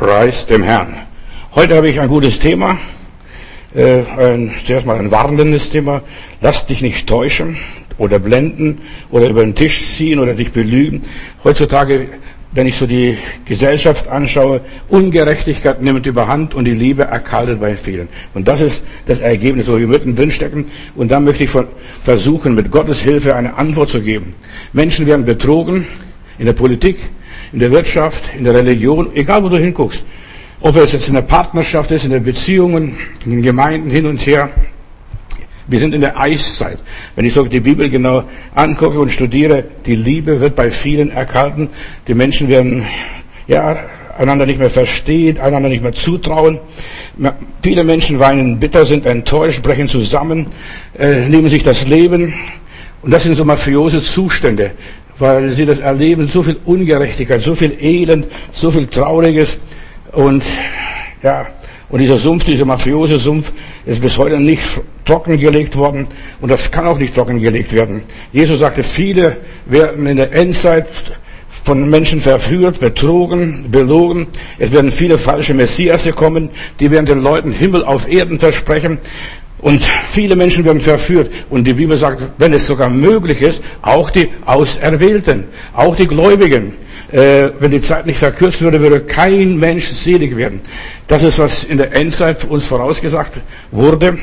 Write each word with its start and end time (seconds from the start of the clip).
Preis 0.00 0.46
dem 0.46 0.62
Herrn. 0.62 0.94
Heute 1.54 1.76
habe 1.76 1.90
ich 1.90 2.00
ein 2.00 2.08
gutes 2.08 2.38
Thema, 2.38 2.78
äh, 3.74 4.00
ein, 4.16 4.50
zuerst 4.64 4.86
mal 4.86 4.98
ein 4.98 5.10
warnendes 5.10 5.68
Thema. 5.68 6.00
Lass 6.40 6.64
dich 6.64 6.80
nicht 6.80 7.06
täuschen 7.06 7.58
oder 7.98 8.18
blenden 8.18 8.78
oder 9.10 9.28
über 9.28 9.42
den 9.42 9.54
Tisch 9.54 9.94
ziehen 9.94 10.18
oder 10.18 10.32
dich 10.32 10.52
belügen. 10.52 11.02
Heutzutage, 11.44 12.08
wenn 12.52 12.66
ich 12.66 12.76
so 12.76 12.86
die 12.86 13.18
Gesellschaft 13.44 14.08
anschaue, 14.08 14.62
Ungerechtigkeit 14.88 15.82
nimmt 15.82 16.06
überhand 16.06 16.54
und 16.54 16.64
die 16.64 16.72
Liebe 16.72 17.02
erkaltet 17.02 17.60
bei 17.60 17.76
vielen. 17.76 18.08
Und 18.32 18.48
das 18.48 18.62
ist 18.62 18.82
das 19.04 19.20
Ergebnis, 19.20 19.68
wo 19.68 19.78
wir 19.78 19.86
mittendrin 19.86 20.30
stecken. 20.30 20.64
Und 20.96 21.10
da 21.10 21.20
möchte 21.20 21.44
ich 21.44 21.50
versuchen, 22.02 22.54
mit 22.54 22.70
Gottes 22.70 23.02
Hilfe 23.02 23.36
eine 23.36 23.58
Antwort 23.58 23.90
zu 23.90 24.00
geben. 24.00 24.34
Menschen 24.72 25.04
werden 25.04 25.26
betrogen 25.26 25.84
in 26.38 26.46
der 26.46 26.54
Politik, 26.54 26.96
in 27.52 27.58
der 27.58 27.70
Wirtschaft, 27.70 28.24
in 28.36 28.44
der 28.44 28.54
Religion, 28.54 29.14
egal 29.14 29.42
wo 29.42 29.48
du 29.48 29.58
hinguckst. 29.58 30.04
Ob 30.60 30.76
es 30.76 30.92
jetzt 30.92 31.08
in 31.08 31.14
der 31.14 31.22
Partnerschaft 31.22 31.90
ist, 31.90 32.04
in 32.04 32.10
den 32.10 32.22
Beziehungen, 32.22 32.96
in 33.24 33.30
den 33.30 33.42
Gemeinden 33.42 33.90
hin 33.90 34.06
und 34.06 34.24
her. 34.26 34.50
Wir 35.66 35.78
sind 35.78 35.94
in 35.94 36.00
der 36.00 36.18
Eiszeit. 36.18 36.78
Wenn 37.16 37.24
ich 37.24 37.32
so 37.32 37.44
die 37.44 37.60
Bibel 37.60 37.88
genau 37.88 38.24
angucke 38.54 38.98
und 38.98 39.10
studiere, 39.10 39.64
die 39.86 39.94
Liebe 39.94 40.40
wird 40.40 40.56
bei 40.56 40.70
vielen 40.70 41.10
erkalten. 41.10 41.70
Die 42.08 42.14
Menschen 42.14 42.48
werden, 42.48 42.84
ja, 43.46 43.78
einander 44.18 44.44
nicht 44.44 44.58
mehr 44.58 44.68
verstehen, 44.68 45.38
einander 45.38 45.68
nicht 45.68 45.82
mehr 45.82 45.92
zutrauen. 45.92 46.58
Viele 47.62 47.84
Menschen 47.84 48.18
weinen 48.18 48.58
bitter, 48.58 48.84
sind 48.84 49.06
enttäuscht, 49.06 49.62
brechen 49.62 49.88
zusammen, 49.88 50.46
äh, 50.98 51.28
nehmen 51.28 51.48
sich 51.48 51.62
das 51.62 51.86
Leben. 51.88 52.34
Und 53.02 53.12
das 53.12 53.22
sind 53.22 53.34
so 53.34 53.46
mafiose 53.46 54.02
Zustände 54.02 54.72
weil 55.20 55.50
sie 55.50 55.66
das 55.66 55.78
erleben, 55.78 56.28
so 56.28 56.42
viel 56.42 56.56
Ungerechtigkeit, 56.64 57.40
so 57.40 57.54
viel 57.54 57.76
Elend, 57.80 58.26
so 58.52 58.70
viel 58.70 58.86
Trauriges 58.86 59.58
und 60.12 60.42
ja, 61.22 61.46
und 61.90 61.98
dieser 61.98 62.16
Sumpf, 62.16 62.44
dieser 62.44 62.64
mafiose 62.64 63.18
Sumpf 63.18 63.52
ist 63.84 64.00
bis 64.00 64.16
heute 64.16 64.38
nicht 64.38 64.62
trockengelegt 65.04 65.76
worden 65.76 66.06
und 66.40 66.50
das 66.50 66.70
kann 66.70 66.86
auch 66.86 66.98
nicht 66.98 67.14
trockengelegt 67.14 67.72
werden. 67.72 68.02
Jesus 68.32 68.60
sagte, 68.60 68.82
viele 68.82 69.38
werden 69.66 70.06
in 70.06 70.16
der 70.16 70.32
Endzeit 70.32 70.86
von 71.64 71.90
Menschen 71.90 72.20
verführt, 72.20 72.80
betrogen, 72.80 73.70
belogen. 73.70 74.28
Es 74.58 74.72
werden 74.72 74.90
viele 74.90 75.18
falsche 75.18 75.52
Messiasse 75.52 76.12
kommen, 76.12 76.50
die 76.78 76.90
werden 76.90 77.06
den 77.06 77.22
Leuten 77.22 77.52
Himmel 77.52 77.84
auf 77.84 78.08
Erden 78.08 78.38
versprechen. 78.38 78.98
Und 79.60 79.82
viele 79.84 80.36
Menschen 80.36 80.64
werden 80.64 80.80
verführt. 80.80 81.30
Und 81.50 81.64
die 81.64 81.74
Bibel 81.74 81.96
sagt, 81.96 82.22
wenn 82.38 82.52
es 82.52 82.66
sogar 82.66 82.88
möglich 82.88 83.42
ist, 83.42 83.62
auch 83.82 84.10
die 84.10 84.28
Auserwählten, 84.46 85.44
auch 85.74 85.96
die 85.96 86.06
Gläubigen. 86.06 86.72
Äh, 87.12 87.50
wenn 87.58 87.70
die 87.70 87.80
Zeit 87.80 88.06
nicht 88.06 88.18
verkürzt 88.18 88.62
würde, 88.62 88.80
würde 88.80 89.00
kein 89.00 89.58
Mensch 89.58 89.86
selig 89.86 90.36
werden. 90.36 90.60
Das 91.08 91.22
ist, 91.22 91.38
was 91.38 91.64
in 91.64 91.76
der 91.76 91.94
Endzeit 91.94 92.44
uns 92.44 92.66
vorausgesagt 92.66 93.40
wurde. 93.70 94.16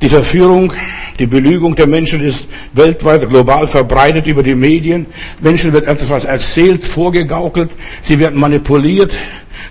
Die 0.00 0.08
Verführung, 0.08 0.72
die 1.18 1.26
Belügung 1.26 1.74
der 1.74 1.86
Menschen 1.86 2.22
ist 2.22 2.48
weltweit, 2.72 3.28
global 3.28 3.66
verbreitet 3.66 4.26
über 4.26 4.42
die 4.42 4.54
Medien. 4.54 5.06
Menschen 5.40 5.74
wird 5.74 5.86
etwas 5.86 6.24
erzählt, 6.24 6.86
vorgegaukelt. 6.86 7.70
Sie 8.00 8.18
werden 8.18 8.40
manipuliert. 8.40 9.12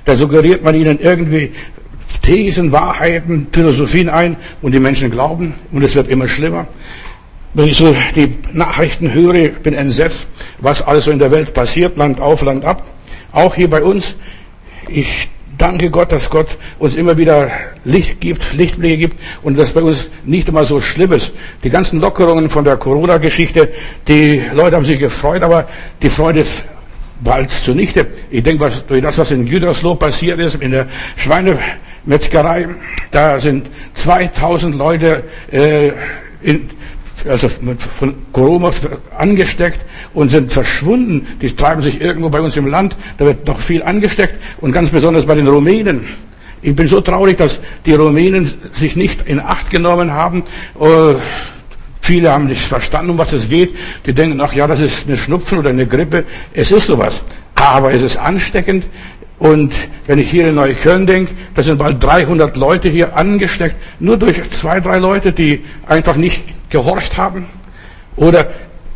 Da 0.05 0.15
suggeriert 0.15 0.63
man 0.63 0.75
ihnen 0.75 0.99
irgendwie 0.99 1.51
Thesen, 2.21 2.71
Wahrheiten, 2.71 3.47
Philosophien 3.51 4.09
ein 4.09 4.37
und 4.61 4.71
die 4.73 4.79
Menschen 4.79 5.11
glauben 5.11 5.53
und 5.71 5.83
es 5.83 5.95
wird 5.95 6.09
immer 6.09 6.27
schlimmer. 6.27 6.67
Wenn 7.53 7.67
ich 7.67 7.77
so 7.77 7.95
die 8.15 8.37
Nachrichten 8.53 9.11
höre, 9.13 9.49
bin 9.49 9.73
entsetzt, 9.73 10.27
was 10.59 10.81
alles 10.81 11.05
so 11.05 11.11
in 11.11 11.19
der 11.19 11.31
Welt 11.31 11.53
passiert, 11.53 11.97
Land 11.97 12.21
auf, 12.21 12.43
Land 12.43 12.63
ab. 12.63 12.83
Auch 13.31 13.55
hier 13.55 13.69
bei 13.69 13.81
uns. 13.81 14.15
Ich 14.87 15.29
danke 15.57 15.89
Gott, 15.89 16.11
dass 16.11 16.29
Gott 16.29 16.57
uns 16.79 16.95
immer 16.95 17.17
wieder 17.17 17.51
Licht 17.83 18.21
gibt, 18.21 18.53
Lichtblicke 18.53 18.97
gibt 18.97 19.17
und 19.43 19.57
dass 19.57 19.73
bei 19.73 19.81
uns 19.81 20.09
nicht 20.25 20.47
immer 20.47 20.65
so 20.65 20.79
schlimm 20.81 21.11
ist. 21.11 21.31
Die 21.63 21.69
ganzen 21.69 21.99
Lockerungen 21.99 22.49
von 22.49 22.63
der 22.63 22.77
Corona-Geschichte, 22.77 23.69
die 24.07 24.41
Leute 24.53 24.75
haben 24.75 24.85
sich 24.85 24.99
gefreut, 24.99 25.43
aber 25.43 25.67
die 26.01 26.09
Freude 26.09 26.41
ist 26.41 26.65
bald 27.21 27.51
zunichte. 27.51 28.07
Ich 28.31 28.43
denke, 28.43 28.63
was, 28.63 28.85
durch 28.85 29.01
das, 29.01 29.17
was 29.17 29.31
in 29.31 29.45
Gütersloh 29.45 29.95
passiert 29.95 30.39
ist, 30.39 30.55
in 30.55 30.71
der 30.71 30.87
Schweinemetzgerei, 32.09 32.67
da 33.11 33.39
sind 33.39 33.69
2000 33.93 34.75
Leute 34.75 35.23
äh, 35.51 35.91
in, 36.41 36.69
also 37.27 37.47
von 37.49 38.15
Corona 38.31 38.71
angesteckt 39.15 39.79
und 40.13 40.29
sind 40.31 40.51
verschwunden. 40.51 41.27
Die 41.41 41.55
treiben 41.55 41.83
sich 41.83 42.01
irgendwo 42.01 42.29
bei 42.29 42.41
uns 42.41 42.57
im 42.57 42.67
Land. 42.67 42.95
Da 43.17 43.25
wird 43.25 43.45
noch 43.45 43.59
viel 43.59 43.83
angesteckt 43.83 44.35
und 44.59 44.71
ganz 44.71 44.89
besonders 44.89 45.25
bei 45.25 45.35
den 45.35 45.47
Rumänen. 45.47 46.07
Ich 46.61 46.75
bin 46.75 46.87
so 46.87 46.99
traurig, 47.01 47.37
dass 47.37 47.59
die 47.85 47.93
Rumänen 47.93 48.51
sich 48.71 48.95
nicht 48.95 49.21
in 49.27 49.39
Acht 49.39 49.69
genommen 49.69 50.11
haben. 50.11 50.43
Äh, 50.79 51.15
Viele 52.01 52.31
haben 52.31 52.47
nicht 52.47 52.61
verstanden, 52.61 53.11
um 53.11 53.17
was 53.19 53.33
es 53.33 53.49
geht. 53.49 53.75
Die 54.05 54.13
denken, 54.13 54.41
ach 54.41 54.53
ja, 54.53 54.65
das 54.65 54.79
ist 54.79 55.05
eine 55.05 55.15
Schnupfen 55.15 55.59
oder 55.59 55.69
eine 55.69 55.85
Grippe. 55.85 56.23
Es 56.53 56.71
ist 56.71 56.87
sowas. 56.87 57.21
Aber 57.53 57.93
es 57.93 58.01
ist 58.01 58.17
ansteckend. 58.17 58.85
Und 59.39 59.73
wenn 60.05 60.19
ich 60.19 60.29
hier 60.29 60.49
in 60.49 60.55
Neukölln 60.55 61.07
denke, 61.07 61.33
da 61.55 61.63
sind 61.63 61.77
bald 61.77 62.03
300 62.03 62.57
Leute 62.57 62.89
hier 62.89 63.15
angesteckt, 63.15 63.75
nur 63.99 64.17
durch 64.17 64.41
zwei, 64.49 64.81
drei 64.81 64.97
Leute, 64.97 65.31
die 65.31 65.63
einfach 65.87 66.17
nicht 66.17 66.43
gehorcht 66.69 67.17
haben. 67.17 67.47
Oder 68.17 68.47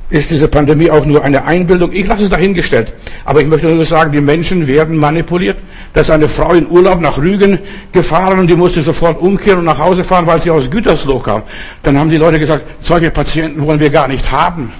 ist 0.09 0.29
diese 0.29 0.49
Pandemie 0.49 0.91
auch 0.91 1.05
nur 1.05 1.23
eine 1.23 1.45
Einbildung? 1.45 1.93
Ich 1.93 2.05
lasse 2.05 2.25
es 2.25 2.29
dahingestellt. 2.29 2.93
Aber 3.23 3.41
ich 3.41 3.47
möchte 3.47 3.67
nur 3.67 3.85
sagen, 3.85 4.11
die 4.11 4.19
Menschen 4.19 4.67
werden 4.67 4.97
manipuliert. 4.97 5.57
Da 5.93 6.01
ist 6.01 6.11
eine 6.11 6.27
Frau 6.27 6.53
in 6.53 6.69
Urlaub 6.69 6.99
nach 6.99 7.17
Rügen 7.17 7.59
gefahren 7.93 8.39
und 8.39 8.47
die 8.47 8.55
musste 8.55 8.81
sofort 8.81 9.21
umkehren 9.21 9.59
und 9.59 9.65
nach 9.65 9.79
Hause 9.79 10.03
fahren, 10.03 10.27
weil 10.27 10.41
sie 10.41 10.51
aus 10.51 10.69
Gütersloh 10.69 11.19
kam. 11.19 11.43
Dann 11.83 11.97
haben 11.97 12.09
die 12.09 12.17
Leute 12.17 12.37
gesagt, 12.37 12.65
solche 12.81 13.11
Patienten 13.11 13.65
wollen 13.65 13.79
wir 13.79 13.89
gar 13.89 14.09
nicht 14.09 14.29
haben. 14.29 14.73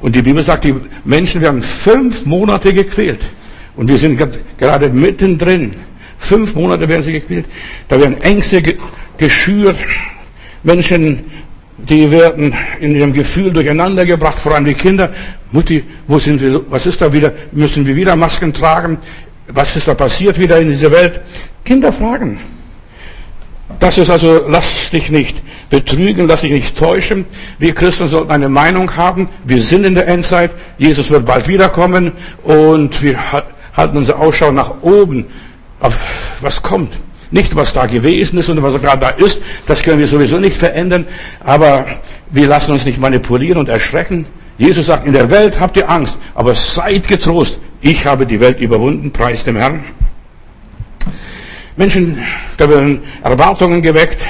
Und 0.00 0.16
die 0.16 0.22
Bibel 0.22 0.42
sagt, 0.42 0.64
die 0.64 0.74
Menschen 1.04 1.42
werden 1.42 1.62
fünf 1.62 2.24
Monate 2.24 2.72
gequält. 2.72 3.20
Und 3.76 3.88
wir 3.88 3.98
sind 3.98 4.18
gerade 4.58 4.88
mittendrin. 4.88 5.72
Fünf 6.18 6.54
Monate 6.54 6.88
werden 6.88 7.02
sie 7.02 7.12
gequält. 7.12 7.46
Da 7.88 8.00
werden 8.00 8.20
Ängste 8.22 8.62
geschürt. 9.18 9.76
Menschen 10.62 11.24
die 11.78 12.10
werden 12.10 12.54
in 12.80 12.94
ihrem 12.94 13.12
Gefühl 13.12 13.52
durcheinander 13.52 14.06
gebracht, 14.06 14.38
vor 14.38 14.54
allem 14.54 14.64
die 14.64 14.74
Kinder. 14.74 15.10
Mutti, 15.52 15.84
wo 16.06 16.18
sind 16.18 16.40
wir, 16.40 16.62
was 16.70 16.86
ist 16.86 17.02
da 17.02 17.12
wieder? 17.12 17.32
Müssen 17.52 17.86
wir 17.86 17.94
wieder 17.94 18.16
Masken 18.16 18.52
tragen? 18.52 18.98
Was 19.48 19.76
ist 19.76 19.86
da 19.86 19.94
passiert 19.94 20.38
wieder 20.38 20.58
in 20.58 20.68
dieser 20.68 20.90
Welt? 20.90 21.20
Kinder 21.64 21.92
fragen. 21.92 22.40
Das 23.78 23.98
ist 23.98 24.10
also, 24.10 24.44
lass 24.48 24.90
dich 24.90 25.10
nicht 25.10 25.42
betrügen, 25.68 26.26
lass 26.28 26.40
dich 26.40 26.52
nicht 26.52 26.78
täuschen. 26.78 27.26
Wir 27.58 27.74
Christen 27.74 28.08
sollten 28.08 28.30
eine 28.30 28.48
Meinung 28.48 28.96
haben. 28.96 29.28
Wir 29.44 29.60
sind 29.60 29.84
in 29.84 29.94
der 29.94 30.08
Endzeit. 30.08 30.52
Jesus 30.78 31.10
wird 31.10 31.26
bald 31.26 31.46
wiederkommen 31.46 32.12
und 32.42 33.02
wir 33.02 33.18
halten 33.76 33.96
unsere 33.96 34.18
Ausschau 34.18 34.52
nach 34.52 34.82
oben 34.82 35.26
auf 35.80 35.98
was 36.40 36.62
kommt. 36.62 36.92
Nicht, 37.30 37.56
was 37.56 37.72
da 37.72 37.86
gewesen 37.86 38.38
ist 38.38 38.48
und 38.48 38.62
was 38.62 38.80
gerade 38.80 39.00
da 39.00 39.08
ist, 39.10 39.42
das 39.66 39.82
können 39.82 39.98
wir 39.98 40.06
sowieso 40.06 40.38
nicht 40.38 40.56
verändern, 40.56 41.06
aber 41.40 41.86
wir 42.30 42.46
lassen 42.46 42.72
uns 42.72 42.84
nicht 42.84 43.00
manipulieren 43.00 43.58
und 43.58 43.68
erschrecken. 43.68 44.26
Jesus 44.58 44.86
sagt, 44.86 45.06
in 45.06 45.12
der 45.12 45.30
Welt 45.30 45.58
habt 45.60 45.76
ihr 45.76 45.90
Angst, 45.90 46.18
aber 46.34 46.54
seid 46.54 47.08
getrost. 47.08 47.58
Ich 47.80 48.06
habe 48.06 48.26
die 48.26 48.40
Welt 48.40 48.60
überwunden, 48.60 49.10
preis 49.12 49.44
dem 49.44 49.56
Herrn. 49.56 49.84
Menschen, 51.76 52.18
da 52.56 52.68
werden 52.68 53.00
Erwartungen 53.22 53.82
geweckt, 53.82 54.24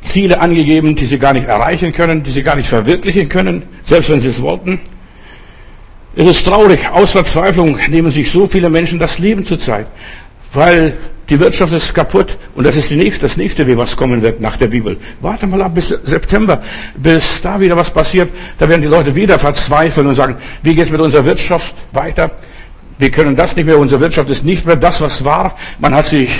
Ziele 0.00 0.40
angegeben, 0.40 0.94
die 0.94 1.06
sie 1.06 1.18
gar 1.18 1.32
nicht 1.32 1.48
erreichen 1.48 1.92
können, 1.92 2.22
die 2.22 2.30
sie 2.30 2.42
gar 2.42 2.54
nicht 2.54 2.68
verwirklichen 2.68 3.28
können, 3.28 3.64
selbst 3.84 4.10
wenn 4.10 4.20
sie 4.20 4.28
es 4.28 4.40
wollten. 4.40 4.80
Es 6.16 6.26
ist 6.26 6.46
traurig, 6.46 6.80
aus 6.90 7.12
Verzweiflung 7.12 7.78
nehmen 7.88 8.10
sich 8.10 8.30
so 8.30 8.46
viele 8.46 8.70
Menschen 8.70 8.98
das 8.98 9.18
Leben 9.18 9.44
zurzeit, 9.44 9.86
weil 10.52 10.94
die 11.28 11.38
Wirtschaft 11.38 11.72
ist 11.74 11.94
kaputt 11.94 12.38
und 12.54 12.64
das 12.64 12.74
ist 12.76 12.90
die 12.90 12.96
nächste, 12.96 13.26
das 13.26 13.36
nächste, 13.36 13.76
was 13.76 13.96
kommen 13.96 14.22
wird 14.22 14.40
nach 14.40 14.56
der 14.56 14.68
Bibel. 14.68 14.96
Warte 15.20 15.46
mal 15.46 15.60
ab 15.60 15.74
bis 15.74 15.88
September, 15.88 16.62
bis 16.96 17.42
da 17.42 17.60
wieder 17.60 17.76
was 17.76 17.90
passiert. 17.90 18.30
Da 18.58 18.68
werden 18.68 18.80
die 18.80 18.88
Leute 18.88 19.14
wieder 19.14 19.38
verzweifeln 19.38 20.06
und 20.06 20.14
sagen, 20.14 20.36
wie 20.62 20.74
geht 20.74 20.84
es 20.84 20.90
mit 20.90 21.00
unserer 21.00 21.26
Wirtschaft 21.26 21.74
weiter? 21.92 22.30
Wir 22.98 23.10
können 23.10 23.36
das 23.36 23.54
nicht 23.54 23.66
mehr, 23.66 23.78
unsere 23.78 24.00
Wirtschaft 24.00 24.28
ist 24.28 24.44
nicht 24.44 24.66
mehr 24.66 24.74
das, 24.74 25.00
was 25.00 25.24
war. 25.24 25.56
Man 25.78 25.94
hat 25.94 26.08
sich 26.08 26.30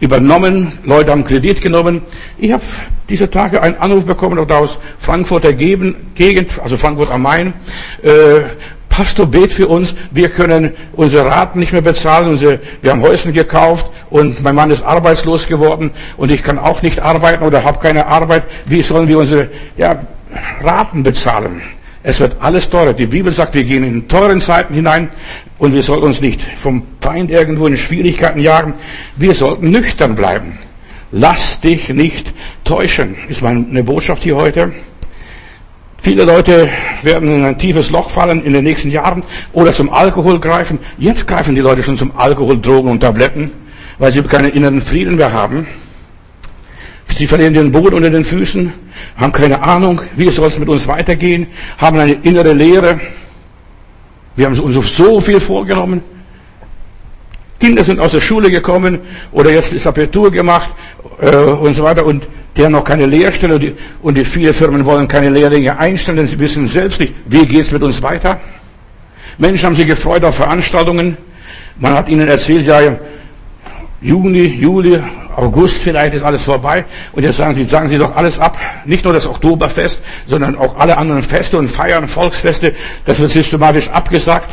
übernommen, 0.00 0.78
Leute 0.84 1.10
haben 1.10 1.24
Kredit 1.24 1.62
genommen. 1.62 2.02
Ich 2.36 2.52
habe 2.52 2.62
diese 3.08 3.30
Tage 3.30 3.62
einen 3.62 3.76
Anruf 3.78 4.04
bekommen 4.04 4.38
aus 4.50 4.78
Frankfurter 4.98 5.54
Gegend, 5.54 6.60
also 6.62 6.76
Frankfurt 6.76 7.10
am 7.10 7.22
Main. 7.22 7.54
Äh, 8.02 8.42
Pastor, 8.90 9.26
bet 9.26 9.52
für 9.52 9.66
uns, 9.66 9.96
wir 10.12 10.28
können 10.28 10.72
unsere 10.92 11.26
Raten 11.26 11.58
nicht 11.58 11.72
mehr 11.72 11.82
bezahlen, 11.82 12.28
unsere, 12.28 12.60
wir 12.80 12.92
haben 12.92 13.02
Häuschen 13.02 13.32
gekauft 13.32 13.88
und 14.08 14.40
mein 14.42 14.54
Mann 14.54 14.70
ist 14.70 14.84
arbeitslos 14.84 15.48
geworden 15.48 15.90
und 16.16 16.30
ich 16.30 16.44
kann 16.44 16.58
auch 16.58 16.80
nicht 16.82 17.00
arbeiten 17.00 17.42
oder 17.42 17.64
habe 17.64 17.80
keine 17.80 18.06
Arbeit. 18.06 18.44
Wie 18.66 18.82
sollen 18.82 19.08
wir 19.08 19.18
unsere 19.18 19.48
ja, 19.76 20.02
Raten 20.62 21.02
bezahlen? 21.02 21.62
Es 22.06 22.20
wird 22.20 22.36
alles 22.40 22.68
teurer. 22.68 22.92
Die 22.92 23.06
Bibel 23.06 23.32
sagt, 23.32 23.54
wir 23.54 23.64
gehen 23.64 23.82
in 23.82 24.06
teuren 24.06 24.38
Zeiten 24.38 24.74
hinein 24.74 25.08
und 25.56 25.72
wir 25.72 25.82
sollten 25.82 26.04
uns 26.04 26.20
nicht 26.20 26.42
vom 26.42 26.82
Feind 27.00 27.30
irgendwo 27.30 27.66
in 27.66 27.78
Schwierigkeiten 27.78 28.40
jagen. 28.40 28.74
Wir 29.16 29.32
sollten 29.32 29.70
nüchtern 29.70 30.14
bleiben. 30.14 30.58
Lass 31.12 31.60
dich 31.62 31.88
nicht 31.88 32.30
täuschen, 32.62 33.16
ist 33.28 33.40
meine 33.40 33.82
Botschaft 33.82 34.22
hier 34.22 34.36
heute. 34.36 34.72
Viele 36.02 36.24
Leute 36.24 36.68
werden 37.02 37.36
in 37.36 37.42
ein 37.42 37.56
tiefes 37.56 37.90
Loch 37.90 38.10
fallen 38.10 38.44
in 38.44 38.52
den 38.52 38.64
nächsten 38.64 38.90
Jahren 38.90 39.22
oder 39.54 39.72
zum 39.72 39.88
Alkohol 39.88 40.38
greifen. 40.38 40.78
Jetzt 40.98 41.26
greifen 41.26 41.54
die 41.54 41.62
Leute 41.62 41.82
schon 41.82 41.96
zum 41.96 42.14
Alkohol, 42.18 42.60
Drogen 42.60 42.90
und 42.90 43.00
Tabletten, 43.00 43.50
weil 43.98 44.12
sie 44.12 44.20
keinen 44.24 44.50
inneren 44.50 44.82
Frieden 44.82 45.16
mehr 45.16 45.32
haben. 45.32 45.66
Sie 47.14 47.26
verlieren 47.26 47.54
den 47.54 47.72
Boden 47.72 47.94
unter 47.94 48.10
den 48.10 48.24
Füßen, 48.24 48.74
haben 49.16 49.32
keine 49.32 49.62
Ahnung, 49.62 50.00
wie 50.16 50.30
soll 50.30 50.48
es 50.48 50.58
mit 50.58 50.68
uns 50.68 50.86
weitergehen, 50.88 51.46
haben 51.78 51.98
eine 51.98 52.12
innere 52.12 52.52
Leere. 52.52 53.00
Wir 54.36 54.46
haben 54.46 54.58
uns 54.58 54.96
so 54.96 55.20
viel 55.20 55.40
vorgenommen. 55.40 56.02
Kinder 57.60 57.84
sind 57.84 58.00
aus 58.00 58.12
der 58.12 58.20
Schule 58.20 58.50
gekommen 58.50 59.00
oder 59.32 59.50
jetzt 59.50 59.72
ist 59.72 59.86
Abitur 59.86 60.30
gemacht 60.30 60.70
äh, 61.20 61.36
und 61.36 61.74
so 61.74 61.84
weiter 61.84 62.04
und 62.04 62.26
die 62.56 62.64
haben 62.64 62.72
noch 62.72 62.84
keine 62.84 63.06
Lehrstelle 63.06 63.54
und 63.54 63.60
die, 63.62 63.74
und 64.02 64.16
die 64.16 64.24
viele 64.24 64.52
Firmen 64.52 64.84
wollen 64.84 65.08
keine 65.08 65.30
Lehrlinge 65.30 65.78
einstellen, 65.78 66.18
denn 66.18 66.26
sie 66.26 66.38
wissen 66.38 66.66
selbst 66.68 67.00
nicht, 67.00 67.14
wie 67.26 67.46
geht 67.46 67.62
es 67.62 67.72
mit 67.72 67.82
uns 67.82 68.02
weiter. 68.02 68.40
Menschen 69.38 69.66
haben 69.66 69.74
sich 69.74 69.86
gefreut 69.86 70.24
auf 70.24 70.36
Veranstaltungen. 70.36 71.16
Man 71.78 71.94
hat 71.94 72.08
ihnen 72.08 72.28
erzählt, 72.28 72.66
ja, 72.66 72.80
Juni, 74.04 74.42
Juli, 74.42 75.02
August 75.34 75.78
vielleicht 75.78 76.12
ist 76.12 76.22
alles 76.22 76.44
vorbei. 76.44 76.84
Und 77.12 77.22
jetzt 77.22 77.38
sagen 77.38 77.54
Sie, 77.54 77.64
sagen 77.64 77.88
Sie 77.88 77.96
doch 77.96 78.14
alles 78.14 78.38
ab. 78.38 78.58
Nicht 78.84 79.02
nur 79.02 79.14
das 79.14 79.26
Oktoberfest, 79.26 80.02
sondern 80.26 80.56
auch 80.56 80.76
alle 80.78 80.98
anderen 80.98 81.22
Feste 81.22 81.56
und 81.56 81.68
Feiern, 81.68 82.06
Volksfeste. 82.06 82.74
Das 83.06 83.18
wird 83.18 83.30
systematisch 83.30 83.88
abgesagt. 83.88 84.50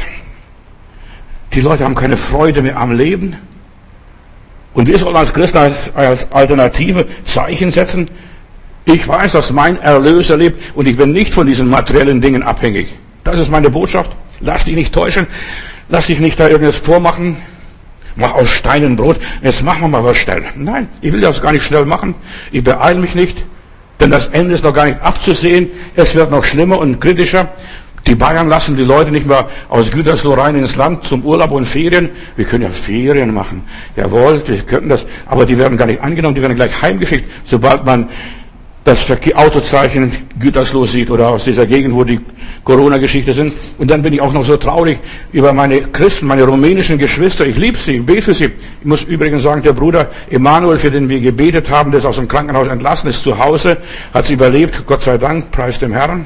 Die 1.52 1.60
Leute 1.60 1.84
haben 1.84 1.96
keine 1.96 2.16
Freude 2.16 2.62
mehr 2.62 2.78
am 2.78 2.94
Leben. 2.94 3.36
Und 4.74 4.88
wir 4.88 4.98
sollen 4.98 5.18
als 5.18 5.34
Christen 5.34 5.58
als, 5.58 5.94
als 5.98 6.32
Alternative 6.32 7.06
Zeichen 7.26 7.72
setzen. 7.72 8.10
Ich 8.86 9.06
weiß, 9.06 9.34
dass 9.34 9.52
mein 9.52 9.82
Erlöser 9.82 10.38
lebt 10.38 10.78
und 10.78 10.88
ich 10.88 10.96
bin 10.96 11.12
nicht 11.12 11.34
von 11.34 11.46
diesen 11.46 11.70
materiellen 11.70 12.22
Dingen 12.22 12.42
abhängig. 12.42 12.88
Das 13.26 13.38
ist 13.38 13.52
meine 13.52 13.70
Botschaft. 13.70 14.12
Lass 14.40 14.64
dich 14.64 14.76
nicht 14.76 14.94
täuschen. 14.94 15.28
Lass 15.90 16.08
dich 16.08 16.20
nicht 16.20 16.40
da 16.40 16.48
irgendwas 16.48 16.78
vormachen 16.78 17.36
mach 18.16 18.34
aus 18.34 18.50
Steinen 18.50 18.96
Brot, 18.96 19.18
jetzt 19.42 19.64
machen 19.64 19.82
wir 19.82 19.88
mal 19.88 20.04
was 20.04 20.18
schnell. 20.18 20.44
Nein, 20.56 20.88
ich 21.02 21.12
will 21.14 21.22
das 21.22 21.42
gar 21.42 21.52
nicht 21.52 21.66
schnell 21.66 21.86
machen. 21.86 22.16
Ich 22.52 22.64
beeile 22.64 23.00
mich 23.00 23.16
nicht, 23.16 23.44
denn 24.00 24.12
das 24.12 24.28
Ende 24.28 24.54
ist 24.54 24.64
noch 24.64 24.74
gar 24.74 24.86
nicht 24.86 25.02
abzusehen. 25.02 25.70
Es 25.96 26.16
wird 26.16 26.32
noch 26.32 26.44
schlimmer 26.44 26.80
und 26.80 27.00
kritischer. 27.00 27.50
Die 28.08 28.16
Bayern 28.16 28.50
lassen 28.50 28.76
die 28.76 28.84
Leute 28.84 29.12
nicht 29.12 29.28
mehr 29.28 29.48
aus 29.70 29.92
Gütersloh 29.92 30.34
rein 30.34 30.56
ins 30.56 30.76
Land 30.76 31.04
zum 31.04 31.24
Urlaub 31.24 31.52
und 31.52 31.66
Ferien. 31.66 32.10
Wir 32.36 32.46
können 32.46 32.64
ja 32.64 32.70
Ferien 32.70 33.32
machen. 33.34 33.64
Jawohl, 33.96 34.42
wir 34.46 34.58
könnten 34.62 34.90
das. 34.90 35.06
Aber 35.28 35.46
die 35.46 35.58
werden 35.58 35.78
gar 35.78 35.86
nicht 35.86 36.02
angenommen, 36.02 36.34
die 36.34 36.42
werden 36.42 36.56
gleich 36.56 36.82
heimgeschickt, 36.82 37.30
sobald 37.46 37.86
man 37.86 38.10
das 38.84 39.08
Autozeichen 39.36 40.12
Gütersloh 40.40 40.86
sieht 40.86 41.12
oder 41.12 41.30
aus 41.30 41.44
dieser 41.44 41.68
Gegend, 41.68 41.94
wo 41.94 42.04
die 42.04 42.20
Corona-Geschichte 42.64 43.32
sind. 43.32 43.54
Und 43.78 43.92
dann 43.92 44.02
bin 44.02 44.14
ich 44.14 44.22
auch 44.22 44.34
noch 44.34 44.44
so 44.44 44.58
traurig 44.58 45.00
über 45.32 45.54
meine 45.54 45.82
Christen, 45.82 46.26
meine 46.26 46.44
rumänischen 46.44 46.98
Geschwister. 46.98 47.46
Ich 47.46 47.58
liebe 47.58 47.78
sie, 47.78 47.98
ich 47.98 48.06
bete 48.06 48.24
für 48.24 48.34
sie. 48.34 48.46
Ich 48.46 48.86
muss 48.86 49.04
übrigens 49.04 49.44
sagen, 49.44 49.62
der 49.62 49.74
Bruder 49.74 50.10
Emanuel, 50.30 50.80
für 50.80 50.90
den 50.90 51.10
wir 51.10 51.20
gebetet 51.20 51.70
haben, 51.70 51.92
der 51.92 52.00
ist 52.00 52.06
aus 52.06 52.16
dem 52.16 52.28
Krankenhaus 52.28 52.68
entlassen, 52.68 53.10
ist 53.10 53.24
zu 53.24 53.38
Hause, 53.38 53.78
hat 54.14 54.26
sie 54.26 54.34
überlebt, 54.34 54.84
Gott 54.88 55.04
sei 55.04 55.18
Dank, 55.20 55.52
preis 55.52 55.78
dem 55.78 55.94
Herrn. 55.94 56.26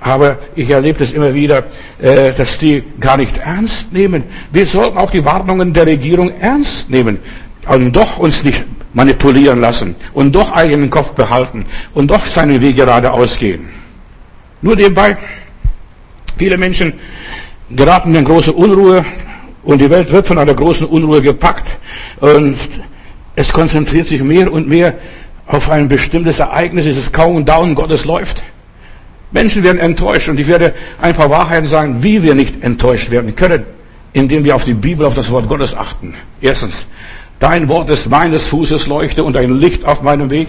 Aber 0.00 0.38
ich 0.54 0.70
erlebe 0.70 0.98
das 0.98 1.12
immer 1.12 1.34
wieder, 1.34 1.64
äh, 2.00 2.32
dass 2.32 2.58
die 2.58 2.82
gar 3.00 3.16
nicht 3.16 3.38
ernst 3.38 3.92
nehmen. 3.92 4.24
Wir 4.52 4.66
sollten 4.66 4.98
auch 4.98 5.10
die 5.10 5.24
Warnungen 5.24 5.72
der 5.72 5.86
Regierung 5.86 6.32
ernst 6.40 6.88
nehmen 6.90 7.18
und 7.66 7.92
doch 7.92 8.18
uns 8.18 8.42
nicht 8.42 8.64
manipulieren 8.94 9.60
lassen 9.60 9.94
und 10.14 10.34
doch 10.34 10.52
eigenen 10.52 10.88
Kopf 10.88 11.12
behalten 11.12 11.66
und 11.92 12.10
doch 12.10 12.24
seine 12.24 12.60
Wege 12.60 12.84
gerade 12.84 13.12
ausgehen. 13.12 13.68
Nur 14.62 14.76
nebenbei, 14.76 15.16
viele 16.38 16.56
Menschen 16.56 16.94
geraten 17.70 18.14
in 18.14 18.24
große 18.24 18.52
Unruhe 18.52 19.04
und 19.64 19.78
die 19.80 19.90
Welt 19.90 20.10
wird 20.10 20.26
von 20.26 20.38
einer 20.38 20.54
großen 20.54 20.86
Unruhe 20.86 21.20
gepackt 21.20 21.66
und 22.20 22.56
es 23.36 23.52
konzentriert 23.52 24.06
sich 24.06 24.22
mehr 24.22 24.50
und 24.50 24.68
mehr 24.68 24.94
auf 25.46 25.70
ein 25.70 25.88
bestimmtes 25.88 26.38
Ereignis, 26.38 26.86
es 26.86 26.96
ist 26.96 27.12
kaum 27.12 27.44
Down, 27.44 27.74
Gottes 27.74 28.04
läuft. 28.04 28.42
Menschen 29.32 29.64
werden 29.64 29.78
enttäuscht 29.78 30.28
und 30.28 30.38
ich 30.38 30.46
werde 30.46 30.74
ein 31.00 31.14
paar 31.14 31.28
Wahrheiten 31.28 31.66
sagen, 31.66 32.02
wie 32.02 32.22
wir 32.22 32.34
nicht 32.34 32.62
enttäuscht 32.62 33.10
werden 33.10 33.34
können, 33.34 33.64
indem 34.12 34.44
wir 34.44 34.54
auf 34.54 34.64
die 34.64 34.74
Bibel, 34.74 35.04
auf 35.04 35.14
das 35.14 35.30
Wort 35.30 35.48
Gottes 35.48 35.76
achten. 35.76 36.14
Erstens, 36.40 36.86
Dein 37.44 37.68
Wort 37.68 37.90
ist 37.90 38.08
meines 38.08 38.46
Fußes 38.46 38.86
Leuchte 38.86 39.22
und 39.22 39.36
ein 39.36 39.50
Licht 39.50 39.84
auf 39.84 40.00
meinem 40.00 40.30
Weg. 40.30 40.48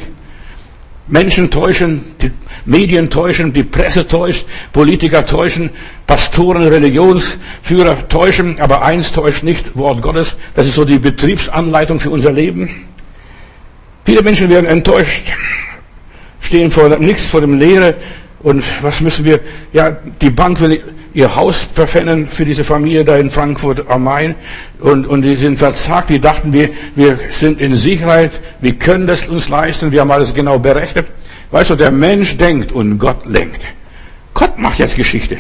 Menschen 1.07 1.51
täuschen, 1.51 2.06
die 2.21 2.31
Medien 2.63 3.09
täuschen, 3.09 3.51
die 3.51 3.63
Presse 3.63 4.07
täuscht, 4.07 4.45
Politiker 4.71 5.25
täuschen, 5.25 5.71
Pastoren, 6.07 6.63
Religionsführer 6.63 8.07
täuschen, 8.07 8.62
aber 8.62 8.81
eins 8.81 9.12
täuscht 9.12 9.44
nicht, 9.44 9.75
Wort 9.77 10.01
Gottes. 10.01 10.38
Das 10.56 10.68
ist 10.68 10.75
so 10.75 10.86
die 10.86 10.97
Betriebsanleitung 10.97 12.00
für 12.00 12.12
unser 12.12 12.31
Leben. 12.31 12.88
Viele 14.06 14.21
Menschen 14.21 14.50
werden 14.50 14.65
enttäuscht, 14.65 15.33
stehen 16.39 16.71
vor 16.71 16.88
nichts, 16.98 17.25
vor 17.25 17.41
dem 17.41 17.59
Leere. 17.59 17.95
Und 18.45 18.63
was 18.83 19.01
müssen 19.01 19.25
wir? 19.25 19.39
Ja, 19.74 19.97
die 20.21 20.30
Bank 20.30 20.62
will 20.62 20.83
ihr 21.15 21.36
Haus 21.36 21.68
verpfänden 21.74 22.27
für 22.27 22.45
diese 22.45 22.63
Familie 22.63 23.03
da 23.03 23.18
in 23.18 23.31
Frankfurt 23.31 23.89
am 23.89 24.03
Main 24.03 24.36
und, 24.80 25.07
und 25.07 25.24
die 25.24 25.36
sind 25.36 25.57
verzagt. 25.57 26.12
Die 26.12 26.19
dachten, 26.19 26.53
wir, 26.53 26.69
wir 26.94 27.18
sind 27.31 27.59
in 27.59 27.75
Sicherheit, 27.75 28.39
wir 28.62 28.74
können 28.74 29.07
das 29.07 29.27
uns 29.27 29.50
leisten, 29.50 29.92
wir 29.92 30.01
haben 30.01 30.12
alles 30.12 30.31
genau 30.31 30.59
berechnet. 30.59 31.07
Weißt 31.50 31.71
du, 31.71 31.75
der 31.75 31.89
Mensch 31.89 32.38
denkt 32.38 32.71
und 32.71 33.00
Gott 33.00 33.25
lenkt. 33.25 33.62
Gott 34.36 34.59
macht 34.59 34.77
jetzt 34.77 34.95
Geschichte. 34.95 35.38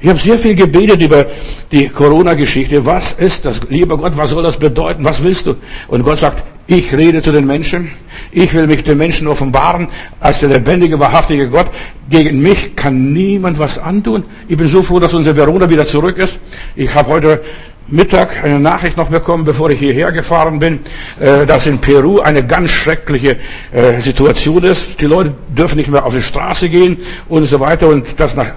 Ich 0.00 0.08
habe 0.08 0.20
sehr 0.20 0.38
viel 0.38 0.54
gebetet 0.54 1.00
über 1.00 1.26
die 1.72 1.88
Corona-Geschichte. 1.88 2.86
Was 2.86 3.14
ist 3.14 3.46
das? 3.46 3.62
Lieber 3.68 3.98
Gott, 3.98 4.16
was 4.16 4.30
soll 4.30 4.44
das 4.44 4.56
bedeuten? 4.56 5.02
Was 5.02 5.20
willst 5.24 5.48
du? 5.48 5.56
Und 5.88 6.04
Gott 6.04 6.18
sagt, 6.18 6.44
ich 6.68 6.94
rede 6.94 7.22
zu 7.22 7.32
den 7.32 7.46
Menschen. 7.46 7.90
Ich 8.30 8.52
will 8.52 8.66
mich 8.66 8.84
den 8.84 8.98
Menschen 8.98 9.26
offenbaren 9.26 9.88
als 10.20 10.40
der 10.40 10.50
lebendige, 10.50 11.00
wahrhaftige 11.00 11.48
Gott. 11.48 11.66
Gegen 12.10 12.42
mich 12.42 12.76
kann 12.76 13.14
niemand 13.14 13.58
was 13.58 13.78
antun. 13.78 14.24
Ich 14.48 14.56
bin 14.58 14.68
so 14.68 14.82
froh, 14.82 15.00
dass 15.00 15.14
unser 15.14 15.34
Verona 15.34 15.70
wieder 15.70 15.86
zurück 15.86 16.18
ist. 16.18 16.38
Ich 16.76 16.94
habe 16.94 17.08
heute 17.08 17.40
Mittag 17.86 18.44
eine 18.44 18.60
Nachricht 18.60 18.98
noch 18.98 19.08
bekommen, 19.08 19.46
bevor 19.46 19.70
ich 19.70 19.78
hierher 19.78 20.12
gefahren 20.12 20.58
bin, 20.58 20.80
äh, 21.18 21.46
dass 21.46 21.66
in 21.66 21.78
Peru 21.78 22.20
eine 22.20 22.46
ganz 22.46 22.70
schreckliche 22.70 23.38
äh, 23.72 24.00
Situation 24.00 24.62
ist. 24.62 25.00
Die 25.00 25.06
Leute 25.06 25.32
dürfen 25.48 25.78
nicht 25.78 25.88
mehr 25.88 26.04
auf 26.04 26.12
die 26.12 26.20
Straße 26.20 26.68
gehen 26.68 26.98
und 27.30 27.46
so 27.46 27.60
weiter 27.60 27.88
und 27.88 28.20
das 28.20 28.36
nach 28.36 28.52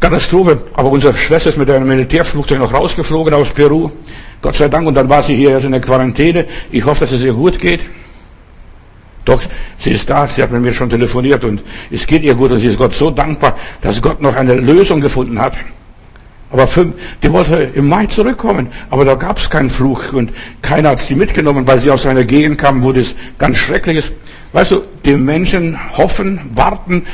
Katastrophe. 0.00 0.58
Aber 0.74 0.90
unsere 0.90 1.14
Schwester 1.14 1.50
ist 1.50 1.58
mit 1.58 1.70
einem 1.70 1.88
Militärflugzeug 1.88 2.58
noch 2.58 2.72
rausgeflogen 2.72 3.32
aus 3.34 3.50
Peru. 3.50 3.90
Gott 4.42 4.54
sei 4.54 4.68
Dank. 4.68 4.86
Und 4.86 4.94
dann 4.94 5.08
war 5.08 5.22
sie 5.22 5.34
hier 5.34 5.50
erst 5.50 5.66
in 5.66 5.72
der 5.72 5.80
Quarantäne. 5.80 6.46
Ich 6.70 6.84
hoffe, 6.84 7.00
dass 7.00 7.12
es 7.12 7.22
ihr 7.22 7.32
gut 7.32 7.58
geht. 7.58 7.80
Doch, 9.26 9.42
sie 9.78 9.90
ist 9.90 10.08
da, 10.08 10.26
sie 10.28 10.40
hat 10.40 10.52
mit 10.52 10.62
mir 10.62 10.72
schon 10.72 10.88
telefoniert 10.88 11.44
und 11.44 11.60
es 11.90 12.06
geht 12.06 12.22
ihr 12.22 12.36
gut 12.36 12.52
und 12.52 12.60
sie 12.60 12.68
ist 12.68 12.78
Gott 12.78 12.94
so 12.94 13.10
dankbar, 13.10 13.56
dass 13.80 14.00
Gott 14.00 14.22
noch 14.22 14.36
eine 14.36 14.54
Lösung 14.54 15.00
gefunden 15.00 15.40
hat. 15.40 15.54
Aber 16.52 16.68
für, 16.68 16.92
die 17.24 17.32
wollte 17.32 17.72
im 17.74 17.88
Mai 17.88 18.06
zurückkommen, 18.06 18.68
aber 18.88 19.04
da 19.04 19.16
gab 19.16 19.38
es 19.38 19.50
keinen 19.50 19.68
Flug 19.68 20.12
und 20.12 20.32
keiner 20.62 20.90
hat 20.90 21.00
sie 21.00 21.16
mitgenommen, 21.16 21.66
weil 21.66 21.80
sie 21.80 21.90
aus 21.90 22.06
einer 22.06 22.22
Gegend 22.22 22.58
kam, 22.58 22.84
wo 22.84 22.92
das 22.92 23.16
ganz 23.36 23.56
schrecklich 23.56 23.96
ist. 23.96 24.12
Weißt 24.52 24.70
du, 24.70 24.82
die 25.04 25.16
Menschen 25.16 25.76
hoffen, 25.98 26.38
warten, 26.54 27.04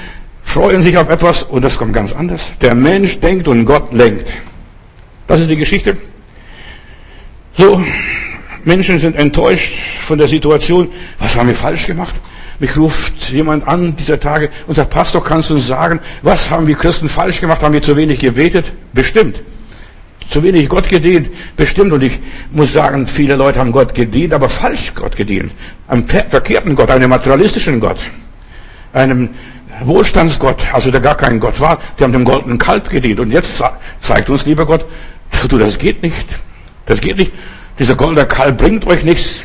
freuen 0.52 0.82
sich 0.82 0.96
auf 0.98 1.08
etwas 1.08 1.42
und 1.42 1.62
das 1.64 1.78
kommt 1.78 1.92
ganz 1.94 2.12
anders. 2.12 2.52
Der 2.60 2.74
Mensch 2.74 3.20
denkt 3.20 3.48
und 3.48 3.64
Gott 3.64 3.92
lenkt. 3.92 4.28
Das 5.26 5.40
ist 5.40 5.50
die 5.50 5.56
Geschichte. 5.56 5.96
So, 7.54 7.82
Menschen 8.64 8.98
sind 8.98 9.16
enttäuscht 9.16 9.78
von 10.02 10.18
der 10.18 10.28
Situation. 10.28 10.88
Was 11.18 11.36
haben 11.36 11.48
wir 11.48 11.54
falsch 11.54 11.86
gemacht? 11.86 12.14
Mich 12.58 12.76
ruft 12.76 13.30
jemand 13.30 13.66
an 13.66 13.96
dieser 13.96 14.20
Tage 14.20 14.50
und 14.66 14.74
sagt, 14.74 14.90
Pastor, 14.90 15.24
kannst 15.24 15.50
du 15.50 15.54
uns 15.54 15.66
sagen, 15.66 16.00
was 16.22 16.50
haben 16.50 16.66
wir 16.66 16.76
Christen 16.76 17.08
falsch 17.08 17.40
gemacht? 17.40 17.62
Haben 17.62 17.72
wir 17.72 17.82
zu 17.82 17.96
wenig 17.96 18.20
gebetet? 18.20 18.72
Bestimmt. 18.92 19.42
Zu 20.28 20.42
wenig 20.42 20.68
Gott 20.68 20.88
gedient? 20.88 21.30
Bestimmt. 21.56 21.92
Und 21.92 22.02
ich 22.02 22.20
muss 22.52 22.72
sagen, 22.72 23.06
viele 23.06 23.36
Leute 23.36 23.58
haben 23.58 23.72
Gott 23.72 23.94
gedient, 23.94 24.32
aber 24.32 24.48
falsch 24.48 24.92
Gott 24.94 25.16
gedient. 25.16 25.52
Einem 25.88 26.06
verkehrten 26.06 26.76
Gott, 26.76 26.90
einem 26.90 27.10
materialistischen 27.10 27.80
Gott. 27.80 27.98
Einem 28.92 29.30
Wohlstandsgott, 29.86 30.72
also 30.72 30.90
der 30.90 31.00
gar 31.00 31.16
kein 31.16 31.40
Gott 31.40 31.60
war, 31.60 31.80
die 31.98 32.04
haben 32.04 32.12
dem 32.12 32.24
goldenen 32.24 32.58
Kalb 32.58 32.88
gedient. 32.88 33.20
Und 33.20 33.30
jetzt 33.30 33.62
zeigt 34.00 34.30
uns, 34.30 34.46
lieber 34.46 34.66
Gott, 34.66 34.84
du, 35.48 35.58
das 35.58 35.78
geht 35.78 36.02
nicht. 36.02 36.26
Das 36.86 37.00
geht 37.00 37.16
nicht. 37.16 37.32
Dieser 37.78 37.94
goldene 37.94 38.26
Kalb 38.26 38.58
bringt 38.58 38.86
euch 38.86 39.04
nichts. 39.04 39.44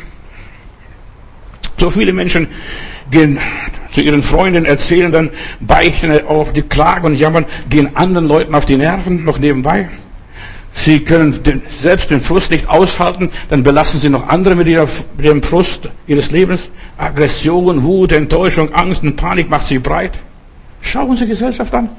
So 1.78 1.90
viele 1.90 2.12
Menschen 2.12 2.48
gehen 3.12 3.40
zu 3.92 4.02
ihren 4.02 4.24
Freunden 4.24 4.66
erzählen, 4.66 5.12
dann 5.12 5.30
beichten 5.60 6.26
auf 6.26 6.54
die 6.54 6.64
Klagen 6.64 7.06
und 7.06 7.16
jammern, 7.16 7.46
gehen 7.70 7.96
anderen 7.96 8.28
Leuten 8.28 8.56
auf 8.56 8.66
die 8.66 8.78
Nerven 8.78 9.24
noch 9.24 9.38
nebenbei. 9.38 9.90
Sie 10.72 11.00
können 11.00 11.42
den, 11.44 11.64
selbst 11.70 12.12
den 12.12 12.22
Frust 12.22 12.52
nicht 12.52 12.70
aushalten, 12.70 13.32
dann 13.50 13.64
belassen 13.64 14.00
sie 14.00 14.10
noch 14.10 14.28
andere 14.28 14.56
mit, 14.56 14.68
ihrer, 14.68 14.88
mit 15.16 15.26
dem 15.26 15.42
Frust 15.42 15.90
ihres 16.06 16.30
Lebens. 16.30 16.70
Aggression, 16.98 17.84
Wut, 17.84 18.12
Enttäuschung, 18.12 18.74
Angst 18.74 19.04
und 19.04 19.16
Panik 19.16 19.50
macht 19.50 19.66
sie 19.66 19.80
breit. 19.80 20.20
Schauen 20.82 21.16
Sie 21.16 21.28
Gesellschaft 21.28 21.74
an. 21.74 21.90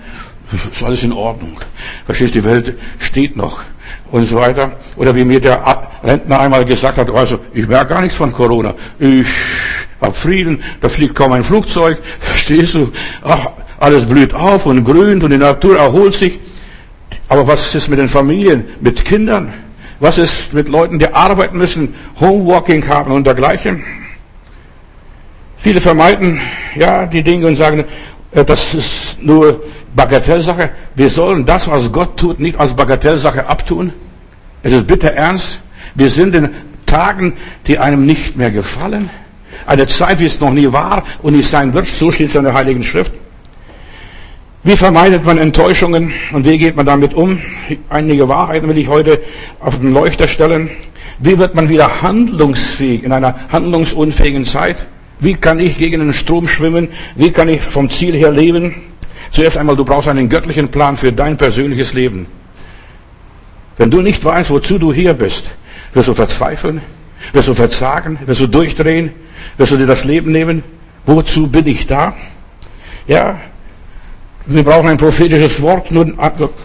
Ist 0.50 0.82
alles 0.82 1.02
in 1.02 1.12
Ordnung. 1.12 1.58
Verstehst, 2.06 2.34
die 2.34 2.44
Welt 2.44 2.78
steht 2.98 3.36
noch. 3.36 3.62
Und 4.10 4.26
so 4.26 4.36
weiter. 4.36 4.72
Oder 4.96 5.14
wie 5.14 5.24
mir 5.24 5.40
der 5.40 5.62
Rentner 6.02 6.40
einmal 6.40 6.64
gesagt 6.64 6.96
hat, 6.96 7.10
also, 7.10 7.40
ich 7.52 7.66
merke 7.66 7.94
gar 7.94 8.00
nichts 8.00 8.16
von 8.16 8.32
Corona. 8.32 8.74
Ich 8.98 9.26
habe 10.00 10.14
Frieden, 10.14 10.62
da 10.80 10.88
fliegt 10.88 11.14
kaum 11.14 11.32
ein 11.32 11.44
Flugzeug. 11.44 11.98
Verstehst 12.18 12.74
du? 12.74 12.90
Ach, 13.22 13.48
alles 13.78 14.06
blüht 14.06 14.32
auf 14.32 14.66
und 14.66 14.84
grünt 14.84 15.22
und 15.22 15.30
die 15.30 15.38
Natur 15.38 15.76
erholt 15.76 16.14
sich. 16.14 16.40
Aber 17.28 17.46
was 17.46 17.74
ist 17.74 17.88
mit 17.88 17.98
den 17.98 18.08
Familien, 18.08 18.64
mit 18.80 19.04
Kindern? 19.04 19.52
Was 20.00 20.16
ist 20.16 20.54
mit 20.54 20.68
Leuten, 20.68 20.98
die 20.98 21.08
arbeiten 21.08 21.58
müssen, 21.58 21.94
Homeworking 22.20 22.86
haben 22.88 23.12
und 23.12 23.26
dergleichen? 23.26 23.84
Viele 25.56 25.80
vermeiden, 25.80 26.40
ja, 26.76 27.06
die 27.06 27.22
Dinge 27.22 27.48
und 27.48 27.56
sagen, 27.56 27.84
das 28.32 28.74
ist 28.74 29.22
nur 29.22 29.62
Bagatellsache. 29.94 30.70
Wir 30.94 31.10
sollen 31.10 31.46
das, 31.46 31.68
was 31.68 31.90
Gott 31.90 32.16
tut, 32.18 32.40
nicht 32.40 32.58
als 32.58 32.74
Bagatellsache 32.74 33.46
abtun. 33.46 33.92
Es 34.62 34.72
ist 34.72 34.86
bitter 34.86 35.12
ernst. 35.12 35.60
Wir 35.94 36.10
sind 36.10 36.34
in 36.34 36.50
Tagen, 36.86 37.34
die 37.66 37.78
einem 37.78 38.06
nicht 38.06 38.36
mehr 38.36 38.50
gefallen. 38.50 39.10
Eine 39.66 39.86
Zeit, 39.86 40.20
wie 40.20 40.26
es 40.26 40.40
noch 40.40 40.50
nie 40.50 40.72
war 40.72 41.04
und 41.22 41.36
nicht 41.36 41.48
sein 41.48 41.72
wird. 41.72 41.86
So 41.86 42.10
steht 42.10 42.28
es 42.28 42.34
in 42.34 42.44
der 42.44 42.54
Heiligen 42.54 42.82
Schrift. 42.82 43.12
Wie 44.64 44.76
vermeidet 44.76 45.24
man 45.24 45.38
Enttäuschungen 45.38 46.12
und 46.32 46.44
wie 46.44 46.58
geht 46.58 46.76
man 46.76 46.84
damit 46.84 47.14
um? 47.14 47.40
Einige 47.88 48.28
Wahrheiten 48.28 48.68
will 48.68 48.76
ich 48.76 48.88
heute 48.88 49.20
auf 49.60 49.78
den 49.78 49.92
Leuchter 49.92 50.28
stellen. 50.28 50.70
Wie 51.20 51.38
wird 51.38 51.54
man 51.54 51.68
wieder 51.68 52.02
handlungsfähig 52.02 53.04
in 53.04 53.12
einer 53.12 53.34
handlungsunfähigen 53.50 54.44
Zeit? 54.44 54.86
Wie 55.20 55.34
kann 55.34 55.58
ich 55.58 55.78
gegen 55.78 56.00
den 56.00 56.12
Strom 56.12 56.46
schwimmen? 56.46 56.88
Wie 57.16 57.30
kann 57.30 57.48
ich 57.48 57.60
vom 57.60 57.90
Ziel 57.90 58.14
her 58.14 58.30
leben? 58.30 58.74
Zuerst 59.30 59.56
einmal, 59.56 59.76
du 59.76 59.84
brauchst 59.84 60.08
einen 60.08 60.28
göttlichen 60.28 60.68
Plan 60.68 60.96
für 60.96 61.12
dein 61.12 61.36
persönliches 61.36 61.92
Leben. 61.92 62.26
Wenn 63.76 63.90
du 63.90 64.00
nicht 64.00 64.24
weißt, 64.24 64.50
wozu 64.50 64.78
du 64.78 64.92
hier 64.92 65.14
bist, 65.14 65.44
wirst 65.92 66.08
du 66.08 66.14
verzweifeln, 66.14 66.80
wirst 67.32 67.48
du 67.48 67.54
verzagen, 67.54 68.18
wirst 68.26 68.40
du 68.40 68.46
durchdrehen, 68.46 69.12
wirst 69.56 69.72
du 69.72 69.76
dir 69.76 69.86
das 69.86 70.04
Leben 70.04 70.32
nehmen. 70.32 70.62
Wozu 71.06 71.46
bin 71.46 71.66
ich 71.66 71.86
da? 71.86 72.14
Ja, 73.06 73.38
wir 74.46 74.62
brauchen 74.62 74.88
ein 74.88 74.96
prophetisches 74.96 75.60
Wort 75.60 75.90
nur 75.90 76.14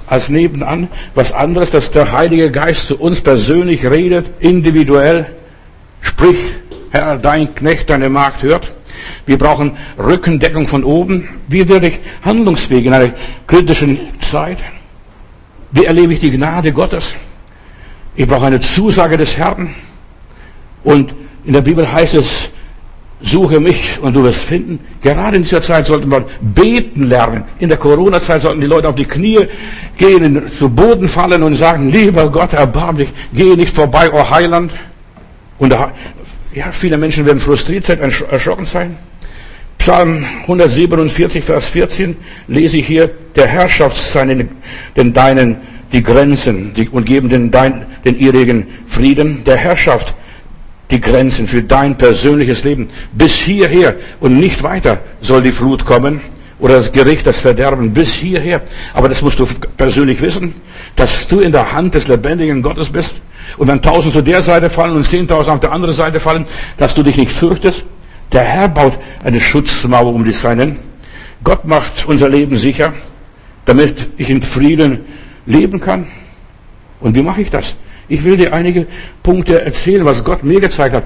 als 0.07 0.29
nebenan. 0.29 0.88
Was 1.15 1.31
anderes, 1.31 1.69
dass 1.72 1.91
der 1.91 2.12
Heilige 2.12 2.50
Geist 2.50 2.88
zu 2.88 3.00
uns 3.00 3.22
persönlich 3.22 3.86
redet, 3.86 4.29
individuell. 4.39 5.25
Sprich, 6.01 6.38
Herr, 6.93 7.17
dein 7.17 7.55
Knecht, 7.55 7.89
deine 7.89 8.07
Magd 8.07 8.43
hört. 8.43 8.71
Wir 9.25 9.39
brauchen 9.39 9.75
Rückendeckung 9.97 10.67
von 10.67 10.83
oben. 10.83 11.27
Wie 11.47 11.67
werde 11.67 11.88
ich 11.88 12.00
handlungsfähig 12.23 12.85
in 12.85 12.93
einer 12.93 13.13
kritischen 13.47 13.97
Zeit? 14.19 14.59
Wie 15.71 15.85
erlebe 15.85 16.13
ich 16.13 16.19
die 16.19 16.29
Gnade 16.29 16.71
Gottes? 16.71 17.15
Ich 18.15 18.27
brauche 18.27 18.45
eine 18.45 18.59
Zusage 18.59 19.17
des 19.17 19.35
Herrn. 19.35 19.73
Und 20.83 21.15
in 21.45 21.53
der 21.53 21.62
Bibel 21.62 21.91
heißt 21.91 22.13
es, 22.13 22.50
suche 23.21 23.59
mich 23.59 23.97
und 24.00 24.15
du 24.15 24.23
wirst 24.23 24.43
finden. 24.43 24.77
Gerade 25.01 25.38
in 25.38 25.41
dieser 25.41 25.63
Zeit 25.63 25.88
sollte 25.88 26.07
man 26.07 26.25
beten 26.41 27.05
lernen. 27.05 27.43
In 27.57 27.69
der 27.69 27.79
Corona-Zeit 27.79 28.43
sollten 28.43 28.62
die 28.62 28.67
Leute 28.67 28.88
auf 28.88 28.95
die 28.95 29.05
Knie 29.05 29.47
gehen, 29.97 30.43
zu 30.59 30.69
Boden 30.69 31.07
fallen 31.07 31.41
und 31.41 31.55
sagen, 31.55 31.89
lieber 31.89 32.29
Gott, 32.29 32.53
erbarm 32.53 32.97
dich, 32.97 33.09
gehe 33.33 33.55
nicht 33.57 33.75
vorbei, 33.75 34.13
o 34.13 34.17
oh 34.17 34.29
Heiland. 34.29 34.71
Und 35.57 35.73
ja, 36.53 36.72
viele 36.72 36.98
Menschen 36.98 37.25
werden 37.25 37.39
frustriert 37.39 37.86
sein, 37.86 38.00
erschrocken 38.00 38.65
sein. 38.65 38.98
Psalm 39.77 40.25
147, 40.43 41.43
Vers 41.43 41.67
14 41.69 42.15
lese 42.48 42.77
ich 42.77 42.88
hier, 42.88 43.10
der 43.36 43.48
Herrschaft 43.48 43.98
seinen, 43.98 44.50
den 44.95 45.13
Deinen 45.13 45.57
die 45.91 46.03
Grenzen 46.03 46.74
die, 46.74 46.89
und 46.89 47.05
geben 47.05 47.29
den, 47.29 47.51
dein, 47.51 47.86
den 48.03 48.17
ihrigen 48.17 48.67
Frieden. 48.88 49.43
Der 49.43 49.57
Herrschaft 49.57 50.15
die 50.91 51.00
Grenzen 51.00 51.48
für 51.48 51.63
dein 51.63 51.98
persönliches 51.98 52.63
Leben. 52.63 52.89
Bis 53.13 53.36
hierher 53.36 53.95
und 54.19 54.39
nicht 54.39 54.63
weiter 54.63 55.00
soll 55.22 55.41
die 55.41 55.51
Flut 55.51 55.86
kommen 55.86 56.22
oder 56.60 56.75
das 56.75 56.91
Gericht, 56.91 57.27
das 57.27 57.39
Verderben 57.39 57.93
bis 57.93 58.13
hierher. 58.13 58.62
Aber 58.93 59.10
das 59.10 59.22
musst 59.22 59.39
du 59.39 59.45
persönlich 59.77 60.22
wissen, 60.22 60.55
dass 60.95 61.27
du 61.27 61.39
in 61.39 61.51
der 61.51 61.74
Hand 61.74 61.95
des 61.95 62.07
lebendigen 62.07 62.62
Gottes 62.62 62.89
bist. 62.89 63.15
Und 63.57 63.67
wenn 63.67 63.81
tausend 63.81 64.13
zu 64.13 64.21
der 64.21 64.41
Seite 64.41 64.69
fallen 64.69 64.95
und 64.95 65.05
zehntausend 65.05 65.53
auf 65.53 65.59
der 65.59 65.71
anderen 65.71 65.95
Seite 65.95 66.19
fallen, 66.19 66.45
dass 66.77 66.93
du 66.95 67.03
dich 67.03 67.17
nicht 67.17 67.31
fürchtest. 67.31 67.85
Der 68.31 68.41
Herr 68.41 68.67
baut 68.67 68.97
eine 69.23 69.39
Schutzmauer 69.39 70.13
um 70.13 70.25
die 70.25 70.31
Seinen. 70.31 70.79
Gott 71.43 71.65
macht 71.65 72.05
unser 72.07 72.29
Leben 72.29 72.57
sicher, 72.57 72.93
damit 73.65 74.09
ich 74.17 74.29
in 74.29 74.41
Frieden 74.41 75.01
leben 75.45 75.79
kann. 75.79 76.07
Und 77.00 77.15
wie 77.15 77.21
mache 77.21 77.41
ich 77.41 77.50
das? 77.50 77.75
Ich 78.07 78.23
will 78.23 78.38
dir 78.38 78.53
einige 78.53 78.88
Punkte 79.21 79.62
erzählen, 79.62 80.05
was 80.05 80.23
Gott 80.23 80.43
mir 80.43 80.59
gezeigt 80.59 80.95
hat. 80.95 81.03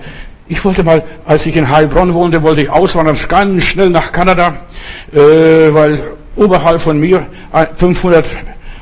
Ich 0.47 0.63
wollte 0.63 0.83
mal, 0.83 1.03
als 1.25 1.45
ich 1.45 1.57
in 1.57 1.69
Heilbronn 1.69 2.13
wohnte, 2.13 2.41
wollte 2.41 2.61
ich 2.61 2.69
auswandern, 2.69 3.17
ganz 3.27 3.63
schnell 3.63 3.89
nach 3.89 4.11
Kanada, 4.11 4.55
äh, 5.11 5.17
weil 5.17 5.99
oberhalb 6.35 6.79
von 6.79 6.99
mir 6.99 7.25
500 7.75 8.25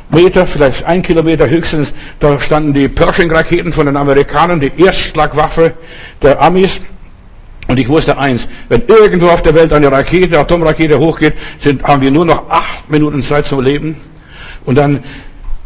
Meter, 0.10 0.46
vielleicht 0.46 0.86
ein 0.86 1.02
Kilometer 1.02 1.50
höchstens, 1.50 1.94
da 2.20 2.40
standen 2.40 2.74
die 2.74 2.88
Pershing-Raketen 2.88 3.74
von 3.74 3.88
den 3.88 3.98
Amerikanern, 3.98 4.60
die 4.60 4.72
Erstschlagwaffe 4.78 5.74
der 6.22 6.42
Amis. 6.42 6.82
Und 7.68 7.80
ich 7.80 7.90
wusste 7.90 8.18
eins, 8.18 8.48
wenn 8.70 8.84
irgendwo 8.88 9.28
auf 9.28 9.42
der 9.42 9.56
Welt 9.56 9.74
eine 9.74 9.92
Rakete, 9.92 10.40
Atomrakete 10.40 11.00
hochgeht, 11.00 11.34
sind, 11.60 11.84
haben 11.84 12.02
wir 12.02 12.12
nur 12.12 12.26
noch 12.26 12.50
acht 12.50 12.90
Minuten 12.90 13.22
Zeit 13.22 13.46
zum 13.46 13.62
Leben. 13.62 13.98
Und 14.66 14.76
dann 14.76 15.04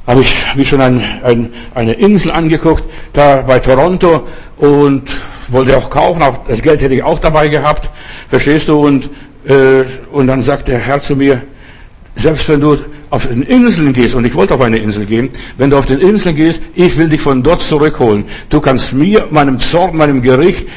habe 0.08 0.22
ich 0.22 0.46
wie 0.55 0.65
schon 0.65 0.81
ein, 0.81 1.03
ein, 1.24 1.53
eine 1.75 1.93
Insel 1.93 2.31
angeguckt, 2.31 2.84
da 3.13 3.41
bei 3.41 3.60
Toronto 3.60 4.27
und 4.58 5.03
wollte 5.50 5.77
auch 5.77 5.89
kaufen, 5.89 6.24
auch 6.24 6.39
das 6.48 6.62
Geld 6.62 6.81
hätte 6.81 6.96
ich 6.96 7.03
auch 7.03 7.19
dabei 7.19 7.48
gehabt, 7.48 7.89
verstehst 8.29 8.69
du? 8.69 8.79
Und, 8.79 9.10
äh, 9.46 9.84
und 10.12 10.27
dann 10.27 10.41
sagt 10.41 10.67
der 10.67 10.79
Herr 10.79 11.01
zu 11.01 11.15
mir, 11.15 11.41
selbst 12.15 12.48
wenn 12.50 12.62
du 12.62 12.77
auf 13.10 13.28
den 13.28 13.42
Inseln 13.44 13.94
gehst, 13.94 14.16
und 14.16 14.25
ich 14.25 14.36
wollte 14.36 14.54
auf 14.54 14.62
eine 14.62 14.78
Insel 14.78 15.06
gehen, 15.06 15.30
wenn 15.58 15.70
du 15.70 15.78
auf 15.78 15.86
den 15.86 16.00
Inseln 16.00 16.36
gehst, 16.36 16.62
ich 16.75 16.96
will 16.98 17.10
dich 17.10 17.22
von 17.22 17.42
dort 17.42 17.62
zurückholen. 17.62 18.25
Du 18.50 18.60
kannst 18.60 18.94
mir, 18.94 19.28
meinem 19.32 19.60
Zorn, 19.60 19.98
meinem 19.98 20.22
Gericht, 20.22 20.68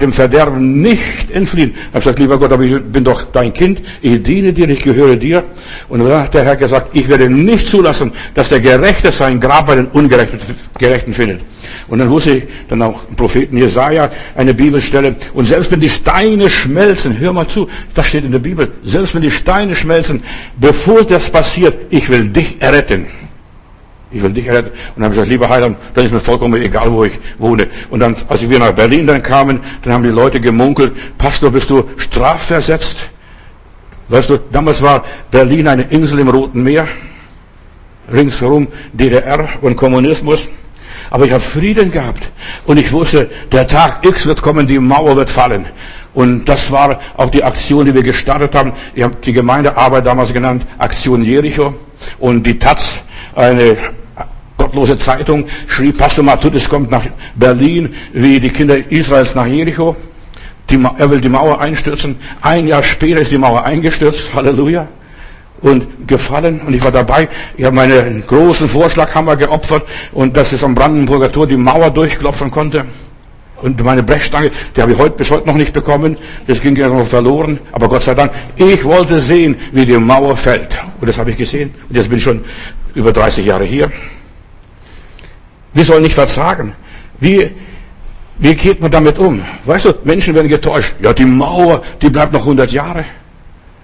dem 0.00 0.12
Verderben 0.12 0.80
nicht 0.80 1.30
entfliehen. 1.30 1.72
Ich 1.74 1.86
habe 1.88 1.98
gesagt, 1.98 2.18
lieber 2.18 2.38
Gott, 2.38 2.52
aber 2.52 2.62
ich 2.62 2.80
bin 2.80 3.04
doch 3.04 3.24
dein 3.24 3.52
Kind, 3.52 3.82
ich 4.00 4.22
diene 4.22 4.52
dir, 4.52 4.68
ich 4.68 4.82
gehöre 4.82 5.16
dir. 5.16 5.44
Und 5.88 6.00
dann 6.00 6.22
hat 6.22 6.34
der 6.34 6.44
Herr 6.44 6.56
gesagt, 6.56 6.94
ich 6.94 7.08
werde 7.08 7.28
nicht 7.28 7.66
zulassen, 7.66 8.12
dass 8.34 8.48
der 8.48 8.60
Gerechte 8.60 9.10
sein 9.12 9.40
Grab 9.40 9.66
bei 9.66 9.76
den 9.76 9.86
Ungerechten 9.86 11.12
findet. 11.12 11.40
Und 11.88 11.98
dann 11.98 12.10
wusste 12.10 12.32
ich 12.32 12.44
dann 12.68 12.82
auch 12.82 13.00
Propheten 13.16 13.56
Jesaja 13.56 14.10
eine 14.34 14.54
Bibelstelle. 14.54 15.14
Und 15.34 15.46
selbst 15.46 15.70
wenn 15.72 15.80
die 15.80 15.88
Steine 15.88 16.48
schmelzen, 16.48 17.18
hör 17.18 17.32
mal 17.32 17.46
zu, 17.46 17.68
das 17.94 18.06
steht 18.06 18.24
in 18.24 18.32
der 18.32 18.38
Bibel, 18.38 18.72
selbst 18.84 19.14
wenn 19.14 19.22
die 19.22 19.30
Steine 19.30 19.74
schmelzen, 19.74 20.22
bevor 20.58 21.02
das 21.04 21.30
passiert, 21.30 21.81
ich 21.92 22.08
will 22.08 22.28
dich 22.28 22.60
erretten. 22.60 23.06
Ich 24.10 24.22
will 24.22 24.32
dich 24.32 24.46
erretten. 24.46 24.70
Und 24.70 24.96
dann 24.96 25.04
habe 25.04 25.14
ich 25.14 25.18
gesagt, 25.18 25.28
lieber 25.28 25.48
Heiland, 25.48 25.76
dann 25.92 26.06
ist 26.06 26.12
mir 26.12 26.20
vollkommen 26.20 26.60
egal, 26.60 26.90
wo 26.90 27.04
ich 27.04 27.12
wohne. 27.38 27.68
Und 27.90 28.00
dann, 28.00 28.16
als 28.28 28.48
wir 28.48 28.58
nach 28.58 28.72
Berlin 28.72 29.06
dann 29.06 29.22
kamen, 29.22 29.60
dann 29.82 29.92
haben 29.92 30.02
die 30.02 30.08
Leute 30.08 30.40
gemunkelt, 30.40 30.94
Pastor, 31.18 31.50
bist 31.50 31.68
du 31.68 31.84
strafversetzt? 31.98 33.10
Weißt 34.08 34.30
du, 34.30 34.38
damals 34.50 34.80
war 34.80 35.04
Berlin 35.30 35.68
eine 35.68 35.82
Insel 35.84 36.20
im 36.20 36.28
Roten 36.28 36.62
Meer. 36.62 36.88
Ringsherum 38.10 38.68
DDR 38.92 39.48
und 39.60 39.76
Kommunismus. 39.76 40.48
Aber 41.12 41.26
ich 41.26 41.32
habe 41.32 41.42
Frieden 41.42 41.92
gehabt. 41.92 42.32
Und 42.64 42.78
ich 42.78 42.90
wusste, 42.90 43.28
der 43.52 43.68
Tag 43.68 44.02
X 44.02 44.24
wird 44.24 44.40
kommen, 44.40 44.66
die 44.66 44.78
Mauer 44.78 45.14
wird 45.14 45.30
fallen. 45.30 45.66
Und 46.14 46.46
das 46.46 46.72
war 46.72 47.00
auch 47.18 47.28
die 47.28 47.44
Aktion, 47.44 47.84
die 47.84 47.92
wir 47.92 48.02
gestartet 48.02 48.54
haben. 48.54 48.72
Ich 48.94 49.02
habe 49.02 49.14
die 49.16 49.34
Gemeindearbeit 49.34 50.06
damals 50.06 50.32
genannt, 50.32 50.66
Aktion 50.78 51.22
Jericho. 51.22 51.74
Und 52.18 52.44
die 52.44 52.58
Taz, 52.58 53.00
eine 53.34 53.76
gottlose 54.56 54.96
Zeitung, 54.96 55.44
schrieb, 55.66 55.98
Pastor 55.98 56.24
Matutis 56.24 56.66
kommt 56.66 56.90
nach 56.90 57.04
Berlin, 57.34 57.94
wie 58.14 58.40
die 58.40 58.48
Kinder 58.48 58.78
Israels 58.90 59.34
nach 59.34 59.46
Jericho. 59.46 59.94
Die, 60.70 60.82
er 60.96 61.10
will 61.10 61.20
die 61.20 61.28
Mauer 61.28 61.60
einstürzen. 61.60 62.16
Ein 62.40 62.68
Jahr 62.68 62.82
später 62.82 63.20
ist 63.20 63.30
die 63.30 63.36
Mauer 63.36 63.64
eingestürzt. 63.64 64.32
Halleluja 64.34 64.88
und 65.62 66.08
gefallen 66.08 66.60
und 66.66 66.74
ich 66.74 66.82
war 66.82 66.90
dabei. 66.90 67.28
Ich 67.56 67.64
habe 67.64 67.76
meinen 67.76 68.26
großen 68.26 68.68
Vorschlaghammer 68.68 69.36
geopfert 69.36 69.84
und 70.12 70.36
dass 70.36 70.52
es 70.52 70.62
am 70.62 70.74
Brandenburger 70.74 71.30
Tor 71.30 71.46
die 71.46 71.56
Mauer 71.56 71.90
durchklopfen 71.90 72.50
konnte. 72.50 72.84
Und 73.62 73.82
meine 73.84 74.02
Brechstange, 74.02 74.50
die 74.76 74.82
habe 74.82 74.92
ich 74.92 74.98
heute 74.98 75.16
bis 75.16 75.30
heute 75.30 75.46
noch 75.46 75.54
nicht 75.54 75.72
bekommen. 75.72 76.16
Das 76.48 76.60
ging 76.60 76.74
ja 76.74 76.88
noch 76.88 77.06
verloren. 77.06 77.60
Aber 77.70 77.88
Gott 77.88 78.02
sei 78.02 78.14
Dank, 78.14 78.32
ich 78.56 78.82
wollte 78.84 79.20
sehen, 79.20 79.54
wie 79.70 79.86
die 79.86 79.96
Mauer 79.96 80.36
fällt. 80.36 80.76
Und 81.00 81.06
das 81.06 81.16
habe 81.16 81.30
ich 81.30 81.36
gesehen. 81.36 81.72
Und 81.88 81.94
jetzt 81.94 82.08
bin 82.08 82.18
ich 82.18 82.24
schon 82.24 82.44
über 82.94 83.12
30 83.12 83.46
Jahre 83.46 83.64
hier. 83.64 83.90
Wir 85.72 85.84
sollen 85.84 86.02
nicht 86.02 86.14
verzagen. 86.14 86.74
Wie, 87.20 87.52
wie 88.38 88.54
geht 88.56 88.80
man 88.80 88.90
damit 88.90 89.16
um? 89.20 89.40
Weißt 89.64 89.84
du, 89.84 89.94
Menschen 90.02 90.34
werden 90.34 90.48
getäuscht. 90.48 90.96
Ja, 91.00 91.12
die 91.12 91.24
Mauer, 91.24 91.82
die 92.02 92.10
bleibt 92.10 92.32
noch 92.32 92.40
100 92.40 92.72
Jahre. 92.72 93.04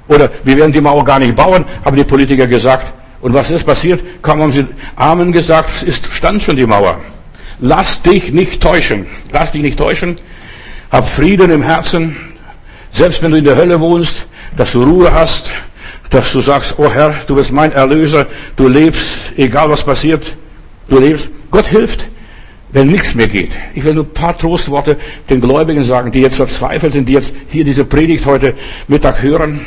Oder 0.08 0.30
wir 0.42 0.56
werden 0.56 0.72
die 0.72 0.80
Mauer 0.80 1.04
gar 1.04 1.18
nicht 1.18 1.36
bauen, 1.36 1.64
haben 1.84 1.96
die 1.96 2.04
Politiker 2.04 2.46
gesagt. 2.46 2.92
Und 3.20 3.34
was 3.34 3.50
ist 3.50 3.64
passiert? 3.64 4.02
Kaum 4.22 4.40
haben 4.42 4.52
sie 4.52 4.66
Amen 4.96 5.32
gesagt, 5.32 5.70
es 5.76 5.82
ist, 5.82 6.12
stand 6.12 6.42
schon 6.42 6.56
die 6.56 6.66
Mauer. 6.66 7.00
Lass 7.60 8.02
dich 8.02 8.32
nicht 8.32 8.62
täuschen. 8.62 9.06
Lass 9.32 9.52
dich 9.52 9.62
nicht 9.62 9.78
täuschen. 9.78 10.16
Hab 10.90 11.06
Frieden 11.08 11.50
im 11.50 11.62
Herzen. 11.62 12.16
Selbst 12.92 13.22
wenn 13.22 13.32
du 13.32 13.38
in 13.38 13.44
der 13.44 13.56
Hölle 13.56 13.80
wohnst, 13.80 14.26
dass 14.56 14.72
du 14.72 14.82
Ruhe 14.82 15.12
hast, 15.12 15.50
dass 16.10 16.32
du 16.32 16.40
sagst, 16.40 16.76
oh 16.78 16.90
Herr, 16.90 17.14
du 17.26 17.34
bist 17.34 17.52
mein 17.52 17.72
Erlöser, 17.72 18.26
du 18.56 18.68
lebst, 18.68 19.32
egal 19.36 19.68
was 19.68 19.84
passiert, 19.84 20.36
du 20.88 20.98
lebst. 20.98 21.30
Gott 21.50 21.66
hilft, 21.66 22.06
wenn 22.72 22.88
nichts 22.88 23.14
mehr 23.14 23.28
geht. 23.28 23.50
Ich 23.74 23.84
will 23.84 23.94
nur 23.94 24.04
ein 24.04 24.14
paar 24.14 24.36
Trostworte 24.36 24.96
den 25.28 25.40
Gläubigen 25.40 25.84
sagen, 25.84 26.12
die 26.12 26.20
jetzt 26.20 26.36
verzweifelt 26.36 26.92
sind, 26.92 27.08
die 27.08 27.14
jetzt 27.14 27.34
hier 27.50 27.64
diese 27.64 27.84
Predigt 27.84 28.26
heute 28.26 28.54
Mittag 28.86 29.22
hören. 29.22 29.66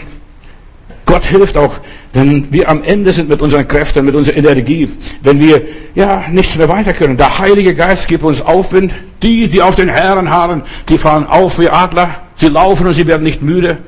Gott 1.11 1.25
hilft 1.25 1.57
auch, 1.57 1.73
wenn 2.13 2.53
wir 2.53 2.69
am 2.69 2.83
Ende 2.83 3.11
sind 3.11 3.27
mit 3.27 3.41
unseren 3.41 3.67
Kräften, 3.67 4.05
mit 4.05 4.15
unserer 4.15 4.37
Energie, 4.37 4.89
wenn 5.21 5.41
wir 5.41 5.61
ja 5.93 6.23
nichts 6.31 6.55
mehr 6.55 6.69
weiter 6.69 6.93
können. 6.93 7.17
Der 7.17 7.37
Heilige 7.37 7.75
Geist 7.75 8.07
gibt 8.07 8.23
uns 8.23 8.41
Aufwind. 8.41 8.93
Die, 9.21 9.49
die 9.49 9.61
auf 9.61 9.75
den 9.75 9.89
Herren 9.89 10.29
harren, 10.29 10.63
die 10.87 10.97
fahren 10.97 11.27
auf 11.27 11.59
wie 11.59 11.67
Adler. 11.67 12.15
Sie 12.37 12.47
laufen 12.47 12.87
und 12.87 12.93
sie 12.93 13.05
werden 13.07 13.23
nicht 13.23 13.41
müde. 13.41 13.79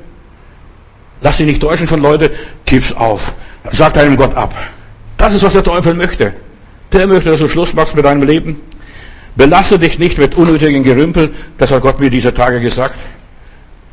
Lass 1.22 1.38
dich 1.38 1.46
nicht 1.46 1.62
täuschen 1.62 1.86
von 1.86 2.02
Leuten, 2.02 2.28
gib's 2.66 2.92
auf. 2.92 3.32
Sag 3.70 3.94
deinem 3.94 4.18
Gott 4.18 4.36
ab. 4.36 4.54
Das 5.16 5.32
ist, 5.32 5.42
was 5.42 5.54
der 5.54 5.64
Teufel 5.64 5.94
möchte. 5.94 6.34
Der 6.92 7.06
möchte, 7.06 7.30
dass 7.30 7.40
du 7.40 7.48
Schluss 7.48 7.72
machst 7.72 7.96
mit 7.96 8.04
deinem 8.04 8.24
Leben. 8.24 8.60
Belasse 9.34 9.78
dich 9.78 9.98
nicht 9.98 10.18
mit 10.18 10.34
unnötigen 10.34 10.82
Gerümpel. 10.82 11.32
Das 11.56 11.70
hat 11.70 11.80
Gott 11.80 12.00
mir 12.00 12.10
diese 12.10 12.34
Tage 12.34 12.60
gesagt. 12.60 12.98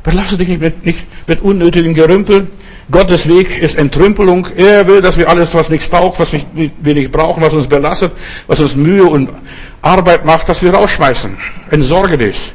Belasse 0.02 0.36
dich 0.36 0.48
nicht 0.48 0.60
mit, 0.60 0.84
nicht 0.84 1.06
mit 1.26 1.40
unnötigen 1.40 1.94
Gerümpel. 1.94 2.48
Gottes 2.92 3.26
Weg 3.26 3.58
ist 3.58 3.76
Entrümpelung. 3.76 4.46
Er 4.54 4.86
will, 4.86 5.00
dass 5.00 5.16
wir 5.16 5.28
alles, 5.28 5.54
was 5.54 5.70
nichts 5.70 5.88
taugt, 5.88 6.20
was 6.20 6.32
wir 6.32 6.94
nicht 6.94 7.10
brauchen, 7.10 7.42
was 7.42 7.54
uns 7.54 7.66
belastet, 7.66 8.12
was 8.46 8.60
uns 8.60 8.76
Mühe 8.76 9.04
und 9.04 9.30
Arbeit 9.80 10.26
macht, 10.26 10.48
dass 10.48 10.62
wir 10.62 10.74
rausschmeißen. 10.74 11.36
Entsorge 11.70 12.18
dich. 12.18 12.52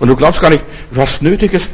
Und 0.00 0.08
du 0.08 0.16
glaubst 0.16 0.40
gar 0.40 0.50
nicht, 0.50 0.64
was 0.90 1.22
nötig 1.22 1.54
ist. 1.54 1.70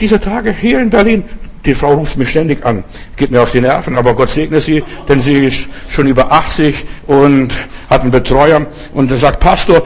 Diese 0.00 0.18
Tage 0.18 0.52
hier 0.52 0.80
in 0.80 0.88
Berlin, 0.88 1.22
die 1.66 1.74
Frau 1.74 1.94
ruft 1.94 2.16
mich 2.16 2.30
ständig 2.30 2.64
an, 2.64 2.82
geht 3.16 3.30
mir 3.30 3.42
auf 3.42 3.52
die 3.52 3.60
Nerven, 3.60 3.98
aber 3.98 4.14
Gott 4.14 4.30
segne 4.30 4.58
sie, 4.58 4.82
denn 5.06 5.20
sie 5.20 5.44
ist 5.44 5.68
schon 5.90 6.06
über 6.06 6.32
80 6.32 6.84
und 7.06 7.50
hat 7.90 8.00
einen 8.00 8.10
Betreuer 8.10 8.66
und 8.94 9.16
sagt, 9.18 9.40
Pastor, 9.40 9.82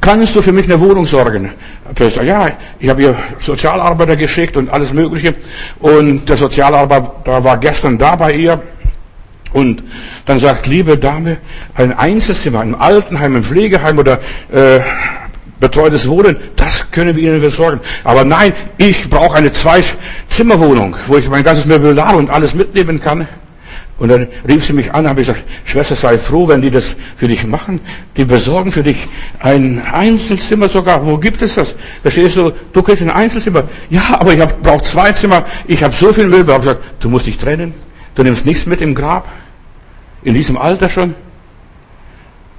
kannst 0.00 0.34
du 0.36 0.42
für 0.42 0.52
mich 0.52 0.66
eine 0.66 0.80
Wohnung 0.80 1.06
sorgen? 1.06 1.50
Ja, 2.22 2.48
ich 2.78 2.88
habe 2.88 3.02
ihr 3.02 3.16
Sozialarbeiter 3.38 4.16
geschickt 4.16 4.56
und 4.56 4.70
alles 4.70 4.92
Mögliche 4.92 5.34
und 5.80 6.28
der 6.28 6.36
Sozialarbeiter 6.36 7.44
war 7.44 7.58
gestern 7.58 7.98
da 7.98 8.16
bei 8.16 8.32
ihr 8.32 8.62
und 9.52 9.82
dann 10.26 10.38
sagt, 10.38 10.66
liebe 10.66 10.98
Dame, 10.98 11.38
ein 11.74 11.96
Einzelzimmer, 11.96 12.62
im 12.62 12.74
Altenheim, 12.74 13.36
im 13.36 13.44
Pflegeheim 13.44 13.98
oder 13.98 14.20
äh, 14.52 14.80
betreutes 15.60 16.08
Wohnen, 16.08 16.36
das 16.56 16.90
können 16.90 17.16
wir 17.16 17.22
Ihnen 17.22 17.40
besorgen. 17.40 17.80
Aber 18.04 18.24
nein, 18.24 18.52
ich 18.76 19.08
brauche 19.08 19.36
eine 19.36 19.50
Zwei-Zimmer-Wohnung, 19.50 20.96
wo 21.06 21.16
ich 21.16 21.28
mein 21.28 21.42
ganzes 21.42 21.66
Möbelar 21.66 22.16
und 22.16 22.30
alles 22.30 22.54
mitnehmen 22.54 23.00
kann. 23.00 23.26
Und 23.98 24.10
dann 24.10 24.28
rief 24.48 24.64
sie 24.64 24.72
mich 24.72 24.94
an, 24.94 25.08
habe 25.08 25.20
ich 25.20 25.26
gesagt, 25.26 25.44
Schwester, 25.64 25.96
sei 25.96 26.18
froh, 26.18 26.46
wenn 26.46 26.62
die 26.62 26.70
das 26.70 26.94
für 27.16 27.26
dich 27.26 27.44
machen. 27.44 27.80
Die 28.16 28.24
besorgen 28.24 28.70
für 28.70 28.84
dich 28.84 29.08
ein 29.40 29.82
Einzelzimmer 29.84 30.68
sogar. 30.68 31.04
Wo 31.04 31.18
gibt 31.18 31.42
es 31.42 31.56
das? 31.56 31.74
Da 32.04 32.10
stehst 32.10 32.36
du, 32.36 32.52
du 32.72 32.82
kriegst 32.82 33.02
ein 33.02 33.10
Einzelzimmer. 33.10 33.64
Ja, 33.90 34.20
aber 34.20 34.34
ich 34.34 34.44
brauche 34.62 34.82
zwei 34.82 35.10
Zimmer. 35.12 35.44
Ich 35.66 35.82
habe 35.82 35.92
so 35.94 36.12
viel 36.12 36.28
Möbel. 36.28 36.54
Ich 36.54 36.60
gesagt, 36.60 36.82
du 37.00 37.08
musst 37.08 37.26
dich 37.26 37.38
trennen. 37.38 37.74
Du 38.14 38.22
nimmst 38.22 38.46
nichts 38.46 38.66
mit 38.66 38.80
im 38.80 38.94
Grab. 38.94 39.28
In 40.22 40.34
diesem 40.34 40.56
Alter 40.56 40.88
schon. 40.88 41.14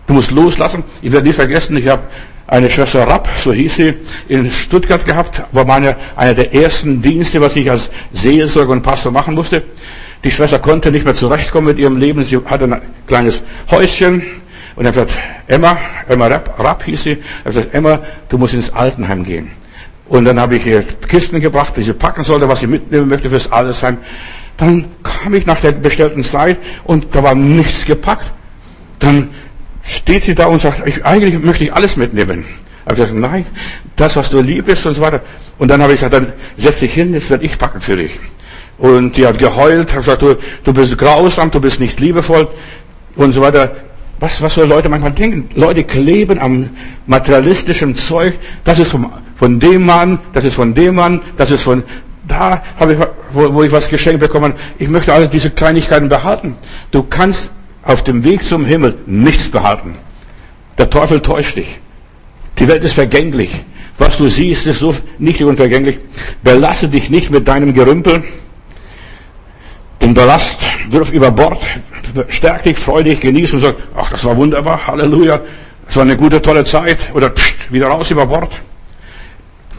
Du 0.08 0.14
musst 0.14 0.32
loslassen. 0.32 0.84
Ich 1.02 1.12
werde 1.12 1.28
nie 1.28 1.34
vergessen, 1.34 1.78
ich 1.78 1.88
habe 1.88 2.04
eine 2.48 2.70
Schwester 2.70 3.08
Rapp, 3.08 3.30
so 3.38 3.54
hieß 3.54 3.76
sie, 3.76 3.94
in 4.28 4.52
Stuttgart 4.52 5.06
gehabt, 5.06 5.44
war 5.52 5.66
meine, 5.66 5.96
einer 6.16 6.34
der 6.34 6.54
ersten 6.54 7.00
Dienste, 7.00 7.40
was 7.42 7.56
ich 7.56 7.70
als 7.70 7.92
Seelsorger 8.12 8.72
und 8.72 8.82
Pastor 8.82 9.12
machen 9.12 9.36
musste. 9.36 9.62
Die 10.24 10.32
Schwester 10.32 10.60
konnte 10.60 10.92
nicht 10.92 11.06
mehr 11.06 11.14
zurechtkommen 11.14 11.68
mit 11.68 11.78
ihrem 11.78 11.98
Leben. 11.98 12.24
Sie 12.24 12.38
hatte 12.38 12.66
ein 12.66 12.82
kleines 13.08 13.42
Häuschen. 13.72 14.22
Und 14.76 14.86
er 14.86 14.90
hat 14.90 15.08
gesagt, 15.08 15.18
Emma, 15.48 15.78
Emma 16.08 16.28
Rapp, 16.28 16.60
Rapp 16.60 16.84
hieß 16.84 17.04
sie, 17.04 17.12
er 17.12 17.46
hat 17.46 17.54
gesagt, 17.54 17.74
Emma, 17.74 18.00
du 18.30 18.38
musst 18.38 18.54
ins 18.54 18.72
Altenheim 18.72 19.24
gehen. 19.24 19.50
Und 20.08 20.26
dann 20.26 20.40
habe 20.40 20.56
ich 20.56 20.66
ihr 20.66 20.84
Kisten 20.84 21.40
gebracht, 21.40 21.74
die 21.78 21.84
sie 21.84 21.94
packen 21.94 22.24
sollte, 22.24 22.50
was 22.50 22.62
sie 22.62 22.68
mitnehmen 22.68 23.08
möchte 23.08 23.30
fürs 23.30 23.52
Altersheim. 23.52 23.98
Dann 24.58 24.86
kam 25.04 25.34
ich 25.34 25.46
nach 25.46 25.60
der 25.60 25.72
bestellten 25.74 26.24
Zeit 26.24 26.58
und 26.84 27.16
da 27.16 27.24
war 27.24 27.36
nichts 27.36 27.86
gepackt. 27.86 28.32
Dann 29.00 29.30
steht 29.84 30.24
sie 30.24 30.36
da 30.36 30.46
und 30.46 30.60
sagt, 30.60 30.88
ich, 30.88 31.06
eigentlich 31.06 31.40
möchte 31.40 31.64
ich 31.64 31.74
alles 31.74 31.96
mitnehmen. 31.96 32.46
Aber 32.86 32.94
ich 32.94 33.00
gesagt, 33.00 33.20
nein, 33.20 33.46
das, 33.96 34.16
was 34.16 34.30
du 34.30 34.42
lieb 34.42 34.66
bist 34.66 34.86
und 34.86 34.96
so 34.96 35.02
weiter. 35.02 35.22
Und 35.60 35.68
dann 35.70 35.82
habe 35.82 35.94
ich 35.94 36.00
gesagt, 36.00 36.14
dann 36.14 36.34
setz 36.58 36.80
dich 36.80 36.94
hin, 36.94 37.14
jetzt 37.14 37.30
werde 37.30 37.46
ich 37.46 37.58
packen 37.58 37.80
für 37.80 37.96
dich. 37.96 38.12
Und 38.80 39.18
die 39.18 39.28
hat 39.28 39.38
geheult, 39.38 39.94
hat 39.94 40.00
gesagt, 40.00 40.22
du, 40.22 40.36
du 40.64 40.74
bist 40.74 40.98
grausam, 40.98 41.52
du 41.52 41.60
bist 41.60 41.80
nicht 41.80 42.00
liebevoll 42.00 42.48
und 43.16 43.34
so 43.34 43.42
weiter. 43.42 43.76
Was, 44.20 44.42
was 44.42 44.54
soll 44.54 44.68
Leute 44.68 44.90
manchmal 44.90 45.12
denken? 45.12 45.50
Leute 45.56 45.84
kleben 45.84 46.40
am 46.40 46.70
materialistischen 47.08 47.96
Zeug. 47.96 48.34
Das 48.64 48.80
ist 48.80 48.92
vom, 48.92 49.12
von 49.36 49.60
dem 49.60 49.86
Mann, 49.86 50.20
das 50.34 50.44
ist 50.44 50.56
von 50.56 50.74
dem 50.74 50.96
Mann, 50.96 51.22
das 51.38 51.52
ist 51.52 51.62
von, 51.62 51.84
da 52.28 52.62
habe 52.80 52.94
ich, 52.94 53.00
wo, 53.32 53.54
wo 53.54 53.64
ich 53.64 53.72
was 53.72 53.88
geschenkt 53.88 54.20
bekommen. 54.20 54.54
Ich 54.78 54.90
möchte 54.90 55.14
alle 55.14 55.28
diese 55.28 55.50
Kleinigkeiten 55.50 56.10
behalten. 56.10 56.56
Du 56.92 57.04
kannst 57.04 57.52
auf 57.84 58.04
dem 58.04 58.24
Weg 58.24 58.44
zum 58.44 58.66
Himmel 58.66 58.98
nichts 59.06 59.50
behalten. 59.50 59.96
Der 60.78 60.90
Teufel 60.90 61.22
täuscht 61.22 61.58
dich. 61.58 61.80
Die 62.60 62.68
Welt 62.68 62.84
ist 62.84 62.94
vergänglich. 62.94 63.52
Was 63.98 64.18
du 64.18 64.28
siehst, 64.28 64.68
ist 64.68 64.80
so 64.80 64.94
nicht 65.18 65.42
unvergänglich. 65.42 66.00
Belasse 66.44 66.88
dich 66.88 67.10
nicht 67.10 67.32
mit 67.32 67.48
deinem 67.48 67.74
Gerümpel. 67.74 68.24
Den 70.02 70.14
Ballast 70.14 70.62
wirf 70.90 71.12
über 71.12 71.32
Bord, 71.32 71.62
stärk 72.30 72.64
dich, 72.64 72.78
freu 72.78 73.04
dich, 73.04 73.20
genieß 73.20 73.54
und 73.54 73.60
sag, 73.60 73.76
ach, 73.96 74.10
das 74.12 74.24
war 74.24 74.38
wunderbar, 74.38 74.88
Halleluja, 74.88 75.42
das 75.86 75.96
war 75.98 76.04
eine 76.04 76.16
gute, 76.16 76.42
tolle 76.42 76.64
Zeit. 76.64 77.00
Oder 77.14 77.30
pst, 77.30 77.72
wieder 77.72 77.88
raus 77.88 78.10
über 78.12 78.26
Bord. 78.26 78.52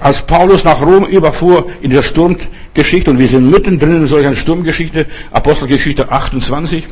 Als 0.00 0.22
Paulus 0.22 0.64
nach 0.64 0.80
Rom 0.80 1.04
überfuhr 1.04 1.70
in 1.82 1.90
der 1.90 2.02
Sturmgeschichte, 2.02 3.10
und 3.10 3.18
wir 3.18 3.28
sind 3.28 3.50
mittendrin 3.50 3.96
in 3.96 4.06
solcher 4.06 4.34
Sturmgeschichte, 4.34 5.06
Apostelgeschichte 5.30 6.10
28, 6.10 6.88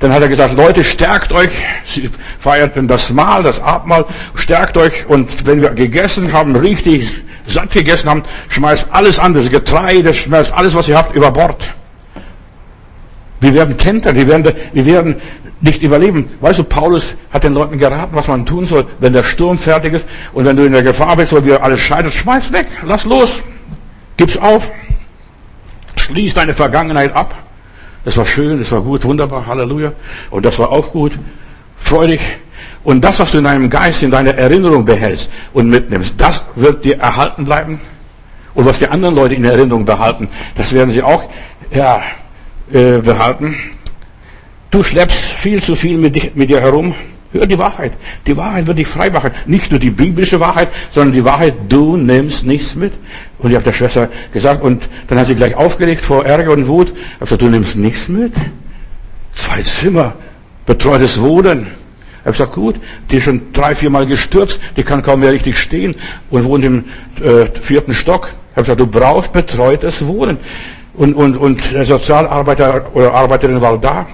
dann 0.00 0.12
hat 0.12 0.22
er 0.22 0.28
gesagt, 0.28 0.54
Leute, 0.56 0.84
stärkt 0.84 1.32
euch. 1.32 1.50
Sie 1.84 2.10
feierten 2.38 2.88
das 2.88 3.10
Mahl, 3.10 3.42
das 3.42 3.60
Abendmahl, 3.60 4.04
stärkt 4.34 4.76
euch. 4.76 5.06
Und 5.08 5.46
wenn 5.46 5.62
wir 5.62 5.70
gegessen 5.70 6.32
haben, 6.32 6.54
richtig 6.54 7.22
satt 7.46 7.72
gegessen 7.72 8.10
haben, 8.10 8.22
schmeißt 8.48 8.88
alles 8.90 9.18
andere, 9.18 9.48
Getreide, 9.48 10.12
schmeißt 10.12 10.52
alles, 10.52 10.74
was 10.74 10.88
ihr 10.88 10.96
habt, 10.96 11.14
über 11.16 11.30
Bord. 11.30 11.70
Wir 13.42 13.54
werden 13.54 13.76
kentern, 13.76 14.14
wir 14.14 14.28
werden, 14.28 14.54
wir 14.72 14.86
werden 14.86 15.16
nicht 15.60 15.82
überleben. 15.82 16.30
Weißt 16.40 16.60
du, 16.60 16.64
Paulus 16.64 17.16
hat 17.32 17.42
den 17.42 17.54
Leuten 17.54 17.76
geraten, 17.76 18.14
was 18.14 18.28
man 18.28 18.46
tun 18.46 18.66
soll, 18.66 18.86
wenn 19.00 19.12
der 19.12 19.24
Sturm 19.24 19.58
fertig 19.58 19.94
ist 19.94 20.06
und 20.32 20.44
wenn 20.44 20.56
du 20.56 20.64
in 20.64 20.72
der 20.72 20.84
Gefahr 20.84 21.16
bist, 21.16 21.32
weil 21.32 21.44
wir 21.44 21.60
alles 21.60 21.80
scheitert, 21.80 22.14
schmeiß 22.14 22.52
weg, 22.52 22.68
lass 22.84 23.04
los, 23.04 23.42
gib's 24.16 24.36
auf, 24.36 24.70
schließ 25.96 26.34
deine 26.34 26.54
Vergangenheit 26.54 27.16
ab. 27.16 27.34
Das 28.04 28.16
war 28.16 28.26
schön, 28.26 28.60
das 28.60 28.70
war 28.70 28.80
gut, 28.80 29.04
wunderbar, 29.04 29.44
Halleluja. 29.44 29.92
Und 30.30 30.44
das 30.44 30.56
war 30.60 30.70
auch 30.70 30.92
gut, 30.92 31.18
freudig. 31.78 32.20
Und 32.84 33.02
das, 33.02 33.18
was 33.18 33.32
du 33.32 33.38
in 33.38 33.44
deinem 33.44 33.68
Geist, 33.68 34.04
in 34.04 34.12
deiner 34.12 34.34
Erinnerung 34.34 34.84
behältst 34.84 35.30
und 35.52 35.68
mitnimmst, 35.68 36.14
das 36.16 36.44
wird 36.54 36.84
dir 36.84 37.00
erhalten 37.00 37.44
bleiben. 37.44 37.80
Und 38.54 38.66
was 38.66 38.78
die 38.78 38.86
anderen 38.86 39.16
Leute 39.16 39.34
in 39.34 39.44
Erinnerung 39.44 39.84
behalten, 39.84 40.28
das 40.54 40.72
werden 40.72 40.92
sie 40.92 41.02
auch, 41.02 41.28
ja, 41.72 42.02
äh, 42.72 42.98
behalten. 42.98 43.56
Du 44.70 44.82
schleppst 44.82 45.18
viel 45.18 45.62
zu 45.62 45.74
viel 45.74 45.98
mit, 45.98 46.36
mit 46.36 46.50
dir 46.50 46.60
herum. 46.60 46.94
Hör 47.32 47.46
die 47.46 47.58
Wahrheit. 47.58 47.92
Die 48.26 48.36
Wahrheit 48.36 48.66
wird 48.66 48.78
dich 48.78 48.86
frei 48.86 49.08
machen. 49.08 49.30
Nicht 49.46 49.70
nur 49.70 49.80
die 49.80 49.90
biblische 49.90 50.38
Wahrheit, 50.38 50.68
sondern 50.90 51.14
die 51.14 51.24
Wahrheit, 51.24 51.54
du 51.68 51.96
nimmst 51.96 52.44
nichts 52.44 52.74
mit. 52.74 52.92
Und 53.38 53.50
ich 53.50 53.56
habe 53.56 53.64
der 53.64 53.72
Schwester 53.72 54.10
gesagt, 54.32 54.62
und 54.62 54.88
dann 55.08 55.18
hat 55.18 55.26
sie 55.26 55.34
gleich 55.34 55.54
aufgeregt 55.54 56.02
vor 56.02 56.26
Ärger 56.26 56.52
und 56.52 56.68
Wut. 56.68 56.88
Ich 56.88 57.14
habe 57.14 57.24
gesagt, 57.24 57.42
du 57.42 57.48
nimmst 57.48 57.76
nichts 57.76 58.08
mit. 58.08 58.34
Zwei 59.32 59.62
Zimmer, 59.62 60.14
betreutes 60.66 61.20
Wohnen. 61.20 61.68
Ich 62.22 62.26
habe 62.26 62.32
gesagt, 62.32 62.52
gut, 62.52 62.76
die 63.10 63.16
ist 63.16 63.24
schon 63.24 63.52
drei, 63.52 63.74
vier 63.74 63.90
Mal 63.90 64.06
gestürzt, 64.06 64.60
die 64.76 64.82
kann 64.82 65.02
kaum 65.02 65.20
mehr 65.20 65.32
richtig 65.32 65.58
stehen 65.58 65.96
und 66.30 66.44
wohnt 66.44 66.64
im 66.64 66.84
äh, 67.20 67.46
vierten 67.60 67.94
Stock. 67.94 68.28
Ich 68.28 68.56
habe 68.56 68.62
gesagt, 68.62 68.80
du 68.80 68.86
brauchst 68.86 69.32
betreutes 69.32 70.06
Wohnen. 70.06 70.36
Und, 70.94 71.14
und, 71.14 71.36
und 71.36 71.72
der 71.72 71.84
Sozialarbeiter 71.84 72.94
oder 72.94 73.14
Arbeiterin 73.14 73.60
war 73.60 73.78
da, 73.78 74.06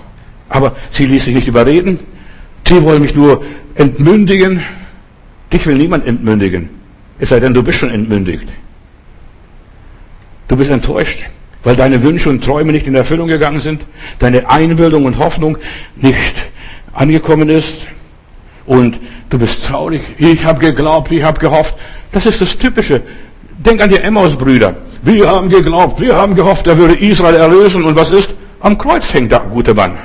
aber 0.48 0.76
sie 0.90 1.06
ließ 1.06 1.24
sich 1.24 1.34
nicht 1.34 1.48
überreden. 1.48 1.98
Die 2.66 2.82
wollen 2.82 3.02
mich 3.02 3.14
nur 3.14 3.42
entmündigen. 3.74 4.62
Dich 5.52 5.66
will 5.66 5.76
niemand 5.76 6.06
entmündigen. 6.06 6.68
Es 7.18 7.30
sei 7.30 7.40
denn, 7.40 7.54
du 7.54 7.62
bist 7.62 7.78
schon 7.78 7.90
entmündigt. 7.90 8.48
Du 10.46 10.56
bist 10.56 10.70
enttäuscht, 10.70 11.26
weil 11.62 11.76
deine 11.76 12.02
Wünsche 12.02 12.30
und 12.30 12.44
Träume 12.44 12.72
nicht 12.72 12.86
in 12.86 12.94
Erfüllung 12.94 13.28
gegangen 13.28 13.60
sind, 13.60 13.84
deine 14.18 14.48
Einbildung 14.48 15.04
und 15.04 15.18
Hoffnung 15.18 15.58
nicht 15.96 16.34
angekommen 16.92 17.48
ist 17.48 17.86
und 18.66 18.98
du 19.30 19.38
bist 19.38 19.66
traurig. 19.66 20.02
Ich 20.18 20.44
habe 20.44 20.60
geglaubt, 20.60 21.10
ich 21.12 21.22
habe 21.22 21.40
gehofft. 21.40 21.74
Das 22.12 22.24
ist 22.24 22.40
das 22.40 22.56
Typische. 22.56 23.02
Denk 23.59 23.83
an 23.83 23.90
die 23.90 23.97
Emmaus-Brüder. 23.97 24.77
Wir 25.03 25.29
haben 25.29 25.49
geglaubt, 25.49 26.01
wir 26.01 26.14
haben 26.14 26.35
gehofft, 26.35 26.66
er 26.66 26.79
würde 26.79 26.94
Israel 26.94 27.35
erlösen. 27.35 27.85
Und 27.85 27.97
was 27.97 28.11
ist? 28.11 28.35
Am 28.61 28.79
Kreuz 28.79 29.12
hängt 29.12 29.33
der 29.33 29.40
gute 29.40 29.75
Mann. 29.75 29.99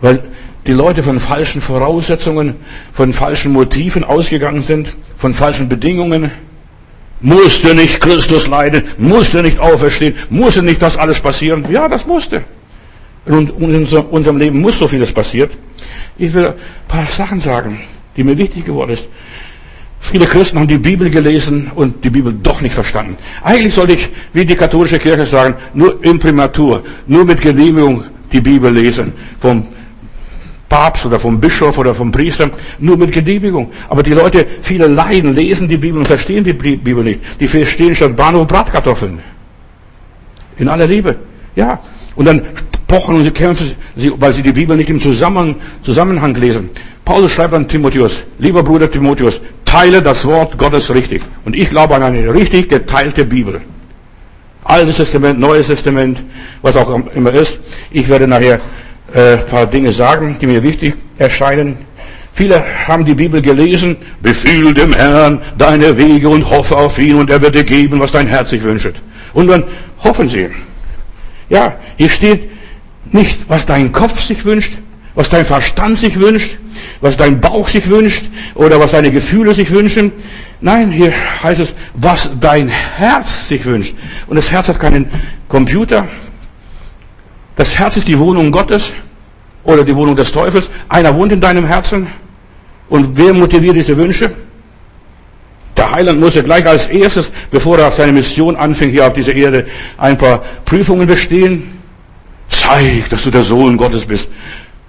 Weil 0.00 0.22
die 0.66 0.72
Leute 0.72 1.02
von 1.02 1.20
falschen 1.20 1.60
Voraussetzungen, 1.60 2.56
von 2.92 3.12
falschen 3.12 3.52
Motiven 3.52 4.04
ausgegangen 4.04 4.62
sind, 4.62 4.96
von 5.16 5.34
falschen 5.34 5.68
Bedingungen. 5.68 6.30
Musste 7.20 7.74
nicht 7.74 8.00
Christus 8.00 8.48
leiden, 8.48 8.84
musste 8.98 9.42
nicht 9.42 9.58
auferstehen, 9.58 10.14
musste 10.28 10.62
nicht 10.62 10.82
das 10.82 10.96
alles 10.96 11.20
passieren. 11.20 11.64
Ja, 11.70 11.88
das 11.88 12.06
musste. 12.06 12.42
Und 13.24 13.50
in 13.58 13.86
unserem 13.86 14.36
Leben 14.36 14.60
muss 14.60 14.78
so 14.78 14.88
vieles 14.88 15.12
passiert. 15.12 15.52
Ich 16.18 16.34
will 16.34 16.48
ein 16.48 16.54
paar 16.86 17.06
Sachen 17.06 17.40
sagen, 17.40 17.80
die 18.16 18.24
mir 18.24 18.36
wichtig 18.36 18.66
geworden 18.66 18.90
ist. 18.90 19.08
Viele 20.04 20.26
Christen 20.26 20.58
haben 20.58 20.68
die 20.68 20.76
Bibel 20.78 21.08
gelesen 21.08 21.70
und 21.74 22.04
die 22.04 22.10
Bibel 22.10 22.32
doch 22.32 22.60
nicht 22.60 22.74
verstanden. 22.74 23.16
Eigentlich 23.42 23.72
sollte 23.72 23.94
ich, 23.94 24.10
wie 24.34 24.44
die 24.44 24.54
katholische 24.54 24.98
Kirche 24.98 25.24
sagen, 25.24 25.54
nur 25.72 26.04
Imprimatur, 26.04 26.84
nur 27.06 27.24
mit 27.24 27.40
Genehmigung 27.40 28.04
die 28.30 28.40
Bibel 28.42 28.70
lesen. 28.70 29.14
Vom 29.40 29.66
Papst 30.68 31.06
oder 31.06 31.18
vom 31.18 31.40
Bischof 31.40 31.78
oder 31.78 31.94
vom 31.94 32.12
Priester, 32.12 32.50
nur 32.78 32.98
mit 32.98 33.12
Genehmigung. 33.12 33.72
Aber 33.88 34.02
die 34.02 34.12
Leute, 34.12 34.46
viele 34.60 34.88
leiden, 34.88 35.34
lesen 35.34 35.68
die 35.68 35.78
Bibel 35.78 35.98
und 35.98 36.06
verstehen 36.06 36.44
die 36.44 36.52
Bibel 36.52 37.02
nicht. 37.02 37.20
Die 37.40 37.48
verstehen 37.48 37.96
statt 37.96 38.14
Bahnhof 38.14 38.46
Bratkartoffeln. 38.46 39.20
In 40.58 40.68
aller 40.68 40.86
Liebe. 40.86 41.16
Ja. 41.56 41.80
Und 42.14 42.26
dann 42.26 42.42
pochen 42.86 43.16
und 43.16 43.24
sie 43.24 43.30
kämpfen, 43.30 43.72
weil 44.18 44.34
sie 44.34 44.42
die 44.42 44.52
Bibel 44.52 44.76
nicht 44.76 44.90
im 44.90 45.00
Zusammenhang 45.00 46.34
lesen. 46.34 46.68
Paulus 47.04 47.32
schreibt 47.32 47.54
an 47.54 47.66
Timotheus, 47.66 48.22
lieber 48.38 48.62
Bruder 48.62 48.90
Timotheus, 48.90 49.40
teile 49.74 50.02
das 50.02 50.24
Wort 50.24 50.56
Gottes 50.56 50.88
richtig. 50.94 51.22
Und 51.44 51.56
ich 51.56 51.68
glaube 51.68 51.96
an 51.96 52.02
eine 52.04 52.32
richtig 52.32 52.68
geteilte 52.68 53.24
Bibel. 53.24 53.60
Altes 54.62 54.96
Testament, 54.98 55.40
Neues 55.40 55.66
Testament, 55.66 56.22
was 56.62 56.76
auch 56.76 56.88
immer 57.14 57.32
ist. 57.34 57.58
Ich 57.90 58.08
werde 58.08 58.28
nachher 58.28 58.60
äh, 59.12 59.32
ein 59.32 59.46
paar 59.46 59.66
Dinge 59.66 59.90
sagen, 59.90 60.36
die 60.40 60.46
mir 60.46 60.62
wichtig 60.62 60.94
erscheinen. 61.18 61.76
Viele 62.32 62.64
haben 62.86 63.04
die 63.04 63.14
Bibel 63.14 63.42
gelesen, 63.42 63.96
befiehl 64.22 64.72
dem 64.74 64.92
Herrn 64.92 65.42
deine 65.58 65.96
Wege 65.98 66.28
und 66.28 66.48
hoffe 66.48 66.76
auf 66.76 66.98
ihn 66.98 67.16
und 67.16 67.28
er 67.30 67.40
wird 67.42 67.56
dir 67.56 67.64
geben, 67.64 67.98
was 67.98 68.12
dein 68.12 68.28
Herz 68.28 68.50
sich 68.50 68.62
wünscht. 68.62 68.94
Und 69.32 69.48
dann 69.48 69.64
hoffen 70.04 70.28
sie. 70.28 70.50
Ja, 71.48 71.74
hier 71.96 72.10
steht 72.10 72.48
nicht, 73.10 73.48
was 73.48 73.66
dein 73.66 73.90
Kopf 73.90 74.20
sich 74.20 74.44
wünscht, 74.44 74.78
was 75.14 75.28
dein 75.28 75.44
Verstand 75.44 75.98
sich 75.98 76.18
wünscht, 76.18 76.58
was 77.00 77.16
dein 77.16 77.40
Bauch 77.40 77.68
sich 77.68 77.88
wünscht 77.88 78.26
oder 78.54 78.80
was 78.80 78.90
deine 78.92 79.12
Gefühle 79.12 79.54
sich 79.54 79.70
wünschen. 79.70 80.12
Nein, 80.60 80.90
hier 80.90 81.12
heißt 81.42 81.60
es, 81.60 81.74
was 81.94 82.30
dein 82.40 82.68
Herz 82.68 83.48
sich 83.48 83.64
wünscht. 83.64 83.94
Und 84.26 84.36
das 84.36 84.50
Herz 84.50 84.68
hat 84.68 84.80
keinen 84.80 85.08
Computer. 85.48 86.08
Das 87.56 87.78
Herz 87.78 87.96
ist 87.96 88.08
die 88.08 88.18
Wohnung 88.18 88.50
Gottes 88.50 88.92
oder 89.62 89.84
die 89.84 89.94
Wohnung 89.94 90.16
des 90.16 90.32
Teufels. 90.32 90.68
Einer 90.88 91.14
wohnt 91.14 91.30
in 91.30 91.40
deinem 91.40 91.66
Herzen. 91.66 92.08
Und 92.88 93.16
wer 93.16 93.32
motiviert 93.32 93.76
diese 93.76 93.96
Wünsche? 93.96 94.32
Der 95.76 95.92
Heiland 95.92 96.20
musste 96.20 96.42
gleich 96.42 96.66
als 96.66 96.88
erstes, 96.88 97.30
bevor 97.50 97.78
er 97.78 97.90
seine 97.90 98.12
Mission 98.12 98.56
anfing, 98.56 98.90
hier 98.90 99.06
auf 99.06 99.12
dieser 99.12 99.34
Erde, 99.34 99.66
ein 99.96 100.18
paar 100.18 100.42
Prüfungen 100.64 101.06
bestehen. 101.06 101.70
Zeig, 102.48 103.08
dass 103.10 103.22
du 103.22 103.30
der 103.30 103.42
Sohn 103.42 103.76
Gottes 103.76 104.04
bist 104.04 104.28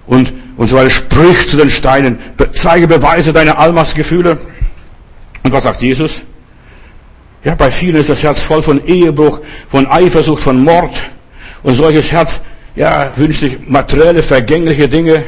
und, 0.06 0.32
und 0.56 0.68
so 0.68 0.76
weiter. 0.76 0.90
Sprich 0.90 1.48
zu 1.48 1.56
den 1.56 1.70
Steinen. 1.70 2.18
Zeige 2.52 2.86
Beweise 2.86 3.32
deiner 3.32 3.58
Allmachtsgefühle. 3.58 4.38
Und 5.42 5.52
was 5.52 5.64
sagt 5.64 5.82
Jesus? 5.82 6.22
Ja, 7.44 7.54
bei 7.54 7.70
vielen 7.70 7.96
ist 7.96 8.08
das 8.08 8.22
Herz 8.22 8.42
voll 8.42 8.62
von 8.62 8.84
Ehebruch, 8.84 9.40
von 9.68 9.86
Eifersucht, 9.86 10.42
von 10.42 10.62
Mord. 10.62 11.00
Und 11.62 11.74
solches 11.74 12.10
Herz, 12.10 12.40
ja, 12.74 13.10
wünscht 13.16 13.40
sich 13.40 13.58
materielle, 13.66 14.22
vergängliche 14.22 14.88
Dinge, 14.88 15.22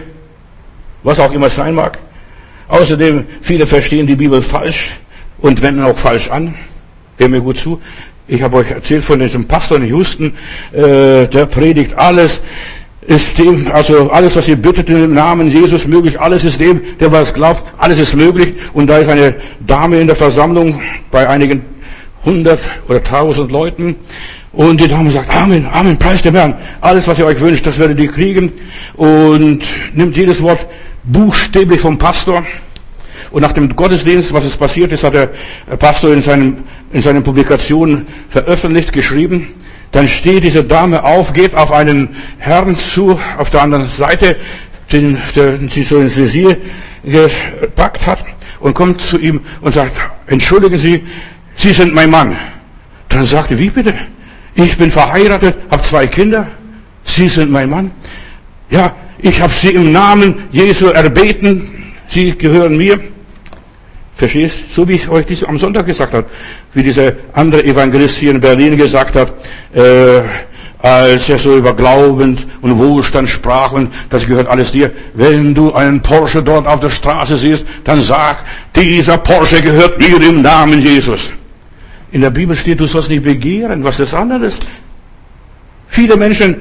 was 1.03 1.21
auch 1.21 1.33
immer 1.33 1.49
sein 1.49 1.75
mag. 1.75 1.99
Außerdem, 2.69 3.25
viele 3.41 3.67
verstehen 3.67 4.07
die 4.07 4.17
Bibel 4.17 4.43
falsch 4.43 4.99
und 5.39 5.63
wenden 5.63 5.83
auch 5.83 5.97
falsch 5.97 6.29
an. 6.29 6.55
Hör 7.17 7.29
mir 7.29 7.41
gut 7.41 7.57
zu. 7.57 7.81
Ich 8.27 8.43
habe 8.43 8.59
euch 8.59 8.71
erzählt 8.71 9.05
von 9.05 9.19
diesem 9.19 9.49
Pastor 9.49 9.79
in 9.79 9.87
Houston, 9.87 10.35
äh, 10.73 11.27
der 11.27 11.47
predigt 11.47 11.95
alles 11.95 12.43
ist 13.09 13.39
dem, 13.39 13.73
also 13.73 14.11
alles, 14.11 14.37
was 14.37 14.49
ihr 14.49 14.57
bittet 14.57 14.91
im 14.91 15.15
Namen 15.15 15.51
Jesus 15.51 15.87
möglich, 15.87 16.21
alles 16.21 16.45
ist 16.45 16.61
dem, 16.61 16.83
der 17.01 17.11
was 17.11 17.33
glaubt, 17.33 17.63
alles 17.79 17.99
ist 17.99 18.15
möglich. 18.15 18.53
Und 18.75 18.89
da 18.89 18.99
ist 18.99 19.09
eine 19.09 19.35
Dame 19.67 19.99
in 19.99 20.07
der 20.07 20.15
Versammlung 20.15 20.83
bei 21.11 21.27
einigen 21.27 21.63
hundert 22.23 22.61
oder 22.87 23.03
tausend 23.03 23.51
Leuten. 23.51 23.97
Und 24.53 24.79
die 24.83 24.89
Dame 24.89 25.11
sagt, 25.11 25.35
Amen, 25.35 25.67
Amen, 25.73 25.99
preis 25.99 26.21
dem 26.21 26.35
Herrn. 26.35 26.55
Alles, 26.83 27.09
was 27.09 27.19
ihr 27.19 27.25
euch 27.25 27.41
wünscht, 27.41 27.67
das 27.67 27.79
werdet 27.79 27.99
ihr 27.99 28.09
kriegen. 28.09 28.53
Und 28.95 29.61
nimmt 29.95 30.15
jedes 30.15 30.43
Wort 30.43 30.67
buchstäblich 31.05 31.81
vom 31.81 31.97
Pastor. 31.97 32.45
Und 33.31 33.41
nach 33.41 33.53
dem 33.53 33.75
Gottesdienst, 33.75 34.35
was 34.35 34.45
es 34.45 34.57
passiert 34.57 34.93
ist, 34.93 35.03
hat 35.03 35.15
der 35.15 35.31
Pastor 35.79 36.13
in 36.13 36.21
seinen, 36.21 36.65
in 36.93 37.01
seinen 37.01 37.23
Publikationen 37.23 38.07
veröffentlicht, 38.29 38.93
geschrieben, 38.93 39.55
dann 39.93 40.09
steht 40.09 40.45
diese 40.45 40.65
Dame 40.65 41.03
auf, 41.05 41.33
geht 41.33 41.55
auf 41.55 41.73
einen 41.73 42.17
Herrn 42.39 42.77
zu, 42.77 43.19
auf 43.39 43.51
der 43.51 43.63
anderen 43.63 43.89
Seite, 43.89 44.37
den, 44.93 45.19
den 45.35 45.69
sie 45.69 45.83
so 45.83 45.99
ins 45.99 46.17
Visier 46.17 46.57
gepackt 47.05 48.07
hat, 48.07 48.25
und 48.61 48.75
kommt 48.75 49.01
zu 49.01 49.19
ihm 49.19 49.41
und 49.61 49.73
sagt, 49.73 49.93
entschuldigen 50.27 50.79
Sie, 50.79 51.05
Sie 51.55 51.73
sind 51.73 51.95
mein 51.95 52.11
Mann. 52.11 52.37
Dann 53.09 53.25
sagte, 53.25 53.59
wie 53.59 53.71
bitte? 53.71 53.95
Ich 54.55 54.77
bin 54.77 54.91
verheiratet, 54.91 55.57
habe 55.71 55.83
zwei 55.83 56.07
Kinder. 56.07 56.47
Sie 57.05 57.29
sind 57.29 57.51
mein 57.51 57.71
Mann. 57.71 57.91
Ja, 58.71 58.95
ich 59.19 59.41
habe 59.41 59.53
Sie 59.53 59.71
im 59.71 59.93
Namen 59.93 60.49
Jesu 60.53 60.87
erbeten. 60.89 61.95
Sie 62.09 62.37
gehören 62.37 62.77
mir. 62.77 63.01
Verstehst? 64.19 64.75
So 64.75 64.89
wie 64.89 64.95
ich 64.95 65.09
euch 65.09 65.27
dies 65.27 65.45
am 65.45 65.59
Sonntag 65.59 65.87
gesagt 65.87 66.13
habe, 66.13 66.27
wie 66.75 66.83
dieser 66.83 67.13
andere 67.35 67.65
Evangelist 67.65 68.17
hier 68.17 68.33
in 68.33 68.41
Berlin 68.41 68.77
gesagt 68.77 69.15
hat, 69.15 69.33
äh, 69.73 70.23
als 70.81 71.29
er 71.29 71.39
so 71.39 71.57
über 71.57 71.73
Glauben 71.73 72.37
und 72.61 72.79
Wohlstand 72.79 73.29
sprach 73.29 73.71
und 73.71 73.93
das 74.11 74.27
gehört 74.27 74.49
alles 74.49 74.73
dir. 74.73 74.91
Wenn 75.15 75.55
du 75.55 75.73
einen 75.73 76.03
Porsche 76.03 76.43
dort 76.43 76.67
auf 76.67 76.81
der 76.81 76.91
Straße 76.91 77.37
siehst, 77.37 77.65
dann 77.85 78.03
sag, 78.03 78.39
dieser 78.75 79.19
Porsche 79.19 79.63
gehört 79.63 80.01
mir 80.01 80.21
im 80.21 80.43
Namen 80.43 80.83
Jesus. 80.83 81.31
In 82.11 82.21
der 82.21 82.31
Bibel 82.31 82.57
steht, 82.57 82.81
du 82.81 82.87
sollst 82.87 83.11
nicht 83.11 83.23
begehren, 83.23 83.85
was 83.85 83.99
das 83.99 84.15
anderes. 84.15 84.59
Viele 85.87 86.17
Menschen 86.17 86.57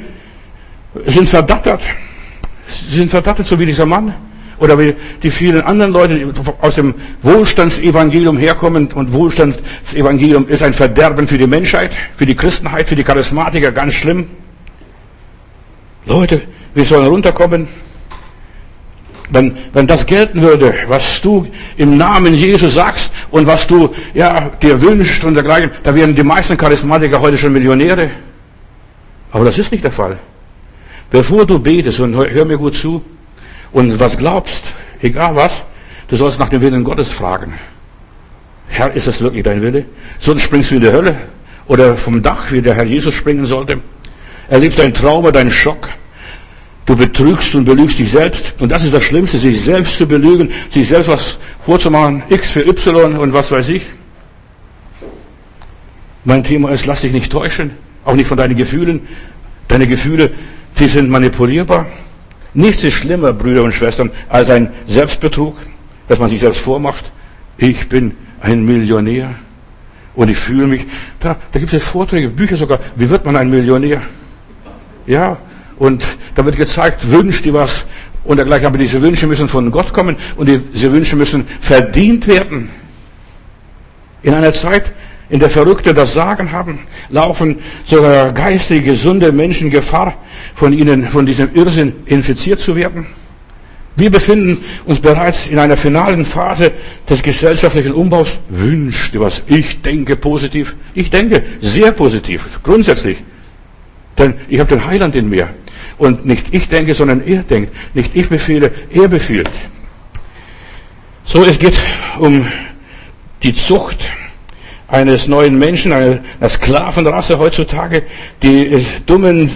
sind 1.07 1.27
verdattert. 1.27 1.81
Sie 2.67 2.97
sind 2.97 3.09
verdattert, 3.09 3.47
so 3.47 3.57
wie 3.59 3.65
dieser 3.65 3.87
Mann 3.87 4.13
oder 4.59 4.79
wie 4.79 4.95
die 5.21 5.31
vielen 5.31 5.61
anderen 5.61 5.91
Leute, 5.91 6.15
die 6.15 6.25
aus 6.61 6.75
dem 6.75 6.95
Wohlstandsevangelium 7.21 8.37
herkommen. 8.37 8.91
Und 8.93 9.13
Wohlstandsevangelium 9.13 10.47
ist 10.47 10.63
ein 10.63 10.73
Verderben 10.73 11.27
für 11.27 11.37
die 11.37 11.47
Menschheit, 11.47 11.91
für 12.15 12.25
die 12.25 12.35
Christenheit, 12.35 12.89
für 12.89 12.95
die 12.95 13.03
Charismatiker, 13.03 13.71
ganz 13.71 13.93
schlimm. 13.93 14.27
Leute, 16.05 16.41
wir 16.73 16.85
sollen 16.85 17.07
runterkommen. 17.07 17.67
Wenn, 19.29 19.57
wenn 19.73 19.87
das 19.87 20.05
gelten 20.05 20.41
würde, 20.41 20.73
was 20.87 21.19
du 21.21 21.45
im 21.75 21.97
Namen 21.97 22.33
Jesus 22.33 22.75
sagst 22.75 23.11
und 23.29 23.45
was 23.45 23.67
du 23.67 23.93
ja, 24.13 24.51
dir 24.61 24.81
wünschst 24.81 25.25
und 25.25 25.35
dergleichen, 25.35 25.71
da 25.83 25.93
wären 25.93 26.15
die 26.15 26.23
meisten 26.23 26.55
Charismatiker 26.55 27.19
heute 27.19 27.37
schon 27.37 27.51
Millionäre. 27.51 28.09
Aber 29.31 29.43
das 29.43 29.57
ist 29.57 29.71
nicht 29.71 29.83
der 29.83 29.91
Fall. 29.91 30.17
Bevor 31.09 31.45
du 31.45 31.59
betest, 31.59 31.99
und 31.99 32.15
hör 32.15 32.45
mir 32.45 32.57
gut 32.57 32.75
zu, 32.75 33.03
und 33.71 33.99
was 33.99 34.17
glaubst, 34.17 34.65
egal 35.01 35.35
was, 35.35 35.63
du 36.07 36.15
sollst 36.15 36.39
nach 36.39 36.49
dem 36.49 36.61
Willen 36.61 36.83
Gottes 36.83 37.11
fragen. 37.11 37.53
Herr, 38.69 38.93
ist 38.93 39.07
das 39.07 39.21
wirklich 39.21 39.43
dein 39.43 39.61
Wille? 39.61 39.85
Sonst 40.19 40.43
springst 40.43 40.71
du 40.71 40.75
in 40.75 40.81
die 40.81 40.91
Hölle 40.91 41.15
oder 41.67 41.95
vom 41.95 42.21
Dach, 42.21 42.51
wie 42.51 42.61
der 42.61 42.75
Herr 42.75 42.83
Jesus 42.83 43.13
springen 43.13 43.45
sollte. 43.45 43.79
Erlebst 44.49 44.79
ein 44.79 44.93
Trauma, 44.93 45.31
deinen 45.31 45.51
Schock. 45.51 45.89
Du 46.85 46.95
betrügst 46.95 47.53
und 47.55 47.65
belügst 47.65 47.99
dich 47.99 48.11
selbst. 48.11 48.55
Und 48.59 48.71
das 48.71 48.83
ist 48.85 48.93
das 48.93 49.03
Schlimmste, 49.03 49.37
sich 49.37 49.61
selbst 49.61 49.97
zu 49.97 50.07
belügen, 50.07 50.51
sich 50.69 50.87
selbst 50.87 51.09
was 51.09 51.37
vorzumachen, 51.65 52.23
X 52.29 52.51
für 52.51 52.65
Y 52.65 53.17
und 53.17 53.33
was 53.33 53.51
weiß 53.51 53.69
ich. 53.69 53.85
Mein 56.23 56.43
Thema 56.43 56.71
ist, 56.71 56.85
lass 56.85 57.01
dich 57.01 57.11
nicht 57.11 57.31
täuschen, 57.31 57.71
auch 58.05 58.13
nicht 58.13 58.27
von 58.27 58.37
deinen 58.37 58.55
Gefühlen. 58.55 59.07
Deine 59.67 59.87
Gefühle, 59.87 60.31
die 60.79 60.87
sind 60.87 61.09
manipulierbar. 61.09 61.87
Nichts 62.53 62.83
ist 62.83 62.95
schlimmer, 62.95 63.33
Brüder 63.33 63.63
und 63.63 63.73
Schwestern, 63.73 64.11
als 64.29 64.49
ein 64.49 64.71
Selbstbetrug, 64.87 65.55
dass 66.07 66.19
man 66.19 66.29
sich 66.29 66.39
selbst 66.39 66.61
vormacht. 66.61 67.11
Ich 67.57 67.89
bin 67.89 68.13
ein 68.41 68.65
Millionär 68.65 69.35
und 70.15 70.29
ich 70.29 70.37
fühle 70.37 70.67
mich. 70.67 70.85
Da, 71.19 71.35
da 71.51 71.59
gibt 71.59 71.73
es 71.73 71.83
Vorträge, 71.83 72.29
Bücher 72.29 72.57
sogar. 72.57 72.79
Wie 72.95 73.09
wird 73.09 73.25
man 73.25 73.35
ein 73.35 73.49
Millionär? 73.49 74.01
Ja, 75.05 75.37
und 75.77 76.05
da 76.35 76.43
wird 76.45 76.57
gezeigt, 76.57 77.09
wünscht 77.09 77.45
ihr 77.45 77.53
was 77.53 77.85
und 78.23 78.37
dergleichen. 78.37 78.67
Aber 78.67 78.77
diese 78.77 79.01
Wünsche 79.01 79.27
müssen 79.27 79.47
von 79.47 79.71
Gott 79.71 79.93
kommen 79.93 80.17
und 80.35 80.47
diese 80.47 80.91
Wünsche 80.91 81.15
müssen 81.15 81.47
verdient 81.59 82.27
werden. 82.27 82.69
In 84.23 84.33
einer 84.33 84.53
Zeit, 84.53 84.93
in 85.29 85.39
der 85.39 85.49
Verrückte 85.49 85.93
das 85.93 86.13
Sagen 86.13 86.51
haben, 86.51 86.79
laufen 87.09 87.57
sogar 87.85 88.31
geistig 88.31 88.85
gesunde 88.85 89.31
Menschen 89.31 89.69
Gefahr, 89.69 90.13
von 90.55 90.73
ihnen, 90.73 91.05
von 91.05 91.25
diesem 91.25 91.53
Irrsinn 91.53 91.93
infiziert 92.05 92.59
zu 92.59 92.75
werden. 92.75 93.07
Wir 93.97 94.11
befinden 94.11 94.63
uns 94.85 94.99
bereits 94.99 95.47
in 95.47 95.57
einer 95.57 95.75
finalen 95.75 96.23
Phase 96.23 96.71
des 97.09 97.23
gesellschaftlichen 97.23 97.93
Umbaus. 97.93 98.39
Wünscht 98.47 99.15
ihr 99.15 99.21
was? 99.21 99.41
Ich 99.47 99.81
denke 99.81 100.15
positiv. 100.15 100.75
Ich 100.93 101.09
denke 101.09 101.43
sehr 101.61 101.91
positiv, 101.93 102.59
grundsätzlich. 102.61 103.17
Denn 104.19 104.35
ich 104.47 104.59
habe 104.59 104.69
den 104.69 104.85
Heiland 104.85 105.15
in 105.15 105.29
mir. 105.29 105.49
Und 105.97 106.27
nicht 106.27 106.53
ich 106.53 106.69
denke, 106.69 106.93
sondern 106.93 107.21
er 107.25 107.41
denkt. 107.41 107.73
Nicht 107.95 108.15
ich 108.15 108.29
befehle, 108.29 108.71
er 108.91 109.07
befiehlt. 109.07 109.49
So, 111.23 111.43
es 111.43 111.57
geht 111.57 111.77
um 112.19 112.45
die 113.41 113.53
Zucht 113.55 114.11
eines 114.87 115.27
neuen 115.27 115.59
Menschen, 115.59 115.91
einer 115.91 116.19
Sklavenrasse 116.47 117.37
heutzutage, 117.39 118.03
die 118.41 118.85
dummen, 119.05 119.49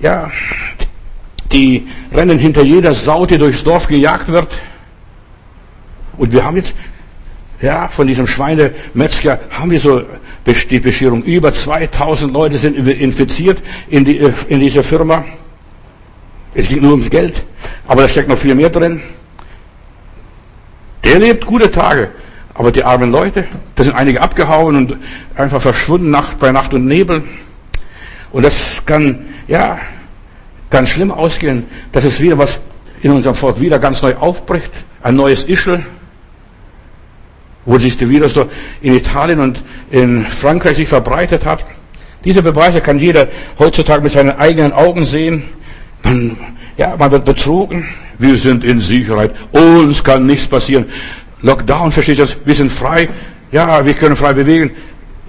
ja, 0.00 0.30
die 1.52 1.86
rennen 2.12 2.38
hinter 2.38 2.62
jeder 2.62 2.94
Sau, 2.94 3.26
die 3.26 3.38
durchs 3.38 3.62
Dorf 3.62 3.86
gejagt 3.86 4.28
wird. 4.28 4.48
Und 6.16 6.32
wir 6.32 6.44
haben 6.44 6.56
jetzt, 6.56 6.74
ja, 7.62 7.88
von 7.88 8.06
diesem 8.06 8.26
Schweinemetzger 8.26 9.40
haben 9.50 9.70
wir 9.70 9.80
so 9.80 10.02
die 10.70 10.80
Bescherung. 10.80 11.22
Über 11.22 11.52
2000 11.52 12.32
Leute 12.32 12.58
sind 12.58 12.76
infiziert 12.76 13.62
in, 13.88 14.04
die, 14.04 14.20
in 14.48 14.60
dieser 14.60 14.82
Firma. 14.82 15.24
Es 16.54 16.68
ging 16.68 16.82
nur 16.82 16.92
ums 16.92 17.10
Geld, 17.10 17.44
aber 17.86 18.02
da 18.02 18.08
steckt 18.08 18.28
noch 18.28 18.38
viel 18.38 18.54
mehr 18.54 18.70
drin. 18.70 19.02
Der 21.02 21.18
lebt 21.18 21.46
gute 21.46 21.70
Tage, 21.70 22.10
aber 22.54 22.70
die 22.70 22.84
armen 22.84 23.10
Leute, 23.10 23.44
da 23.74 23.82
sind 23.82 23.96
einige 23.96 24.22
abgehauen 24.22 24.76
und 24.76 24.96
einfach 25.34 25.60
verschwunden 25.60 26.10
Nacht 26.10 26.38
bei 26.38 26.52
Nacht 26.52 26.72
und 26.72 26.86
Nebel. 26.86 27.24
Und 28.30 28.44
das 28.44 28.84
kann, 28.86 29.26
ja, 29.48 29.78
ganz 30.70 30.90
schlimm 30.90 31.10
ausgehen, 31.10 31.66
dass 31.92 32.04
es 32.04 32.20
wieder 32.20 32.38
was 32.38 32.60
in 33.02 33.10
unserem 33.10 33.34
Volk 33.34 33.60
wieder 33.60 33.78
ganz 33.78 34.02
neu 34.02 34.14
aufbricht, 34.16 34.70
ein 35.02 35.16
neues 35.16 35.44
Ischel, 35.44 35.84
wo 37.66 37.78
sich 37.78 37.96
der 37.96 38.08
Virus 38.08 38.34
so 38.34 38.48
in 38.80 38.94
Italien 38.94 39.40
und 39.40 39.62
in 39.90 40.24
Frankreich 40.24 40.76
sich 40.76 40.88
verbreitet 40.88 41.44
hat. 41.44 41.64
Diese 42.24 42.42
Beweise 42.42 42.80
kann 42.80 42.98
jeder 42.98 43.28
heutzutage 43.58 44.02
mit 44.02 44.12
seinen 44.12 44.38
eigenen 44.38 44.72
Augen 44.72 45.04
sehen. 45.04 45.44
Man, 46.02 46.36
ja, 46.76 46.94
man 46.96 47.10
wird 47.10 47.24
betrogen. 47.24 47.86
Wir 48.18 48.36
sind 48.36 48.64
in 48.64 48.80
Sicherheit. 48.80 49.32
Uns 49.52 50.02
kann 50.02 50.24
nichts 50.26 50.46
passieren. 50.46 50.86
Lockdown, 51.44 51.92
versteht 51.92 52.18
ihr 52.18 52.24
das? 52.24 52.36
Wir 52.44 52.54
sind 52.54 52.72
frei. 52.72 53.08
Ja, 53.52 53.84
wir 53.84 53.94
können 53.94 54.16
frei 54.16 54.32
bewegen. 54.32 54.70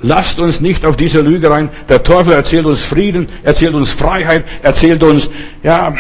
Lasst 0.01 0.39
uns 0.39 0.61
nicht 0.61 0.85
auf 0.85 0.95
diese 0.95 1.19
Lüge 1.19 1.49
rein. 1.49 1.69
Der 1.89 2.03
Teufel 2.03 2.33
erzählt 2.33 2.65
uns 2.65 2.81
Frieden, 2.81 3.27
erzählt 3.43 3.73
uns 3.73 3.91
Freiheit, 3.91 4.45
erzählt 4.63 5.03
uns, 5.03 5.29
ja, 5.61 5.93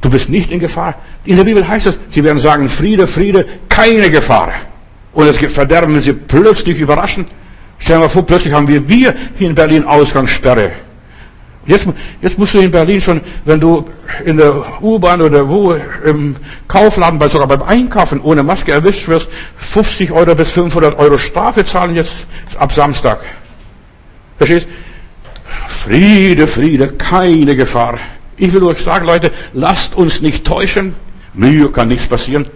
du 0.00 0.10
bist 0.10 0.28
nicht 0.28 0.50
in 0.50 0.58
Gefahr. 0.58 0.96
In 1.24 1.36
der 1.36 1.44
Bibel 1.44 1.66
heißt 1.66 1.86
es, 1.86 1.98
sie 2.10 2.24
werden 2.24 2.38
sagen, 2.38 2.68
Friede, 2.68 3.06
Friede, 3.06 3.46
keine 3.68 4.10
Gefahr. 4.10 4.52
Und 5.12 5.26
das 5.26 5.36
Verderben 5.52 5.94
will 5.94 6.00
sie 6.00 6.12
plötzlich 6.12 6.80
überraschen. 6.80 7.26
Stellen 7.78 8.00
wir 8.00 8.08
vor, 8.08 8.26
plötzlich 8.26 8.52
haben 8.52 8.66
wir, 8.66 8.88
wir 8.88 9.14
hier 9.38 9.48
in 9.48 9.54
Berlin 9.54 9.84
Ausgangssperre. 9.84 10.72
Jetzt, 11.66 11.88
jetzt 12.22 12.38
musst 12.38 12.54
du 12.54 12.60
in 12.60 12.70
Berlin 12.70 13.00
schon, 13.00 13.20
wenn 13.44 13.58
du 13.58 13.84
in 14.24 14.36
der 14.36 14.82
U-Bahn 14.82 15.20
oder 15.20 15.48
wo 15.48 15.74
im 16.04 16.36
Kaufladen, 16.68 17.18
bei, 17.18 17.28
sogar 17.28 17.48
beim 17.48 17.62
Einkaufen 17.62 18.20
ohne 18.20 18.42
Maske 18.44 18.70
erwischt 18.70 19.08
wirst, 19.08 19.28
50 19.56 20.12
Euro 20.12 20.34
bis 20.34 20.50
500 20.52 20.96
Euro 20.98 21.18
Strafe 21.18 21.64
zahlen 21.64 21.96
jetzt 21.96 22.26
ab 22.58 22.72
Samstag. 22.72 23.18
Verstehst? 24.38 24.68
Friede, 25.66 26.46
Friede, 26.46 26.88
keine 26.88 27.56
Gefahr. 27.56 27.98
Ich 28.36 28.52
will 28.52 28.62
euch 28.64 28.78
sagen, 28.78 29.06
Leute, 29.06 29.32
lasst 29.52 29.96
uns 29.96 30.20
nicht 30.20 30.44
täuschen. 30.46 30.94
Mir 31.34 31.72
kann 31.72 31.88
nichts 31.88 32.06
passieren. 32.06 32.46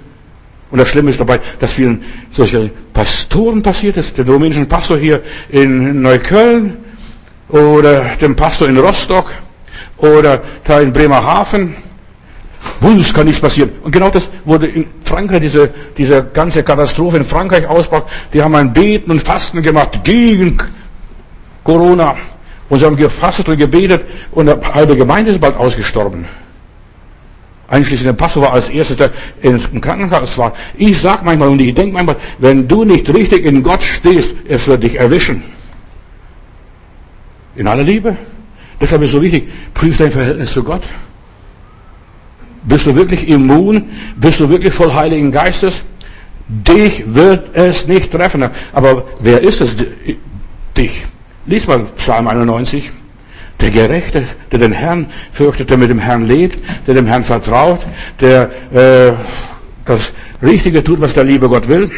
Und 0.71 0.79
das 0.79 0.89
Schlimme 0.89 1.11
ist 1.11 1.19
dabei, 1.19 1.41
dass 1.59 1.73
vielen 1.73 2.05
solche 2.31 2.71
Pastoren 2.93 3.63
passiert 3.63 3.97
ist. 3.97 4.17
Der 4.19 4.27
rumänischen 4.27 4.69
Pastor 4.69 4.99
hier 4.99 5.23
in 5.49 6.03
Neukölln, 6.03 6.77
oder 7.53 8.17
dem 8.21 8.37
Pastor 8.37 8.69
in 8.69 8.79
Rostock 8.79 9.33
oder 9.99 10.43
da 10.65 10.81
in 10.81 10.93
Bremerhaven. 10.93 11.75
Uns 12.81 13.13
kann 13.13 13.27
nichts 13.27 13.41
passieren. 13.41 13.71
Und 13.83 13.91
genau 13.91 14.11
das 14.11 14.29
wurde 14.45 14.67
in 14.67 14.87
Frankreich, 15.05 15.41
diese, 15.41 15.71
diese 15.97 16.25
ganze 16.25 16.63
Katastrophe 16.63 17.19
in 17.19 17.25
Frankreich 17.25 17.67
ausbrach. 17.67 18.03
Die 18.33 18.43
haben 18.43 18.55
ein 18.55 18.73
Beten 18.73 19.11
und 19.11 19.23
Fasten 19.23 19.63
gemacht 19.63 20.01
gegen 20.05 20.59
Corona. 21.65 22.17
Und 22.69 22.79
sie 22.79 22.87
haben 22.87 22.97
gefastet 22.97 23.49
und 23.49 23.57
gebetet 23.57 24.03
und 24.31 24.49
eine 24.49 24.61
halbe 24.75 24.97
Gemeinde 24.97 25.33
ist 25.33 25.41
bald 25.41 25.57
ausgestorben. 25.57 26.27
Einschließlich 27.67 28.07
der 28.07 28.13
Pastor 28.15 28.45
war 28.45 28.53
als 28.53 28.69
erstes, 28.69 28.97
der 28.97 29.11
im 29.43 29.81
Krankenhaus 29.81 30.37
war. 30.39 30.53
Ich 30.77 31.01
sag 31.01 31.25
manchmal 31.25 31.49
und 31.49 31.61
ich 31.61 31.75
denke 31.75 31.95
manchmal, 31.95 32.17
wenn 32.39 32.67
du 32.67 32.85
nicht 32.85 33.13
richtig 33.13 33.45
in 33.45 33.63
Gott 33.63 33.83
stehst, 33.83 34.37
es 34.49 34.67
wird 34.67 34.83
dich 34.83 34.99
erwischen. 34.99 35.43
In 37.57 37.67
aller 37.67 37.83
Liebe. 37.83 38.17
Deshalb 38.81 39.03
ist 39.03 39.09
es 39.09 39.13
so 39.13 39.23
wichtig, 39.23 39.49
prüf 39.75 39.97
dein 39.97 40.11
Verhältnis 40.11 40.53
zu 40.53 40.63
Gott. 40.63 40.83
Bist 42.63 42.87
du 42.87 42.95
wirklich 42.95 43.29
immun? 43.29 43.91
Bist 44.17 44.41
du 44.41 44.49
wirklich 44.49 44.73
voll 44.73 44.93
Heiligen 44.93 45.33
Geistes? 45.33 45.83
Dich 46.49 47.03
wird 47.07 47.55
es 47.55 47.87
nicht 47.87 48.11
treffen. 48.11 48.49
Aber 48.73 49.05
wer 49.21 49.41
ist 49.43 49.61
es? 49.61 49.77
Dich. 50.77 51.07
Lies 51.47 51.67
mal 51.67 51.87
Psalm 51.97 52.29
91. 52.29 52.91
Der 53.61 53.71
Gerechte, 53.71 54.25
der 54.51 54.59
den 54.59 54.73
Herrn 54.73 55.07
fürchtet, 55.33 55.69
der 55.69 55.77
mit 55.77 55.91
dem 55.91 55.99
Herrn 55.99 56.27
lebt, 56.27 56.59
der 56.87 56.95
dem 56.95 57.07
Herrn 57.07 57.25
vertraut, 57.25 57.81
der 58.21 58.51
äh, 58.73 59.13
das 59.85 60.13
Richtige 60.43 60.83
tut, 60.83 61.01
was 61.01 61.13
der 61.13 61.25
liebe 61.25 61.49
Gott 61.49 61.69
will. 61.69 61.91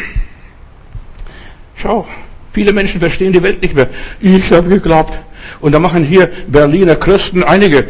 Schau, 1.77 2.07
viele 2.53 2.73
Menschen 2.73 3.01
verstehen 3.01 3.33
die 3.33 3.43
Welt 3.43 3.63
nicht 3.63 3.75
mehr. 3.75 3.89
Ich 4.21 4.51
habe 4.51 4.69
geglaubt, 4.69 5.17
und 5.61 5.73
da 5.73 5.79
machen 5.79 6.05
hier 6.05 6.31
Berliner 6.49 6.97
Christen, 6.97 7.43
einige, 7.43 7.87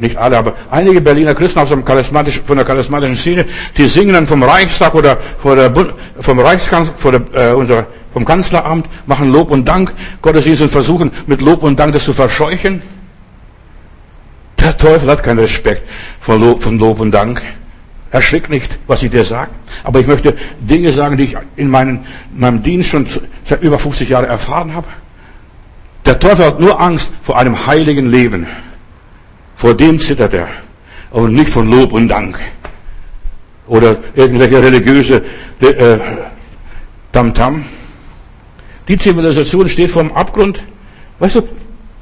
nicht 0.00 0.16
alle, 0.16 0.38
aber 0.38 0.54
einige 0.70 1.00
Berliner 1.00 1.34
Christen 1.34 1.58
aus 1.58 1.68
dem 1.68 1.84
charismatischen, 1.84 2.44
von 2.44 2.56
der 2.56 2.66
charismatischen 2.66 3.16
Szene, 3.16 3.44
die 3.76 3.86
singen 3.86 4.14
dann 4.14 4.26
vom 4.26 4.42
Reichstag 4.42 4.94
oder 4.94 5.18
vor 5.38 5.56
der, 5.56 5.72
vom 6.20 6.38
Reichskanzler, 6.38 6.94
vor 6.96 7.12
der, 7.12 7.50
äh, 7.50 7.54
unser, 7.54 7.86
vom 8.12 8.24
Kanzleramt, 8.24 8.86
machen 9.06 9.32
Lob 9.32 9.50
und 9.50 9.66
Dank, 9.66 9.92
Gottesdienst 10.22 10.62
und 10.62 10.70
versuchen 10.70 11.10
mit 11.26 11.40
Lob 11.40 11.62
und 11.62 11.78
Dank 11.78 11.92
das 11.92 12.04
zu 12.04 12.12
verscheuchen. 12.12 12.82
Der 14.58 14.76
Teufel 14.76 15.10
hat 15.10 15.22
keinen 15.22 15.38
Respekt 15.38 15.82
von 16.20 16.40
Lob, 16.40 16.62
von 16.62 16.78
Lob 16.78 17.00
und 17.00 17.12
Dank. 17.12 17.42
Erschrick 18.10 18.50
nicht, 18.50 18.78
was 18.86 19.02
ich 19.02 19.10
dir 19.10 19.24
sage. 19.24 19.50
Aber 19.84 20.00
ich 20.00 20.06
möchte 20.06 20.34
Dinge 20.60 20.92
sagen, 20.92 21.16
die 21.16 21.24
ich 21.24 21.36
in 21.56 21.70
meinem, 21.70 22.00
meinem 22.34 22.62
Dienst 22.62 22.90
schon 22.90 23.06
seit 23.44 23.62
über 23.62 23.78
50 23.78 24.08
Jahren 24.08 24.24
erfahren 24.24 24.74
habe. 24.74 24.88
Der 26.10 26.18
Teufel 26.18 26.44
hat 26.44 26.58
nur 26.58 26.80
Angst 26.80 27.08
vor 27.22 27.38
einem 27.38 27.68
heiligen 27.68 28.10
Leben. 28.10 28.48
Vor 29.54 29.74
dem 29.74 30.00
zittert 30.00 30.34
er. 30.34 30.48
Und 31.12 31.34
nicht 31.34 31.50
von 31.50 31.70
Lob 31.70 31.92
und 31.92 32.08
Dank. 32.08 32.36
Oder 33.68 33.96
irgendwelche 34.16 34.60
religiöse 34.60 35.22
äh, 35.60 35.98
Tamtam. 37.12 37.64
Die 38.88 38.98
Zivilisation 38.98 39.68
steht 39.68 39.92
vor 39.92 40.02
dem 40.02 40.10
Abgrund. 40.10 40.64
Weißt 41.20 41.36
du, 41.36 41.42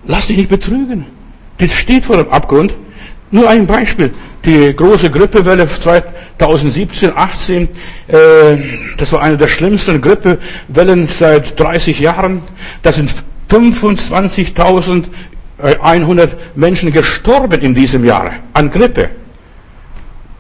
lass 0.07 0.29
dich 0.29 0.39
nicht 0.39 0.49
betrügen. 0.49 1.05
Die 1.61 1.69
steht 1.69 2.07
vor 2.07 2.17
dem 2.17 2.31
Abgrund. 2.31 2.75
Nur 3.31 3.51
ein 3.51 3.67
Beispiel. 3.67 4.11
Die 4.43 4.75
große 4.75 5.11
Grippewelle 5.11 5.69
2017, 5.69 7.13
18, 7.15 7.69
äh, 8.07 8.17
das 8.97 9.13
war 9.13 9.21
eine 9.21 9.37
der 9.37 9.49
schlimmsten 9.49 10.01
Grippewellen 10.01 11.07
seit 11.07 11.61
30 11.61 12.01
Jahren. 12.01 12.41
Das 12.81 12.97
sind 12.97 13.11
25.100 13.51 16.29
Menschen 16.55 16.93
gestorben 16.93 17.61
in 17.61 17.75
diesem 17.75 18.05
Jahr 18.05 18.31
an 18.53 18.71
Grippe. 18.71 19.11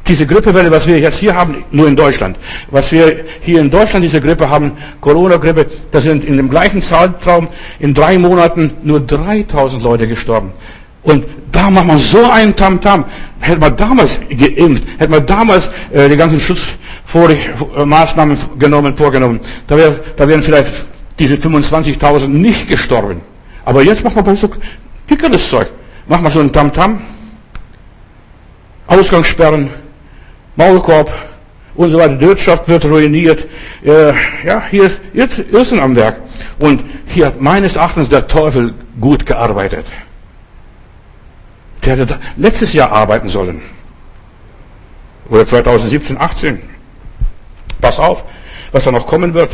diese 0.08 0.26
Grippewelle, 0.26 0.70
was 0.70 0.86
wir 0.86 0.98
jetzt 0.98 1.18
hier 1.18 1.34
haben, 1.34 1.64
nur 1.70 1.86
in 1.86 1.94
Deutschland, 1.94 2.38
was 2.70 2.90
wir 2.90 3.26
hier 3.42 3.60
in 3.60 3.70
Deutschland 3.70 4.02
diese 4.04 4.20
Grippe 4.20 4.48
haben, 4.48 4.72
Corona-Grippe, 5.00 5.66
da 5.90 6.00
sind 6.00 6.24
in 6.24 6.38
dem 6.38 6.48
gleichen 6.48 6.80
Zeitraum 6.80 7.48
in 7.78 7.92
drei 7.94 8.16
Monaten 8.18 8.72
nur 8.82 9.00
3000 9.00 9.82
Leute 9.82 10.08
gestorben. 10.08 10.52
Und 11.02 11.26
da 11.52 11.68
macht 11.70 11.86
man 11.86 11.98
so 11.98 12.30
einen 12.30 12.56
Tamtam. 12.56 13.02
-Tam. 13.02 13.04
Hätte 13.40 13.60
man 13.60 13.76
damals 13.76 14.20
geimpft, 14.28 14.84
hätte 14.98 15.10
man 15.10 15.26
damals 15.26 15.68
äh, 15.92 16.08
die 16.08 16.16
ganzen 16.16 16.40
Schutzmaßnahmen 16.40 18.36
genommen, 18.58 18.96
vorgenommen, 18.96 19.40
da, 19.66 19.76
wär, 19.76 19.94
da 20.16 20.26
wären 20.26 20.40
vielleicht 20.42 20.86
diese 21.18 21.34
25.000 21.34 22.28
nicht 22.28 22.68
gestorben. 22.68 23.20
Aber 23.64 23.82
jetzt 23.82 24.04
man 24.04 24.14
bei 24.24 24.34
so 24.34 24.50
dickeres 25.08 25.48
Zeug. 25.48 25.68
Macht 26.06 26.22
man 26.22 26.32
so 26.32 26.40
einen 26.40 26.52
Tamtam, 26.52 26.92
-Tam, 26.92 26.98
Ausgangssperren, 28.86 29.68
Maulkorb 30.56 31.12
und 31.74 31.90
so 31.90 31.98
weiter. 31.98 32.16
Die 32.16 32.26
Wirtschaft 32.26 32.68
wird 32.68 32.84
ruiniert. 32.86 33.46
Äh, 33.84 34.12
ja, 34.44 34.62
hier 34.70 34.84
ist 34.84 35.00
jetzt 35.12 35.38
Irrsinn 35.50 35.80
am 35.80 35.94
Werk. 35.94 36.20
Und 36.58 36.82
hier 37.06 37.26
hat 37.26 37.40
meines 37.40 37.76
Erachtens 37.76 38.08
der 38.08 38.26
Teufel 38.26 38.74
gut 39.00 39.26
gearbeitet. 39.26 39.86
Der 41.84 41.96
hätte 41.96 42.18
letztes 42.36 42.72
Jahr 42.72 42.90
arbeiten 42.90 43.28
sollen. 43.28 43.62
Oder 45.28 45.46
2017, 45.46 46.18
18. 46.18 46.62
Pass 47.80 48.00
auf, 48.00 48.24
was 48.72 48.84
da 48.84 48.90
noch 48.90 49.06
kommen 49.06 49.34
wird. 49.34 49.50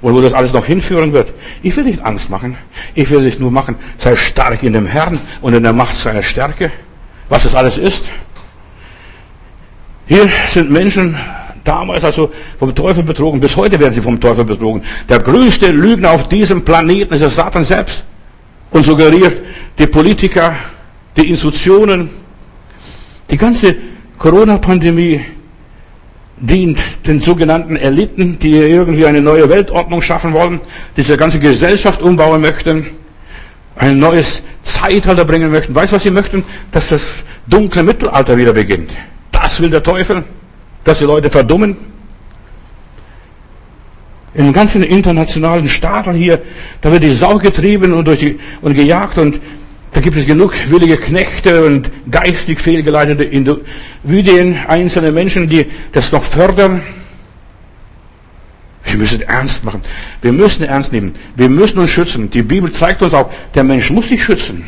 Und 0.00 0.14
wo 0.14 0.20
das 0.20 0.34
alles 0.34 0.52
noch 0.52 0.66
hinführen 0.66 1.12
wird. 1.12 1.32
Ich 1.62 1.76
will 1.76 1.84
nicht 1.84 2.04
Angst 2.04 2.30
machen. 2.30 2.56
Ich 2.94 3.10
will 3.10 3.22
nicht 3.22 3.40
nur 3.40 3.50
machen, 3.50 3.76
sei 3.98 4.16
stark 4.16 4.62
in 4.62 4.72
dem 4.72 4.86
Herrn 4.86 5.18
und 5.40 5.54
in 5.54 5.62
der 5.62 5.72
Macht 5.72 5.96
seiner 5.96 6.22
Stärke. 6.22 6.70
Was 7.28 7.44
das 7.44 7.54
alles 7.54 7.78
ist. 7.78 8.06
Hier 10.06 10.28
sind 10.50 10.70
Menschen 10.70 11.16
damals 11.64 12.04
also 12.04 12.32
vom 12.58 12.74
Teufel 12.74 13.02
betrogen. 13.02 13.40
Bis 13.40 13.56
heute 13.56 13.78
werden 13.78 13.92
sie 13.92 14.00
vom 14.00 14.18
Teufel 14.20 14.44
betrogen. 14.44 14.82
Der 15.08 15.20
größte 15.20 15.70
Lügner 15.70 16.10
auf 16.10 16.28
diesem 16.28 16.64
Planeten 16.64 17.14
ist 17.14 17.20
der 17.20 17.30
Satan 17.30 17.64
selbst. 17.64 18.04
Und 18.72 18.84
suggeriert 18.84 19.40
die 19.78 19.86
Politiker, 19.86 20.54
die 21.16 21.28
Institutionen, 21.28 22.10
die 23.30 23.36
ganze 23.36 23.76
Corona-Pandemie 24.18 25.20
dient 26.40 26.78
den 27.06 27.20
sogenannten 27.20 27.76
Eliten, 27.76 28.38
die 28.38 28.56
irgendwie 28.56 29.06
eine 29.06 29.20
neue 29.20 29.48
Weltordnung 29.48 30.02
schaffen 30.02 30.32
wollen, 30.32 30.60
diese 30.96 31.16
ganze 31.16 31.38
Gesellschaft 31.38 32.02
umbauen 32.02 32.40
möchten, 32.40 32.86
ein 33.76 33.98
neues 33.98 34.42
Zeitalter 34.62 35.24
bringen 35.24 35.50
möchten. 35.50 35.74
Weißt 35.74 35.92
du, 35.92 35.96
was 35.96 36.02
sie 36.02 36.10
möchten? 36.10 36.44
Dass 36.72 36.88
das 36.88 37.22
dunkle 37.46 37.82
Mittelalter 37.82 38.36
wieder 38.36 38.52
beginnt. 38.52 38.90
Das 39.32 39.60
will 39.60 39.70
der 39.70 39.82
Teufel, 39.82 40.24
dass 40.84 40.98
die 40.98 41.04
Leute 41.04 41.30
verdummen. 41.30 41.76
In 44.32 44.44
den 44.44 44.52
ganzen 44.52 44.82
internationalen 44.82 45.66
Staaten 45.66 46.12
hier, 46.12 46.40
da 46.80 46.92
wird 46.92 47.02
die 47.02 47.10
Sau 47.10 47.36
getrieben 47.38 47.92
und, 47.92 48.06
durch 48.06 48.20
die, 48.20 48.38
und 48.60 48.74
gejagt 48.74 49.18
und 49.18 49.40
da 49.92 50.00
gibt 50.00 50.16
es 50.16 50.24
genug 50.24 50.52
willige 50.68 50.96
Knechte 50.96 51.64
und 51.66 51.90
geistig 52.10 52.60
fehlgeleitete 52.60 53.24
Individuen, 53.24 54.56
einzelne 54.68 55.10
Menschen, 55.10 55.48
die 55.48 55.66
das 55.92 56.12
noch 56.12 56.22
fördern. 56.22 56.82
Wir 58.84 58.96
müssen 58.96 59.20
ernst 59.22 59.64
machen. 59.64 59.80
Wir 60.22 60.32
müssen 60.32 60.62
ernst 60.62 60.92
nehmen. 60.92 61.14
Wir 61.34 61.48
müssen 61.48 61.78
uns 61.78 61.90
schützen. 61.90 62.30
Die 62.30 62.42
Bibel 62.42 62.70
zeigt 62.70 63.02
uns 63.02 63.14
auch, 63.14 63.30
der 63.54 63.64
Mensch 63.64 63.90
muss 63.90 64.08
sich 64.08 64.22
schützen. 64.22 64.64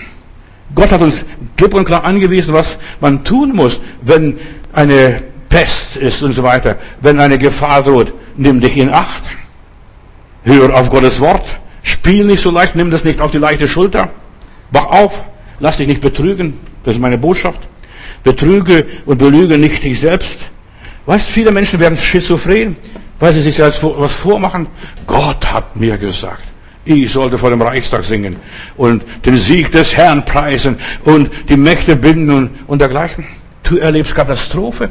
Gott 0.75 0.91
hat 0.91 1.03
uns 1.03 1.25
klipp 1.57 1.75
und 1.75 1.85
klar 1.85 2.05
angewiesen, 2.05 2.53
was 2.53 2.79
man 3.01 3.25
tun 3.25 3.55
muss, 3.55 3.81
wenn 4.03 4.39
eine 4.73 5.23
Pest 5.49 5.97
ist 5.97 6.23
und 6.23 6.33
so 6.33 6.43
weiter, 6.43 6.79
wenn 7.01 7.21
eine 7.21 7.39
Gefahr 7.39 7.83
droht. 7.83 8.13
Nimm 8.37 8.61
dich 8.61 8.77
in 8.77 8.91
Acht. 8.91 9.23
Hör 10.45 10.75
auf 10.75 10.91
Gottes 10.91 11.21
Wort. 11.21 11.45
Spiel 11.83 12.25
nicht 12.25 12.43
so 12.43 12.51
leicht, 12.51 12.75
nimm 12.75 12.91
das 12.91 13.05
nicht 13.05 13.21
auf 13.21 13.31
die 13.31 13.39
leichte 13.39 13.69
Schulter. 13.69 14.11
Wach 14.73 14.87
auf, 14.87 15.25
lass 15.61 15.77
dich 15.77 15.87
nicht 15.87 16.01
betrügen. 16.01 16.59
Das 16.85 16.95
ist 16.95 17.01
meine 17.01 17.19
Botschaft. 17.19 17.61
Betrüge 18.25 18.87
und 19.07 19.19
belüge 19.19 19.59
nicht 19.59 19.85
dich 19.85 20.01
selbst. 20.01 20.51
Weißt, 21.07 21.29
viele 21.29 21.51
Menschen 21.51 21.81
werden 21.81 21.97
schizophren, 21.97 22.77
weil 23.19 23.33
sie 23.33 23.41
sich 23.41 23.57
selbst 23.57 23.83
was 23.83 24.13
vormachen. 24.13 24.67
Gott 25.07 25.53
hat 25.53 25.77
mir 25.77 25.99
gesagt. 25.99 26.43
Ich 26.85 27.13
sollte 27.13 27.39
vor 27.39 27.51
dem 27.51 27.63
Reichstag 27.63 28.05
singen 28.05 28.37
und 28.77 29.05
den 29.25 29.37
Sieg 29.37 29.71
des 29.71 29.97
Herrn 29.97 30.25
preisen 30.25 30.79
und 31.05 31.31
die 31.49 31.57
Mächte 31.57 31.95
binden 31.95 32.31
und, 32.31 32.51
und 32.67 32.81
dergleichen. 32.81 33.25
Du 33.63 33.79
erlebst 33.79 34.15
Katastrophe. 34.15 34.91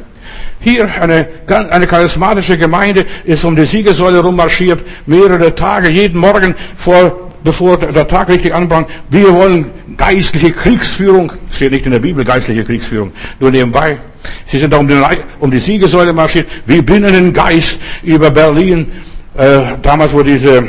Hier 0.60 0.88
eine, 1.00 1.26
eine 1.46 1.86
charismatische 1.86 2.56
Gemeinde 2.56 3.06
ist 3.24 3.44
um 3.44 3.56
die 3.56 3.64
Siegessäule 3.64 4.20
rummarschiert, 4.20 4.80
mehrere 5.06 5.54
Tage, 5.54 5.88
jeden 5.88 6.20
Morgen 6.20 6.54
vor, 6.76 7.30
bevor 7.42 7.76
der 7.78 8.06
Tag 8.06 8.28
richtig 8.28 8.54
anfängt. 8.54 8.88
Wir 9.10 9.32
wollen 9.32 9.70
geistliche 9.96 10.52
Kriegsführung. 10.52 11.32
Steht 11.50 11.72
nicht 11.72 11.86
in 11.86 11.92
der 11.92 11.98
Bibel 11.98 12.24
geistliche 12.24 12.64
Kriegsführung, 12.64 13.12
nur 13.40 13.50
nebenbei. 13.50 13.98
Sie 14.46 14.58
sind 14.58 14.72
da 14.72 14.78
um, 14.78 14.86
den, 14.86 15.04
um 15.40 15.50
die 15.50 15.58
Siegessäule 15.58 16.12
marschiert. 16.12 16.48
Wir 16.66 16.84
binden 16.84 17.12
den 17.12 17.32
Geist 17.32 17.78
über 18.02 18.30
Berlin. 18.30 18.92
Äh, 19.34 19.62
damals, 19.80 20.12
wo 20.12 20.22
diese 20.22 20.62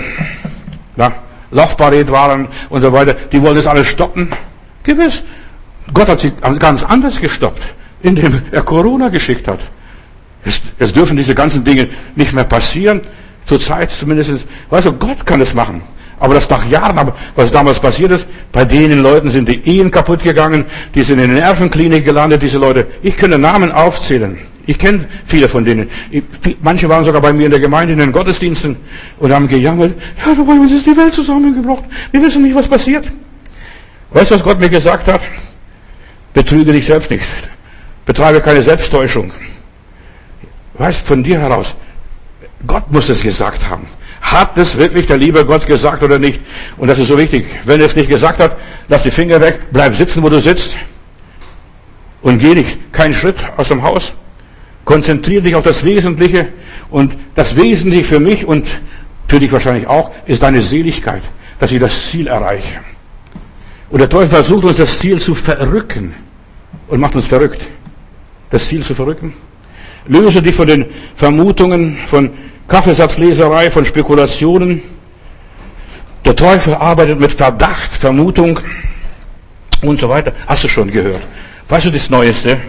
na, 0.95 1.11
Laufparade 1.51 2.09
waren 2.09 2.47
und 2.69 2.81
so 2.81 2.91
weiter, 2.91 3.13
die 3.13 3.41
wollen 3.41 3.55
das 3.55 3.67
alles 3.67 3.87
stoppen. 3.87 4.29
Gewiss. 4.83 5.23
Gott 5.93 6.07
hat 6.07 6.19
sie 6.19 6.31
ganz 6.59 6.83
anders 6.83 7.19
gestoppt, 7.19 7.61
indem 8.03 8.41
er 8.51 8.61
Corona 8.61 9.09
geschickt 9.09 9.47
hat. 9.47 9.59
Es, 10.45 10.61
es 10.77 10.93
dürfen 10.93 11.17
diese 11.17 11.33
ganzen 11.33 11.63
Dinge 11.63 11.87
nicht 12.15 12.33
mehr 12.33 12.43
passieren. 12.43 13.01
Zurzeit 13.45 13.91
zumindest. 13.91 14.45
Weißt 14.69 14.85
du, 14.85 14.93
Gott 14.93 15.25
kann 15.25 15.41
es 15.41 15.53
machen. 15.53 15.81
Aber 16.19 16.35
das 16.35 16.49
nach 16.49 16.65
Jahren, 16.69 17.11
was 17.35 17.51
damals 17.51 17.79
passiert 17.79 18.11
ist, 18.11 18.27
bei 18.51 18.63
denen 18.63 19.01
Leuten 19.01 19.29
sind 19.29 19.49
die 19.49 19.61
Ehen 19.67 19.91
kaputt 19.91 20.23
gegangen, 20.23 20.65
die 20.95 21.03
sind 21.03 21.19
in 21.19 21.33
der 21.33 21.39
Nervenklinik 21.39 22.05
gelandet, 22.05 22.43
diese 22.43 22.59
Leute. 22.59 22.87
Ich 23.01 23.17
könnte 23.17 23.37
Namen 23.37 23.71
aufzählen. 23.71 24.37
Ich 24.65 24.79
kenne 24.79 25.05
viele 25.25 25.49
von 25.49 25.65
denen. 25.65 25.89
manche 26.61 26.87
waren 26.87 27.03
sogar 27.03 27.21
bei 27.21 27.33
mir 27.33 27.45
in 27.45 27.51
der 27.51 27.59
Gemeinde 27.59 27.91
in 27.93 27.99
den 27.99 28.13
Gottesdiensten 28.13 28.77
und 29.19 29.33
haben 29.33 29.49
gejammert, 29.49 29.93
ja, 30.25 30.33
bei 30.33 30.53
uns 30.53 30.71
ist 30.71 30.85
die 30.85 30.95
Welt 30.95 31.13
zusammengebrochen. 31.13 31.85
Wir 32.11 32.21
wissen 32.21 32.43
nicht, 32.43 32.55
was 32.55 32.69
passiert. 32.69 33.05
Weißt 34.11 34.31
du, 34.31 34.35
was 34.35 34.43
Gott 34.43 34.59
mir 34.59 34.69
gesagt 34.69 35.07
hat? 35.07 35.19
Betrüge 36.33 36.71
dich 36.71 36.85
selbst 36.85 37.11
nicht. 37.11 37.23
Betreibe 38.05 38.41
keine 38.41 38.61
Selbsttäuschung. 38.61 39.31
Weißt, 40.75 41.05
von 41.05 41.23
dir 41.23 41.39
heraus. 41.39 41.75
Gott 42.65 42.91
muss 42.91 43.09
es 43.09 43.21
gesagt 43.21 43.69
haben. 43.69 43.87
Hat 44.21 44.57
es 44.57 44.77
wirklich 44.77 45.05
der 45.05 45.17
liebe 45.17 45.45
Gott 45.45 45.65
gesagt 45.65 46.01
oder 46.01 46.17
nicht? 46.17 46.39
Und 46.77 46.87
das 46.87 46.97
ist 46.97 47.09
so 47.09 47.17
wichtig. 47.17 47.45
Wenn 47.65 47.79
er 47.79 47.85
es 47.85 47.95
nicht 47.95 48.09
gesagt 48.09 48.39
hat, 48.39 48.57
lass 48.87 49.03
die 49.03 49.11
Finger 49.11 49.39
weg, 49.41 49.59
bleib 49.71 49.95
sitzen, 49.95 50.23
wo 50.23 50.29
du 50.29 50.39
sitzt 50.39 50.75
und 52.21 52.39
geh 52.39 52.55
nicht 52.55 52.93
keinen 52.93 53.13
Schritt 53.13 53.37
aus 53.57 53.67
dem 53.67 53.83
Haus. 53.83 54.13
Konzentriere 54.85 55.43
dich 55.43 55.55
auf 55.55 55.63
das 55.63 55.83
Wesentliche 55.83 56.47
und 56.89 57.15
das 57.35 57.55
Wesentliche 57.55 58.05
für 58.05 58.19
mich 58.19 58.45
und 58.45 58.67
für 59.27 59.39
dich 59.39 59.51
wahrscheinlich 59.51 59.87
auch 59.87 60.11
ist 60.25 60.41
deine 60.41 60.61
Seligkeit, 60.61 61.21
dass 61.59 61.71
ich 61.71 61.79
das 61.79 62.09
Ziel 62.09 62.27
erreiche. 62.27 62.79
Und 63.89 63.99
der 63.99 64.09
Teufel 64.09 64.29
versucht 64.29 64.63
uns 64.65 64.77
das 64.77 64.99
Ziel 64.99 65.19
zu 65.19 65.35
verrücken 65.35 66.13
und 66.87 66.99
macht 66.99 67.15
uns 67.15 67.27
verrückt. 67.27 67.61
Das 68.53 68.67
Ziel 68.67 68.83
zu 68.83 68.93
verrücken. 68.93 69.33
Löse 70.05 70.39
dich 70.39 70.53
von 70.55 70.67
den 70.67 70.85
Vermutungen, 71.15 71.97
von 72.05 72.29
Kaffeesatzleserei, 72.67 73.71
von 73.71 73.83
Spekulationen. 73.83 74.83
Der 76.23 76.35
Teufel 76.35 76.75
arbeitet 76.75 77.19
mit 77.19 77.33
Verdacht, 77.33 77.91
Vermutung 77.91 78.59
und 79.81 79.99
so 79.99 80.07
weiter. 80.07 80.33
Hast 80.45 80.65
du 80.65 80.67
schon 80.67 80.91
gehört? 80.91 81.23
Weißt 81.67 81.87
du 81.87 81.89
das 81.89 82.11
Neueste? 82.11 82.59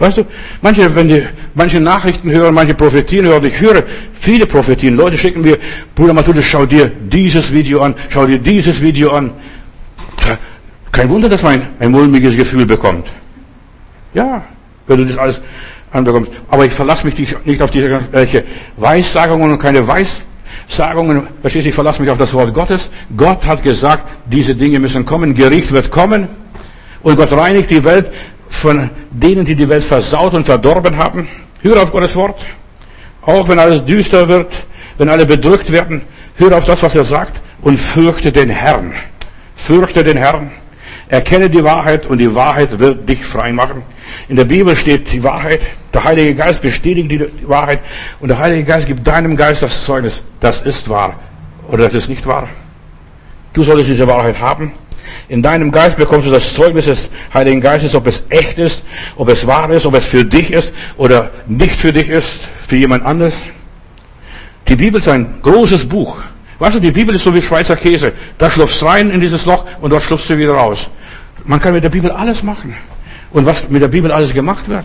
Weißt 0.00 0.18
du, 0.18 0.26
manche, 0.60 0.92
wenn 0.92 1.06
die, 1.06 1.22
manche 1.54 1.78
Nachrichten 1.78 2.32
hören, 2.32 2.52
manche 2.52 2.74
Prophetien 2.74 3.24
hören, 3.24 3.44
ich 3.44 3.60
höre 3.60 3.84
viele 4.14 4.44
Prophetien. 4.44 4.96
Leute 4.96 5.16
schicken 5.16 5.42
mir, 5.42 5.56
Bruder 5.94 6.14
Matthäus, 6.14 6.44
schau 6.46 6.66
dir 6.66 6.86
dieses 6.88 7.52
Video 7.52 7.80
an, 7.82 7.94
schau 8.08 8.26
dir 8.26 8.38
dieses 8.38 8.80
Video 8.80 9.12
an. 9.12 9.30
Kein 10.90 11.08
Wunder, 11.08 11.28
dass 11.28 11.44
man 11.44 11.62
ein, 11.78 11.92
mulmiges 11.92 12.36
Gefühl 12.36 12.66
bekommt. 12.66 13.06
Ja, 14.14 14.44
wenn 14.88 14.98
du 14.98 15.04
das 15.04 15.16
alles 15.16 15.40
anbekommst. 15.92 16.32
Aber 16.50 16.66
ich 16.66 16.72
verlasse 16.72 17.06
mich 17.06 17.16
nicht 17.44 17.62
auf 17.62 17.70
diese 17.70 18.00
welche 18.10 18.44
Weissagungen 18.76 19.52
und 19.52 19.58
keine 19.58 19.86
Weissagungen. 19.86 21.28
Verstehst 21.40 21.66
du, 21.66 21.68
ich 21.68 21.74
verlasse 21.74 22.02
mich 22.02 22.10
auf 22.10 22.18
das 22.18 22.34
Wort 22.34 22.52
Gottes. 22.52 22.90
Gott 23.16 23.46
hat 23.46 23.62
gesagt, 23.62 24.08
diese 24.26 24.54
Dinge 24.54 24.78
müssen 24.80 25.04
kommen, 25.04 25.34
Gericht 25.34 25.72
wird 25.72 25.90
kommen. 25.90 26.28
Und 27.02 27.16
Gott 27.16 27.32
reinigt 27.32 27.70
die 27.70 27.84
Welt 27.84 28.10
von 28.48 28.90
denen, 29.10 29.44
die 29.44 29.54
die 29.54 29.68
Welt 29.68 29.84
versaut 29.84 30.34
und 30.34 30.44
verdorben 30.44 30.96
haben. 30.96 31.28
Hör 31.62 31.82
auf 31.82 31.92
Gottes 31.92 32.16
Wort. 32.16 32.44
Auch 33.22 33.48
wenn 33.48 33.58
alles 33.58 33.84
düster 33.84 34.26
wird, 34.28 34.52
wenn 34.96 35.08
alle 35.08 35.26
bedrückt 35.26 35.70
werden, 35.70 36.02
hör 36.36 36.56
auf 36.56 36.64
das, 36.64 36.82
was 36.82 36.96
er 36.96 37.04
sagt 37.04 37.40
und 37.62 37.78
fürchte 37.78 38.32
den 38.32 38.48
Herrn. 38.48 38.94
Fürchte 39.54 40.02
den 40.02 40.16
Herrn. 40.16 40.50
Erkenne 41.08 41.48
die 41.48 41.64
Wahrheit 41.64 42.06
und 42.06 42.18
die 42.18 42.34
Wahrheit 42.34 42.78
wird 42.78 43.08
dich 43.08 43.24
frei 43.24 43.50
machen. 43.52 43.82
In 44.28 44.36
der 44.36 44.44
Bibel 44.44 44.76
steht 44.76 45.10
die 45.10 45.24
Wahrheit. 45.24 45.60
Der 45.94 46.04
Heilige 46.04 46.34
Geist 46.34 46.60
bestätigt 46.60 47.10
die 47.10 47.48
Wahrheit 47.48 47.80
und 48.20 48.28
der 48.28 48.38
Heilige 48.38 48.64
Geist 48.64 48.86
gibt 48.86 49.06
deinem 49.06 49.36
Geist 49.36 49.62
das 49.62 49.84
Zeugnis, 49.84 50.22
das 50.40 50.60
ist 50.60 50.88
wahr 50.90 51.18
oder 51.68 51.84
das 51.84 51.94
ist 51.94 52.08
nicht 52.08 52.26
wahr. 52.26 52.48
Du 53.54 53.62
solltest 53.62 53.88
diese 53.88 54.06
Wahrheit 54.06 54.38
haben. 54.38 54.72
In 55.28 55.42
deinem 55.42 55.70
Geist 55.72 55.96
bekommst 55.96 56.26
du 56.26 56.30
das 56.30 56.52
Zeugnis 56.52 56.84
des 56.84 57.08
Heiligen 57.32 57.62
Geistes, 57.62 57.94
ob 57.94 58.06
es 58.06 58.24
echt 58.28 58.58
ist, 58.58 58.84
ob 59.16 59.28
es 59.30 59.46
wahr 59.46 59.70
ist, 59.70 59.86
ob 59.86 59.94
es 59.94 60.04
für 60.04 60.26
dich 60.26 60.52
ist 60.52 60.74
oder 60.98 61.30
nicht 61.46 61.80
für 61.80 61.92
dich 61.92 62.10
ist, 62.10 62.40
für 62.66 62.76
jemand 62.76 63.06
anderes. 63.06 63.50
Die 64.68 64.76
Bibel 64.76 65.00
ist 65.00 65.08
ein 65.08 65.40
großes 65.40 65.88
Buch. 65.88 66.18
Weißt 66.58 66.76
du, 66.76 66.80
die 66.80 66.90
Bibel 66.90 67.14
ist 67.14 67.24
so 67.24 67.34
wie 67.34 67.40
Schweizer 67.40 67.76
Käse. 67.76 68.12
Da 68.36 68.50
schlupfst 68.50 68.82
rein 68.82 69.10
in 69.10 69.20
dieses 69.20 69.46
Loch 69.46 69.64
und 69.80 69.90
dort 69.90 70.02
schlupfst 70.02 70.28
du 70.28 70.36
wieder 70.36 70.54
raus. 70.54 70.90
Man 71.44 71.60
kann 71.60 71.72
mit 71.72 71.84
der 71.84 71.90
Bibel 71.90 72.10
alles 72.10 72.42
machen. 72.42 72.74
Und 73.30 73.46
was 73.46 73.68
mit 73.68 73.82
der 73.82 73.88
Bibel 73.88 74.10
alles 74.10 74.32
gemacht 74.32 74.68
wird. 74.68 74.84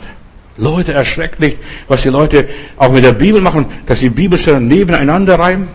Leute, 0.58 0.94
erschreckt 0.94 1.40
nicht, 1.40 1.58
was 1.88 2.04
die 2.04 2.10
Leute 2.10 2.48
auch 2.78 2.92
mit 2.92 3.04
der 3.04 3.14
Bibel 3.14 3.42
machen, 3.42 3.66
dass 3.88 4.00
die 4.00 4.10
Bibelstellen 4.10 4.68
nebeneinander 4.68 5.40
reimen. 5.40 5.68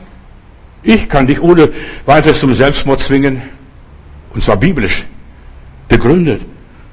Ich 0.83 1.09
kann 1.09 1.27
dich 1.27 1.43
ohne 1.43 1.71
weiteres 2.07 2.39
zum 2.39 2.55
Selbstmord 2.55 3.01
zwingen. 3.01 3.43
Und 4.33 4.43
zwar 4.43 4.57
biblisch. 4.57 5.05
Begründet. 5.89 6.43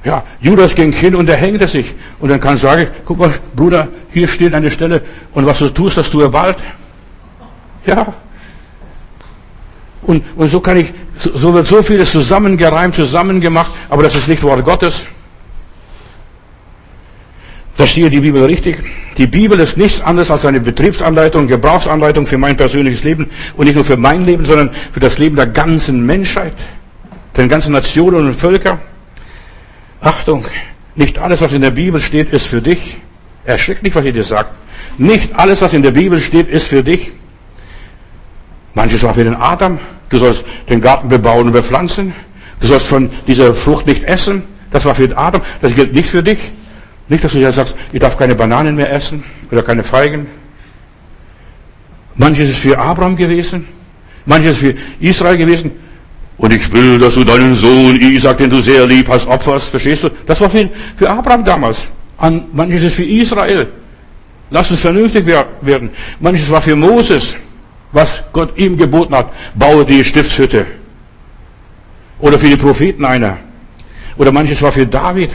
Ja, 0.03 0.23
Judas 0.39 0.75
ging 0.75 0.91
hin 0.91 1.15
und 1.15 1.29
er 1.29 1.35
hängte 1.35 1.67
sich. 1.67 1.93
Und 2.19 2.29
dann 2.29 2.39
kann 2.39 2.55
ich 2.55 2.61
sagen, 2.61 2.87
guck 3.05 3.19
mal, 3.19 3.33
Bruder, 3.55 3.87
hier 4.11 4.27
steht 4.27 4.53
eine 4.53 4.71
Stelle. 4.71 5.01
Und 5.33 5.45
was 5.45 5.59
du 5.59 5.69
tust, 5.69 5.97
das 5.97 6.09
tue 6.09 6.29
bald. 6.29 6.57
Ja. 7.85 8.13
Und, 10.05 10.23
und 10.35 10.49
so 10.49 10.59
kann 10.59 10.77
ich, 10.77 10.93
so 11.17 11.53
wird 11.53 11.67
so 11.67 11.81
vieles 11.81 12.11
zusammengereimt, 12.11 12.95
zusammengemacht, 12.95 13.71
aber 13.89 14.03
das 14.03 14.15
ist 14.15 14.27
nicht 14.27 14.43
Wort 14.43 14.63
Gottes. 14.63 15.05
Verstehe 17.75 18.09
die 18.09 18.21
Bibel 18.21 18.43
richtig? 18.45 18.77
Die 19.17 19.27
Bibel 19.27 19.59
ist 19.59 19.77
nichts 19.77 20.01
anderes 20.01 20.31
als 20.31 20.45
eine 20.45 20.61
Betriebsanleitung, 20.61 21.47
Gebrauchsanleitung 21.47 22.25
für 22.25 22.37
mein 22.37 22.55
persönliches 22.55 23.03
Leben 23.03 23.29
und 23.57 23.65
nicht 23.65 23.75
nur 23.75 23.83
für 23.83 23.97
mein 23.97 24.25
Leben, 24.25 24.45
sondern 24.45 24.69
für 24.93 24.99
das 24.99 25.17
Leben 25.17 25.35
der 25.35 25.47
ganzen 25.47 26.05
Menschheit, 26.05 26.53
der 27.35 27.47
ganzen 27.47 27.73
Nationen 27.73 28.27
und 28.27 28.35
Völker. 28.35 28.79
Achtung, 29.99 30.45
nicht 30.95 31.17
alles, 31.19 31.41
was 31.41 31.51
in 31.51 31.61
der 31.61 31.71
Bibel 31.71 31.99
steht, 31.99 32.31
ist 32.31 32.45
für 32.45 32.61
dich. 32.61 32.97
Erschrick 33.43 33.83
nicht, 33.83 33.95
was 33.95 34.05
ich 34.05 34.13
dir 34.13 34.23
sage. 34.23 34.49
Nicht 34.97 35.35
alles, 35.35 35.61
was 35.61 35.73
in 35.73 35.81
der 35.81 35.91
Bibel 35.91 36.17
steht, 36.19 36.47
ist 36.47 36.67
für 36.67 36.83
dich. 36.83 37.11
Manches 38.73 39.03
war 39.03 39.13
für 39.13 39.23
den 39.23 39.35
Adam. 39.35 39.79
Du 40.09 40.17
sollst 40.17 40.45
den 40.69 40.81
Garten 40.81 41.09
bebauen 41.09 41.47
und 41.47 41.53
bepflanzen. 41.53 42.13
Du 42.59 42.67
sollst 42.67 42.87
von 42.87 43.09
dieser 43.27 43.53
Frucht 43.53 43.87
nicht 43.87 44.03
essen. 44.03 44.43
Das 44.71 44.85
war 44.85 44.95
für 44.95 45.07
den 45.07 45.17
Adam. 45.17 45.41
Das 45.61 45.73
gilt 45.73 45.93
nicht 45.93 46.09
für 46.09 46.23
dich. 46.23 46.39
Nicht, 47.07 47.23
dass 47.23 47.33
du 47.33 47.39
ja 47.39 47.51
sagst, 47.51 47.75
ich 47.91 47.99
darf 47.99 48.17
keine 48.17 48.35
Bananen 48.35 48.75
mehr 48.75 48.91
essen 48.91 49.23
oder 49.51 49.61
keine 49.61 49.83
Feigen. 49.83 50.27
Manches 52.15 52.49
ist 52.49 52.59
für 52.59 52.77
Abraham 52.77 53.15
gewesen, 53.15 53.67
manches 54.25 54.51
ist 54.51 54.59
für 54.59 54.75
Israel 54.99 55.37
gewesen. 55.37 55.71
Und 56.37 56.53
ich 56.53 56.71
will, 56.71 56.99
dass 56.99 57.13
du 57.13 57.23
deinen 57.23 57.55
Sohn 57.55 57.95
Isaac, 57.95 58.37
den 58.39 58.49
du 58.49 58.59
sehr 58.59 58.85
lieb 58.85 59.07
hast, 59.07 59.27
opferst. 59.27 59.69
Verstehst 59.69 60.03
du? 60.03 60.09
Das 60.25 60.41
war 60.41 60.49
für, 60.49 60.69
Abraham 61.09 61.45
damals. 61.45 61.87
An, 62.17 62.45
manches 62.51 62.83
ist 62.83 62.95
für 62.95 63.05
Israel. 63.05 63.67
Lass 64.49 64.71
uns 64.71 64.81
vernünftig 64.81 65.25
werden. 65.25 65.89
Manches 66.19 66.49
war 66.49 66.61
für 66.61 66.75
Moses, 66.75 67.35
was 67.95 68.23
Gott 68.33 68.57
ihm 68.57 68.77
geboten 68.77 69.15
hat. 69.15 69.31
Baue 69.55 69.85
die 69.85 70.03
Stiftshütte. 70.03 70.67
Oder 72.19 72.37
für 72.37 72.49
die 72.49 72.57
Propheten 72.57 73.05
einer. 73.05 73.37
Oder 74.17 74.31
manches 74.33 74.61
war 74.61 74.71
für 74.71 74.85
David. 74.85 75.31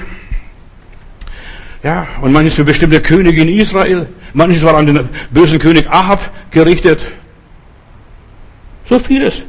Ja, 1.82 2.06
und 2.20 2.32
manches 2.32 2.54
für 2.54 2.64
bestimmte 2.64 3.00
Könige 3.00 3.40
in 3.40 3.48
Israel. 3.48 4.06
Manches 4.34 4.62
war 4.62 4.74
an 4.74 4.86
den 4.86 5.08
bösen 5.30 5.58
König 5.58 5.90
Ahab 5.90 6.30
gerichtet. 6.50 7.00
So 8.88 8.98
vieles. 8.98 9.46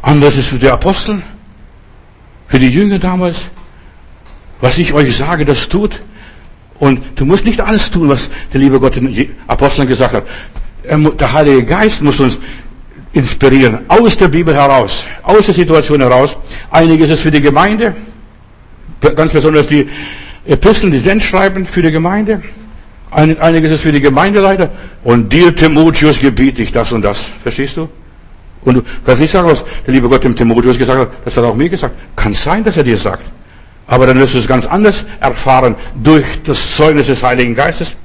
Anderes 0.00 0.36
ist 0.36 0.46
für 0.46 0.58
die 0.58 0.68
Apostel, 0.68 1.20
für 2.46 2.60
die 2.60 2.68
Jünger 2.68 3.00
damals. 3.00 3.50
Was 4.60 4.78
ich 4.78 4.92
euch 4.92 5.16
sage, 5.16 5.44
das 5.44 5.68
tut. 5.68 6.00
Und 6.78 7.02
du 7.16 7.24
musst 7.24 7.44
nicht 7.44 7.60
alles 7.60 7.90
tun, 7.90 8.08
was 8.08 8.30
der 8.52 8.60
liebe 8.60 8.78
Gott 8.78 8.94
den 8.94 9.34
Aposteln 9.48 9.88
gesagt 9.88 10.14
hat. 10.14 10.24
Der 10.84 11.32
Heilige 11.32 11.64
Geist 11.64 12.02
muss 12.02 12.18
uns 12.18 12.40
inspirieren, 13.12 13.80
aus 13.88 14.16
der 14.16 14.28
Bibel 14.28 14.54
heraus, 14.54 15.04
aus 15.22 15.46
der 15.46 15.54
Situation 15.54 16.00
heraus. 16.00 16.36
Einiges 16.70 17.10
ist 17.10 17.20
für 17.20 17.30
die 17.30 17.40
Gemeinde, 17.40 17.94
ganz 19.14 19.32
besonders 19.32 19.66
die 19.66 19.88
Episteln, 20.46 20.90
die 20.90 20.98
Sendschreiben 20.98 21.66
für 21.66 21.82
die 21.82 21.92
Gemeinde. 21.92 22.42
Einiges 23.10 23.72
ist 23.72 23.82
für 23.82 23.92
die 23.92 24.00
Gemeindeleiter. 24.00 24.70
Und 25.04 25.32
dir, 25.32 25.54
Timotheus, 25.54 26.18
gebiete 26.18 26.62
ich 26.62 26.72
das 26.72 26.92
und 26.92 27.02
das. 27.02 27.26
Verstehst 27.42 27.76
du? 27.76 27.88
Und 28.64 28.74
du 28.76 28.82
kannst 29.04 29.20
nicht 29.20 29.30
sagen, 29.30 29.48
was 29.48 29.64
der 29.86 29.92
liebe 29.92 30.08
Gott 30.08 30.24
dem 30.24 30.34
Timotheus 30.34 30.78
gesagt 30.78 30.98
hat. 30.98 31.10
Das 31.24 31.36
hat 31.36 31.44
er 31.44 31.50
auch 31.50 31.54
mir 31.54 31.68
gesagt. 31.68 31.94
Kann 32.16 32.32
sein, 32.32 32.64
dass 32.64 32.76
er 32.76 32.84
dir 32.84 32.96
sagt. 32.96 33.24
Aber 33.86 34.06
dann 34.06 34.18
wirst 34.18 34.34
du 34.34 34.38
es 34.38 34.48
ganz 34.48 34.66
anders 34.66 35.04
erfahren 35.20 35.74
durch 36.02 36.24
das 36.44 36.76
Zeugnis 36.76 37.08
des 37.08 37.22
Heiligen 37.22 37.54
Geistes. 37.54 37.96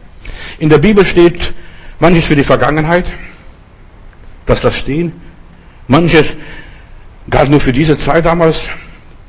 In 0.59 0.69
der 0.69 0.80
Bibel 0.80 1.05
steht 1.05 1.53
manches 2.00 2.26
für 2.26 2.36
die 2.36 2.43
Vergangenheit. 2.43 3.06
Das 4.45 4.64
lass 4.64 4.78
stehen. 4.78 5.12
Manches 5.88 6.36
galt 7.30 7.50
nur 7.50 7.60
für 7.60 7.74
diese 7.74 7.98
Zeit 7.98 8.26
damals. 8.26 8.70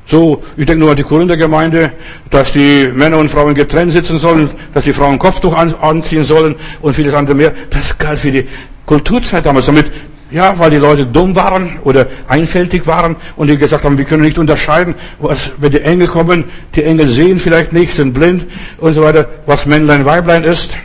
So, 0.05 0.41
ich 0.57 0.65
denke 0.65 0.79
nur 0.79 0.89
an 0.89 0.95
die 0.97 1.03
Korinther-Gemeinde, 1.03 1.91
dass 2.31 2.51
die 2.53 2.89
Männer 2.91 3.17
und 3.17 3.29
Frauen 3.29 3.53
getrennt 3.53 3.93
sitzen 3.93 4.17
sollen, 4.17 4.49
dass 4.73 4.85
die 4.85 4.93
Frauen 4.93 5.19
Kopftuch 5.19 5.55
anziehen 5.55 6.23
sollen 6.23 6.55
und 6.81 6.95
vieles 6.95 7.13
andere 7.13 7.35
mehr. 7.35 7.53
Das 7.69 7.95
galt 7.95 8.19
für 8.19 8.31
die 8.31 8.47
Kulturzeit 8.87 9.45
damals. 9.45 9.67
Damit, 9.67 9.91
ja, 10.31 10.57
weil 10.57 10.71
die 10.71 10.77
Leute 10.77 11.05
dumm 11.05 11.35
waren 11.35 11.77
oder 11.83 12.07
einfältig 12.27 12.87
waren 12.87 13.17
und 13.35 13.47
die 13.47 13.57
gesagt 13.57 13.83
haben, 13.83 13.99
wir 13.99 14.05
können 14.05 14.23
nicht 14.23 14.39
unterscheiden, 14.39 14.95
was, 15.19 15.51
wenn 15.57 15.71
die 15.71 15.81
Engel 15.81 16.07
kommen, 16.07 16.45
die 16.73 16.83
Engel 16.83 17.07
sehen 17.09 17.37
vielleicht 17.37 17.71
nicht, 17.71 17.93
sind 17.95 18.13
blind 18.13 18.47
und 18.79 18.95
so 18.95 19.03
weiter, 19.03 19.27
was 19.45 19.67
Männlein, 19.67 20.05
Weiblein 20.05 20.43
ist. 20.43 20.75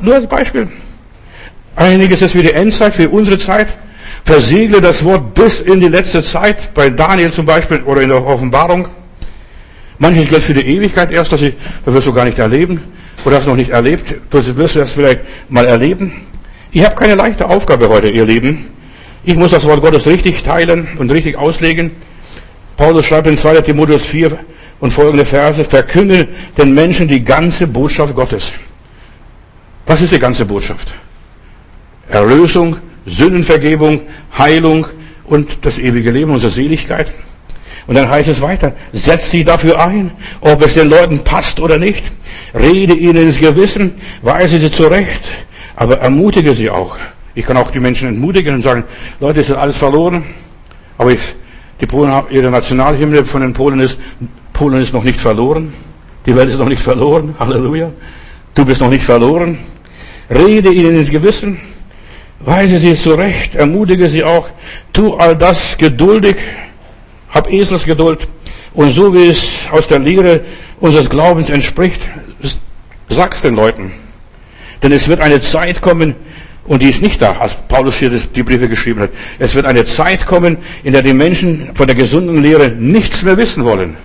Nur 0.00 0.14
als 0.14 0.28
Beispiel. 0.28 0.68
Einiges 1.80 2.20
ist 2.20 2.32
für 2.32 2.42
die 2.42 2.52
Endzeit, 2.52 2.94
für 2.94 3.08
unsere 3.08 3.38
Zeit. 3.38 3.68
Versiegle 4.26 4.82
das 4.82 5.02
Wort 5.02 5.32
bis 5.32 5.62
in 5.62 5.80
die 5.80 5.88
letzte 5.88 6.22
Zeit, 6.22 6.74
bei 6.74 6.90
Daniel 6.90 7.32
zum 7.32 7.46
Beispiel 7.46 7.80
oder 7.84 8.02
in 8.02 8.10
der 8.10 8.22
Offenbarung. 8.22 8.86
Manches 9.98 10.28
gilt 10.28 10.42
für 10.42 10.52
die 10.52 10.60
Ewigkeit 10.60 11.10
erst, 11.10 11.32
das, 11.32 11.40
wirst 11.40 12.06
du 12.06 12.12
gar 12.12 12.26
nicht 12.26 12.38
erleben 12.38 12.82
oder 13.24 13.36
hast 13.36 13.46
noch 13.46 13.56
nicht 13.56 13.70
erlebt. 13.70 14.14
Das 14.28 14.54
wirst 14.56 14.74
du 14.74 14.80
das 14.80 14.92
vielleicht 14.92 15.22
mal 15.48 15.64
erleben. 15.64 16.26
Ich 16.70 16.84
habe 16.84 16.96
keine 16.96 17.14
leichte 17.14 17.46
Aufgabe 17.46 17.88
heute, 17.88 18.10
ihr 18.10 18.26
Lieben. 18.26 18.68
Ich 19.24 19.36
muss 19.36 19.50
das 19.50 19.64
Wort 19.64 19.80
Gottes 19.80 20.06
richtig 20.06 20.42
teilen 20.42 20.86
und 20.98 21.10
richtig 21.10 21.38
auslegen. 21.38 21.92
Paulus 22.76 23.06
schreibt 23.06 23.26
in 23.26 23.38
2. 23.38 23.62
Timotheus 23.62 24.04
4 24.04 24.38
und 24.80 24.92
folgende 24.92 25.24
Verse, 25.24 25.64
verkünde 25.64 26.28
den 26.58 26.74
Menschen 26.74 27.08
die 27.08 27.24
ganze 27.24 27.66
Botschaft 27.66 28.14
Gottes. 28.14 28.52
Was 29.86 30.02
ist 30.02 30.12
die 30.12 30.18
ganze 30.18 30.44
Botschaft? 30.44 30.92
Erlösung, 32.10 32.76
Sündenvergebung, 33.06 34.02
Heilung 34.36 34.86
und 35.24 35.58
das 35.62 35.78
ewige 35.78 36.10
Leben, 36.10 36.32
unsere 36.32 36.50
Seligkeit. 36.50 37.12
Und 37.86 37.94
dann 37.96 38.08
heißt 38.08 38.28
es 38.28 38.40
weiter, 38.40 38.74
setz 38.92 39.30
dich 39.30 39.44
dafür 39.44 39.80
ein, 39.80 40.12
ob 40.40 40.62
es 40.62 40.74
den 40.74 40.88
Leuten 40.90 41.20
passt 41.24 41.60
oder 41.60 41.78
nicht. 41.78 42.04
Rede 42.54 42.94
ihnen 42.94 43.24
ins 43.24 43.38
Gewissen, 43.38 43.94
weise 44.22 44.58
sie 44.58 44.70
zurecht, 44.70 45.22
aber 45.76 45.98
ermutige 45.98 46.54
sie 46.54 46.70
auch. 46.70 46.96
Ich 47.34 47.46
kann 47.46 47.56
auch 47.56 47.70
die 47.70 47.80
Menschen 47.80 48.08
entmutigen 48.08 48.56
und 48.56 48.62
sagen, 48.62 48.84
Leute, 49.20 49.40
es 49.40 49.50
ist 49.50 49.56
alles 49.56 49.76
verloren. 49.76 50.24
Aber 50.98 51.12
ich, 51.12 51.20
die 51.80 51.86
Polen, 51.86 52.12
ihre 52.30 52.50
Nationalhymne 52.50 53.24
von 53.24 53.40
den 53.40 53.52
Polen 53.52 53.80
ist, 53.80 53.98
Polen 54.52 54.80
ist 54.80 54.92
noch 54.92 55.04
nicht 55.04 55.18
verloren. 55.18 55.72
Die 56.26 56.36
Welt 56.36 56.50
ist 56.50 56.58
noch 56.58 56.68
nicht 56.68 56.82
verloren. 56.82 57.34
Halleluja. 57.38 57.90
Du 58.54 58.64
bist 58.64 58.80
noch 58.80 58.90
nicht 58.90 59.04
verloren. 59.04 59.58
Rede 60.28 60.70
ihnen 60.70 60.96
ins 60.96 61.10
Gewissen. 61.10 61.58
Weise 62.40 62.78
sie 62.78 62.94
zurecht, 62.94 63.54
ermutige 63.54 64.08
sie 64.08 64.24
auch, 64.24 64.48
tu 64.92 65.14
all 65.14 65.36
das 65.36 65.76
geduldig, 65.76 66.36
hab 67.28 67.52
Eselsgeduld 67.52 68.26
und 68.72 68.90
so 68.90 69.14
wie 69.14 69.26
es 69.26 69.68
aus 69.70 69.88
der 69.88 69.98
Lehre 69.98 70.40
unseres 70.80 71.10
Glaubens 71.10 71.50
entspricht, 71.50 72.00
sag's 73.08 73.42
den 73.42 73.56
Leuten. 73.56 73.92
Denn 74.82 74.92
es 74.92 75.08
wird 75.08 75.20
eine 75.20 75.40
Zeit 75.40 75.82
kommen, 75.82 76.14
und 76.64 76.82
die 76.82 76.88
ist 76.88 77.02
nicht 77.02 77.20
da, 77.20 77.32
als 77.32 77.56
Paulus 77.56 77.98
hier 77.98 78.10
die 78.10 78.42
Briefe 78.42 78.68
geschrieben 78.68 79.00
hat. 79.00 79.10
Es 79.38 79.54
wird 79.54 79.66
eine 79.66 79.84
Zeit 79.84 80.24
kommen, 80.24 80.58
in 80.84 80.92
der 80.92 81.02
die 81.02 81.12
Menschen 81.12 81.74
von 81.74 81.86
der 81.86 81.96
gesunden 81.96 82.42
Lehre 82.42 82.70
nichts 82.70 83.22
mehr 83.22 83.36
wissen 83.36 83.64
wollen. 83.64 83.96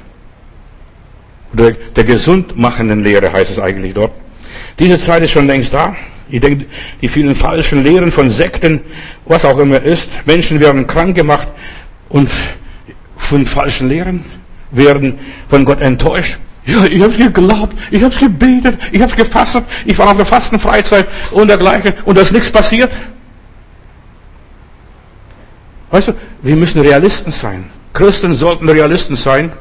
Oder 1.54 1.72
der 1.72 2.04
gesundmachenden 2.04 3.04
Lehre 3.04 3.32
heißt 3.32 3.52
es 3.52 3.60
eigentlich 3.60 3.94
dort. 3.94 4.12
Diese 4.80 4.98
Zeit 4.98 5.24
ist 5.24 5.32
schon 5.32 5.48
längst 5.48 5.74
da. 5.74 5.96
Ich 6.30 6.42
denke, 6.42 6.66
die 7.02 7.08
vielen 7.08 7.36
falschen 7.36 7.84
Lehren 7.84 8.12
von 8.12 8.30
Sekten, 8.30 8.82
was 9.26 9.46
auch 9.46 9.58
immer 9.60 9.82
ist, 9.82 10.26
Menschen 10.26 10.60
werden 10.60 10.88
krank 10.88 11.16
gemacht 11.16 11.48
und 12.10 12.30
von 13.18 13.46
falschen 13.46 13.90
Lehren 13.90 14.24
werden 14.72 15.20
von 15.48 15.66
Gott 15.66 15.82
enttäuscht. 15.82 16.40
Ja, 16.66 16.84
ich 16.86 17.02
habe 17.02 17.14
geglaubt, 17.14 17.76
ich 17.92 18.02
habe 18.02 18.16
gebetet, 18.16 18.80
ich 18.92 19.00
habe 19.00 19.16
gefastet, 19.16 19.66
ich 19.86 19.98
war 20.00 20.10
auf 20.10 20.18
der 20.18 20.26
Fastenfreizeit 20.26 21.08
und 21.30 21.48
dergleichen 21.48 21.94
und 22.06 22.18
da 22.18 22.22
ist 22.22 22.32
nichts 22.32 22.52
passiert. 22.52 22.92
Weißt 25.92 26.08
du, 26.08 26.14
wir 26.42 26.56
müssen 26.56 26.82
Realisten 26.82 27.32
sein. 27.32 27.66
Christen 27.94 28.34
sollten 28.34 28.68
Realisten 28.68 29.16
sein. 29.16 29.52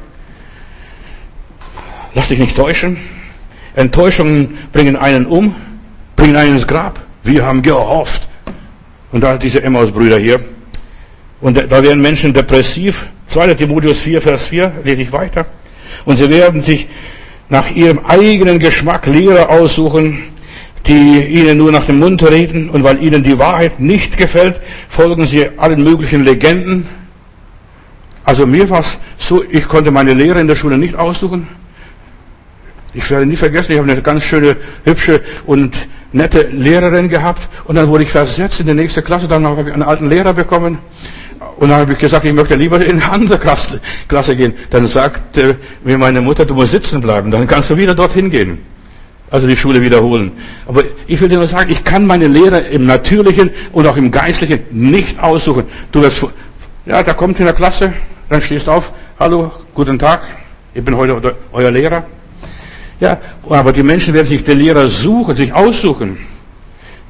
Lass 2.15 2.29
dich 2.29 2.39
nicht 2.39 2.57
täuschen. 2.57 2.97
Enttäuschungen 3.75 4.57
bringen 4.71 4.95
einen 4.95 5.27
um, 5.27 5.55
bringen 6.15 6.35
einen 6.35 6.53
ins 6.53 6.67
Grab. 6.67 6.99
Wir 7.23 7.45
haben 7.45 7.61
gehofft. 7.61 8.27
Und 9.11 9.21
da 9.21 9.37
diese 9.37 9.63
Emmaus-Brüder 9.63 10.17
hier. 10.17 10.41
Und 11.41 11.57
da 11.57 11.83
werden 11.83 12.01
Menschen 12.01 12.33
depressiv. 12.33 13.07
2. 13.27 13.55
Timotheus 13.55 13.99
4, 13.99 14.21
Vers 14.21 14.47
4, 14.47 14.71
lese 14.83 15.01
ich 15.01 15.11
weiter. 15.11 15.45
Und 16.05 16.17
sie 16.17 16.29
werden 16.29 16.61
sich 16.61 16.87
nach 17.49 17.69
ihrem 17.69 17.99
eigenen 18.05 18.59
Geschmack 18.59 19.07
Lehrer 19.07 19.49
aussuchen, 19.49 20.23
die 20.87 21.23
ihnen 21.23 21.57
nur 21.57 21.71
nach 21.71 21.85
dem 21.85 21.99
Mund 21.99 22.23
reden. 22.23 22.69
Und 22.69 22.83
weil 22.83 23.01
ihnen 23.01 23.23
die 23.23 23.37
Wahrheit 23.39 23.79
nicht 23.79 24.17
gefällt, 24.17 24.59
folgen 24.89 25.25
sie 25.25 25.49
allen 25.57 25.83
möglichen 25.83 26.23
Legenden. 26.23 26.87
Also 28.23 28.47
mir 28.47 28.69
war 28.69 28.79
es 28.79 28.97
so, 29.17 29.43
ich 29.49 29.67
konnte 29.67 29.91
meine 29.91 30.13
Lehre 30.13 30.41
in 30.41 30.47
der 30.47 30.55
Schule 30.55 30.77
nicht 30.77 30.95
aussuchen. 30.95 31.47
Ich 32.93 33.09
werde 33.11 33.25
nie 33.25 33.35
vergessen, 33.35 33.73
ich 33.73 33.77
habe 33.77 33.91
eine 33.91 34.01
ganz 34.01 34.23
schöne, 34.23 34.55
hübsche 34.83 35.21
und 35.45 35.75
nette 36.15 36.47
Lehrerin 36.51 37.09
gehabt. 37.09 37.47
Und 37.65 37.75
dann 37.75 37.87
wurde 37.87 38.03
ich 38.03 38.09
versetzt 38.09 38.59
in 38.59 38.67
die 38.67 38.73
nächste 38.73 39.01
Klasse. 39.01 39.27
Dann 39.27 39.45
habe 39.45 39.61
ich 39.61 39.73
einen 39.73 39.83
alten 39.83 40.09
Lehrer 40.09 40.33
bekommen. 40.33 40.79
Und 41.57 41.69
dann 41.69 41.79
habe 41.79 41.93
ich 41.93 41.99
gesagt, 41.99 42.25
ich 42.25 42.33
möchte 42.33 42.55
lieber 42.55 42.83
in 42.83 43.01
eine 43.01 43.11
andere 43.11 43.37
Klasse, 43.37 43.79
Klasse 44.07 44.35
gehen. 44.35 44.53
Dann 44.69 44.87
sagte 44.87 45.57
mir 45.83 45.97
meine 45.97 46.21
Mutter, 46.21 46.45
du 46.45 46.53
musst 46.53 46.71
sitzen 46.71 47.01
bleiben, 47.01 47.29
dann 47.29 47.45
kannst 47.47 47.69
du 47.69 47.77
wieder 47.77 47.93
dorthin 47.93 48.29
gehen. 48.29 48.59
Also 49.31 49.47
die 49.47 49.57
Schule 49.57 49.81
wiederholen. 49.81 50.31
Aber 50.65 50.83
ich 51.07 51.19
will 51.19 51.29
dir 51.29 51.37
nur 51.37 51.47
sagen, 51.47 51.69
ich 51.71 51.83
kann 51.83 52.05
meine 52.05 52.27
Lehre 52.27 52.59
im 52.59 52.85
Natürlichen 52.85 53.51
und 53.73 53.85
auch 53.87 53.97
im 53.97 54.11
Geistlichen 54.11 54.61
nicht 54.71 55.19
aussuchen. 55.19 55.65
Du 55.91 56.01
wirst, 56.01 56.25
ja, 56.85 57.03
da 57.03 57.13
kommt 57.13 57.39
in 57.39 57.45
der 57.45 57.55
Klasse, 57.55 57.93
dann 58.29 58.41
stehst 58.41 58.67
du 58.67 58.71
auf, 58.71 58.93
hallo, 59.19 59.51
guten 59.73 59.99
Tag, 59.99 60.21
ich 60.73 60.83
bin 60.83 60.95
heute 60.95 61.35
euer 61.51 61.71
Lehrer. 61.71 62.05
Ja, 62.99 63.19
aber 63.49 63.73
die 63.73 63.83
Menschen 63.83 64.13
werden 64.13 64.27
sich 64.27 64.43
den 64.43 64.57
Lehrer 64.57 64.87
suchen, 64.87 65.35
sich 65.35 65.53
aussuchen. 65.53 66.17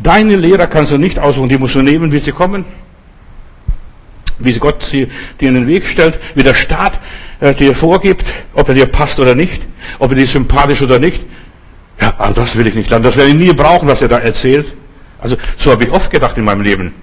Deine 0.02 0.36
Lehrer 0.36 0.68
kannst 0.68 0.92
du 0.92 0.98
nicht 0.98 1.20
aussuchen, 1.20 1.50
die 1.50 1.58
musst 1.58 1.76
du 1.76 1.82
nehmen, 1.82 2.12
wie 2.12 2.20
sie 2.20 2.32
kommen 2.32 2.66
wie 4.40 4.54
Gott 4.54 4.84
sie 4.84 5.08
dir 5.40 5.50
in 5.50 5.56
den 5.56 5.68
Weg 5.68 5.86
stellt, 5.86 6.20
wie 6.36 6.44
der 6.44 6.54
Staat 6.54 7.00
äh, 7.40 7.54
dir 7.54 7.74
vorgibt, 7.74 8.26
ob 8.54 8.68
er 8.68 8.76
dir 8.76 8.86
passt 8.86 9.20
oder 9.20 9.36
nicht, 9.36 9.62
ob 10.00 10.12
er 10.12 10.16
dir 10.16 10.28
sympathisch 10.28 10.82
oder 10.82 11.00
nicht. 11.00 11.26
Ja, 12.00 12.14
also 12.18 12.42
das 12.42 12.56
will 12.58 12.68
ich 12.68 12.76
nicht 12.76 12.90
lernen. 12.90 13.06
Das 13.06 13.16
werde 13.16 13.30
ich 13.30 13.36
nie 13.36 13.54
brauchen, 13.54 13.88
was 13.88 14.02
er 14.02 14.10
da 14.10 14.18
erzählt. 14.18 14.74
Also 15.20 15.38
so 15.58 15.72
habe 15.72 15.86
ich 15.86 15.92
oft 15.92 16.12
gedacht 16.12 16.38
in 16.38 16.44
meinem 16.44 16.62
Leben. 16.62 16.94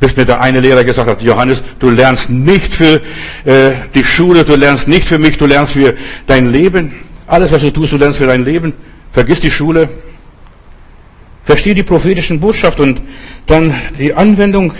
Bis 0.00 0.16
mir 0.16 0.24
der 0.24 0.40
eine 0.40 0.60
Lehrer 0.60 0.82
gesagt 0.82 1.08
hat, 1.08 1.22
Johannes, 1.22 1.62
du 1.78 1.90
lernst 1.90 2.30
nicht 2.30 2.74
für 2.74 3.00
äh, 3.44 3.72
die 3.94 4.02
Schule, 4.02 4.44
du 4.44 4.56
lernst 4.56 4.88
nicht 4.88 5.06
für 5.06 5.18
mich, 5.18 5.38
du 5.38 5.46
lernst 5.46 5.74
für 5.74 5.94
dein 6.26 6.50
Leben. 6.50 6.92
Alles, 7.26 7.52
was 7.52 7.62
du 7.62 7.70
tust, 7.70 7.92
du 7.92 7.96
lernst 7.96 8.18
für 8.18 8.26
dein 8.26 8.44
Leben. 8.44 8.72
Vergiss 9.12 9.40
die 9.40 9.50
Schule. 9.50 9.88
Verstehe 11.44 11.74
die 11.74 11.82
prophetischen 11.82 12.40
Botschaft 12.40 12.80
und 12.80 13.00
dann 13.46 13.74
die 13.98 14.14
Anwendung 14.14 14.72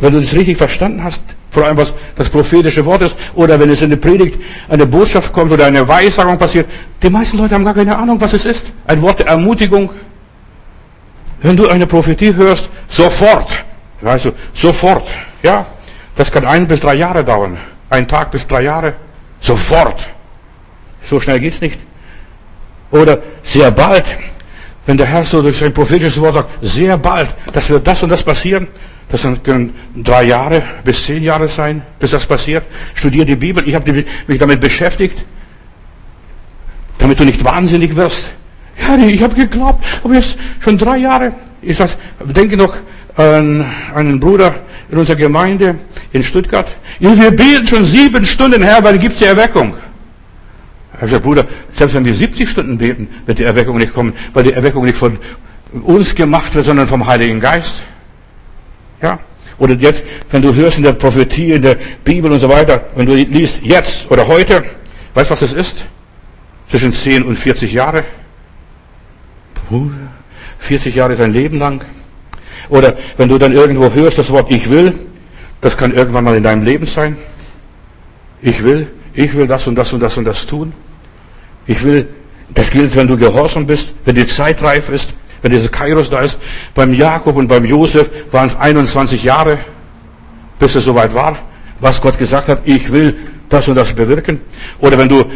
wenn 0.00 0.12
du 0.12 0.20
das 0.20 0.34
richtig 0.34 0.56
verstanden 0.56 1.02
hast, 1.02 1.22
vor 1.50 1.64
allem 1.64 1.76
was 1.76 1.94
das 2.16 2.28
prophetische 2.28 2.84
Wort 2.84 3.02
ist, 3.02 3.16
oder 3.34 3.58
wenn 3.58 3.70
es 3.70 3.82
in 3.82 3.90
der 3.90 3.96
Predigt 3.96 4.40
eine 4.68 4.86
Botschaft 4.86 5.32
kommt 5.32 5.52
oder 5.52 5.66
eine 5.66 5.86
Weissagung 5.86 6.38
passiert, 6.38 6.68
die 7.02 7.10
meisten 7.10 7.38
Leute 7.38 7.54
haben 7.54 7.64
gar 7.64 7.74
keine 7.74 7.96
Ahnung, 7.96 8.20
was 8.20 8.32
es 8.32 8.44
ist. 8.44 8.72
Ein 8.86 9.02
Wort 9.02 9.20
der 9.20 9.28
Ermutigung. 9.28 9.90
Wenn 11.42 11.56
du 11.56 11.68
eine 11.68 11.86
Prophetie 11.86 12.34
hörst, 12.34 12.70
sofort, 12.88 13.64
weißt 14.00 14.26
du, 14.26 14.32
sofort, 14.52 15.08
ja, 15.42 15.66
das 16.16 16.30
kann 16.30 16.46
ein 16.46 16.66
bis 16.66 16.80
drei 16.80 16.94
Jahre 16.94 17.22
dauern, 17.22 17.58
ein 17.90 18.08
Tag 18.08 18.30
bis 18.30 18.46
drei 18.46 18.62
Jahre, 18.62 18.94
sofort. 19.40 20.06
So 21.04 21.20
schnell 21.20 21.40
geht's 21.40 21.60
nicht. 21.60 21.78
Oder 22.90 23.18
sehr 23.42 23.70
bald, 23.70 24.04
wenn 24.86 24.96
der 24.96 25.06
Herr 25.06 25.24
so 25.24 25.42
durch 25.42 25.56
sein 25.56 25.72
prophetisches 25.72 26.20
Wort 26.20 26.34
sagt, 26.34 26.50
sehr 26.62 26.96
bald, 26.98 27.34
das 27.52 27.68
wird 27.70 27.86
das 27.86 28.02
und 28.02 28.10
das 28.10 28.22
passieren, 28.22 28.68
das 29.08 29.22
können 29.42 29.74
drei 29.94 30.24
Jahre 30.24 30.62
bis 30.84 31.04
zehn 31.04 31.22
Jahre 31.22 31.48
sein, 31.48 31.82
bis 31.98 32.10
das 32.10 32.26
passiert. 32.26 32.64
Studier 32.94 33.24
die 33.24 33.36
Bibel. 33.36 33.66
Ich 33.66 33.74
habe 33.74 34.04
mich 34.26 34.38
damit 34.38 34.60
beschäftigt, 34.60 35.24
damit 36.98 37.20
du 37.20 37.24
nicht 37.24 37.44
wahnsinnig 37.44 37.94
wirst. 37.96 38.30
Ja, 38.80 38.96
ich 38.96 39.22
habe 39.22 39.34
geglaubt, 39.34 39.84
aber 40.02 40.14
jetzt 40.14 40.36
schon 40.60 40.76
drei 40.78 40.98
Jahre. 40.98 41.32
Ich 41.62 41.76
sag, 41.76 41.90
denke 42.24 42.56
noch 42.56 42.76
an 43.16 43.64
einen 43.94 44.18
Bruder 44.18 44.54
in 44.90 44.98
unserer 44.98 45.16
Gemeinde 45.16 45.76
in 46.12 46.22
Stuttgart. 46.22 46.68
Wir 46.98 47.30
beten 47.30 47.66
schon 47.66 47.84
sieben 47.84 48.24
Stunden, 48.24 48.62
Herr, 48.62 48.82
weil 48.82 48.98
gibt's 48.98 49.18
die 49.18 49.26
Erweckung. 49.26 49.74
Habe 51.04 51.10
gesagt, 51.10 51.24
Bruder, 51.24 51.46
selbst 51.72 51.94
wenn 51.94 52.04
wir 52.04 52.14
70 52.14 52.48
Stunden 52.48 52.78
beten, 52.78 53.08
wird 53.26 53.38
die 53.38 53.44
Erweckung 53.44 53.76
nicht 53.76 53.92
kommen, 53.92 54.14
weil 54.32 54.44
die 54.44 54.52
Erweckung 54.52 54.84
nicht 54.84 54.96
von 54.96 55.18
uns 55.82 56.14
gemacht 56.14 56.54
wird, 56.54 56.64
sondern 56.64 56.86
vom 56.86 57.06
Heiligen 57.06 57.40
Geist. 57.40 57.82
Ja? 59.02 59.18
Oder 59.58 59.74
jetzt, 59.74 60.02
wenn 60.30 60.40
du 60.40 60.54
hörst 60.54 60.78
in 60.78 60.84
der 60.84 60.94
Prophetie, 60.94 61.52
in 61.52 61.62
der 61.62 61.76
Bibel 62.04 62.32
und 62.32 62.38
so 62.38 62.48
weiter, 62.48 62.86
wenn 62.96 63.04
du 63.04 63.14
liest 63.14 63.60
jetzt 63.62 64.10
oder 64.10 64.26
heute, 64.26 64.64
weißt 65.12 65.30
du, 65.30 65.32
was 65.32 65.40
das 65.40 65.52
ist? 65.52 65.84
Zwischen 66.70 66.92
10 66.92 67.22
und 67.22 67.38
40 67.38 67.72
Jahre. 67.72 68.04
40 70.58 70.94
Jahre 70.94 71.12
ist 71.12 71.20
ein 71.20 71.34
Leben 71.34 71.58
lang. 71.58 71.84
Oder 72.70 72.96
wenn 73.18 73.28
du 73.28 73.36
dann 73.36 73.52
irgendwo 73.52 73.92
hörst 73.92 74.18
das 74.18 74.30
Wort 74.30 74.50
ich 74.50 74.70
will, 74.70 74.94
das 75.60 75.76
kann 75.76 75.92
irgendwann 75.92 76.24
mal 76.24 76.36
in 76.36 76.42
deinem 76.42 76.64
Leben 76.64 76.86
sein. 76.86 77.18
Ich 78.40 78.64
will, 78.64 78.90
ich 79.12 79.34
will 79.34 79.46
das 79.46 79.66
und 79.66 79.74
das 79.74 79.92
und 79.92 80.00
das 80.00 80.16
und 80.16 80.24
das 80.24 80.46
tun. 80.46 80.72
Ich 81.66 81.82
will, 81.84 82.08
das 82.50 82.70
gilt, 82.70 82.94
wenn 82.96 83.08
du 83.08 83.16
gehorsam 83.16 83.66
bist, 83.66 83.92
wenn 84.04 84.14
die 84.14 84.26
Zeit 84.26 84.62
reif 84.62 84.88
ist 84.88 85.14
wenn 85.44 85.52
dieser 85.52 85.68
Kairos 85.68 86.08
da 86.08 86.20
ist. 86.20 86.38
Beim 86.74 86.94
Jakob 86.94 87.36
und 87.36 87.48
beim 87.48 87.66
Josef 87.66 88.10
waren 88.32 88.46
es 88.46 88.56
21 88.56 89.22
Jahre, 89.22 89.58
bis 90.58 90.74
es 90.74 90.86
soweit 90.86 91.14
war, 91.14 91.38
was 91.80 92.00
Gott 92.00 92.18
gesagt 92.18 92.48
hat, 92.48 92.60
ich 92.64 92.90
will 92.90 93.14
das 93.50 93.68
und 93.68 93.74
das 93.74 93.92
bewirken. 93.92 94.40
Oder 94.80 94.96
wenn 94.96 95.10
du 95.10 95.26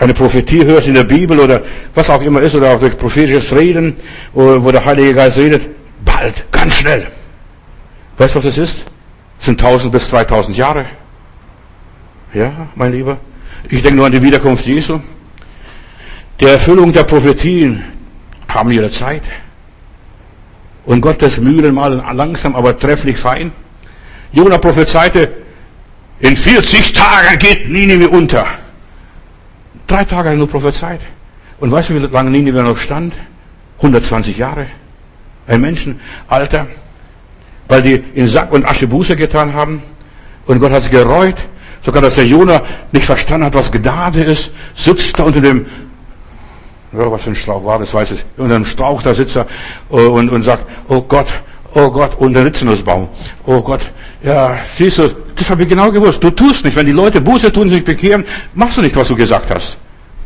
eine 0.00 0.12
Prophetie 0.12 0.64
hörst 0.64 0.88
in 0.88 0.94
der 0.94 1.04
Bibel 1.04 1.38
oder 1.38 1.62
was 1.94 2.10
auch 2.10 2.20
immer 2.20 2.40
ist, 2.40 2.56
oder 2.56 2.74
auch 2.74 2.80
durch 2.80 2.98
prophetisches 2.98 3.54
Reden, 3.54 3.96
wo 4.32 4.72
der 4.72 4.84
Heilige 4.84 5.14
Geist 5.14 5.38
redet, 5.38 5.70
bald, 6.04 6.50
ganz 6.50 6.74
schnell. 6.74 7.06
Weißt 8.18 8.34
du, 8.34 8.40
was 8.40 8.46
es 8.46 8.58
ist? 8.58 8.84
Es 9.38 9.46
sind 9.46 9.62
1000 9.62 9.92
bis 9.92 10.08
2000 10.08 10.56
Jahre. 10.56 10.86
Ja, 12.32 12.70
mein 12.74 12.90
Lieber. 12.90 13.18
Ich 13.68 13.82
denke 13.82 13.98
nur 13.98 14.06
an 14.06 14.12
die 14.12 14.20
Wiederkunft 14.22 14.66
Jesu. 14.66 14.98
Der 16.40 16.52
Erfüllung 16.52 16.92
der 16.92 17.04
Prophetien 17.04 17.84
haben 18.48 18.70
ihre 18.70 18.90
Zeit. 18.90 19.22
Und 20.84 21.00
Gottes 21.00 21.40
Mühlen 21.40 21.74
malen 21.74 22.02
langsam, 22.12 22.54
aber 22.54 22.78
trefflich 22.78 23.16
fein. 23.16 23.52
Jona 24.32 24.58
prophezeite, 24.58 25.30
in 26.20 26.36
40 26.36 26.92
Tagen 26.92 27.38
geht 27.38 27.68
Ninive 27.68 28.08
unter. 28.08 28.46
Drei 29.86 30.04
Tage 30.04 30.30
nur 30.30 30.48
prophezeit. 30.48 31.00
Und 31.60 31.70
weißt 31.70 31.90
du, 31.90 31.94
wie 31.94 32.06
lange 32.06 32.30
Ninive 32.30 32.62
noch 32.62 32.76
stand? 32.76 33.14
120 33.78 34.36
Jahre. 34.36 34.66
Ein 35.46 35.60
Menschenalter. 35.60 36.66
Weil 37.68 37.82
die 37.82 38.04
in 38.14 38.28
Sack 38.28 38.52
und 38.52 38.66
Asche 38.66 38.86
Buße 38.86 39.16
getan 39.16 39.54
haben. 39.54 39.82
Und 40.46 40.60
Gott 40.60 40.72
hat 40.72 40.82
sich 40.82 40.90
gereut. 40.90 41.36
Sogar, 41.82 42.00
dass 42.00 42.14
der 42.14 42.26
Jona 42.26 42.62
nicht 42.92 43.04
verstanden 43.04 43.46
hat, 43.46 43.54
was 43.54 43.70
Gnade 43.70 44.22
ist, 44.22 44.50
sitzt 44.74 45.18
da 45.18 45.24
unter 45.24 45.40
dem 45.40 45.66
was 46.96 47.24
für 47.24 47.30
ein 47.30 47.34
Strauch 47.34 47.64
war, 47.64 47.78
das 47.78 47.92
weiß 47.92 48.10
ich. 48.12 48.24
Unter 48.36 48.56
einem 48.56 48.64
Strauch, 48.64 49.02
da 49.02 49.14
sitzt 49.14 49.36
er 49.36 49.46
äh, 49.90 49.94
und, 49.94 50.30
und 50.30 50.42
sagt, 50.42 50.66
oh 50.88 51.02
Gott, 51.02 51.28
oh 51.74 51.90
Gott, 51.90 52.16
unter 52.18 52.44
Ritzenusbaum. 52.44 53.08
Oh 53.46 53.60
Gott, 53.60 53.80
ja, 54.22 54.58
siehst 54.72 54.98
du, 54.98 55.08
das 55.36 55.50
habe 55.50 55.62
ich 55.62 55.68
genau 55.68 55.90
gewusst. 55.90 56.22
Du 56.22 56.30
tust 56.30 56.64
nicht, 56.64 56.76
wenn 56.76 56.86
die 56.86 56.92
Leute 56.92 57.20
Buße 57.20 57.52
tun, 57.52 57.68
sich 57.68 57.84
bekehren, 57.84 58.24
machst 58.54 58.76
du 58.76 58.82
nicht, 58.82 58.96
was 58.96 59.08
du 59.08 59.16
gesagt 59.16 59.50
hast. 59.52 59.76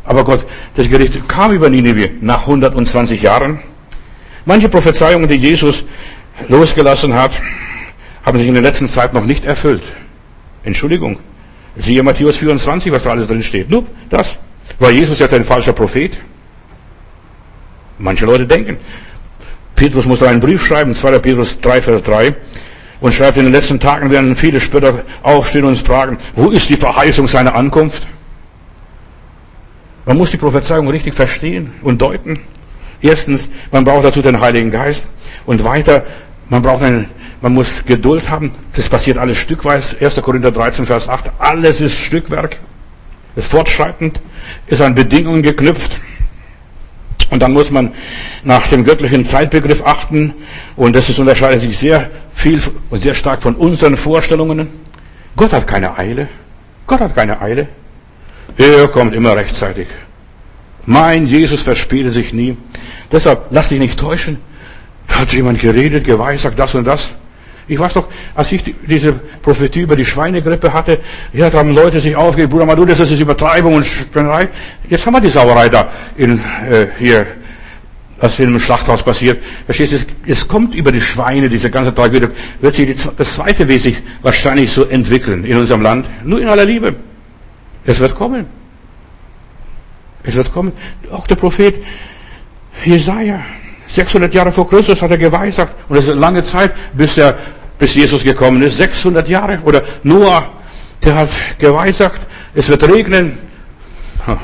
Aber 0.05 0.25
Gott, 0.25 0.47
das 0.77 0.89
Gericht 0.89 1.29
kam 1.29 1.53
über 1.53 1.69
Nineveh 1.69 2.13
nach 2.21 2.43
120 2.43 3.21
Jahren. 3.21 3.61
Manche 4.45 4.69
Prophezeiungen, 4.69 5.29
die 5.29 5.35
Jesus 5.35 5.85
losgelassen 6.49 7.15
hat, 7.15 7.33
haben 8.25 8.39
sich 8.39 8.49
in 8.49 8.55
der 8.55 8.63
letzten 8.63 8.89
Zeit 8.89 9.13
noch 9.13 9.25
nicht 9.25 9.45
erfüllt. 9.45 9.83
Entschuldigung. 10.65 11.19
Siehe 11.77 12.03
Matthäus 12.03 12.37
24, 12.37 12.91
was 12.91 13.03
da 13.03 13.11
alles 13.11 13.27
drin 13.27 13.43
steht. 13.43 13.71
Nur 13.71 13.85
das. 14.09 14.39
War 14.79 14.91
Jesus 14.91 15.19
jetzt 15.19 15.35
ein 15.35 15.45
falscher 15.45 15.73
Prophet? 15.73 16.17
Manche 17.99 18.27
Leute 18.27 18.47
denken. 18.47 18.79
Petrus 19.75 20.07
muss 20.07 20.23
einen 20.23 20.41
Brief 20.41 20.65
schreiben, 20.67 20.95
2. 20.95 21.19
Petrus 21.19 21.61
3, 21.61 21.83
Vers 21.83 22.03
3, 22.03 22.35
und 23.01 23.15
schreibt, 23.15 23.37
in 23.37 23.45
den 23.45 23.53
letzten 23.53 23.79
Tagen 23.79 24.11
werden 24.11 24.35
viele 24.35 24.61
Spötter 24.61 25.05
aufstehen 25.23 25.65
und 25.65 25.71
uns 25.71 25.81
fragen, 25.83 26.19
wo 26.35 26.51
ist 26.51 26.69
die 26.69 26.77
Verheißung 26.77 27.29
seiner 27.29 27.55
Ankunft? 27.55 28.09
Man 30.05 30.17
muss 30.17 30.31
die 30.31 30.37
Prophezeiung 30.37 30.89
richtig 30.89 31.15
verstehen 31.15 31.71
und 31.83 32.01
deuten. 32.01 32.41
Erstens, 33.01 33.49
man 33.71 33.85
braucht 33.85 34.05
dazu 34.05 34.23
den 34.23 34.41
Heiligen 34.41 34.71
Geist. 34.71 35.07
Und 35.47 35.65
weiter, 35.65 36.05
man 36.49 36.63
braucht 36.63 36.83
einen, 36.83 37.11
man 37.41 37.53
muss 37.53 37.85
Geduld 37.85 38.31
haben. 38.31 38.53
Das 38.73 38.89
passiert 38.89 39.19
alles 39.19 39.39
stückweise. 39.39 39.97
1. 40.01 40.21
Korinther 40.23 40.51
13, 40.51 40.87
Vers 40.87 41.09
8. 41.09 41.31
Alles 41.39 41.81
ist 41.81 41.99
Stückwerk. 41.99 42.57
Ist 43.37 43.51
fortschreitend, 43.51 44.21
ist 44.67 44.81
an 44.81 44.95
Bedingungen 44.95 45.43
geknüpft. 45.43 45.93
Und 47.31 47.43
dann 47.43 47.53
muss 47.53 47.71
man 47.71 47.93
nach 48.43 48.69
dem 48.69 48.85
göttlichen 48.85 49.25
Zeitbegriff 49.25 49.83
achten. 49.85 50.35
Und 50.77 50.97
das 50.97 51.09
ist, 51.09 51.19
unterscheidet 51.19 51.61
sich 51.61 51.77
sehr 51.77 52.11
viel 52.33 52.61
und 52.91 53.01
sehr 53.01 53.15
stark 53.15 53.43
von 53.43 53.55
unseren 53.55 53.97
Vorstellungen. 53.97 54.69
Gott 55.37 55.53
hat 55.53 55.67
keine 55.67 55.97
Eile. 55.97 56.29
Gott 56.87 57.01
hat 57.01 57.15
keine 57.15 57.41
Eile. 57.41 57.69
Er 58.57 58.89
kommt 58.89 59.15
immer 59.15 59.37
rechtzeitig. 59.37 59.87
Mein 60.87 61.27
Jesus 61.27 61.63
verspätet 61.63 62.15
sich 62.15 62.33
nie. 62.33 62.57
Deshalb 63.13 63.47
lass 63.51 63.69
dich 63.69 63.79
nicht 63.79 63.99
täuschen. 63.99 64.39
Hat 65.09 65.33
jemand 65.33 65.61
geredet, 65.61 66.05
geweissagt, 66.05 66.59
das 66.59 66.75
und 66.75 66.87
das. 66.87 67.13
Ich 67.69 67.79
weiß 67.79 67.93
doch, 67.93 68.09
als 68.35 68.51
ich 68.51 68.75
diese 68.87 69.13
Prophetie 69.13 69.81
über 69.81 69.95
die 69.95 70.05
Schweinegrippe 70.07 70.73
hatte, 70.73 71.01
ja, 71.35 71.51
da 71.51 71.59
haben 71.59 71.75
Leute 71.75 72.01
sich 72.01 72.17
aufgeregt, 72.17 72.51
Bruder 72.51 72.65
Madu, 72.65 72.87
das 72.87 72.99
ist 72.99 73.21
Übertreibung 73.21 73.75
und 73.75 73.85
Spinnerei. 73.85 74.49
Jetzt 74.89 75.05
haben 75.05 75.13
wir 75.13 75.21
die 75.21 75.29
Sauerei 75.29 75.69
da 75.69 75.91
in, 76.17 76.39
äh, 76.39 76.87
hier, 76.99 77.27
was 78.19 78.41
in 78.41 78.49
einem 78.49 78.61
Schlachthaus 78.61 79.03
passiert. 79.03 79.43
Verstehst 79.67 79.93
du, 79.93 79.99
es, 80.27 80.49
kommt 80.49 80.75
über 80.75 80.91
die 80.93 81.01
Schweine, 81.01 81.51
diese 81.51 81.71
ganze 81.71 81.95
Tragödie, 81.95 82.29
wird 82.61 82.75
sich 82.75 82.97
die, 82.97 83.11
das 83.17 83.35
zweite 83.35 83.67
sich 83.79 83.99
wahrscheinlich 84.23 84.73
so 84.73 84.85
entwickeln 84.85 85.45
in 85.45 85.59
unserem 85.59 85.83
Land. 85.83 86.07
Nur 86.25 86.41
in 86.41 86.49
aller 86.49 86.65
Liebe. 86.65 86.97
Es 87.85 88.01
wird 88.01 88.15
kommen. 88.15 88.47
Es 90.23 90.35
wird 90.35 90.53
kommen. 90.53 90.73
Auch 91.11 91.27
der 91.27 91.37
Prophet 91.37 91.75
Jesaja, 92.85 93.41
600 93.87 94.33
Jahre 94.35 94.53
vor 94.53 94.69
Christus 94.69 95.01
hat 95.01 95.11
er 95.11 95.19
geweissagt. 95.19 95.75
Und 95.89 95.97
es 95.97 96.05
ist 96.05 96.11
eine 96.11 96.21
lange 96.21 96.43
Zeit, 96.43 96.75
bis 96.93 97.17
er, 97.17 97.39
bis 97.79 97.95
Jesus 97.95 98.25
gekommen 98.25 98.63
ist. 98.63 98.77
600 98.77 99.29
Jahre. 99.29 99.61
Oder 99.65 99.83
Noah, 100.03 100.51
der 101.05 101.15
hat 101.15 101.31
geweissagt, 101.59 102.27
es 102.55 102.69
wird 102.69 102.89
regnen. 102.89 103.39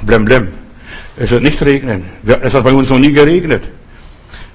Blem, 0.03 0.25
blem. 0.25 0.49
Es 1.17 1.31
wird 1.31 1.43
nicht 1.43 1.61
regnen. 1.63 2.05
Es 2.43 2.55
hat 2.55 2.65
bei 2.65 2.73
uns 2.73 2.91
noch 2.91 2.99
nie 2.99 3.13
geregnet. 3.13 3.63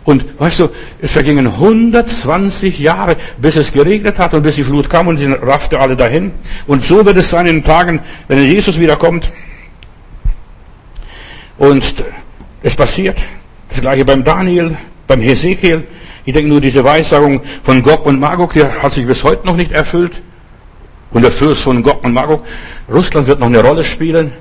Und 0.04 0.40
weißt 0.40 0.62
du, 0.62 0.70
es 1.02 1.12
vergingen 1.12 1.46
120 1.46 2.80
Jahre, 2.80 3.16
bis 3.38 3.58
es 3.58 3.72
geregnet 3.72 4.18
hat 4.18 4.34
und 4.34 4.42
bis 4.42 4.56
die 4.56 4.64
Flut 4.64 4.90
kam 4.90 5.08
und 5.08 5.18
sie 5.18 5.28
raffte 5.32 5.80
alle 5.80 5.96
dahin. 5.96 6.32
Und 6.68 6.84
so 6.84 7.06
wird 7.06 7.18
es 7.18 7.30
sein 7.30 7.46
in 7.46 7.58
den 7.58 7.64
Tagen, 7.64 8.00
wenn 8.28 8.44
Jesus 8.44 8.80
wiederkommt. 8.80 9.32
Und 11.58 11.84
es 12.64 12.76
passiert. 12.76 13.18
Das 13.70 13.82
gleiche 13.82 14.04
beim 14.04 14.24
Daniel, 14.24 14.78
beim 15.06 15.22
Hesekiel. 15.22 15.84
Ich 16.30 16.34
denke 16.34 16.52
nur, 16.52 16.62
diese 16.62 16.84
Weissagung 16.84 17.42
von 17.64 17.82
Gog 17.82 18.06
und 18.06 18.20
Magog, 18.20 18.54
die 18.54 18.64
hat 18.64 18.94
sich 18.94 19.08
bis 19.08 19.24
heute 19.24 19.48
noch 19.48 19.56
nicht 19.56 19.72
erfüllt. 19.72 20.22
Und 21.10 21.24
der 21.24 21.32
Fürst 21.32 21.64
von 21.64 21.82
Gog 21.82 22.04
und 22.04 22.14
Magog. 22.14 22.46
Russland 22.88 23.26
wird 23.26 23.40
noch 23.40 23.48
eine 23.48 23.64
Rolle 23.64 23.84
spielen. 23.84 24.32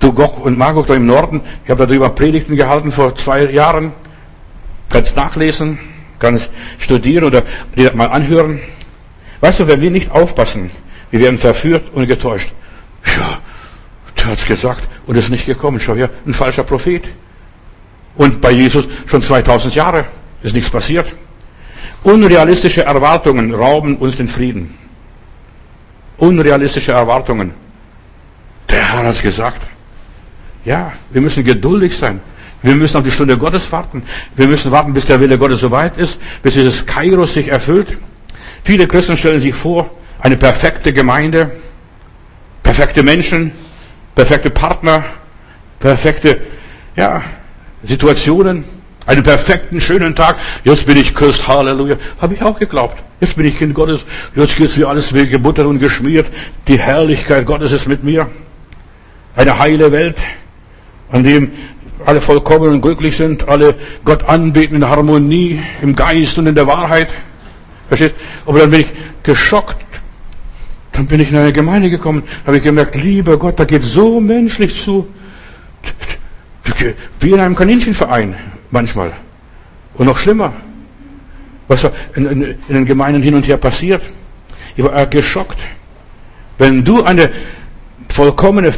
Du 0.00 0.12
Gog 0.12 0.44
und 0.44 0.58
Magog 0.58 0.86
da 0.86 0.94
im 0.94 1.06
Norden. 1.06 1.40
Ich 1.64 1.70
habe 1.70 1.86
darüber 1.86 2.10
Predigten 2.10 2.56
gehalten 2.56 2.92
vor 2.92 3.14
zwei 3.16 3.44
Jahren. 3.44 3.92
Kannst 4.90 5.16
nachlesen, 5.16 5.78
kannst 6.18 6.50
studieren 6.76 7.24
oder 7.24 7.42
dir 7.74 7.94
mal 7.94 8.08
anhören. 8.08 8.60
Weißt 9.40 9.60
du, 9.60 9.66
wenn 9.66 9.80
wir 9.80 9.90
nicht 9.90 10.10
aufpassen, 10.10 10.70
wir 11.10 11.20
werden 11.20 11.38
verführt 11.38 11.84
und 11.94 12.06
getäuscht. 12.06 12.52
Ja, 13.16 13.38
der 14.18 14.26
hat's 14.26 14.44
gesagt 14.44 14.86
und 15.06 15.16
ist 15.16 15.30
nicht 15.30 15.46
gekommen. 15.46 15.80
Schau 15.80 15.94
her, 15.94 16.10
ein 16.26 16.34
falscher 16.34 16.64
Prophet. 16.64 17.04
Und 18.14 18.42
bei 18.42 18.50
Jesus 18.50 18.86
schon 19.06 19.22
2000 19.22 19.74
Jahre 19.74 20.04
ist 20.42 20.54
nichts 20.54 20.70
passiert. 20.70 21.12
Unrealistische 22.02 22.84
Erwartungen 22.84 23.54
rauben 23.54 23.96
uns 23.96 24.16
den 24.16 24.28
Frieden. 24.28 24.76
Unrealistische 26.16 26.92
Erwartungen. 26.92 27.52
Der 28.68 28.92
Herr 28.92 29.04
hat's 29.04 29.22
gesagt. 29.22 29.66
Ja, 30.64 30.92
wir 31.10 31.20
müssen 31.20 31.44
geduldig 31.44 31.96
sein. 31.96 32.20
Wir 32.62 32.74
müssen 32.74 32.96
auf 32.96 33.04
die 33.04 33.10
Stunde 33.10 33.38
Gottes 33.38 33.70
warten. 33.70 34.02
Wir 34.34 34.48
müssen 34.48 34.70
warten, 34.72 34.92
bis 34.92 35.06
der 35.06 35.20
Wille 35.20 35.38
Gottes 35.38 35.60
soweit 35.60 35.96
ist, 35.96 36.18
bis 36.42 36.54
dieses 36.54 36.84
Kairos 36.84 37.34
sich 37.34 37.48
erfüllt. 37.48 37.96
Viele 38.64 38.86
Christen 38.86 39.16
stellen 39.16 39.40
sich 39.40 39.54
vor, 39.54 39.90
eine 40.18 40.36
perfekte 40.36 40.92
Gemeinde, 40.92 41.52
perfekte 42.62 43.02
Menschen, 43.02 43.52
perfekte 44.14 44.50
Partner, 44.50 45.04
perfekte, 45.78 46.40
ja, 46.96 47.22
Situationen, 47.84 48.64
einen 49.08 49.22
perfekten, 49.22 49.80
schönen 49.80 50.14
Tag. 50.14 50.36
Jetzt 50.64 50.84
bin 50.84 50.98
ich 50.98 51.14
Christ, 51.14 51.48
Halleluja. 51.48 51.96
Habe 52.20 52.34
ich 52.34 52.42
auch 52.42 52.58
geglaubt. 52.58 53.02
Jetzt 53.20 53.36
bin 53.36 53.46
ich 53.46 53.56
Kind 53.56 53.74
Gottes. 53.74 54.04
Jetzt 54.36 54.56
geht's 54.56 54.76
wie 54.76 54.84
alles 54.84 55.14
wie 55.14 55.26
gebuttert 55.26 55.64
und 55.64 55.78
geschmiert. 55.78 56.26
Die 56.68 56.78
Herrlichkeit 56.78 57.46
Gottes 57.46 57.72
ist 57.72 57.88
mit 57.88 58.04
mir. 58.04 58.28
Eine 59.34 59.58
heile 59.58 59.90
Welt, 59.92 60.18
an 61.10 61.24
dem 61.24 61.52
alle 62.04 62.20
vollkommen 62.20 62.68
und 62.70 62.80
glücklich 62.82 63.16
sind, 63.16 63.48
alle 63.48 63.76
Gott 64.04 64.24
anbeten 64.24 64.76
in 64.76 64.86
Harmonie, 64.86 65.58
im 65.80 65.96
Geist 65.96 66.38
und 66.38 66.46
in 66.46 66.54
der 66.54 66.66
Wahrheit. 66.66 67.08
Verstehst? 67.88 68.14
Aber 68.44 68.58
dann 68.58 68.70
bin 68.70 68.82
ich 68.82 68.88
geschockt. 69.22 69.78
Dann 70.92 71.06
bin 71.06 71.20
ich 71.20 71.30
in 71.30 71.38
eine 71.38 71.52
Gemeinde 71.54 71.88
gekommen, 71.88 72.24
habe 72.46 72.58
ich 72.58 72.62
gemerkt, 72.62 72.94
lieber 72.94 73.38
Gott, 73.38 73.58
da 73.58 73.64
geht 73.64 73.82
so 73.82 74.20
menschlich 74.20 74.82
zu. 74.82 75.08
Wie 77.20 77.30
in 77.30 77.40
einem 77.40 77.56
Kaninchenverein 77.56 78.34
manchmal. 78.70 79.12
Und 79.94 80.06
noch 80.06 80.18
schlimmer. 80.18 80.52
Was 81.66 81.84
in, 82.14 82.26
in, 82.26 82.42
in 82.42 82.74
den 82.74 82.86
Gemeinden 82.86 83.22
hin 83.22 83.34
und 83.34 83.46
her 83.46 83.56
passiert. 83.56 84.02
Ich 84.76 84.84
war 84.84 85.06
geschockt. 85.06 85.58
Wenn 86.56 86.84
du 86.84 87.02
eine 87.02 87.30
vollkommene, 88.08 88.72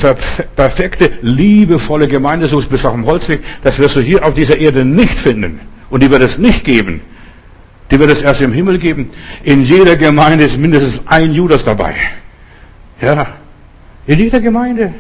perfekte, 0.57 1.13
liebevolle 1.23 2.09
Gemeinde 2.09 2.47
suchst 2.47 2.69
bis 2.71 2.85
auf 2.85 2.93
dem 2.93 3.07
Holzweg, 3.07 3.41
das 3.63 3.79
wirst 3.79 3.97
du 3.97 4.01
hier 4.01 4.25
auf 4.25 4.35
dieser 4.35 4.59
Erde 4.59 4.85
nicht 4.85 5.19
finden. 5.19 5.61
Und 5.89 6.03
die 6.03 6.11
wird 6.11 6.23
es 6.23 6.39
nicht 6.39 6.65
geben. 6.65 7.01
Die 7.91 7.99
wird 7.99 8.11
es 8.11 8.23
erst 8.23 8.41
im 8.41 8.53
Himmel 8.53 8.79
geben. 8.79 9.11
In 9.43 9.63
jeder 9.63 9.97
Gemeinde 9.97 10.45
ist 10.45 10.59
mindestens 10.59 11.03
ein 11.07 11.33
Judas 11.33 11.65
dabei. 11.65 11.95
Ja. 13.01 13.27
In 14.07 14.19
jeder 14.19 14.41
Gemeinde. 14.41 14.95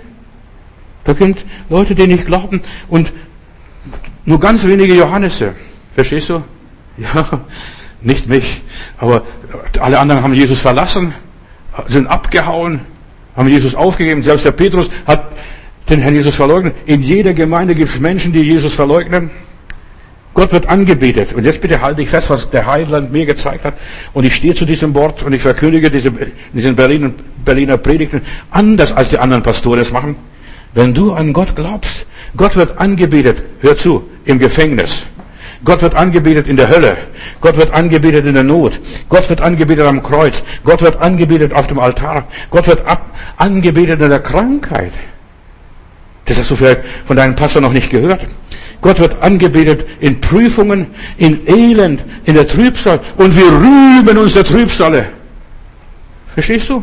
Da 1.04 1.14
sind 1.14 1.44
Leute, 1.68 1.94
die 1.94 2.06
nicht 2.06 2.26
glauben 2.26 2.60
und 2.88 3.12
nur 4.24 4.40
ganz 4.40 4.64
wenige 4.64 4.94
Johannese. 4.94 5.54
Verstehst 5.94 6.28
du? 6.28 6.42
Ja, 6.98 7.26
nicht 8.02 8.28
mich. 8.28 8.62
Aber 8.98 9.22
alle 9.80 9.98
anderen 9.98 10.22
haben 10.22 10.34
Jesus 10.34 10.60
verlassen, 10.60 11.14
sind 11.88 12.06
abgehauen, 12.06 12.80
haben 13.36 13.48
Jesus 13.48 13.74
aufgegeben. 13.74 14.22
Selbst 14.22 14.44
der 14.44 14.52
Petrus 14.52 14.90
hat 15.06 15.32
den 15.88 16.00
Herrn 16.00 16.14
Jesus 16.14 16.34
verleugnet. 16.34 16.74
In 16.86 17.02
jeder 17.02 17.34
Gemeinde 17.34 17.74
gibt 17.74 17.90
es 17.90 18.00
Menschen, 18.00 18.32
die 18.32 18.40
Jesus 18.40 18.74
verleugnen. 18.74 19.30
Gott 20.32 20.52
wird 20.52 20.66
angebetet. 20.66 21.32
Und 21.32 21.44
jetzt 21.44 21.60
bitte 21.60 21.80
halte 21.80 22.02
ich 22.02 22.08
fest, 22.08 22.30
was 22.30 22.50
der 22.50 22.66
Heiland 22.66 23.12
mir 23.12 23.26
gezeigt 23.26 23.64
hat. 23.64 23.74
Und 24.12 24.24
ich 24.24 24.36
stehe 24.36 24.54
zu 24.54 24.64
diesem 24.64 24.94
Wort 24.94 25.22
und 25.24 25.32
ich 25.32 25.42
verkündige 25.42 25.90
diese, 25.90 26.12
diesen 26.52 26.76
Berliner, 26.76 27.10
Berliner 27.44 27.76
Predigten 27.76 28.22
anders 28.50 28.92
als 28.92 29.08
die 29.08 29.18
anderen 29.18 29.42
Pastoren 29.42 29.80
es 29.80 29.90
machen. 29.90 30.16
Wenn 30.74 30.94
du 30.94 31.12
an 31.12 31.32
Gott 31.32 31.56
glaubst, 31.56 32.06
Gott 32.36 32.56
wird 32.56 32.78
angebetet, 32.78 33.42
hör 33.60 33.76
zu, 33.76 34.04
im 34.24 34.38
Gefängnis. 34.38 35.06
Gott 35.64 35.82
wird 35.82 35.94
angebetet 35.94 36.46
in 36.46 36.56
der 36.56 36.68
Hölle. 36.68 36.96
Gott 37.40 37.56
wird 37.56 37.72
angebetet 37.72 38.24
in 38.24 38.34
der 38.34 38.44
Not. 38.44 38.80
Gott 39.08 39.28
wird 39.28 39.40
angebetet 39.42 39.84
am 39.84 40.02
Kreuz. 40.02 40.42
Gott 40.64 40.80
wird 40.80 41.00
angebetet 41.00 41.52
auf 41.52 41.66
dem 41.66 41.78
Altar. 41.78 42.28
Gott 42.50 42.66
wird 42.66 42.86
ab, 42.86 43.14
angebetet 43.36 44.00
in 44.00 44.08
der 44.08 44.20
Krankheit. 44.20 44.92
Das 46.24 46.38
hast 46.38 46.50
du 46.50 46.56
vielleicht 46.56 46.82
von 47.04 47.16
deinem 47.16 47.34
Pastor 47.34 47.60
noch 47.60 47.72
nicht 47.72 47.90
gehört. 47.90 48.26
Gott 48.80 49.00
wird 49.00 49.22
angebetet 49.22 49.84
in 50.00 50.20
Prüfungen, 50.20 50.86
in 51.18 51.46
Elend, 51.46 52.04
in 52.24 52.34
der 52.34 52.48
Trübsal. 52.48 53.00
Und 53.18 53.36
wir 53.36 53.46
rühmen 53.46 54.16
uns 54.16 54.32
der 54.32 54.44
Trübsale. 54.44 55.06
Verstehst 56.32 56.70
du? 56.70 56.82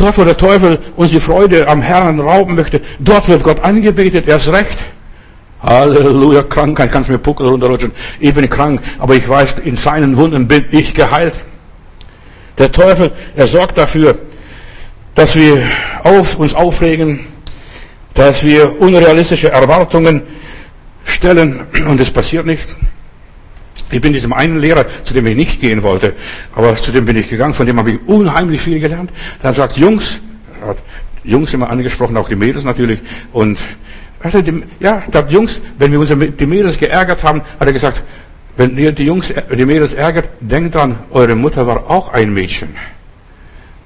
Dort, 0.00 0.16
wo 0.16 0.24
der 0.24 0.36
Teufel 0.38 0.78
uns 0.96 1.10
die 1.10 1.20
Freude 1.20 1.68
am 1.68 1.82
Herrn 1.82 2.20
rauben 2.20 2.54
möchte, 2.54 2.80
dort 3.00 3.28
wird 3.28 3.42
Gott 3.42 3.60
angebetet, 3.60 4.26
erst 4.26 4.50
recht. 4.50 4.78
Halleluja, 5.62 6.42
Krankheit, 6.42 6.90
kannst 6.90 7.10
mir 7.10 7.18
Puckel 7.18 7.48
runterrutschen. 7.48 7.92
Ich 8.18 8.32
bin 8.32 8.48
krank, 8.48 8.80
aber 8.98 9.14
ich 9.14 9.28
weiß, 9.28 9.56
in 9.62 9.76
seinen 9.76 10.16
Wunden 10.16 10.48
bin 10.48 10.64
ich 10.70 10.94
geheilt. 10.94 11.34
Der 12.56 12.72
Teufel, 12.72 13.12
er 13.36 13.46
sorgt 13.46 13.76
dafür, 13.76 14.16
dass 15.14 15.36
wir 15.36 15.64
auf, 16.02 16.38
uns 16.38 16.54
aufregen, 16.54 17.20
dass 18.14 18.42
wir 18.42 18.80
unrealistische 18.80 19.50
Erwartungen 19.50 20.22
stellen 21.04 21.66
und 21.86 22.00
es 22.00 22.10
passiert 22.10 22.46
nicht. 22.46 22.66
Ich 23.90 24.00
bin 24.00 24.12
diesem 24.12 24.32
einen 24.32 24.58
Lehrer, 24.58 24.86
zu 25.04 25.14
dem 25.14 25.26
ich 25.26 25.36
nicht 25.36 25.60
gehen 25.60 25.82
wollte, 25.82 26.14
aber 26.54 26.76
zu 26.76 26.92
dem 26.92 27.04
bin 27.04 27.16
ich 27.16 27.28
gegangen, 27.28 27.54
von 27.54 27.66
dem 27.66 27.78
habe 27.78 27.90
ich 27.92 27.98
unheimlich 28.06 28.60
viel 28.60 28.78
gelernt. 28.78 29.10
Der 29.42 29.48
hat 29.48 29.56
gesagt, 29.56 29.76
Jungs, 29.76 30.20
Jungs 31.24 31.52
immer 31.52 31.70
angesprochen, 31.70 32.16
auch 32.16 32.28
die 32.28 32.36
Mädels 32.36 32.64
natürlich. 32.64 33.00
Und 33.32 33.58
also 34.22 34.42
die, 34.42 34.62
ja, 34.78 35.02
ich 35.04 35.10
glaube, 35.10 35.32
Jungs, 35.32 35.60
wenn 35.78 35.90
wir 35.92 36.00
uns 36.00 36.10
die 36.10 36.46
Mädels 36.46 36.78
geärgert 36.78 37.24
haben, 37.24 37.42
hat 37.58 37.66
er 37.66 37.72
gesagt, 37.72 38.02
wenn 38.56 38.76
ihr 38.76 38.92
die 38.92 39.04
Jungs, 39.04 39.32
die 39.56 39.64
Mädels 39.64 39.94
ärgert, 39.94 40.28
denkt 40.40 40.74
dran, 40.74 40.98
eure 41.10 41.34
Mutter 41.34 41.66
war 41.66 41.90
auch 41.90 42.12
ein 42.12 42.32
Mädchen. 42.32 42.74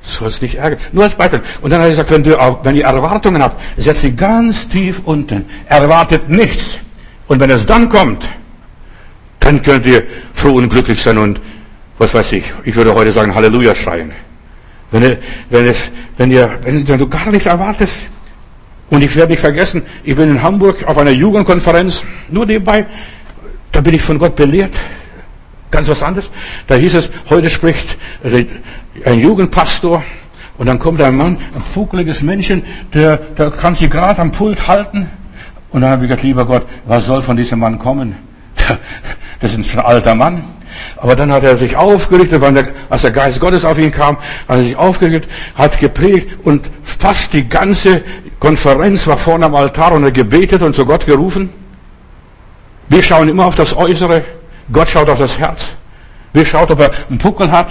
Soll 0.03 0.29
es 0.29 0.43
nicht 0.43 0.57
ärgern. 0.57 0.81
Nur 0.93 1.05
als 1.05 1.15
Beispiel. 1.15 1.41
Und 1.63 1.71
dann 1.71 1.81
hat 1.81 1.87
er 1.87 1.91
gesagt, 1.91 2.11
wenn, 2.11 2.25
du, 2.25 2.37
wenn 2.63 2.77
ihr 2.77 2.85
Erwartungen 2.85 3.43
habt, 3.43 3.63
setzt 3.77 4.03
sie 4.03 4.15
ganz 4.15 4.69
tief 4.69 5.01
unten. 5.05 5.47
Erwartet 5.67 6.29
nichts. 6.29 6.81
Und 7.27 7.41
wenn 7.41 7.51
es 7.51 7.65
dann 7.65 7.89
kommt, 7.89 8.29
dann 9.45 9.63
könnt 9.63 9.85
ihr 9.85 10.05
froh 10.33 10.55
und 10.55 10.71
glücklich 10.71 11.03
sein 11.03 11.19
und 11.19 11.39
was 11.99 12.15
weiß 12.15 12.33
ich, 12.33 12.45
ich 12.65 12.75
würde 12.75 12.95
heute 12.95 13.13
sagen 13.13 13.35
Halleluja 13.35 13.75
schreien. 13.75 14.13
Wenn, 14.91 15.19
wenn, 15.51 15.67
es, 15.67 15.91
wenn, 16.17 16.31
ihr, 16.31 16.51
wenn, 16.63 16.85
du 16.85 17.09
gar 17.09 17.31
nichts 17.31 17.47
erwartest, 17.47 18.05
und 18.89 19.03
ich 19.03 19.15
werde 19.17 19.33
nicht 19.33 19.41
vergessen, 19.41 19.83
ich 20.03 20.17
bin 20.17 20.31
in 20.31 20.43
Hamburg 20.43 20.85
auf 20.85 20.97
einer 20.97 21.11
Jugendkonferenz, 21.11 22.05
nur 22.31 22.47
nebenbei, 22.47 22.87
da 23.71 23.81
bin 23.81 23.95
ich 23.95 24.03
von 24.03 24.19
Gott 24.19 24.35
belehrt. 24.35 24.73
Ganz 25.71 25.89
was 25.89 26.03
anderes. 26.03 26.31
Da 26.67 26.77
hieß 26.77 26.95
es, 26.95 27.11
heute 27.29 27.51
spricht 27.51 27.99
ein 29.05 29.19
Jugendpastor 29.19 30.03
und 30.57 30.67
dann 30.67 30.79
kommt 30.79 31.01
ein 31.03 31.17
Mann, 31.17 31.37
ein 31.55 31.63
vogeliges 31.63 32.23
Männchen, 32.23 32.65
der, 32.95 33.19
der 33.19 33.51
kann 33.51 33.75
sich 33.75 33.91
gerade 33.91 34.23
am 34.23 34.33
Pult 34.33 34.69
halten. 34.69 35.11
Und 35.71 35.83
dann 35.83 35.91
habe 35.91 36.05
ich 36.05 36.09
gesagt, 36.09 36.23
lieber 36.23 36.47
Gott, 36.47 36.67
was 36.87 37.07
soll 37.07 37.21
von 37.21 37.37
diesem 37.37 37.59
Mann 37.59 37.79
kommen? 37.79 38.34
Das 39.41 39.53
ist 39.53 39.77
ein 39.77 39.85
alter 39.85 40.15
Mann. 40.15 40.43
Aber 40.97 41.15
dann 41.15 41.33
hat 41.33 41.45
er 41.45 41.57
sich 41.57 41.77
aufgerichtet, 41.77 42.43
der, 42.43 42.69
als 42.89 43.03
der 43.03 43.11
Geist 43.11 43.41
Gottes 43.41 43.65
auf 43.65 43.79
ihn 43.79 43.93
kam, 43.93 44.17
hat 44.49 44.57
er 44.57 44.63
sich 44.63 44.77
aufgerichtet, 44.77 45.31
hat 45.55 45.79
gepredigt 45.79 46.29
und 46.45 46.69
fast 46.83 47.33
die 47.33 47.49
ganze 47.49 48.03
Konferenz 48.41 49.07
war 49.07 49.19
vorne 49.19 49.47
am 49.47 49.55
Altar 49.55 49.93
und 49.93 50.05
er 50.05 50.13
gebetet 50.13 50.63
und 50.63 50.75
zu 50.75 50.85
Gott 50.85 51.07
gerufen. 51.07 51.51
Wir 52.89 53.03
schauen 53.03 53.29
immer 53.29 53.47
auf 53.47 53.55
das 53.55 53.77
Äußere. 53.77 54.25
Gott 54.73 54.89
schaut 54.89 55.09
auf 55.09 55.19
das 55.19 55.39
Herz. 55.39 55.77
Wir 56.33 56.45
schauen, 56.45 56.71
ob 56.71 56.81
er 56.81 56.91
einen 57.09 57.19
Puckel 57.19 57.51
hat, 57.51 57.69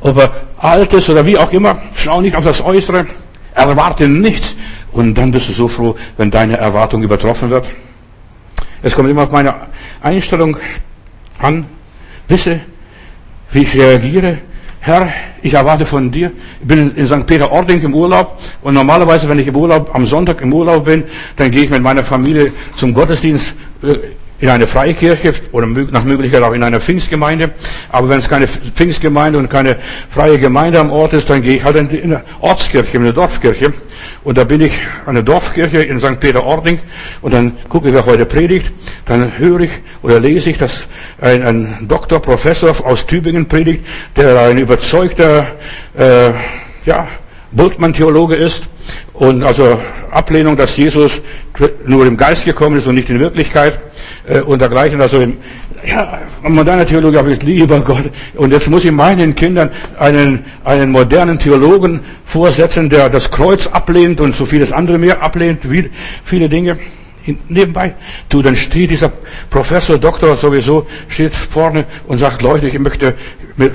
ob 0.00 0.18
er 0.18 0.30
alt 0.58 0.92
ist 0.92 1.08
oder 1.10 1.26
wie 1.26 1.36
auch 1.36 1.52
immer. 1.52 1.78
Schau 1.94 2.20
nicht 2.20 2.36
auf 2.36 2.44
das 2.44 2.62
Äußere. 2.62 3.06
Erwarte 3.54 4.08
nichts. 4.08 4.54
Und 4.92 5.14
dann 5.14 5.30
bist 5.30 5.48
du 5.48 5.52
so 5.52 5.68
froh, 5.68 5.96
wenn 6.16 6.30
deine 6.30 6.56
Erwartung 6.56 7.02
übertroffen 7.02 7.50
wird. 7.50 7.66
Es 8.84 8.94
kommt 8.94 9.08
immer 9.08 9.22
auf 9.22 9.30
meine 9.30 9.54
Einstellung 10.02 10.58
an. 11.38 11.64
Wisse, 12.28 12.60
wie 13.50 13.62
ich 13.62 13.74
reagiere. 13.78 14.38
Herr, 14.80 15.08
ich 15.42 15.54
erwarte 15.54 15.86
von 15.86 16.10
dir. 16.12 16.30
Ich 16.60 16.68
bin 16.68 16.94
in 16.94 17.06
St. 17.06 17.26
Peter-Ording 17.26 17.80
im 17.80 17.94
Urlaub 17.94 18.38
und 18.60 18.74
normalerweise, 18.74 19.26
wenn 19.30 19.38
ich 19.38 19.46
im 19.46 19.56
Urlaub, 19.56 19.94
am 19.94 20.04
Sonntag 20.04 20.42
im 20.42 20.52
Urlaub 20.52 20.84
bin, 20.84 21.04
dann 21.36 21.50
gehe 21.50 21.62
ich 21.64 21.70
mit 21.70 21.82
meiner 21.82 22.04
Familie 22.04 22.52
zum 22.76 22.92
Gottesdienst 22.92 23.54
äh, 23.82 23.94
in 24.44 24.50
eine 24.50 24.66
Freikirche 24.66 25.32
oder 25.52 25.66
nach 25.66 26.04
Möglichkeit 26.04 26.42
auch 26.42 26.52
in 26.52 26.62
einer 26.62 26.78
Pfingstgemeinde. 26.78 27.52
Aber 27.88 28.10
wenn 28.10 28.18
es 28.18 28.28
keine 28.28 28.46
Pfingstgemeinde 28.46 29.38
und 29.38 29.48
keine 29.48 29.76
freie 30.10 30.38
Gemeinde 30.38 30.78
am 30.80 30.90
Ort 30.90 31.14
ist, 31.14 31.30
dann 31.30 31.40
gehe 31.40 31.56
ich 31.56 31.64
halt 31.64 31.76
in 31.76 32.02
eine 32.02 32.24
Ortskirche, 32.42 32.98
in 32.98 33.04
eine 33.04 33.14
Dorfkirche. 33.14 33.72
Und 34.22 34.36
da 34.36 34.44
bin 34.44 34.60
ich 34.60 34.74
an 35.06 35.14
der 35.14 35.22
Dorfkirche 35.22 35.82
in 35.84 35.98
St. 35.98 36.20
Peter-Ording 36.20 36.78
und 37.22 37.32
dann 37.32 37.54
gucke 37.70 37.88
ich, 37.88 37.94
wer 37.94 38.04
heute 38.04 38.26
predigt. 38.26 38.70
Dann 39.06 39.38
höre 39.38 39.60
ich 39.60 39.70
oder 40.02 40.20
lese 40.20 40.50
ich, 40.50 40.58
dass 40.58 40.88
ein, 41.22 41.42
ein 41.42 41.88
Doktor, 41.88 42.20
Professor 42.20 42.74
aus 42.84 43.06
Tübingen 43.06 43.46
predigt, 43.46 43.86
der 44.14 44.38
ein 44.40 44.58
überzeugter, 44.58 45.46
äh, 45.96 46.32
ja, 46.84 47.08
Bultmann-Theologe 47.54 48.34
ist 48.34 48.66
und 49.12 49.42
also 49.42 49.78
Ablehnung, 50.10 50.56
dass 50.56 50.76
Jesus 50.76 51.22
nur 51.86 52.06
im 52.06 52.16
Geist 52.16 52.44
gekommen 52.44 52.78
ist 52.78 52.86
und 52.86 52.94
nicht 52.94 53.10
in 53.10 53.20
Wirklichkeit 53.20 53.78
äh, 54.26 54.40
und 54.40 54.60
dergleichen. 54.60 55.00
Also 55.00 55.20
im, 55.20 55.38
ja, 55.86 56.20
moderner 56.42 56.86
Theologie 56.86 57.18
habe 57.18 57.32
ich 57.32 57.42
lieber 57.42 57.80
Gott. 57.80 58.10
Und 58.34 58.52
jetzt 58.52 58.68
muss 58.68 58.84
ich 58.84 58.92
meinen 58.92 59.34
Kindern 59.34 59.70
einen, 59.98 60.44
einen 60.64 60.90
modernen 60.90 61.38
Theologen 61.38 62.00
vorsetzen, 62.24 62.88
der 62.88 63.10
das 63.10 63.30
Kreuz 63.30 63.66
ablehnt 63.66 64.20
und 64.20 64.34
so 64.34 64.46
vieles 64.46 64.72
andere 64.72 64.98
mehr 64.98 65.22
ablehnt, 65.22 65.70
wie 65.70 65.90
viele 66.24 66.48
Dinge. 66.48 66.78
Nebenbei, 67.48 67.94
du, 68.28 68.42
dann 68.42 68.56
steht 68.56 68.90
dieser 68.90 69.12
Professor, 69.50 69.98
Doktor 69.98 70.36
sowieso, 70.36 70.86
steht 71.08 71.34
vorne 71.34 71.86
und 72.06 72.18
sagt, 72.18 72.42
Leute, 72.42 72.68
ich 72.68 72.78
möchte 72.78 73.14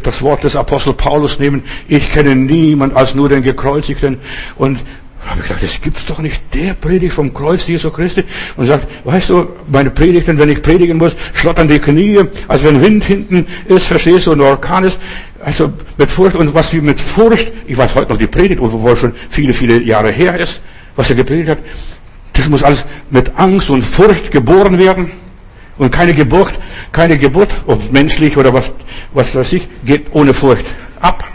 das 0.04 0.22
Wort 0.22 0.43
des 0.43 0.56
Apostel 0.56 0.93
Paulus 0.93 1.39
nehmen. 1.39 1.64
Ich 1.88 2.12
kenne 2.12 2.36
niemand 2.36 2.95
als 2.95 3.16
nur 3.16 3.30
den 3.30 3.43
Gekreuzigten. 3.43 4.18
Und 4.58 4.80
habe 5.26 5.41
ich 5.41 5.47
gedacht, 5.47 5.64
das 5.64 5.82
gibt's 5.82 6.06
doch 6.06 6.20
nicht. 6.20 6.41
Der 6.54 6.74
predigt 6.74 7.14
vom 7.14 7.34
Kreuz 7.34 7.68
Jesu 7.68 7.91
Christi 7.91 8.24
und 8.56 8.68
sagt, 8.68 8.88
weißt 9.04 9.30
du, 9.30 9.47
meine 9.68 9.89
Predigten, 9.89 10.38
wenn 10.38 10.50
ich 10.50 10.62
predigen 10.62 10.97
muss, 10.97 11.16
schlottern 11.34 11.68
die 11.68 11.80
Knie, 11.80 12.22
als 12.47 12.64
wenn 12.64 12.82
Wind 12.82 13.04
hinten 13.04 13.45
ist, 13.66 13.88
verstehst 13.88 14.28
du, 14.28 14.32
und 14.32 14.41
Orkan 14.41 14.86
ist. 14.86 15.00
Also 15.41 15.72
mit 15.97 16.12
Furcht 16.12 16.36
und 16.36 16.54
was 16.54 16.74
wie 16.74 16.82
mit 16.82 17.00
Furcht, 17.00 17.52
ich 17.68 17.78
weiß 17.78 17.95
heute 17.95 18.12
noch 18.12 18.18
die 18.18 18.28
Predigt, 18.28 18.62
obwohl 18.62 18.95
schon 18.95 19.14
viele, 19.30 19.54
viele 19.54 19.82
Jahre 19.82 20.12
her 20.12 20.38
ist, 20.39 20.62
was 20.95 21.10
er 21.10 21.16
gepredigt 21.16 21.50
hat. 21.50 21.60
Das 22.40 22.48
muss 22.48 22.64
alles 22.64 22.86
mit 23.10 23.38
Angst 23.38 23.70
und 23.70 23.84
Furcht 23.84 24.32
geboren 24.32 24.80
werden. 24.80 25.12
Und 25.78 25.92
keine 25.92 26.14
Geburt, 26.14 26.54
keine 26.94 27.18
Geburt, 27.18 27.50
ob 27.68 27.92
menschlich 27.92 28.38
oder 28.38 28.54
was, 28.54 28.72
was 29.14 29.36
weiß 29.36 29.52
ich, 29.54 29.68
geht 29.86 30.08
ohne 30.14 30.34
Furcht 30.34 30.66
ab. 31.02 31.26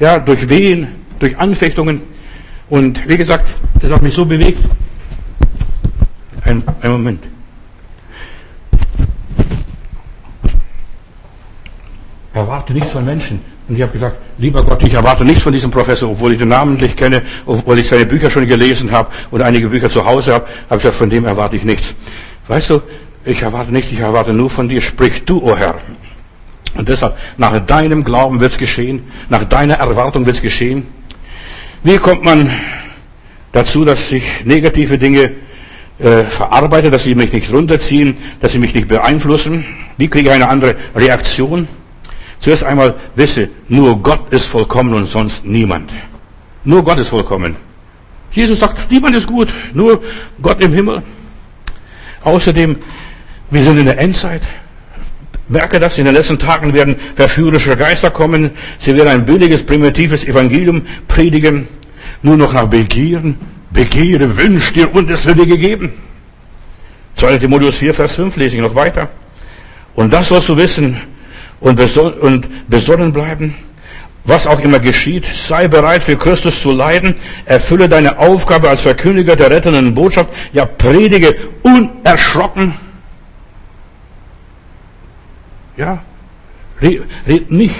Ja, 0.00 0.18
durch 0.18 0.48
Wehen, 0.48 0.88
durch 1.20 1.38
Anfechtungen. 1.38 2.02
Und 2.68 3.08
wie 3.08 3.16
gesagt, 3.16 3.48
das 3.80 3.92
hat 3.92 4.02
mich 4.02 4.14
so 4.14 4.24
bewegt. 4.24 4.64
Ein, 6.42 6.64
ein 6.80 6.90
Moment. 6.90 7.22
Erwarte 12.32 12.72
nichts 12.72 12.90
von 12.90 13.04
Menschen. 13.04 13.53
Und 13.66 13.76
ich 13.76 13.82
habe 13.82 13.92
gesagt, 13.92 14.16
lieber 14.36 14.62
Gott, 14.62 14.82
ich 14.82 14.92
erwarte 14.92 15.24
nichts 15.24 15.42
von 15.42 15.52
diesem 15.52 15.70
Professor, 15.70 16.10
obwohl 16.10 16.32
ich 16.32 16.38
den 16.38 16.48
namentlich 16.48 16.94
kenne, 16.96 17.22
obwohl 17.46 17.78
ich 17.78 17.88
seine 17.88 18.04
Bücher 18.04 18.28
schon 18.30 18.46
gelesen 18.46 18.90
habe 18.90 19.10
und 19.30 19.40
einige 19.40 19.68
Bücher 19.68 19.88
zu 19.88 20.04
Hause 20.04 20.34
habe, 20.34 20.44
habe 20.44 20.76
ich 20.76 20.82
gesagt, 20.82 20.96
von 20.96 21.08
dem 21.08 21.24
erwarte 21.24 21.56
ich 21.56 21.64
nichts. 21.64 21.94
Weißt 22.46 22.70
du, 22.70 22.82
ich 23.24 23.40
erwarte 23.40 23.72
nichts, 23.72 23.90
ich 23.90 24.00
erwarte 24.00 24.34
nur 24.34 24.50
von 24.50 24.68
dir, 24.68 24.82
sprich 24.82 25.24
du, 25.24 25.38
o 25.38 25.52
oh 25.52 25.56
Herr. 25.56 25.76
Und 26.76 26.88
deshalb, 26.88 27.16
nach 27.38 27.58
deinem 27.60 28.04
Glauben 28.04 28.40
wird's 28.40 28.58
geschehen, 28.58 29.04
nach 29.30 29.44
deiner 29.44 29.76
Erwartung 29.76 30.26
wird's 30.26 30.42
geschehen. 30.42 30.86
Wie 31.82 31.96
kommt 31.96 32.22
man 32.22 32.50
dazu, 33.52 33.84
dass 33.84 34.12
ich 34.12 34.44
negative 34.44 34.98
Dinge 34.98 35.32
äh, 35.98 36.24
verarbeite, 36.24 36.90
dass 36.90 37.04
sie 37.04 37.14
mich 37.14 37.32
nicht 37.32 37.50
runterziehen, 37.50 38.18
dass 38.40 38.52
sie 38.52 38.58
mich 38.58 38.74
nicht 38.74 38.88
beeinflussen? 38.88 39.64
Wie 39.96 40.08
kriege 40.08 40.28
ich 40.28 40.34
eine 40.34 40.48
andere 40.48 40.74
Reaktion? 40.94 41.68
Zuerst 42.40 42.64
einmal 42.64 42.94
wisse, 43.14 43.48
nur 43.68 44.02
Gott 44.02 44.32
ist 44.32 44.46
vollkommen 44.46 44.94
und 44.94 45.06
sonst 45.06 45.44
niemand. 45.44 45.90
Nur 46.64 46.82
Gott 46.82 46.98
ist 46.98 47.08
vollkommen. 47.08 47.56
Jesus 48.32 48.58
sagt, 48.58 48.90
niemand 48.90 49.14
ist 49.16 49.26
gut, 49.26 49.48
nur 49.72 50.02
Gott 50.42 50.62
im 50.62 50.72
Himmel. 50.72 51.02
Außerdem, 52.22 52.76
wir 53.50 53.62
sind 53.62 53.78
in 53.78 53.84
der 53.86 53.98
Endzeit. 53.98 54.42
Merke 55.48 55.78
das, 55.78 55.98
in 55.98 56.06
den 56.06 56.14
letzten 56.14 56.38
Tagen 56.38 56.72
werden 56.72 56.96
verführerische 57.14 57.76
Geister 57.76 58.10
kommen. 58.10 58.50
Sie 58.78 58.96
werden 58.96 59.08
ein 59.08 59.24
billiges, 59.26 59.64
primitives 59.64 60.24
Evangelium 60.24 60.82
predigen. 61.06 61.68
Nur 62.22 62.36
noch 62.36 62.54
nach 62.54 62.66
Begieren. 62.66 63.36
Begehre, 63.70 64.36
wünsch 64.36 64.72
dir 64.72 64.94
und 64.94 65.10
es 65.10 65.26
wird 65.26 65.38
dir 65.38 65.46
gegeben. 65.46 65.92
2. 67.16 67.38
Timotheus 67.38 67.76
4, 67.76 67.92
Vers 67.92 68.14
5 68.14 68.36
lese 68.36 68.56
ich 68.56 68.62
noch 68.62 68.74
weiter. 68.74 69.08
Und 69.94 70.12
das 70.12 70.28
sollst 70.28 70.48
du 70.48 70.56
wissen 70.56 70.96
und, 71.64 72.70
besonnen 72.70 73.12
bleiben. 73.12 73.54
Was 74.26 74.46
auch 74.46 74.60
immer 74.60 74.78
geschieht, 74.78 75.26
sei 75.26 75.68
bereit 75.68 76.02
für 76.02 76.16
Christus 76.16 76.62
zu 76.62 76.70
leiden, 76.70 77.16
erfülle 77.44 77.88
deine 77.88 78.18
Aufgabe 78.18 78.70
als 78.70 78.80
Verkündiger 78.80 79.36
der 79.36 79.50
rettenden 79.50 79.92
Botschaft, 79.92 80.30
ja 80.52 80.64
predige 80.64 81.36
unerschrocken 81.62 82.74
ja, 85.76 86.02
red 86.80 87.50
nicht 87.50 87.74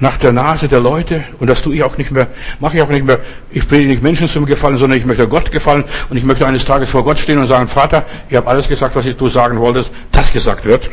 nach 0.00 0.16
der 0.16 0.32
Nase 0.32 0.68
der 0.68 0.78
Leute 0.78 1.24
und 1.40 1.48
das 1.48 1.62
tue 1.62 1.74
ich 1.74 1.82
auch 1.82 1.98
nicht 1.98 2.12
mehr, 2.12 2.28
mache 2.60 2.76
ich 2.76 2.82
auch 2.82 2.88
nicht 2.88 3.04
mehr. 3.04 3.18
Ich 3.50 3.68
will 3.70 3.86
nicht 3.86 4.02
Menschen 4.02 4.28
zum 4.28 4.46
Gefallen, 4.46 4.76
sondern 4.76 4.98
ich 4.98 5.04
möchte 5.04 5.26
Gott 5.26 5.50
gefallen 5.50 5.84
und 6.08 6.16
ich 6.16 6.22
möchte 6.22 6.46
eines 6.46 6.64
Tages 6.64 6.90
vor 6.90 7.02
Gott 7.02 7.18
stehen 7.18 7.38
und 7.38 7.48
sagen, 7.48 7.66
Vater, 7.66 8.06
ich 8.28 8.36
habe 8.36 8.46
alles 8.46 8.68
gesagt, 8.68 8.94
was 8.94 9.04
du 9.04 9.28
sagen 9.28 9.58
wolltest, 9.58 9.92
das 10.12 10.32
gesagt 10.32 10.64
wird. 10.64 10.88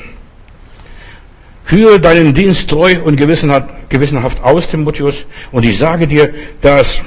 Führe 1.65 1.99
deinen 1.99 2.35
Dienst 2.35 2.69
treu 2.69 2.97
und 3.03 3.17
gewissenhaft 3.17 4.43
aus, 4.43 4.69
Timotheus, 4.69 5.25
und 5.51 5.65
ich 5.65 5.79
sage 5.79 6.05
dir, 6.05 6.31
dass, 6.61 7.01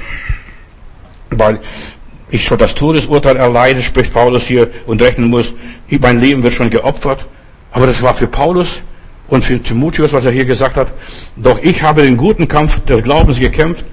weil 1.29 1.59
ich 2.29 2.43
schon 2.43 2.57
das 2.57 2.75
Todesurteil 2.75 3.37
erleide, 3.37 3.81
spricht 3.81 4.13
Paulus 4.13 4.45
hier 4.45 4.69
und 4.85 5.01
rechnen 5.01 5.29
muss, 5.29 5.55
mein 6.01 6.19
Leben 6.19 6.43
wird 6.43 6.51
schon 6.53 6.69
geopfert, 6.69 7.25
aber 7.71 7.87
das 7.87 8.01
war 8.01 8.13
für 8.13 8.27
Paulus 8.27 8.81
und 9.29 9.45
für 9.45 9.63
Timotheus, 9.63 10.11
was 10.11 10.25
er 10.25 10.31
hier 10.31 10.45
gesagt 10.45 10.75
hat, 10.75 10.93
doch 11.37 11.59
ich 11.63 11.81
habe 11.81 12.01
den 12.01 12.17
guten 12.17 12.45
Kampf 12.45 12.83
des 12.83 13.01
Glaubens 13.01 13.39
gekämpft. 13.39 13.85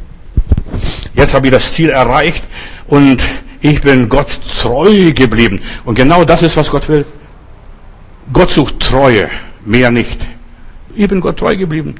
Jetzt 1.14 1.32
habe 1.32 1.46
ich 1.46 1.52
das 1.52 1.74
Ziel 1.74 1.90
erreicht 1.90 2.42
und 2.88 3.22
ich 3.60 3.80
bin 3.82 4.08
Gott 4.08 4.28
treu 4.60 5.12
geblieben. 5.12 5.60
Und 5.84 5.94
genau 5.94 6.24
das 6.24 6.42
ist, 6.42 6.56
was 6.56 6.72
Gott 6.72 6.88
will. 6.88 7.04
Gott 8.32 8.50
sucht 8.50 8.80
Treue, 8.80 9.30
mehr 9.64 9.92
nicht. 9.92 10.18
Ich 10.96 11.08
bin 11.08 11.20
Gott 11.20 11.38
treu 11.38 11.56
geblieben. 11.56 11.94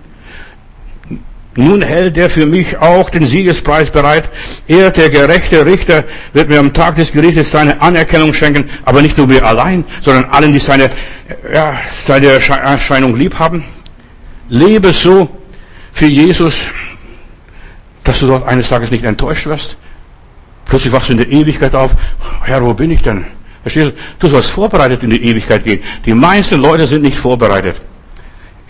Nun 1.54 1.80
hält 1.80 2.18
er 2.18 2.28
für 2.28 2.44
mich 2.44 2.76
auch 2.78 3.08
den 3.08 3.24
Siegespreis 3.24 3.90
bereit. 3.90 4.28
Er, 4.68 4.90
der 4.90 5.08
gerechte 5.08 5.64
Richter, 5.64 6.04
wird 6.34 6.50
mir 6.50 6.58
am 6.58 6.72
Tag 6.72 6.96
des 6.96 7.12
Gerichtes 7.12 7.50
seine 7.50 7.80
Anerkennung 7.80 8.34
schenken, 8.34 8.68
aber 8.84 9.00
nicht 9.00 9.16
nur 9.16 9.26
mir 9.26 9.44
allein, 9.44 9.84
sondern 10.02 10.26
allen, 10.26 10.52
die 10.52 10.58
seine, 10.58 10.90
ja, 11.52 11.74
seine 11.98 12.26
Erscheinung 12.26 13.16
lieb 13.16 13.38
haben. 13.38 13.64
Lebe 14.50 14.92
so 14.92 15.28
für 15.92 16.06
Jesus, 16.06 16.56
dass 18.04 18.20
du 18.20 18.26
dort 18.26 18.46
eines 18.46 18.68
Tages 18.68 18.90
nicht 18.90 19.04
enttäuscht 19.04 19.46
wirst. 19.46 19.76
Plötzlich 20.66 20.92
wachst 20.92 21.08
du 21.08 21.12
in 21.12 21.18
der 21.18 21.30
Ewigkeit 21.30 21.74
auf. 21.74 21.92
Herr, 22.44 22.62
wo 22.62 22.74
bin 22.74 22.90
ich 22.90 23.02
denn? 23.02 23.26
Verstehst 23.62 23.92
du? 23.92 23.92
Du 24.18 24.28
sollst 24.28 24.50
vorbereitet 24.50 25.02
in 25.02 25.10
die 25.10 25.24
Ewigkeit 25.24 25.64
gehen. 25.64 25.82
Die 26.04 26.14
meisten 26.14 26.60
Leute 26.60 26.86
sind 26.86 27.02
nicht 27.02 27.18
vorbereitet. 27.18 27.76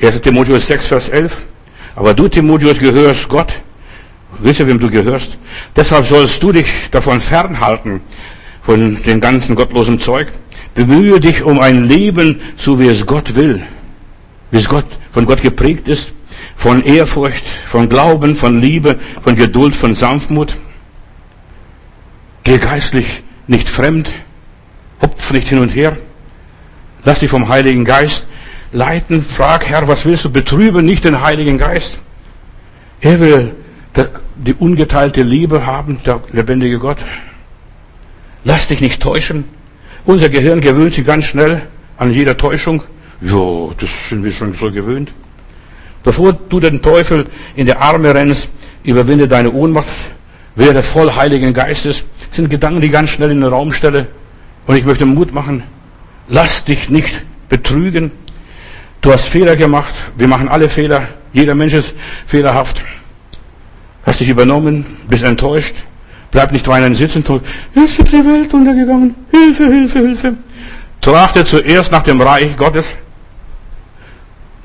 1. 0.01 0.21
Timotheus 0.21 0.67
6, 0.67 0.87
Vers 0.87 1.09
11. 1.09 1.39
Aber 1.95 2.13
du, 2.13 2.29
Timotheus, 2.29 2.79
gehörst 2.79 3.29
Gott. 3.29 3.63
Wisse, 4.39 4.67
wem 4.67 4.79
du 4.79 4.91
gehörst. 4.91 5.39
Deshalb 5.75 6.07
sollst 6.07 6.43
du 6.43 6.53
dich 6.53 6.67
davon 6.91 7.21
fernhalten, 7.21 8.03
von 8.61 9.03
dem 9.03 9.21
ganzen 9.21 9.57
gottlosen 9.57 9.99
Zeug. 9.99 10.29
Bemühe 10.75 11.21
dich 11.21 11.43
um 11.43 11.59
ein 11.59 11.89
Leben, 11.89 12.41
so 12.57 12.79
wie 12.79 12.89
es 12.89 13.07
Gott 13.07 13.35
will. 13.35 13.63
Wie 14.51 14.59
es 14.59 14.69
Gott, 14.69 14.87
von 15.13 15.25
Gott 15.25 15.41
geprägt 15.41 15.89
ist. 15.89 16.13
Von 16.55 16.85
Ehrfurcht, 16.85 17.47
von 17.65 17.89
Glauben, 17.89 18.37
von 18.37 18.61
Liebe, 18.61 18.99
von 19.23 19.37
Geduld, 19.37 19.75
von 19.75 19.95
Sanftmut. 19.95 20.57
Geh 22.45 22.59
geistlich 22.59 23.23
nicht 23.47 23.71
fremd. 23.71 24.11
Hopf 25.01 25.33
nicht 25.33 25.49
hin 25.49 25.59
und 25.59 25.71
her. 25.71 25.97
Lass 27.05 27.21
dich 27.21 27.31
vom 27.31 27.49
Heiligen 27.49 27.87
Geist 27.87 28.27
leiten. 28.73 29.23
Frag, 29.23 29.69
Herr, 29.69 29.89
was 29.89 30.05
willst 30.05 30.25
du? 30.25 30.31
Betrübe 30.31 30.83
nicht 30.83 31.05
den 31.05 31.21
Heiligen 31.21 31.59
Geist. 31.59 31.99
Er 33.01 33.21
will 33.21 33.55
die 34.37 34.55
ungeteilte 34.55 35.23
Liebe 35.23 35.67
haben, 35.67 36.01
der 36.05 36.21
lebendige 36.33 36.79
Gott. 36.79 36.99
Lass 38.45 38.69
dich 38.69 38.81
nicht 38.81 39.01
täuschen. 39.01 39.45
Unser 40.05 40.29
Gehirn 40.29 40.61
gewöhnt 40.61 40.93
sich 40.93 41.05
ganz 41.05 41.25
schnell 41.25 41.63
an 41.97 42.13
jeder 42.13 42.37
Täuschung. 42.37 42.83
Jo, 43.21 43.73
das 43.79 43.91
sind 44.09 44.23
wir 44.23 44.31
schon 44.31 44.55
so 44.55 44.71
gewöhnt. 44.71 45.13
Bevor 46.03 46.33
du 46.35 46.61
den 46.61 46.83
Teufel 46.83 47.27
in 47.57 47.67
die 47.67 47.75
Arme 47.75 48.15
rennst, 48.15 48.51
überwinde 48.85 49.27
deine 49.27 49.51
Ohnmacht, 49.51 49.89
werde 50.55 50.83
voll 50.83 51.13
Heiligen 51.13 51.53
Geistes. 51.53 52.05
Das 52.29 52.37
sind 52.37 52.51
Gedanken, 52.51 52.81
die 52.81 52.91
ganz 52.91 53.11
schnell 53.11 53.31
in 53.31 53.41
den 53.41 53.51
Raum 53.51 53.73
stelle. 53.73 54.07
Und 54.67 54.77
ich 54.77 54.85
möchte 54.85 55.07
Mut 55.07 55.33
machen. 55.33 55.65
Lass 56.29 56.65
dich 56.65 56.89
nicht 56.91 57.23
betrügen. 57.49 58.13
Du 59.01 59.13
hast 59.13 59.27
Fehler 59.27 59.57
gemacht. 59.57 59.95
Wir 60.17 60.29
machen 60.29 60.49
alle 60.49 60.69
Fehler. 60.69 61.09
Jeder 61.33 61.55
Mensch 61.55 61.75
ist 61.75 61.95
fehlerhaft. 62.27 62.83
Hast 64.05 64.21
dich 64.21 64.29
übernommen, 64.29 64.87
bist 65.09 65.25
enttäuscht. 65.25 65.77
Bleib 66.31 66.53
nicht 66.53 66.67
weinend 66.69 66.97
sitzen. 66.97 67.25
Ist 67.75 67.99
jetzt 67.99 68.13
die 68.13 68.25
Welt 68.25 68.53
untergegangen? 68.53 69.15
Hilfe, 69.31 69.67
Hilfe, 69.67 69.99
Hilfe. 69.99 70.35
Trachte 71.01 71.45
zuerst 71.45 71.93
nach 71.93 72.03
dem 72.03 72.21
Reich 72.21 72.57
Gottes 72.57 72.97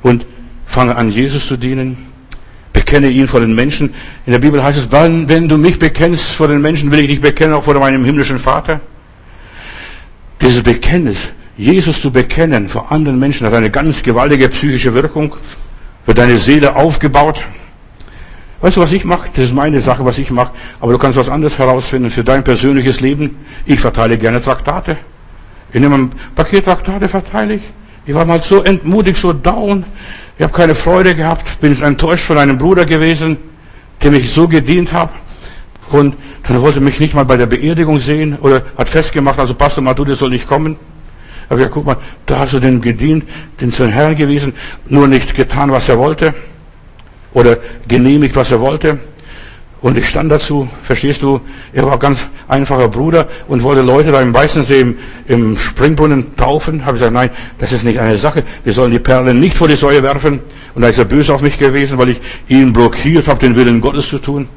und 0.02 0.26
fange 0.66 0.96
an, 0.96 1.12
Jesus 1.12 1.48
zu 1.48 1.58
dienen. 1.58 1.98
Bekenne 2.74 3.10
ihn 3.10 3.28
vor 3.28 3.42
den 3.42 3.54
Menschen. 3.54 3.94
In 4.26 4.32
der 4.32 4.40
Bibel 4.40 4.64
heißt 4.64 4.80
es, 4.80 4.92
wenn, 4.92 5.28
wenn 5.28 5.48
du 5.50 5.58
mich 5.58 5.78
bekennst 5.78 6.24
vor 6.32 6.48
den 6.48 6.62
Menschen, 6.62 6.90
will 6.92 7.00
ich 7.02 7.08
dich 7.08 7.22
bekennen, 7.22 7.54
auch 7.54 7.64
vor 7.64 7.76
meinem 7.76 8.06
himmlischen 8.06 8.40
Vater. 8.40 8.80
Dieses 10.42 10.64
Bekenntnis 10.64 11.30
Jesus 11.58 12.02
zu 12.02 12.12
bekennen 12.12 12.70
vor 12.70 12.92
anderen 12.92 13.20
Menschen 13.20 13.46
hat 13.46 13.54
eine 13.54 13.70
ganz 13.70 14.04
gewaltige 14.04 14.50
psychische 14.50 14.94
Wirkung, 14.94 15.36
wird 16.06 16.18
deine 16.18 16.38
Seele 16.38 16.76
aufgebaut. 16.76 17.44
Weißt 18.62 18.78
du, 18.78 18.82
was 18.82 18.92
ich 18.92 19.06
mache? 19.06 19.30
Das 19.36 19.46
ist 19.46 19.54
meine 19.54 19.82
Sache, 19.82 20.06
was 20.06 20.18
ich 20.20 20.30
mache. 20.30 20.52
Aber 20.80 20.92
du 20.92 21.00
kannst 21.00 21.18
was 21.18 21.30
anderes 21.30 21.58
herausfinden 21.58 22.12
für 22.12 22.24
dein 22.24 22.44
persönliches 22.44 23.02
Leben. 23.02 23.38
Ich 23.66 23.80
verteile 23.80 24.18
gerne 24.18 24.42
Traktate. 24.42 24.98
Ich 25.74 25.82
nehme 25.82 25.96
ein 25.96 26.12
Paket 26.36 26.66
Traktate, 26.66 27.08
verteile 27.08 27.56
ich. 27.56 27.64
Ich 28.06 28.14
war 28.14 28.26
mal 28.26 28.42
so 28.42 28.62
entmutigt, 28.62 29.18
so 29.18 29.34
down. 29.34 29.84
Ich 30.38 30.44
habe 30.44 30.54
keine 30.54 30.76
Freude 30.76 31.16
gehabt, 31.16 31.60
bin 31.60 31.80
enttäuscht 31.82 32.24
von 32.24 32.38
einem 32.38 32.58
Bruder 32.58 32.86
gewesen, 32.86 33.38
dem 34.04 34.14
ich 34.14 34.32
so 34.32 34.48
gedient 34.48 34.94
habe. 34.94 35.12
Und 35.90 36.16
dann 36.48 36.62
wollte 36.62 36.82
mich 36.82 37.00
nicht 37.00 37.14
mal 37.14 37.26
bei 37.26 37.38
der 37.38 37.46
Beerdigung 37.48 38.00
sehen 38.00 38.38
oder 38.42 38.64
hat 38.78 38.90
festgemacht, 38.90 39.40
also 39.40 39.54
Pastor 39.54 39.84
Matude 39.84 40.16
soll 40.16 40.30
nicht 40.30 40.48
kommen. 40.48 40.78
Aber 41.52 41.60
ja, 41.60 41.68
guck 41.68 41.86
mal, 41.86 41.98
da 42.28 42.40
hast 42.40 42.54
du 42.54 42.62
den 42.62 42.80
gedient, 42.80 43.26
den 43.60 43.74
zum 43.74 43.90
Herrn 43.90 44.16
gewiesen, 44.16 44.54
nur 44.88 45.10
nicht 45.10 45.36
getan, 45.36 45.70
was 45.70 45.90
er 45.90 45.98
wollte. 45.98 46.34
Oder 47.34 47.58
genehmigt, 47.90 48.38
was 48.38 48.52
er 48.52 48.62
wollte. 48.62 49.00
Und 49.82 49.98
ich 49.98 50.08
stand 50.08 50.32
dazu, 50.32 50.70
verstehst 50.82 51.22
du, 51.22 51.42
er 51.74 51.86
war 51.86 52.00
ganz 52.00 52.26
einfacher 52.48 52.88
Bruder 52.88 53.28
und 53.50 53.64
wollte 53.64 53.82
Leute 53.82 54.14
da 54.14 54.22
im 54.22 54.34
Weißensee 54.34 54.80
im, 54.80 54.98
im 55.28 55.58
Springbrunnen 55.58 56.38
taufen. 56.38 56.86
Habe 56.86 56.96
ich 56.96 57.02
gesagt, 57.02 57.14
nein, 57.14 57.32
das 57.58 57.74
ist 57.74 57.84
nicht 57.84 58.00
eine 58.00 58.18
Sache. 58.18 58.44
Wir 58.64 58.72
sollen 58.72 58.92
die 58.92 59.00
Perlen 59.00 59.42
nicht 59.42 59.58
vor 59.58 59.68
die 59.68 59.76
Säue 59.76 60.02
werfen. 60.04 60.40
Und 60.74 60.84
da 60.84 60.88
ist 60.88 61.00
er 61.00 61.06
böse 61.06 61.34
auf 61.34 61.42
mich 61.42 61.60
gewesen, 61.60 61.98
weil 61.98 62.10
ich 62.10 62.22
ihn 62.48 62.72
blockiert 62.72 63.28
habe, 63.28 63.42
den 63.42 63.58
Willen 63.58 63.82
Gottes 63.82 64.08
zu 64.08 64.20
tun. 64.20 64.48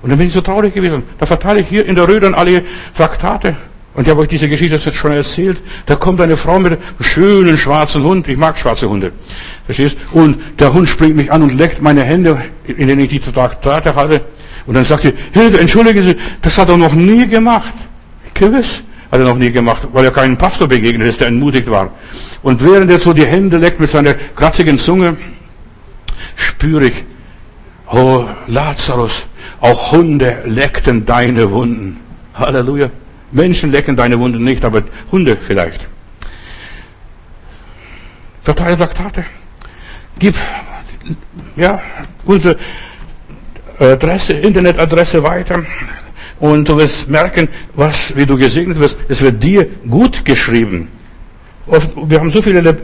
Und 0.00 0.10
dann 0.10 0.18
bin 0.18 0.28
ich 0.28 0.32
so 0.32 0.42
traurig 0.42 0.74
gewesen. 0.74 1.02
Da 1.18 1.26
verteile 1.26 1.58
ich 1.58 1.66
hier 1.66 1.84
in 1.84 1.96
der 1.96 2.06
Rödern 2.06 2.34
alle 2.34 2.62
Traktate. 2.96 3.56
Und 3.94 4.02
ich 4.02 4.10
habe 4.10 4.22
euch 4.22 4.28
diese 4.28 4.48
Geschichte 4.48 4.76
jetzt 4.76 4.96
schon 4.96 5.12
erzählt. 5.12 5.62
Da 5.86 5.94
kommt 5.94 6.20
eine 6.20 6.36
Frau 6.36 6.58
mit 6.58 6.72
einem 6.72 6.82
schönen 7.00 7.56
schwarzen 7.56 8.02
Hund. 8.02 8.26
Ich 8.26 8.36
mag 8.36 8.58
schwarze 8.58 8.88
Hunde. 8.88 9.12
Verstehst? 9.66 9.96
Und 10.12 10.36
der 10.58 10.72
Hund 10.72 10.88
springt 10.88 11.14
mich 11.14 11.30
an 11.30 11.42
und 11.42 11.56
leckt 11.56 11.80
meine 11.80 12.02
Hände, 12.02 12.42
in 12.66 12.88
denen 12.88 13.00
ich 13.00 13.10
die 13.10 13.20
Traktate 13.20 13.94
halte. 13.94 14.22
Und 14.66 14.74
dann 14.74 14.84
sagt 14.84 15.02
sie, 15.02 15.12
Hilfe, 15.32 15.60
entschuldigen 15.60 16.02
Sie, 16.02 16.16
das 16.42 16.58
hat 16.58 16.68
er 16.68 16.76
noch 16.76 16.94
nie 16.94 17.28
gemacht. 17.28 17.72
Gewiss 18.32 18.82
hat 19.12 19.20
er 19.20 19.26
noch 19.26 19.36
nie 19.36 19.52
gemacht, 19.52 19.86
weil 19.92 20.04
er 20.04 20.10
keinem 20.10 20.36
Pastor 20.36 20.66
begegnet 20.66 21.08
ist, 21.08 21.20
der 21.20 21.28
entmutigt 21.28 21.70
war. 21.70 21.92
Und 22.42 22.64
während 22.64 22.90
er 22.90 22.98
so 22.98 23.12
die 23.12 23.26
Hände 23.26 23.58
leckt 23.58 23.78
mit 23.78 23.90
seiner 23.90 24.14
kratzigen 24.14 24.78
Zunge, 24.78 25.16
spüre 26.34 26.86
ich, 26.86 27.04
oh 27.92 28.24
Lazarus, 28.48 29.26
auch 29.60 29.92
Hunde 29.92 30.38
leckten 30.46 31.06
deine 31.06 31.50
Wunden. 31.52 32.00
Halleluja. 32.34 32.90
Menschen 33.32 33.72
lecken 33.72 33.96
deine 33.96 34.18
Wunden 34.18 34.44
nicht, 34.44 34.64
aber 34.64 34.82
Hunde 35.10 35.36
vielleicht. 35.40 35.80
Verteile 38.42 38.76
Traktate. 38.76 39.24
Gib, 40.18 40.36
ja, 41.56 41.80
unsere 42.24 42.56
Adresse, 43.78 44.34
Internetadresse 44.34 45.22
weiter. 45.22 45.64
Und 46.40 46.68
du 46.68 46.76
wirst 46.76 47.08
merken, 47.08 47.48
was, 47.74 48.14
wie 48.16 48.26
du 48.26 48.36
gesegnet 48.36 48.78
wirst. 48.78 48.98
Es 49.08 49.22
wird 49.22 49.42
dir 49.42 49.66
gut 49.88 50.24
geschrieben. 50.24 50.88
Wir 52.06 52.20
haben 52.20 52.30
so 52.30 52.42
viele 52.42 52.76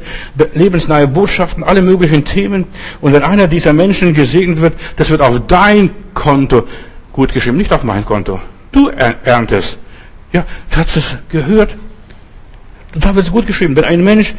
lebensnahe 0.54 1.06
Botschaften, 1.06 1.62
alle 1.62 1.82
möglichen 1.82 2.24
Themen. 2.24 2.64
Und 3.02 3.12
wenn 3.12 3.22
einer 3.22 3.46
dieser 3.46 3.74
Menschen 3.74 4.14
gesegnet 4.14 4.60
wird, 4.62 4.72
das 4.96 5.10
wird 5.10 5.20
auf 5.20 5.42
dein 5.46 5.90
Konto 6.14 6.66
gut 7.12 7.34
geschrieben, 7.34 7.58
nicht 7.58 7.72
auf 7.72 7.84
mein 7.84 8.04
Konto. 8.04 8.40
Du 8.72 8.88
erntest. 8.88 9.78
Ja, 10.32 10.44
hast 10.76 10.96
es 10.96 11.16
gehört? 11.28 11.76
Da 12.94 13.14
wird 13.14 13.26
es 13.26 13.32
gut 13.32 13.46
geschrieben. 13.46 13.76
Wenn 13.76 13.84
ein 13.84 14.04
Mensch 14.04 14.34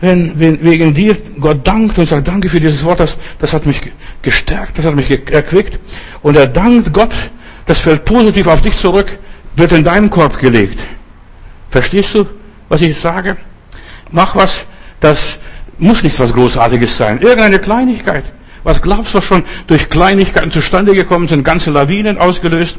wenn, 0.00 0.38
wenn 0.38 0.62
wegen 0.62 0.92
dir 0.92 1.16
Gott 1.40 1.66
dankt 1.66 1.98
und 1.98 2.06
sagt, 2.06 2.28
danke 2.28 2.48
für 2.48 2.60
dieses 2.60 2.84
Wort, 2.84 3.00
das, 3.00 3.16
das 3.38 3.52
hat 3.52 3.64
mich 3.64 3.80
gestärkt, 4.22 4.78
das 4.78 4.84
hat 4.84 4.94
mich 4.94 5.10
erquickt. 5.10 5.78
Und 6.22 6.36
er 6.36 6.46
dankt 6.46 6.92
Gott, 6.92 7.14
das 7.64 7.80
fällt 7.80 8.04
positiv 8.04 8.46
auf 8.46 8.60
dich 8.60 8.76
zurück, 8.76 9.18
wird 9.56 9.72
in 9.72 9.84
deinen 9.84 10.10
Korb 10.10 10.38
gelegt. 10.38 10.78
Verstehst 11.70 12.14
du, 12.14 12.26
was 12.68 12.82
ich 12.82 12.98
sage? 12.98 13.36
Mach 14.10 14.36
was, 14.36 14.66
das 15.00 15.38
muss 15.78 16.02
nicht 16.02 16.18
was 16.20 16.32
Großartiges 16.32 16.96
sein. 16.96 17.20
Irgendeine 17.20 17.58
Kleinigkeit. 17.58 18.24
Was 18.66 18.82
glaubst 18.82 19.14
du 19.14 19.20
schon 19.20 19.44
durch 19.68 19.88
Kleinigkeiten 19.88 20.50
zustande 20.50 20.92
gekommen 20.92 21.28
sind, 21.28 21.44
ganze 21.44 21.70
Lawinen 21.70 22.18
ausgelöst? 22.18 22.78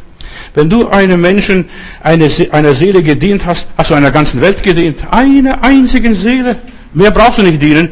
Wenn 0.53 0.69
du 0.69 0.89
einem 0.89 1.21
Menschen, 1.21 1.69
eine, 2.03 2.29
einer 2.51 2.73
Seele 2.73 3.01
gedient 3.01 3.45
hast, 3.45 3.69
hast 3.77 3.91
du 3.91 3.95
einer 3.95 4.11
ganzen 4.11 4.41
Welt 4.41 4.61
gedient. 4.61 4.99
Eine 5.11 5.63
einzigen 5.63 6.13
Seele. 6.13 6.57
Mehr 6.93 7.11
brauchst 7.11 7.37
du 7.37 7.43
nicht 7.43 7.61
dienen. 7.61 7.89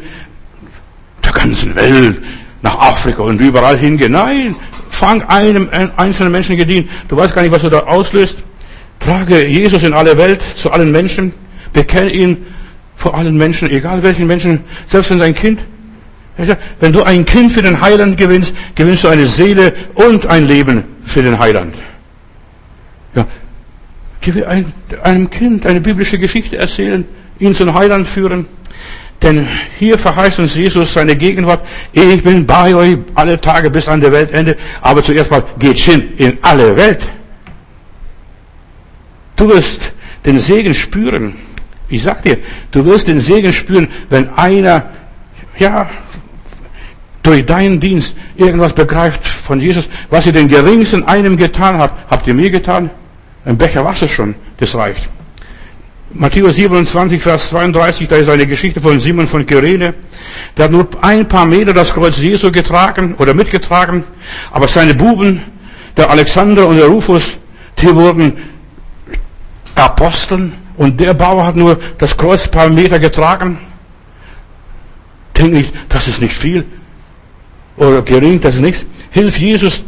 Der 1.23 1.31
ganzen 1.31 1.73
Welt. 1.77 2.17
Nach 2.61 2.77
Afrika 2.77 3.23
und 3.23 3.39
überall 3.39 3.77
hingehen. 3.77 4.11
Nein. 4.11 4.57
Fang 4.89 5.21
einem 5.29 5.69
einzelnen 5.95 6.33
Menschen 6.33 6.57
gedient. 6.57 6.89
Du 7.07 7.15
weißt 7.15 7.33
gar 7.33 7.43
nicht, 7.43 7.53
was 7.53 7.61
du 7.61 7.69
da 7.69 7.79
auslöst. 7.79 8.39
Trage 8.99 9.47
Jesus 9.47 9.85
in 9.85 9.93
alle 9.93 10.17
Welt, 10.17 10.41
zu 10.57 10.69
allen 10.69 10.91
Menschen. 10.91 11.31
Bekenne 11.71 12.09
ihn 12.09 12.45
vor 12.97 13.15
allen 13.15 13.37
Menschen, 13.37 13.69
egal 13.69 14.03
welchen 14.03 14.27
Menschen, 14.27 14.65
selbst 14.85 15.11
wenn 15.11 15.19
sein 15.19 15.33
Kind. 15.33 15.61
Wenn 16.79 16.91
du 16.91 17.03
ein 17.03 17.25
Kind 17.25 17.53
für 17.53 17.61
den 17.61 17.79
Heiland 17.79 18.17
gewinnst, 18.17 18.53
gewinnst 18.75 19.03
du 19.03 19.07
eine 19.07 19.25
Seele 19.25 19.73
und 19.93 20.27
ein 20.27 20.47
Leben 20.47 20.83
für 21.05 21.21
den 21.21 21.39
Heiland. 21.39 21.75
Ja, 23.15 23.25
einem 25.03 25.29
Kind 25.29 25.65
eine 25.65 25.79
biblische 25.79 26.19
Geschichte 26.19 26.57
erzählen, 26.57 27.05
ihn 27.39 27.55
zum 27.55 27.73
Heiland 27.73 28.07
führen. 28.07 28.47
Denn 29.21 29.47
hier 29.79 29.97
verheißt 29.97 30.39
uns 30.39 30.55
Jesus 30.55 30.93
seine 30.93 31.15
Gegenwart. 31.15 31.65
Ich 31.93 32.23
bin 32.23 32.45
bei 32.45 32.75
euch 32.75 32.97
alle 33.13 33.39
Tage 33.39 33.69
bis 33.69 33.87
an 33.87 34.01
der 34.01 34.11
Weltende. 34.11 34.57
Aber 34.81 35.03
zuerst 35.03 35.31
mal 35.31 35.43
geht 35.57 35.77
hin 35.77 36.13
in 36.17 36.37
alle 36.41 36.75
Welt. 36.75 36.99
Du 39.35 39.47
wirst 39.47 39.93
den 40.25 40.39
Segen 40.39 40.73
spüren. 40.73 41.35
Ich 41.87 42.03
sag 42.03 42.23
dir, 42.23 42.39
du 42.71 42.85
wirst 42.85 43.07
den 43.07 43.19
Segen 43.19 43.53
spüren, 43.53 43.87
wenn 44.09 44.29
einer, 44.33 44.89
ja, 45.59 45.89
durch 47.25 47.45
deinen 47.45 47.79
Dienst 47.79 48.15
irgendwas 48.35 48.73
begreift 48.73 49.27
von 49.27 49.59
Jesus, 49.59 49.89
was 50.09 50.27
ihr 50.27 50.33
den 50.33 50.47
geringsten 50.47 51.03
einem 51.03 51.37
getan 51.37 51.79
habt, 51.79 52.11
habt 52.11 52.27
ihr 52.27 52.33
mir 52.33 52.51
getan? 52.51 52.89
Ein 53.45 53.57
Becher 53.57 53.83
Wasser 53.83 54.07
schon, 54.07 54.35
das 54.57 54.75
reicht. 54.75 55.09
Matthäus 56.13 56.55
27, 56.55 57.21
Vers 57.21 57.49
32, 57.49 58.07
da 58.07 58.15
ist 58.15 58.29
eine 58.29 58.45
Geschichte 58.45 58.79
von 58.79 58.99
Simon 58.99 59.27
von 59.27 59.45
Kyrene. 59.45 59.95
Der 60.55 60.65
hat 60.65 60.71
nur 60.71 60.87
ein 61.01 61.27
paar 61.27 61.45
Meter 61.45 61.73
das 61.73 61.93
Kreuz 61.93 62.17
Jesu 62.17 62.51
getragen 62.51 63.15
oder 63.17 63.33
mitgetragen, 63.33 64.03
aber 64.51 64.67
seine 64.67 64.93
Buben, 64.93 65.41
der 65.97 66.09
Alexander 66.09 66.67
und 66.67 66.77
der 66.77 66.87
Rufus, 66.87 67.37
die 67.79 67.93
wurden 67.93 68.33
Aposteln 69.73 70.53
und 70.77 70.99
der 70.99 71.13
Bauer 71.15 71.45
hat 71.45 71.55
nur 71.55 71.79
das 71.97 72.15
Kreuz 72.15 72.45
ein 72.45 72.51
paar 72.51 72.69
Meter 72.69 72.99
getragen. 72.99 73.57
Denk 75.35 75.53
nicht, 75.53 75.73
das 75.89 76.07
ist 76.07 76.21
nicht 76.21 76.37
viel 76.37 76.65
oder 77.77 78.01
gering, 78.01 78.39
das 78.39 78.55
ist 78.55 78.61
nichts. 78.61 78.85
Hilf 79.11 79.37
Jesus 79.37 79.83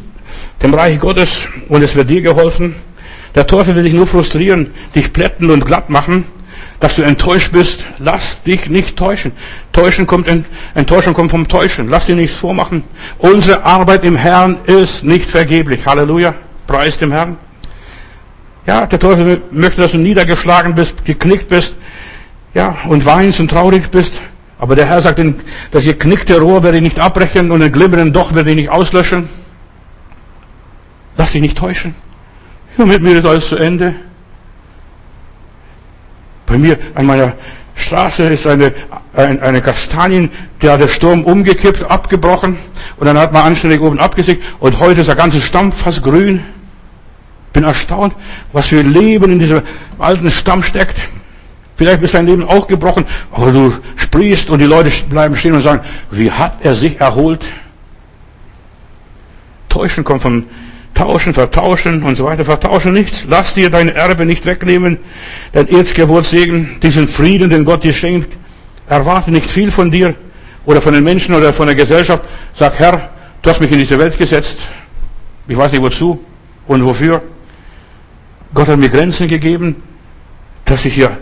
dem 0.61 0.73
Reich 0.73 0.99
Gottes 0.99 1.47
und 1.69 1.83
es 1.83 1.95
wird 1.95 2.09
dir 2.09 2.21
geholfen. 2.21 2.75
Der 3.35 3.45
Teufel 3.45 3.75
will 3.75 3.83
dich 3.83 3.93
nur 3.93 4.07
frustrieren, 4.07 4.71
dich 4.95 5.13
plätten 5.13 5.49
und 5.51 5.65
glatt 5.65 5.89
machen, 5.89 6.25
dass 6.79 6.95
du 6.95 7.03
enttäuscht 7.03 7.51
bist. 7.51 7.85
Lass 7.99 8.41
dich 8.43 8.69
nicht 8.69 8.97
täuschen. 8.97 9.31
Täuschen 9.71 10.07
kommt, 10.07 10.27
Enttäuschung 10.73 11.13
kommt 11.13 11.31
vom 11.31 11.47
Täuschen. 11.47 11.89
Lass 11.89 12.07
dir 12.07 12.15
nichts 12.15 12.35
vormachen. 12.35 12.83
Unsere 13.19 13.63
Arbeit 13.63 14.03
im 14.03 14.15
Herrn 14.15 14.57
ist 14.65 15.03
nicht 15.03 15.29
vergeblich. 15.29 15.85
Halleluja. 15.85 16.33
Preis 16.65 16.97
dem 16.97 17.11
Herrn. 17.11 17.37
Ja, 18.65 18.85
der 18.85 18.99
Teufel 18.99 19.43
möchte, 19.51 19.81
dass 19.81 19.93
du 19.93 19.97
niedergeschlagen 19.97 20.75
bist, 20.75 21.05
geknickt 21.05 21.47
bist, 21.47 21.75
ja, 22.53 22.75
und 22.89 23.05
weinst 23.05 23.39
und 23.39 23.49
traurig 23.49 23.89
bist. 23.89 24.13
Aber 24.59 24.75
der 24.75 24.87
Herr 24.87 25.01
sagt, 25.01 25.21
das 25.71 25.83
geknickte 25.83 26.39
Rohr 26.39 26.63
werde 26.63 26.77
ich 26.77 26.83
nicht 26.83 26.99
abbrechen 26.99 27.51
und 27.51 27.59
den 27.59 27.71
glimmenden 27.71 28.11
Doch 28.11 28.33
werde 28.33 28.49
ich 28.49 28.55
nicht 28.55 28.69
auslöschen. 28.69 29.29
Lass 31.15 31.31
dich 31.31 31.41
nicht 31.41 31.57
täuschen. 31.57 31.95
Ja, 32.77 32.85
mit 32.85 33.01
mir 33.01 33.17
ist 33.17 33.25
alles 33.25 33.47
zu 33.47 33.55
Ende. 33.55 33.95
Bei 36.45 36.57
mir 36.57 36.77
an 36.95 37.05
meiner 37.05 37.33
Straße 37.75 38.23
ist 38.25 38.47
eine, 38.47 38.73
eine, 39.13 39.41
eine 39.41 39.61
Kastanien, 39.61 40.31
der 40.61 40.73
hat 40.73 40.81
der 40.81 40.87
Sturm 40.87 41.23
umgekippt, 41.23 41.83
abgebrochen 41.89 42.57
und 42.97 43.05
dann 43.05 43.17
hat 43.17 43.33
man 43.33 43.43
anständig 43.43 43.81
oben 43.81 43.99
abgesägt 43.99 44.43
und 44.59 44.79
heute 44.79 45.01
ist 45.01 45.07
der 45.07 45.15
ganze 45.15 45.39
Stamm 45.41 45.71
fast 45.71 46.01
grün. 46.01 46.43
Bin 47.53 47.63
erstaunt, 47.63 48.13
was 48.51 48.67
für 48.67 48.81
Leben 48.81 49.31
in 49.31 49.39
diesem 49.39 49.61
alten 49.99 50.29
Stamm 50.31 50.63
steckt. 50.63 50.97
Vielleicht 51.77 52.01
ist 52.01 52.15
dein 52.15 52.25
Leben 52.25 52.43
auch 52.43 52.67
gebrochen, 52.67 53.05
aber 53.31 53.51
du 53.51 53.71
sprießt 53.95 54.49
und 54.49 54.59
die 54.59 54.65
Leute 54.65 54.91
bleiben 55.09 55.35
stehen 55.35 55.53
und 55.53 55.61
sagen, 55.61 55.81
wie 56.09 56.31
hat 56.31 56.57
er 56.61 56.73
sich 56.73 56.99
erholt? 56.99 57.45
Täuschen 59.69 60.03
kommt 60.03 60.23
von 60.23 60.45
Tauschen, 60.95 61.31
vertauschen 61.35 62.01
und 62.01 62.15
so 62.15 62.25
weiter. 62.25 62.43
Vertauschen 62.43 62.93
nichts. 62.93 63.27
Lass 63.29 63.53
dir 63.53 63.69
dein 63.69 63.89
Erbe 63.89 64.25
nicht 64.25 64.47
wegnehmen. 64.47 64.97
Dein 65.53 65.67
Erzgeburtssegen, 65.67 66.79
diesen 66.81 67.07
Frieden, 67.07 67.51
den 67.51 67.65
Gott 67.65 67.83
dir 67.83 67.93
schenkt. 67.93 68.35
Erwarte 68.89 69.29
nicht 69.29 69.51
viel 69.51 69.69
von 69.69 69.91
dir 69.91 70.15
oder 70.65 70.81
von 70.81 70.95
den 70.95 71.03
Menschen 71.03 71.35
oder 71.35 71.53
von 71.53 71.67
der 71.67 71.75
Gesellschaft. 71.75 72.23
Sag, 72.55 72.79
Herr, 72.79 73.11
du 73.43 73.49
hast 73.51 73.61
mich 73.61 73.71
in 73.71 73.77
diese 73.77 73.99
Welt 73.99 74.17
gesetzt. 74.17 74.57
Ich 75.47 75.55
weiß 75.55 75.71
nicht 75.71 75.83
wozu 75.83 76.19
und 76.65 76.83
wofür. 76.83 77.21
Gott 78.55 78.67
hat 78.67 78.79
mir 78.79 78.89
Grenzen 78.89 79.27
gegeben, 79.27 79.75
dass 80.65 80.83
ich 80.83 80.95
hier 80.95 81.15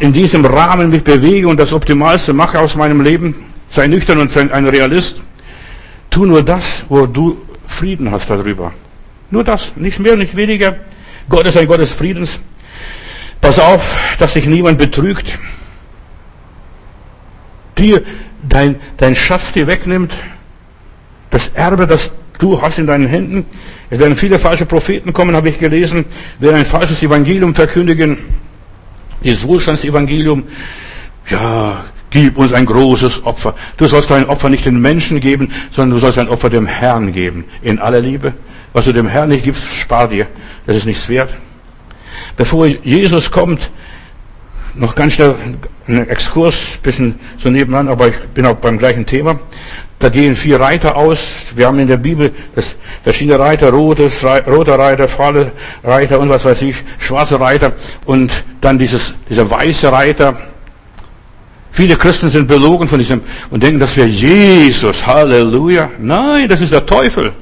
in 0.00 0.12
diesem 0.12 0.44
Rahmen 0.44 0.90
mich 0.90 1.04
bewege 1.04 1.48
und 1.48 1.58
das 1.58 1.72
Optimalste 1.72 2.32
mache 2.32 2.58
aus 2.58 2.76
meinem 2.76 3.00
Leben. 3.00 3.34
Sei 3.68 3.86
nüchtern 3.86 4.18
und 4.18 4.30
sei 4.30 4.50
ein 4.52 4.68
Realist. 4.68 5.20
Tu 6.10 6.24
nur 6.24 6.42
das, 6.42 6.84
wo 6.88 7.06
du 7.06 7.40
Frieden 7.66 8.10
hast 8.10 8.30
darüber. 8.30 8.72
Nur 9.30 9.44
das, 9.44 9.72
nicht 9.76 9.98
mehr, 9.98 10.16
nicht 10.16 10.36
weniger. 10.36 10.76
Gott 11.28 11.46
ist 11.46 11.56
ein 11.56 11.66
Gott 11.66 11.80
des 11.80 11.92
Friedens. 11.92 12.38
Pass 13.40 13.58
auf, 13.58 13.98
dass 14.18 14.34
sich 14.34 14.46
niemand 14.46 14.78
betrügt. 14.78 15.38
Dir 17.76 18.02
dein, 18.48 18.76
dein 18.96 19.14
Schatz 19.14 19.52
dir 19.52 19.66
wegnimmt. 19.66 20.14
Das 21.30 21.48
Erbe, 21.48 21.86
das 21.86 22.12
du 22.38 22.60
hast 22.60 22.78
in 22.78 22.86
deinen 22.86 23.06
Händen. 23.06 23.46
Es 23.90 23.98
werden 23.98 24.16
viele 24.16 24.38
falsche 24.38 24.66
Propheten 24.66 25.12
kommen, 25.12 25.34
habe 25.34 25.48
ich 25.48 25.58
gelesen, 25.58 26.04
werden 26.38 26.56
ein 26.56 26.66
falsches 26.66 27.02
Evangelium 27.02 27.54
verkündigen. 27.54 28.18
Dieses 29.22 29.46
Wohlstandsevangelium. 29.46 30.44
Ja, 31.28 31.84
gib 32.10 32.38
uns 32.38 32.52
ein 32.52 32.66
großes 32.66 33.24
Opfer. 33.24 33.54
Du 33.76 33.86
sollst 33.86 34.10
dein 34.10 34.26
Opfer 34.26 34.48
nicht 34.48 34.64
den 34.64 34.80
Menschen 34.80 35.20
geben, 35.20 35.52
sondern 35.72 35.96
du 35.96 35.98
sollst 35.98 36.18
ein 36.18 36.28
Opfer 36.28 36.50
dem 36.50 36.66
Herrn 36.66 37.12
geben. 37.12 37.44
In 37.62 37.78
aller 37.78 38.00
Liebe. 38.00 38.34
Was 38.72 38.84
du 38.84 38.92
dem 38.92 39.08
Herrn 39.08 39.30
nicht 39.30 39.44
gibst, 39.44 39.66
spar 39.74 40.08
dir. 40.08 40.26
Das 40.66 40.76
ist 40.76 40.86
nichts 40.86 41.08
wert. 41.08 41.34
Bevor 42.36 42.66
Jesus 42.66 43.30
kommt, 43.30 43.70
noch 44.74 44.94
ganz 44.94 45.14
schnell 45.14 45.34
ein 45.88 46.08
Exkurs, 46.08 46.78
bisschen 46.82 47.18
so 47.38 47.48
nebenan, 47.48 47.88
aber 47.88 48.08
ich 48.08 48.18
bin 48.34 48.44
auch 48.46 48.56
beim 48.56 48.78
gleichen 48.78 49.06
Thema. 49.06 49.38
Da 49.98 50.10
gehen 50.10 50.36
vier 50.36 50.60
Reiter 50.60 50.96
aus. 50.96 51.28
Wir 51.54 51.66
haben 51.66 51.78
in 51.78 51.88
der 51.88 51.96
Bibel 51.96 52.34
das, 52.54 52.76
verschiedene 53.02 53.38
Reiter, 53.38 53.70
rotes, 53.70 54.22
roter 54.46 54.78
Reiter, 54.78 55.08
fahle 55.08 55.52
Reiter 55.82 56.20
und 56.20 56.28
was 56.28 56.44
weiß 56.44 56.62
ich, 56.62 56.76
schwarze 56.98 57.40
Reiter 57.40 57.72
und 58.04 58.30
dann 58.60 58.78
dieses, 58.78 59.14
dieser 59.28 59.50
weiße 59.50 59.90
Reiter. 59.90 60.36
Viele 61.72 61.96
Christen 61.96 62.28
sind 62.28 62.46
belogen 62.46 62.88
von 62.88 62.98
diesem 62.98 63.22
und 63.50 63.62
denken, 63.62 63.80
das 63.80 63.96
wäre 63.96 64.08
Jesus. 64.08 65.06
Halleluja. 65.06 65.90
Nein, 65.98 66.48
das 66.48 66.60
ist 66.60 66.72
der 66.72 66.84
Teufel. 66.84 67.32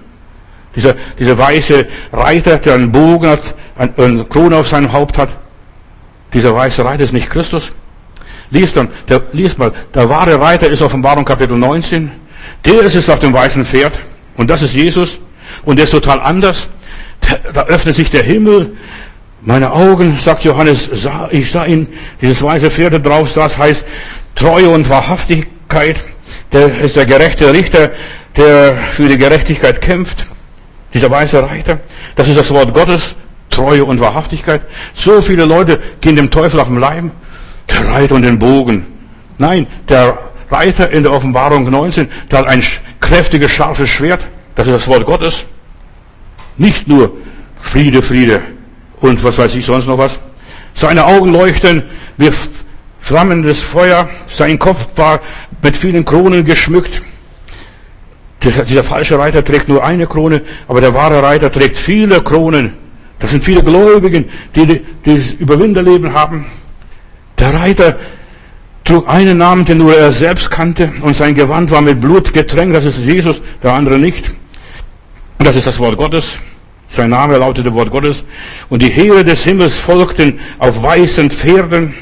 Dieser, 0.77 0.95
dieser 1.19 1.39
weiße 1.39 1.87
Reiter, 2.13 2.59
der 2.59 2.75
einen 2.75 2.91
Bogen 2.91 3.29
hat, 3.29 3.55
eine 3.77 4.25
Krone 4.25 4.57
auf 4.57 4.69
seinem 4.69 4.93
Haupt 4.93 5.19
hat. 5.19 5.29
Dieser 6.33 6.55
weiße 6.55 6.85
Reiter 6.85 7.03
ist 7.05 7.13
nicht 7.13 7.31
Christus. 7.31 7.73
Lies 8.51 8.73
dann, 8.73 8.89
der, 9.09 9.23
lies 9.33 9.57
mal, 9.57 9.73
der 9.93 10.09
wahre 10.09 10.41
Reiter 10.41 10.69
ist 10.69 10.83
Offenbarung 10.83 11.25
Kapitel 11.25 11.57
19. 11.57 12.11
Der 12.65 12.81
ist 12.81 12.95
es 12.95 13.11
auf 13.11 13.21
dem 13.21 13.33
weißen 13.33 13.65
Pferd. 13.65 13.93
Und 14.37 14.49
das 14.51 14.63
ist 14.63 14.75
Jesus. 14.75 15.19
Und 15.65 15.77
der 15.77 15.85
ist 15.85 15.91
total 15.91 16.21
anders. 16.21 16.69
Da 17.53 17.65
öffnet 17.65 17.95
sich 17.95 18.11
der 18.11 18.23
Himmel. 18.23 18.77
Meine 19.41 19.73
Augen, 19.73 20.19
sagt 20.19 20.45
Johannes, 20.45 20.89
sah, 20.93 21.29
ich 21.31 21.51
sah 21.51 21.67
ihn, 21.67 21.89
dieses 22.21 22.43
weiße 22.43 22.71
Pferd 22.71 23.05
drauf 23.05 23.33
das 23.35 23.59
heißt 23.59 23.85
Treue 24.35 24.71
und 24.71 24.89
Wahrhaftigkeit. 24.89 26.03
Der 26.53 26.81
ist 26.81 26.97
der 26.97 27.07
gerechte 27.07 27.53
Richter, 27.53 27.91
der 28.37 28.75
für 28.77 29.09
die 29.09 29.19
Gerechtigkeit 29.19 29.81
kämpft. 29.81 30.27
Dieser 30.95 31.11
weiße 31.11 31.43
Reiter, 31.43 31.81
das 32.15 32.29
ist 32.29 32.39
das 32.39 32.51
Wort 32.53 32.73
Gottes, 32.73 33.17
Treue 33.51 33.85
und 33.85 34.01
Wahrhaftigkeit. 34.01 34.63
So 34.95 35.21
viele 35.21 35.45
Leute 35.45 35.81
gehen 36.01 36.17
dem 36.17 36.31
Teufel 36.31 36.61
auf 36.61 36.69
den 36.69 36.81
Leim. 36.81 37.11
Der 37.69 37.89
Reiter 37.89 38.15
und 38.15 38.23
den 38.23 38.39
Bogen. 38.39 38.87
Nein, 39.39 39.67
der 39.89 40.19
Reiter 40.55 40.91
in 40.91 41.03
der 41.03 41.13
Offenbarung 41.13 41.69
19, 41.69 42.09
der 42.31 42.39
hat 42.39 42.47
ein 42.47 42.63
kräftiges, 43.01 43.51
scharfes 43.51 43.91
Schwert. 43.91 44.21
Das 44.55 44.67
ist 44.67 44.73
das 44.73 44.89
Wort 44.89 45.05
Gottes. 45.05 45.47
Nicht 46.57 46.87
nur 46.87 47.17
Friede, 47.61 48.03
Friede 48.03 48.41
und 49.01 49.23
was 49.25 49.37
weiß 49.37 49.55
ich 49.57 49.67
sonst 49.67 49.87
noch 49.87 49.99
was. 49.99 50.19
Seine 50.75 51.05
Augen 51.05 51.33
leuchten 51.33 51.83
wie 52.17 52.31
flammendes 53.01 53.61
Feuer. 53.61 54.09
Sein 54.29 54.59
Kopf 54.59 54.89
war 54.97 55.21
mit 55.63 55.77
vielen 55.77 56.05
Kronen 56.05 56.45
geschmückt. 56.45 57.03
Dieser 58.43 58.85
falsche 58.85 59.19
Reiter 59.19 59.43
trägt 59.43 59.69
nur 59.69 59.83
eine 59.83 60.07
Krone, 60.07 60.43
aber 60.69 60.81
der 60.81 60.93
wahre 60.95 61.23
Reiter 61.23 61.51
trägt 61.51 61.79
viele 61.79 62.23
Kronen. 62.23 62.75
Das 63.19 63.31
sind 63.31 63.43
viele 63.43 63.63
Gläubigen, 63.63 64.29
die, 64.55 64.67
die 64.67 64.83
das 65.05 65.31
Überwinderleben 65.31 66.13
haben. 66.13 66.47
Der 67.39 67.55
Reiter 67.55 67.97
trug 68.85 69.09
einen 69.09 69.39
Namen, 69.39 69.65
den 69.65 69.79
nur 69.79 69.97
er 69.97 70.13
selbst 70.13 70.51
kannte, 70.51 70.93
und 71.01 71.17
sein 71.17 71.35
Gewand 71.35 71.71
war 71.71 71.81
mit 71.81 72.01
Blut 72.01 72.33
getränkt. 72.33 72.77
Das 72.77 72.85
ist 72.85 72.99
Jesus, 72.99 73.43
der 73.63 73.73
andere 73.73 73.99
nicht. 73.99 74.29
Und 75.39 75.49
das 75.49 75.57
ist 75.57 75.67
das 75.67 75.79
Wort 75.79 75.97
Gottes. 75.97 76.39
Sein 76.87 77.11
Name 77.11 77.39
lautete 77.39 77.73
Wort 77.75 77.91
Gottes. 77.91 78.25
Und 78.69 78.83
die 78.83 78.91
Heere 78.91 79.25
des 79.25 79.43
Himmels 79.45 79.77
folgten 79.77 80.39
auf 80.59 80.83
weißen 80.83 81.31
Pferden. 81.31 81.95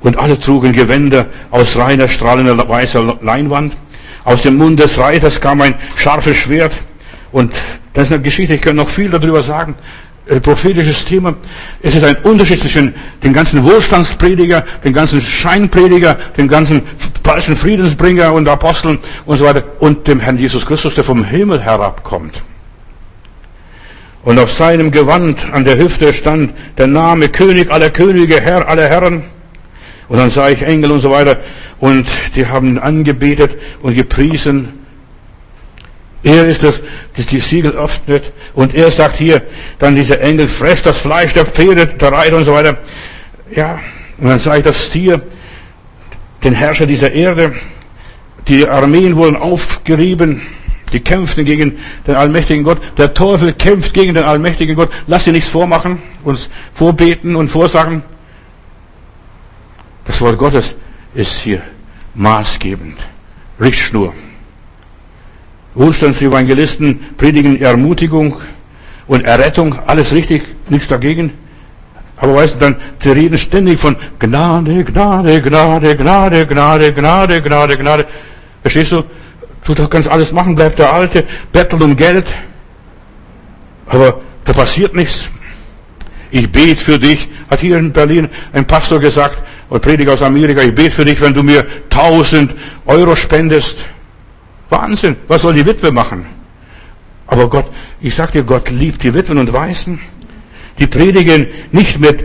Und 0.00 0.18
alle 0.18 0.40
trugen 0.40 0.72
Gewänder 0.72 1.26
aus 1.50 1.76
reiner, 1.76 2.08
strahlender 2.08 2.66
weißer 2.66 3.18
Leinwand. 3.20 3.76
Aus 4.24 4.42
dem 4.42 4.56
Mund 4.56 4.80
des 4.80 4.98
Reiters 4.98 5.40
kam 5.40 5.60
ein 5.60 5.74
scharfes 5.96 6.36
Schwert 6.36 6.72
Und 7.32 7.54
das 7.92 8.04
ist 8.04 8.12
eine 8.12 8.22
Geschichte, 8.22 8.54
ich 8.54 8.60
könnte 8.60 8.82
noch 8.82 8.88
viel 8.88 9.10
darüber 9.10 9.42
sagen. 9.42 9.76
Ein 10.30 10.40
prophetisches 10.40 11.04
Thema. 11.04 11.34
Es 11.82 11.96
ist 11.96 12.04
ein 12.04 12.16
Unterschied 12.18 12.60
zwischen 12.60 12.94
den 13.24 13.32
ganzen 13.32 13.64
Wohlstandsprediger, 13.64 14.64
den 14.84 14.92
ganzen 14.92 15.20
Scheinprediger, 15.20 16.16
den 16.36 16.46
ganzen 16.46 16.82
falschen 17.24 17.56
Friedensbringer 17.56 18.32
und 18.32 18.48
Aposteln 18.48 19.00
und 19.26 19.38
so 19.38 19.44
weiter 19.44 19.64
und 19.80 20.06
dem 20.06 20.20
Herrn 20.20 20.38
Jesus 20.38 20.64
Christus, 20.64 20.94
der 20.94 21.02
vom 21.02 21.24
Himmel 21.24 21.60
herabkommt. 21.60 22.44
Und 24.22 24.38
auf 24.38 24.52
seinem 24.52 24.92
Gewand 24.92 25.52
an 25.52 25.64
der 25.64 25.78
Hüfte 25.78 26.12
stand 26.12 26.54
der 26.78 26.86
Name 26.86 27.28
König 27.30 27.68
aller 27.68 27.90
Könige, 27.90 28.40
Herr 28.40 28.68
aller 28.68 28.88
Herren. 28.88 29.24
Und 30.08 30.18
dann 30.18 30.30
sah 30.30 30.48
ich 30.48 30.62
Engel 30.62 30.92
und 30.92 31.00
so 31.00 31.10
weiter. 31.10 31.38
Und 31.80 32.06
die 32.36 32.46
haben 32.46 32.78
angebetet 32.78 33.58
und 33.82 33.96
gepriesen. 33.96 34.79
Er 36.22 36.46
ist 36.46 36.62
das, 36.62 36.82
das 37.16 37.26
die 37.26 37.40
Siegel 37.40 37.72
öffnet. 37.72 38.32
Und 38.54 38.74
er 38.74 38.90
sagt 38.90 39.16
hier, 39.16 39.42
dann 39.78 39.94
dieser 39.94 40.20
Engel, 40.20 40.48
fresst 40.48 40.86
das 40.86 40.98
Fleisch 40.98 41.32
der 41.32 41.46
Pferde, 41.46 41.86
der 41.86 42.12
Reiter 42.12 42.36
und 42.36 42.44
so 42.44 42.52
weiter. 42.52 42.78
Ja, 43.54 43.80
und 44.18 44.28
dann 44.28 44.38
sah 44.38 44.56
ich 44.56 44.64
das 44.64 44.90
Tier, 44.90 45.22
den 46.44 46.54
Herrscher 46.54 46.86
dieser 46.86 47.12
Erde. 47.12 47.54
Die 48.48 48.66
Armeen 48.68 49.16
wurden 49.16 49.36
aufgerieben. 49.36 50.42
Die 50.92 51.00
kämpften 51.00 51.44
gegen 51.44 51.78
den 52.06 52.16
allmächtigen 52.16 52.64
Gott. 52.64 52.78
Der 52.98 53.14
Teufel 53.14 53.52
kämpft 53.52 53.94
gegen 53.94 54.14
den 54.14 54.24
allmächtigen 54.24 54.74
Gott. 54.74 54.90
Lass 55.06 55.24
dir 55.24 55.32
nichts 55.32 55.48
vormachen, 55.48 56.02
uns 56.24 56.50
vorbeten 56.72 57.36
und 57.36 57.48
vorsagen. 57.48 58.02
Das 60.04 60.20
Wort 60.20 60.36
Gottes 60.36 60.74
ist 61.14 61.40
hier 61.40 61.62
maßgebend. 62.14 62.98
Richtschnur. 63.60 64.12
Wohlstandsevangelisten 65.74 67.16
predigen 67.16 67.60
Ermutigung 67.60 68.36
und 69.06 69.24
Errettung, 69.24 69.76
alles 69.86 70.12
richtig, 70.12 70.42
nichts 70.68 70.88
dagegen. 70.88 71.32
Aber 72.16 72.34
weißt 72.34 72.56
du, 72.56 72.58
dann, 72.58 72.76
sie 73.02 73.10
reden 73.10 73.38
ständig 73.38 73.80
von 73.80 73.96
Gnade, 74.18 74.84
Gnade, 74.84 75.40
Gnade, 75.40 75.96
Gnade, 75.96 76.46
Gnade, 76.46 76.92
Gnade, 76.92 77.42
Gnade, 77.42 77.76
Gnade. 77.78 78.06
Verstehst 78.62 78.92
du? 78.92 79.04
Du 79.64 79.88
kannst 79.88 80.08
alles 80.08 80.32
machen, 80.32 80.54
bleib 80.54 80.76
der 80.76 80.92
Alte, 80.92 81.24
bettelt 81.52 81.82
um 81.82 81.96
Geld. 81.96 82.26
Aber 83.86 84.20
da 84.44 84.52
passiert 84.52 84.94
nichts. 84.94 85.28
Ich 86.30 86.50
bete 86.50 86.82
für 86.82 86.98
dich, 86.98 87.28
hat 87.50 87.60
hier 87.60 87.78
in 87.78 87.92
Berlin 87.92 88.28
ein 88.52 88.66
Pastor 88.66 89.00
gesagt, 89.00 89.42
oder 89.68 89.80
Prediger 89.80 90.12
aus 90.12 90.22
Amerika, 90.22 90.60
ich 90.62 90.74
bete 90.74 90.90
für 90.90 91.04
dich, 91.04 91.20
wenn 91.20 91.34
du 91.34 91.42
mir 91.42 91.66
1000 91.90 92.54
Euro 92.86 93.16
spendest. 93.16 93.78
Wahnsinn, 94.70 95.16
was 95.28 95.42
soll 95.42 95.54
die 95.54 95.66
Witwe 95.66 95.90
machen? 95.90 96.24
Aber 97.26 97.48
Gott, 97.48 97.66
ich 98.00 98.14
sag 98.14 98.32
dir, 98.32 98.42
Gott 98.42 98.70
liebt 98.70 99.02
die 99.02 99.14
Witwen 99.14 99.38
und 99.38 99.52
Weißen. 99.52 100.00
Die 100.78 100.86
predigen 100.86 101.46
nicht 101.70 102.00
mit 102.00 102.24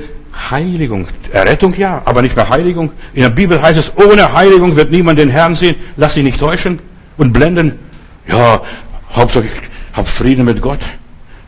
Heiligung. 0.50 1.08
Errettung 1.32 1.74
ja, 1.78 2.02
aber 2.06 2.22
nicht 2.22 2.36
mehr 2.36 2.50
Heiligung. 2.50 2.92
In 3.14 3.24
der 3.24 3.30
Bibel 3.30 3.62
heißt 3.62 3.78
es, 3.78 3.98
ohne 3.98 4.34
Heiligung 4.34 4.76
wird 4.76 4.92
niemand 4.92 5.20
den 5.20 5.30
Herrn 5.30 5.56
sehen. 5.56 5.76
Lass 5.98 6.16
dich 6.16 6.24
nicht 6.24 6.40
täuschen 6.40 6.80
und 7.18 7.34
blenden. 7.34 7.74
Ja, 8.28 8.62
Hauptsache 9.14 9.46
ich 9.46 9.98
hab 9.98 10.08
Frieden 10.08 10.46
mit 10.46 10.62
Gott. 10.62 10.80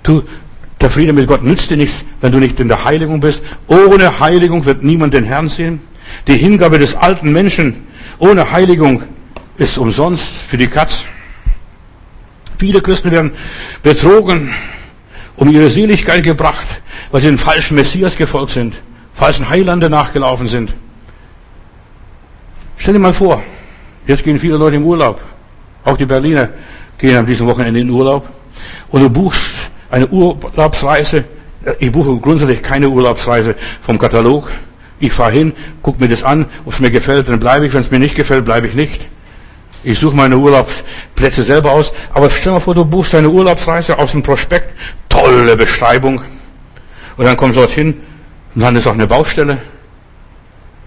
Du, 0.03 0.23
der 0.79 0.89
Friede 0.89 1.13
mit 1.13 1.27
Gott 1.27 1.43
nützt 1.43 1.69
dir 1.69 1.77
nichts, 1.77 2.05
wenn 2.21 2.31
du 2.31 2.39
nicht 2.39 2.59
in 2.59 2.67
der 2.67 2.85
Heiligung 2.85 3.19
bist. 3.19 3.43
Ohne 3.67 4.19
Heiligung 4.19 4.65
wird 4.65 4.83
niemand 4.83 5.13
den 5.13 5.23
Herrn 5.23 5.49
sehen. 5.49 5.81
Die 6.27 6.37
Hingabe 6.37 6.79
des 6.79 6.95
alten 6.95 7.31
Menschen 7.31 7.87
ohne 8.19 8.51
Heiligung 8.51 9.03
ist 9.57 9.77
umsonst 9.77 10.25
für 10.25 10.57
die 10.57 10.67
Katz. 10.67 11.05
Viele 12.57 12.81
Christen 12.81 13.11
werden 13.11 13.31
betrogen, 13.83 14.53
um 15.35 15.49
ihre 15.49 15.69
Seligkeit 15.69 16.23
gebracht, 16.23 16.67
weil 17.11 17.21
sie 17.21 17.27
den 17.27 17.37
falschen 17.37 17.75
Messias 17.75 18.15
gefolgt 18.17 18.51
sind, 18.51 18.75
falschen 19.13 19.49
Heilande 19.49 19.89
nachgelaufen 19.89 20.47
sind. 20.47 20.73
Stell 22.77 22.93
dir 22.93 22.99
mal 22.99 23.13
vor, 23.13 23.41
jetzt 24.05 24.23
gehen 24.23 24.39
viele 24.39 24.57
Leute 24.57 24.75
im 24.75 24.85
Urlaub. 24.85 25.21
Auch 25.83 25.97
die 25.97 26.05
Berliner 26.05 26.49
gehen 26.97 27.15
an 27.15 27.25
diesem 27.25 27.47
Wochenende 27.47 27.79
in 27.79 27.89
Urlaub. 27.89 28.27
Und 28.89 29.01
du 29.01 29.09
buchst 29.09 29.71
eine 29.89 30.07
Urlaubsreise. 30.07 31.23
Ich 31.79 31.91
buche 31.91 32.17
grundsätzlich 32.17 32.61
keine 32.61 32.89
Urlaubsreise 32.89 33.55
vom 33.81 33.97
Katalog. 33.97 34.51
Ich 34.99 35.13
fahre 35.13 35.31
hin, 35.31 35.53
gucke 35.81 36.01
mir 36.01 36.09
das 36.09 36.23
an, 36.23 36.45
ob 36.65 36.73
es 36.73 36.79
mir 36.79 36.89
gefällt, 36.89 37.29
dann 37.29 37.39
bleibe 37.39 37.67
ich. 37.67 37.73
Wenn 37.73 37.81
es 37.81 37.91
mir 37.91 37.99
nicht 37.99 38.15
gefällt, 38.15 38.45
bleibe 38.45 38.67
ich 38.67 38.73
nicht. 38.73 39.01
Ich 39.83 39.99
suche 39.99 40.15
meine 40.15 40.37
Urlaubsplätze 40.37 41.43
selber 41.43 41.71
aus. 41.71 41.93
Aber 42.13 42.29
stell 42.29 42.51
dir 42.51 42.51
mal 42.53 42.59
vor, 42.59 42.75
du 42.75 42.85
buchst 42.85 43.15
eine 43.15 43.29
Urlaubsreise 43.29 43.97
aus 43.97 44.11
dem 44.11 44.23
Prospekt. 44.23 44.73
Tolle 45.09 45.55
Beschreibung. 45.55 46.21
Und 47.15 47.25
dann 47.25 47.37
kommst 47.37 47.57
du 47.57 47.61
dorthin 47.61 48.01
und 48.55 48.61
dann 48.61 48.75
ist 48.75 48.87
auch 48.87 48.93
eine 48.93 49.07
Baustelle. 49.07 49.57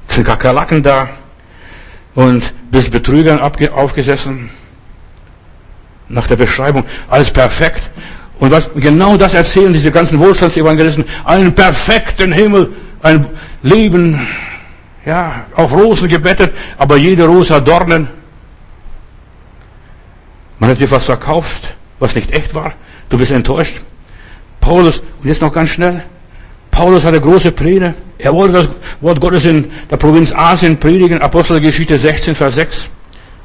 Es 0.08 0.16
sind 0.16 0.24
Kakerlaken 0.24 0.82
da. 0.82 1.08
Und 2.14 2.52
bist 2.70 2.90
Betrügern 2.90 3.40
aufgesessen. 3.40 4.50
Nach 6.08 6.26
der 6.26 6.36
Beschreibung. 6.36 6.84
Alles 7.08 7.30
perfekt. 7.30 7.88
Und 8.40 8.50
was, 8.50 8.70
genau 8.74 9.16
das 9.16 9.34
erzählen 9.34 9.72
diese 9.72 9.90
ganzen 9.90 10.18
Wohlstandsevangelisten. 10.18 11.04
Einen 11.24 11.54
perfekten 11.54 12.32
Himmel, 12.32 12.72
ein 13.02 13.26
Leben, 13.62 14.26
ja, 15.04 15.44
auf 15.54 15.72
Rosen 15.72 16.08
gebettet, 16.08 16.52
aber 16.78 16.96
jede 16.96 17.26
Rose 17.26 17.54
hat 17.54 17.68
Dornen. 17.68 18.19
Man 20.60 20.70
hat 20.70 20.78
dir 20.78 20.90
was 20.90 21.06
verkauft, 21.06 21.74
was 21.98 22.14
nicht 22.14 22.32
echt 22.32 22.54
war. 22.54 22.74
Du 23.08 23.18
bist 23.18 23.32
enttäuscht. 23.32 23.80
Paulus, 24.60 24.98
und 24.98 25.28
jetzt 25.28 25.42
noch 25.42 25.52
ganz 25.52 25.70
schnell. 25.70 26.02
Paulus 26.70 27.04
hatte 27.04 27.20
große 27.20 27.50
Pläne. 27.50 27.94
Er 28.18 28.32
wollte 28.32 28.54
das 28.54 28.68
Wort 29.00 29.20
Gottes 29.20 29.46
in 29.46 29.70
der 29.90 29.96
Provinz 29.96 30.32
Asien 30.32 30.78
predigen, 30.78 31.20
Apostelgeschichte 31.20 31.98
16, 31.98 32.34
Vers 32.34 32.54
6. 32.54 32.90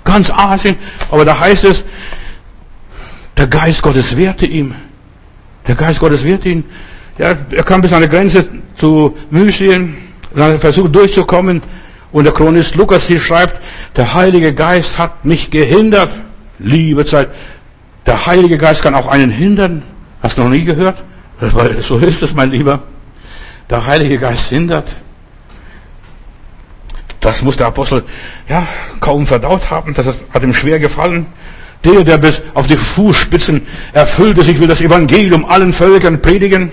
Ganz 0.04 0.30
Asien. 0.30 0.76
Aber 1.10 1.26
da 1.26 1.40
heißt 1.40 1.64
es, 1.64 1.84
der 3.36 3.48
Geist 3.48 3.82
Gottes 3.82 4.16
wehrte 4.16 4.46
ihm. 4.46 4.76
Der 5.68 5.76
Geist 5.76 6.00
Gottes 6.00 6.24
wehrte 6.24 6.50
ihn. 6.50 6.66
Ja, 7.18 7.34
er 7.50 7.64
kam 7.64 7.82
bis 7.82 7.94
an 7.94 8.02
die 8.02 8.10
Grenze 8.10 8.48
zu 8.76 9.18
Mysien, 9.30 9.96
dann 10.36 10.52
er 10.52 10.60
versucht 10.60 10.94
durchzukommen. 10.94 11.62
Und 12.12 12.26
der 12.26 12.34
Chronist 12.34 12.76
Lukas 12.76 13.08
hier 13.08 13.20
schreibt, 13.20 13.60
der 13.96 14.14
Heilige 14.14 14.54
Geist 14.54 14.98
hat 14.98 15.26
mich 15.26 15.50
gehindert. 15.50 16.16
Liebe 16.60 17.06
Zeit. 17.06 17.30
Der 18.06 18.26
Heilige 18.26 18.58
Geist 18.58 18.82
kann 18.82 18.96
auch 18.96 19.08
einen 19.08 19.32
hindern. 19.32 19.84
Hast 20.22 20.38
du 20.38 20.44
noch 20.44 20.50
nie 20.50 20.64
gehört? 20.64 21.04
So 21.82 21.98
ist 21.98 22.24
es, 22.24 22.34
mein 22.34 22.52
Lieber. 22.52 22.84
Der 23.70 23.86
Heilige 23.86 24.18
Geist 24.18 24.50
hindert. 24.50 24.92
Das 27.20 27.42
muss 27.42 27.58
der 27.58 27.68
Apostel 27.68 28.04
ja 28.48 28.68
kaum 29.00 29.26
verdaut 29.26 29.72
haben. 29.72 29.94
Das 29.96 30.06
hat 30.06 30.44
ihm 30.44 30.54
schwer 30.54 30.80
gefallen. 30.80 31.26
Der, 31.84 32.04
der 32.04 32.18
bis 32.18 32.42
auf 32.54 32.68
die 32.68 32.78
Fußspitzen 32.78 33.66
erfüllt 33.94 34.38
ist, 34.38 34.48
ich 34.48 34.60
will 34.60 34.68
das 34.68 34.82
Evangelium 34.82 35.46
allen 35.46 35.74
Völkern 35.74 36.22
predigen. 36.22 36.72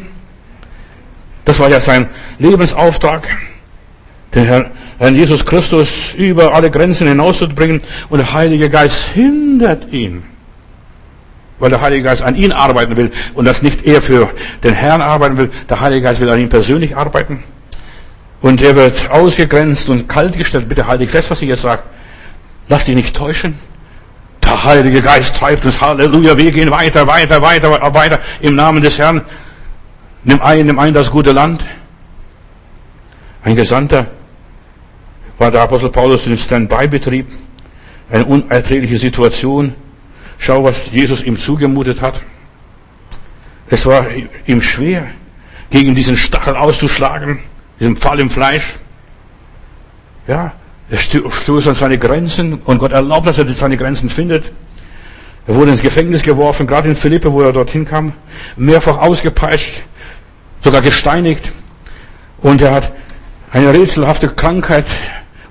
Das 1.44 1.58
war 1.58 1.68
ja 1.68 1.80
sein 1.80 2.08
Lebensauftrag, 2.38 3.28
den 4.34 4.44
Herrn, 4.44 4.70
Herrn 5.02 5.16
Jesus 5.16 5.44
Christus 5.44 6.14
über 6.14 6.54
alle 6.54 6.70
Grenzen 6.70 7.08
hinauszubringen. 7.08 7.82
Und 8.08 8.18
der 8.20 8.32
Heilige 8.34 8.70
Geist 8.70 9.08
hindert 9.08 9.92
ihn, 9.92 10.22
weil 11.58 11.70
der 11.70 11.80
Heilige 11.80 12.04
Geist 12.04 12.22
an 12.22 12.36
ihn 12.36 12.52
arbeiten 12.52 12.96
will 12.96 13.10
und 13.34 13.44
das 13.44 13.62
nicht 13.62 13.84
er 13.84 14.00
für 14.00 14.30
den 14.62 14.74
Herrn 14.74 15.02
arbeiten 15.02 15.38
will. 15.38 15.50
Der 15.68 15.80
Heilige 15.80 16.02
Geist 16.02 16.20
will 16.20 16.28
an 16.28 16.38
ihm 16.38 16.48
persönlich 16.48 16.96
arbeiten. 16.96 17.42
Und 18.42 18.62
er 18.62 18.76
wird 18.76 19.10
ausgegrenzt 19.10 19.88
und 19.88 20.08
kaltgestellt. 20.08 20.68
Bitte 20.68 20.86
halte 20.86 21.02
ich 21.02 21.10
fest, 21.10 21.32
was 21.32 21.42
ich 21.42 21.48
jetzt 21.48 21.62
sage. 21.62 21.82
Lass 22.68 22.84
dich 22.84 22.94
nicht 22.94 23.16
täuschen. 23.16 23.58
Der 24.44 24.62
Heilige 24.62 25.02
Geist 25.02 25.34
treibt 25.34 25.64
uns, 25.64 25.80
Halleluja, 25.80 26.38
wir 26.38 26.52
gehen 26.52 26.70
weiter, 26.70 27.08
weiter, 27.08 27.42
weiter, 27.42 27.92
weiter 27.92 28.20
im 28.40 28.54
Namen 28.54 28.80
des 28.80 29.00
Herrn. 29.00 29.22
Nimm 30.22 30.40
ein, 30.40 30.64
nimm 30.64 30.78
ein 30.78 30.94
das 30.94 31.10
gute 31.10 31.32
Land. 31.32 31.66
Ein 33.42 33.56
Gesandter 33.56 34.06
war 35.42 35.50
der 35.50 35.62
Apostel 35.62 35.90
Paulus 35.90 36.28
im 36.28 36.36
Standby-Betrieb. 36.36 37.26
Eine 38.08 38.24
unerträgliche 38.26 38.96
Situation. 38.96 39.74
Schau, 40.38 40.62
was 40.62 40.92
Jesus 40.92 41.24
ihm 41.24 41.36
zugemutet 41.36 42.00
hat. 42.00 42.22
Es 43.68 43.84
war 43.84 44.06
ihm 44.46 44.62
schwer, 44.62 45.08
gegen 45.68 45.96
diesen 45.96 46.16
Stachel 46.16 46.54
auszuschlagen, 46.54 47.40
diesen 47.80 47.96
Fall 47.96 48.20
im 48.20 48.30
Fleisch. 48.30 48.76
Ja, 50.28 50.52
er 50.88 50.98
stößt 50.98 51.66
an 51.66 51.74
seine 51.74 51.98
Grenzen 51.98 52.60
und 52.64 52.78
Gott 52.78 52.92
erlaubt, 52.92 53.26
dass 53.26 53.38
er 53.38 53.48
seine 53.48 53.76
Grenzen 53.76 54.10
findet. 54.10 54.52
Er 55.48 55.56
wurde 55.56 55.72
ins 55.72 55.82
Gefängnis 55.82 56.22
geworfen, 56.22 56.68
gerade 56.68 56.88
in 56.88 56.94
Philippe, 56.94 57.32
wo 57.32 57.42
er 57.42 57.52
dorthin 57.52 57.84
kam, 57.84 58.12
mehrfach 58.56 58.98
ausgepeitscht, 58.98 59.82
sogar 60.62 60.82
gesteinigt. 60.82 61.50
Und 62.42 62.62
er 62.62 62.70
hat 62.74 62.92
eine 63.50 63.72
rätselhafte 63.72 64.28
Krankheit, 64.28 64.86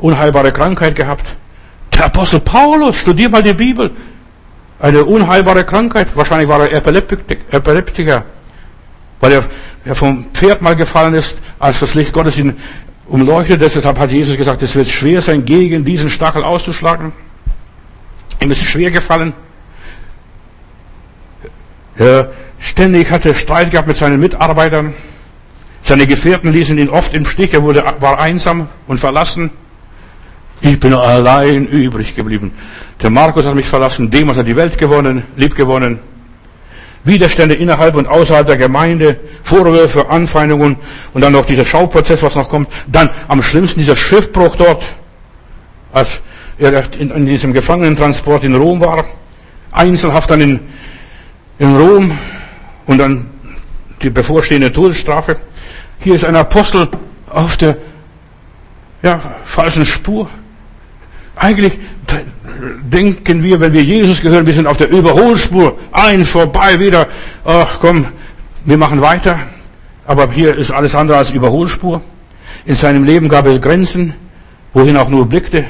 unheilbare 0.02 0.52
Krankheit 0.52 0.96
gehabt. 0.96 1.26
Der 1.94 2.06
Apostel 2.06 2.40
Paulus, 2.40 2.98
studier 2.98 3.30
mal 3.30 3.44
die 3.44 3.54
Bibel. 3.54 3.92
eine 4.82 5.06
unheilbare 5.06 5.64
Krankheit. 5.64 6.08
Wahrscheinlich 6.16 6.50
war 6.50 6.68
er 6.68 6.74
Epileptiker, 6.74 8.24
weil 9.20 9.32
er, 9.86 9.96
vom 9.96 10.26
Pferd 10.34 10.62
mal 10.62 10.76
gefallen 10.76 11.14
ist, 11.14 11.38
als 11.60 11.80
das 11.80 11.94
Licht 11.94 12.14
Gottes 12.14 12.38
ihn 12.38 12.58
umleuchtet. 13.08 13.62
Deshalb 13.62 14.00
hat 14.00 14.12
Jesus 14.12 14.38
gesagt, 14.38 14.62
es 14.64 14.76
wird 14.76 14.90
schwer 14.90 15.22
sein, 15.22 15.46
gegen 15.46 15.86
diesen 15.86 16.10
Stachel 16.10 16.44
auszuschlagen. 16.44 17.14
Ihm 18.40 18.52
ist 18.52 18.64
schwer 18.64 18.90
gefallen. 18.90 19.34
Er 21.96 22.32
ständig 22.60 23.12
hatte 23.12 23.36
Streit 23.36 23.70
gehabt 23.70 23.88
mit 23.88 23.98
seinen 23.98 24.20
Mitarbeitern. 24.20 24.94
Seine 25.84 26.08
Gefährten 26.08 26.52
ließen 26.52 26.78
ihn 26.78 26.90
oft 26.90 27.14
im 27.14 27.26
Stich. 27.26 27.54
Er 27.54 27.62
wurde, 27.62 27.84
war 28.00 28.20
einsam 28.20 28.68
und 28.88 29.00
verlassen. 29.00 29.52
Ich 30.62 30.80
bin 30.80 30.94
allein 30.94 31.66
übrig 31.66 32.16
geblieben. 32.16 32.52
Der 33.02 33.10
Markus 33.10 33.46
hat 33.46 33.56
mich 33.56 33.68
verlassen, 33.68 34.12
Demas 34.12 34.38
hat 34.38 34.48
die 34.48 34.56
Welt 34.56 34.78
gewonnen, 34.78 35.24
lieb 35.36 35.56
gewonnen. 35.56 36.00
Widerstände 37.04 37.56
innerhalb 37.56 37.96
und 37.96 38.08
außerhalb 38.08 38.46
der 38.46 38.58
Gemeinde, 38.58 39.20
Vorwürfe, 39.42 40.08
Anfeindungen 40.10 40.78
und 41.16 41.22
dann 41.22 41.34
noch 41.34 41.46
dieser 41.46 41.66
Schauprozess, 41.66 42.22
was 42.22 42.36
noch 42.36 42.48
kommt. 42.48 42.70
Dann 42.86 43.10
am 43.28 43.42
schlimmsten 43.42 43.80
dieser 43.80 43.96
Schiffbruch 43.96 44.56
dort, 44.56 44.84
als 45.94 46.22
er 46.60 46.84
in, 47.00 47.26
diesem 47.26 47.54
Gefangenentransport 47.54 48.44
in 48.44 48.54
Rom 48.54 48.82
war. 48.82 49.06
Einzelhaft 49.72 50.30
dann 50.30 50.42
in, 50.42 50.60
in 51.58 51.76
Rom 51.76 52.12
und 52.86 53.00
dann 53.00 53.32
die 54.04 54.12
bevorstehende 54.12 54.72
Todesstrafe. 54.72 55.38
Hier 56.00 56.14
ist 56.14 56.26
ein 56.26 56.36
Apostel 56.36 56.88
auf 57.32 57.58
der 57.58 57.78
ja, 59.02 59.20
falschen 59.44 59.88
Spur. 59.88 60.30
Eigentlich 61.42 61.74
denken 62.84 63.42
wir, 63.42 63.60
wenn 63.60 63.74
wir 63.74 63.82
Jesus 63.82 64.22
gehören, 64.22 64.46
wir 64.46 64.54
sind 64.54 64.68
auf 64.68 64.78
der 64.78 64.92
Überholspur. 64.92 65.76
Ein, 65.92 66.24
vorbei, 66.24 66.80
wieder. 66.80 67.08
Ach 67.44 67.80
komm, 67.82 68.06
wir 68.64 68.78
machen 68.78 69.02
weiter. 69.02 69.40
Aber 70.06 70.32
hier 70.32 70.56
ist 70.56 70.70
alles 70.70 70.94
andere 70.94 71.18
als 71.18 71.32
Überholspur. 71.32 72.00
In 72.68 72.76
seinem 72.76 73.06
Leben 73.06 73.28
gab 73.28 73.48
es 73.48 73.60
Grenzen, 73.60 74.14
wohin 74.72 74.96
auch 74.98 75.10
nur 75.10 75.28
blickte. 75.28 75.66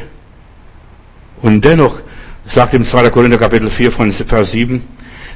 Und 1.41 1.63
dennoch, 1.63 2.01
sagt 2.45 2.73
im 2.73 2.83
2. 2.83 3.09
Korinther 3.09 3.37
Kapitel 3.37 3.69
4 3.69 3.93
von 3.93 4.11
Vers 4.11 4.51
7, 4.51 4.83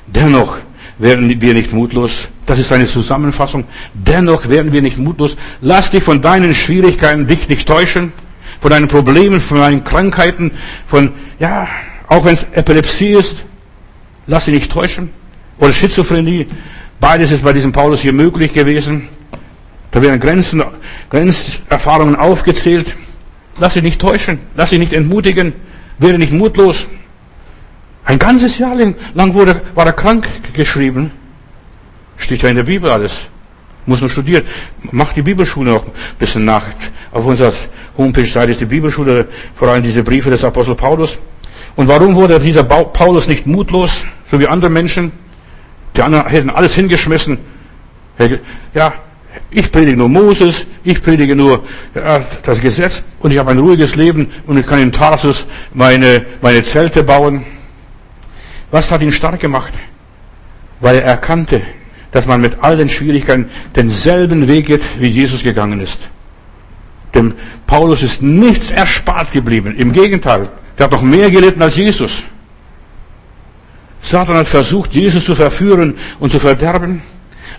dennoch 0.06 0.58
werden 0.98 1.40
wir 1.40 1.54
nicht 1.54 1.72
mutlos. 1.72 2.28
Das 2.46 2.60
ist 2.60 2.74
eine 2.74 2.88
Zusammenfassung. 2.88 3.64
Dennoch 3.94 4.50
werden 4.50 4.74
wir 4.74 4.82
nicht 4.82 4.98
mutlos. 4.98 5.38
Lass 5.62 5.92
dich 5.92 6.04
von 6.04 6.22
deinen 6.22 6.54
Schwierigkeiten 6.54 7.26
dich 7.26 7.48
nicht 7.48 7.66
täuschen 7.66 8.12
von 8.60 8.72
deinen 8.72 8.88
Problemen, 8.88 9.40
von 9.40 9.60
deinen 9.60 9.84
Krankheiten, 9.84 10.52
von, 10.88 11.12
ja, 11.40 11.68
auch 12.08 12.26
wenn 12.26 12.34
es 12.34 12.46
Epilepsie 12.52 13.14
ist, 13.14 13.44
lass 14.28 14.46
dich 14.46 14.54
nicht 14.56 14.72
täuschen. 14.72 15.10
Oder 15.60 15.74
Schizophrenie. 15.74 16.48
Beides 17.00 17.32
ist 17.32 17.44
bei 17.44 17.54
diesem 17.54 17.72
Paulus 17.72 18.02
hier 18.02 18.14
möglich 18.14 18.54
gewesen. 18.54 19.08
Da 19.92 20.02
werden 20.02 20.20
Grenzen, 20.20 20.64
Grenzerfahrungen 21.10 22.16
aufgezählt. 22.16 22.94
Lass 23.58 23.76
dich 23.76 23.84
nicht 23.84 24.02
täuschen. 24.02 24.40
Lass 24.56 24.72
dich 24.72 24.80
nicht 24.80 24.94
entmutigen. 24.94 25.54
Werde 25.98 26.18
nicht 26.18 26.34
mutlos. 26.34 26.88
Ein 28.04 28.20
ganzes 28.20 28.60
Jahr 28.60 28.76
lang 29.14 29.34
wurde, 29.34 29.62
war 29.74 29.86
er 29.86 29.94
krank 29.94 30.28
geschrieben. 30.54 31.12
Steht 32.18 32.42
ja 32.42 32.50
in 32.50 32.56
der 32.56 32.64
Bibel 32.64 32.90
alles. 32.90 33.22
Muss 33.86 34.02
nur 34.02 34.10
studieren. 34.10 34.44
Mach 34.92 35.14
die 35.14 35.22
Bibelschule 35.22 35.72
noch 35.72 35.86
ein 35.86 35.92
bisschen 36.20 36.46
nach. 36.46 36.64
Auf 37.12 37.26
unserer 37.26 37.54
Homepage-Seite 37.98 38.52
ist 38.52 38.62
die 38.62 38.66
Bibelschule, 38.66 39.28
vor 39.56 39.70
allem 39.70 39.84
diese 39.84 40.04
Briefe 40.04 40.30
des 40.30 40.44
Apostel 40.44 40.76
Paulus. 40.76 41.18
Und 41.76 41.88
warum 41.88 42.16
wurde 42.16 42.40
dieser 42.40 42.64
Paulus 42.64 43.28
nicht 43.28 43.46
mutlos, 43.46 44.06
so 44.32 44.40
wie 44.40 44.48
andere 44.48 44.70
Menschen? 44.70 45.12
Die 45.96 46.02
anderen 46.02 46.28
hätten 46.28 46.50
alles 46.50 46.76
hingeschmissen. 46.76 47.38
Ja, 48.74 48.94
ich 49.52 49.72
predige 49.72 49.98
nur 49.98 50.10
Moses, 50.10 50.66
ich 50.84 51.02
predige 51.02 51.36
nur 51.36 51.64
ja, 51.94 52.22
das 52.44 52.62
Gesetz 52.62 53.04
und 53.20 53.32
ich 53.32 53.38
habe 53.38 53.52
ein 53.52 53.60
ruhiges 53.60 53.96
Leben 53.96 54.32
und 54.48 54.58
ich 54.58 54.66
kann 54.66 54.82
in 54.82 54.92
Tarsus 54.92 55.46
meine, 55.74 56.26
meine 56.42 56.64
Zelte 56.64 57.04
bauen. 57.04 57.46
Was 58.72 58.92
hat 58.92 59.02
ihn 59.02 59.12
stark 59.12 59.40
gemacht? 59.40 59.74
Weil 60.80 60.98
er 60.98 61.04
erkannte, 61.04 61.62
dass 62.12 62.26
man 62.26 62.42
mit 62.42 62.58
all 62.62 62.78
den 62.78 62.90
Schwierigkeiten 62.90 63.50
denselben 63.76 64.48
Weg 64.48 64.68
geht, 64.68 64.82
wie 65.00 65.08
Jesus 65.08 65.44
gegangen 65.44 65.80
ist. 65.82 66.10
Dem 67.16 67.34
Paulus 67.66 68.04
ist 68.04 68.22
nichts 68.22 68.72
erspart 68.72 69.32
geblieben. 69.32 69.76
Im 69.78 69.94
Gegenteil, 69.94 70.50
der 70.78 70.86
hat 70.86 70.92
noch 70.92 71.02
mehr 71.02 71.32
gelitten 71.32 71.62
als 71.62 71.78
Jesus. 71.78 72.24
Satan 74.02 74.36
hat 74.36 74.48
versucht, 74.48 74.94
Jesus 74.94 75.26
zu 75.26 75.34
verführen 75.34 75.96
und 76.20 76.32
zu 76.32 76.40
verderben, 76.40 77.02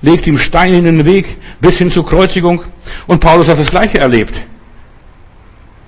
legt 0.02 0.26
ihm 0.26 0.38
Stein 0.38 0.74
in 0.74 0.84
den 0.84 1.04
Weg 1.04 1.38
bis 1.60 1.78
hin 1.78 1.90
zur 1.90 2.06
Kreuzigung 2.06 2.62
und 3.06 3.20
Paulus 3.20 3.48
hat 3.48 3.58
das 3.58 3.70
Gleiche 3.70 3.98
erlebt. 3.98 4.40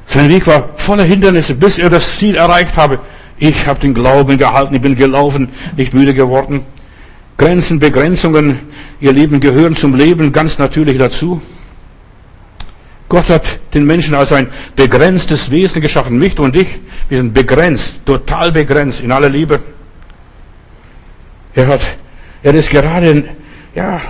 Sein 0.06 0.30
Weg 0.30 0.46
war 0.46 0.70
voller 0.76 1.04
Hindernisse, 1.04 1.54
bis 1.54 1.78
er 1.78 1.90
das 1.90 2.16
Ziel 2.16 2.34
erreicht 2.34 2.76
habe. 2.76 2.98
Ich 3.38 3.66
habe 3.66 3.78
den 3.78 3.94
Glauben 3.94 4.38
gehalten, 4.38 4.74
ich 4.74 4.80
bin 4.80 4.96
gelaufen, 4.96 5.50
nicht 5.76 5.94
müde 5.94 6.14
geworden. 6.14 6.64
Grenzen, 7.36 7.78
Begrenzungen, 7.78 8.58
ihr 9.00 9.12
Leben 9.12 9.38
gehören 9.38 9.76
zum 9.76 9.94
Leben 9.94 10.32
ganz 10.32 10.58
natürlich 10.58 10.98
dazu. 10.98 11.40
Gott 13.08 13.30
hat 13.30 13.72
den 13.72 13.86
Menschen 13.86 14.14
als 14.14 14.32
ein 14.32 14.50
begrenztes 14.76 15.50
Wesen 15.50 15.80
geschaffen, 15.80 16.18
mich 16.18 16.38
und 16.38 16.54
dich. 16.54 16.78
Wir 17.08 17.18
sind 17.18 17.32
begrenzt, 17.32 18.04
total 18.04 18.52
begrenzt 18.52 19.00
in 19.00 19.12
aller 19.12 19.30
Liebe. 19.30 19.60
Er 21.54 21.68
hat, 21.68 21.80
er 22.42 22.54
ist 22.54 22.68
gerade, 22.68 23.24
ja, 23.74 24.00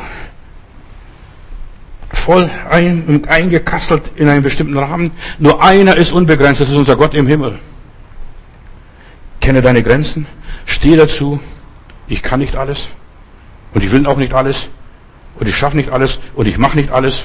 voll 2.12 2.50
ein, 2.68 3.22
eingekastelt 3.28 4.02
in 4.16 4.28
einen 4.28 4.42
bestimmten 4.42 4.76
Rahmen. 4.76 5.12
Nur 5.38 5.62
einer 5.62 5.96
ist 5.96 6.12
unbegrenzt, 6.12 6.60
das 6.60 6.68
ist 6.68 6.76
unser 6.76 6.96
Gott 6.96 7.14
im 7.14 7.26
Himmel. 7.26 7.58
Kenne 9.40 9.62
deine 9.62 9.82
Grenzen, 9.82 10.26
stehe 10.66 10.96
dazu. 10.96 11.40
Ich 12.08 12.22
kann 12.22 12.40
nicht 12.40 12.56
alles. 12.56 12.88
Und 13.72 13.84
ich 13.84 13.92
will 13.92 14.06
auch 14.06 14.16
nicht 14.16 14.34
alles. 14.34 14.68
Und 15.38 15.48
ich 15.48 15.56
schaffe 15.56 15.76
nicht 15.76 15.90
alles. 15.90 16.18
Und 16.34 16.48
ich 16.48 16.58
mache 16.58 16.76
nicht 16.76 16.90
alles. 16.90 17.24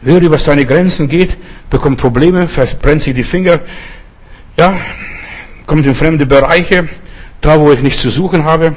Wer 0.00 0.20
über 0.20 0.38
seine 0.38 0.64
Grenzen 0.64 1.08
geht, 1.08 1.36
bekommt 1.70 2.00
Probleme, 2.00 2.48
verbrennt 2.48 3.02
sich 3.02 3.14
die 3.14 3.24
Finger. 3.24 3.60
Ja, 4.56 4.78
kommt 5.66 5.86
in 5.86 5.94
fremde 5.94 6.24
Bereiche, 6.24 6.88
da 7.40 7.58
wo 7.58 7.72
ich 7.72 7.80
nichts 7.80 8.02
zu 8.02 8.10
suchen 8.10 8.44
habe. 8.44 8.76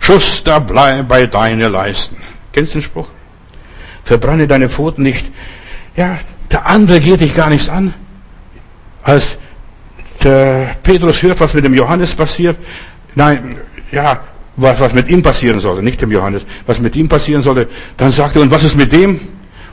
Schuss 0.00 0.42
da 0.44 0.58
bleib 0.58 1.08
bei 1.08 1.26
deine 1.26 1.68
Leisten. 1.68 2.16
Kennst 2.52 2.74
du 2.74 2.78
den 2.78 2.84
Spruch? 2.84 3.08
Verbrenne 4.04 4.46
deine 4.46 4.68
Pfoten 4.68 5.02
nicht. 5.02 5.30
Ja, 5.96 6.18
der 6.50 6.66
andere 6.66 7.00
geht 7.00 7.20
dich 7.20 7.34
gar 7.34 7.50
nichts 7.50 7.68
an. 7.68 7.94
Als 9.02 9.38
der 10.22 10.76
Petrus 10.82 11.22
hört, 11.22 11.40
was 11.40 11.54
mit 11.54 11.64
dem 11.64 11.74
Johannes 11.74 12.14
passiert, 12.14 12.56
nein, 13.14 13.54
ja, 13.92 14.20
was, 14.56 14.80
was 14.80 14.92
mit 14.92 15.08
ihm 15.08 15.22
passieren 15.22 15.60
sollte, 15.60 15.82
nicht 15.82 16.00
dem 16.00 16.10
Johannes, 16.10 16.44
was 16.66 16.80
mit 16.80 16.96
ihm 16.96 17.08
passieren 17.08 17.42
sollte, 17.42 17.68
dann 17.96 18.12
sagt 18.12 18.36
er, 18.36 18.42
und 18.42 18.50
was 18.50 18.64
ist 18.64 18.76
mit 18.76 18.92
dem? 18.92 19.20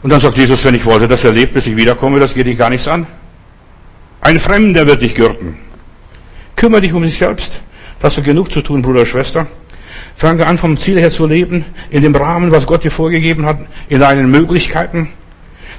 Und 0.06 0.12
dann 0.12 0.22
sagt 0.22 0.38
Jesus, 0.38 0.64
wenn 0.64 0.76
ich 0.76 0.86
wollte, 0.86 1.08
dass 1.08 1.24
er 1.24 1.32
lebt, 1.32 1.56
bis 1.56 1.66
ich 1.66 1.76
wiederkomme, 1.76 2.20
das 2.20 2.36
geht 2.36 2.46
dich 2.46 2.60
gar 2.60 2.70
nichts 2.70 2.88
an. 2.88 3.08
Ein 4.22 4.38
Fremder 4.38 4.86
wird 4.86 5.02
dich 5.02 5.16
gürten. 5.16 5.58
Kümmere 6.56 6.82
dich 6.82 6.94
um 6.94 7.02
dich 7.02 7.18
selbst. 7.18 7.60
Da 8.00 8.06
hast 8.10 8.18
du 8.20 8.22
genug 8.22 8.52
zu 8.52 8.62
tun, 8.62 8.84
Bruder, 8.84 9.04
Schwester. 9.04 9.48
Fange 10.16 10.46
an, 10.46 10.60
vom 10.60 10.78
Ziel 10.78 11.00
her 11.00 11.10
zu 11.10 11.26
leben, 11.26 11.66
in 11.90 12.04
dem 12.04 12.16
Rahmen, 12.16 12.52
was 12.52 12.68
Gott 12.68 12.84
dir 12.84 12.92
vorgegeben 12.92 13.48
hat, 13.48 13.58
in 13.90 14.00
deinen 14.00 14.30
Möglichkeiten. 14.30 15.10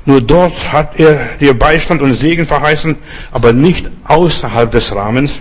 Nur 0.06 0.20
dort 0.20 0.72
hat 0.72 0.98
er 0.98 1.36
dir 1.38 1.56
Beistand 1.56 2.02
und 2.02 2.12
Segen 2.14 2.46
verheißen, 2.46 2.96
aber 3.30 3.52
nicht 3.52 3.88
außerhalb 4.08 4.72
des 4.72 4.92
Rahmens. 4.92 5.40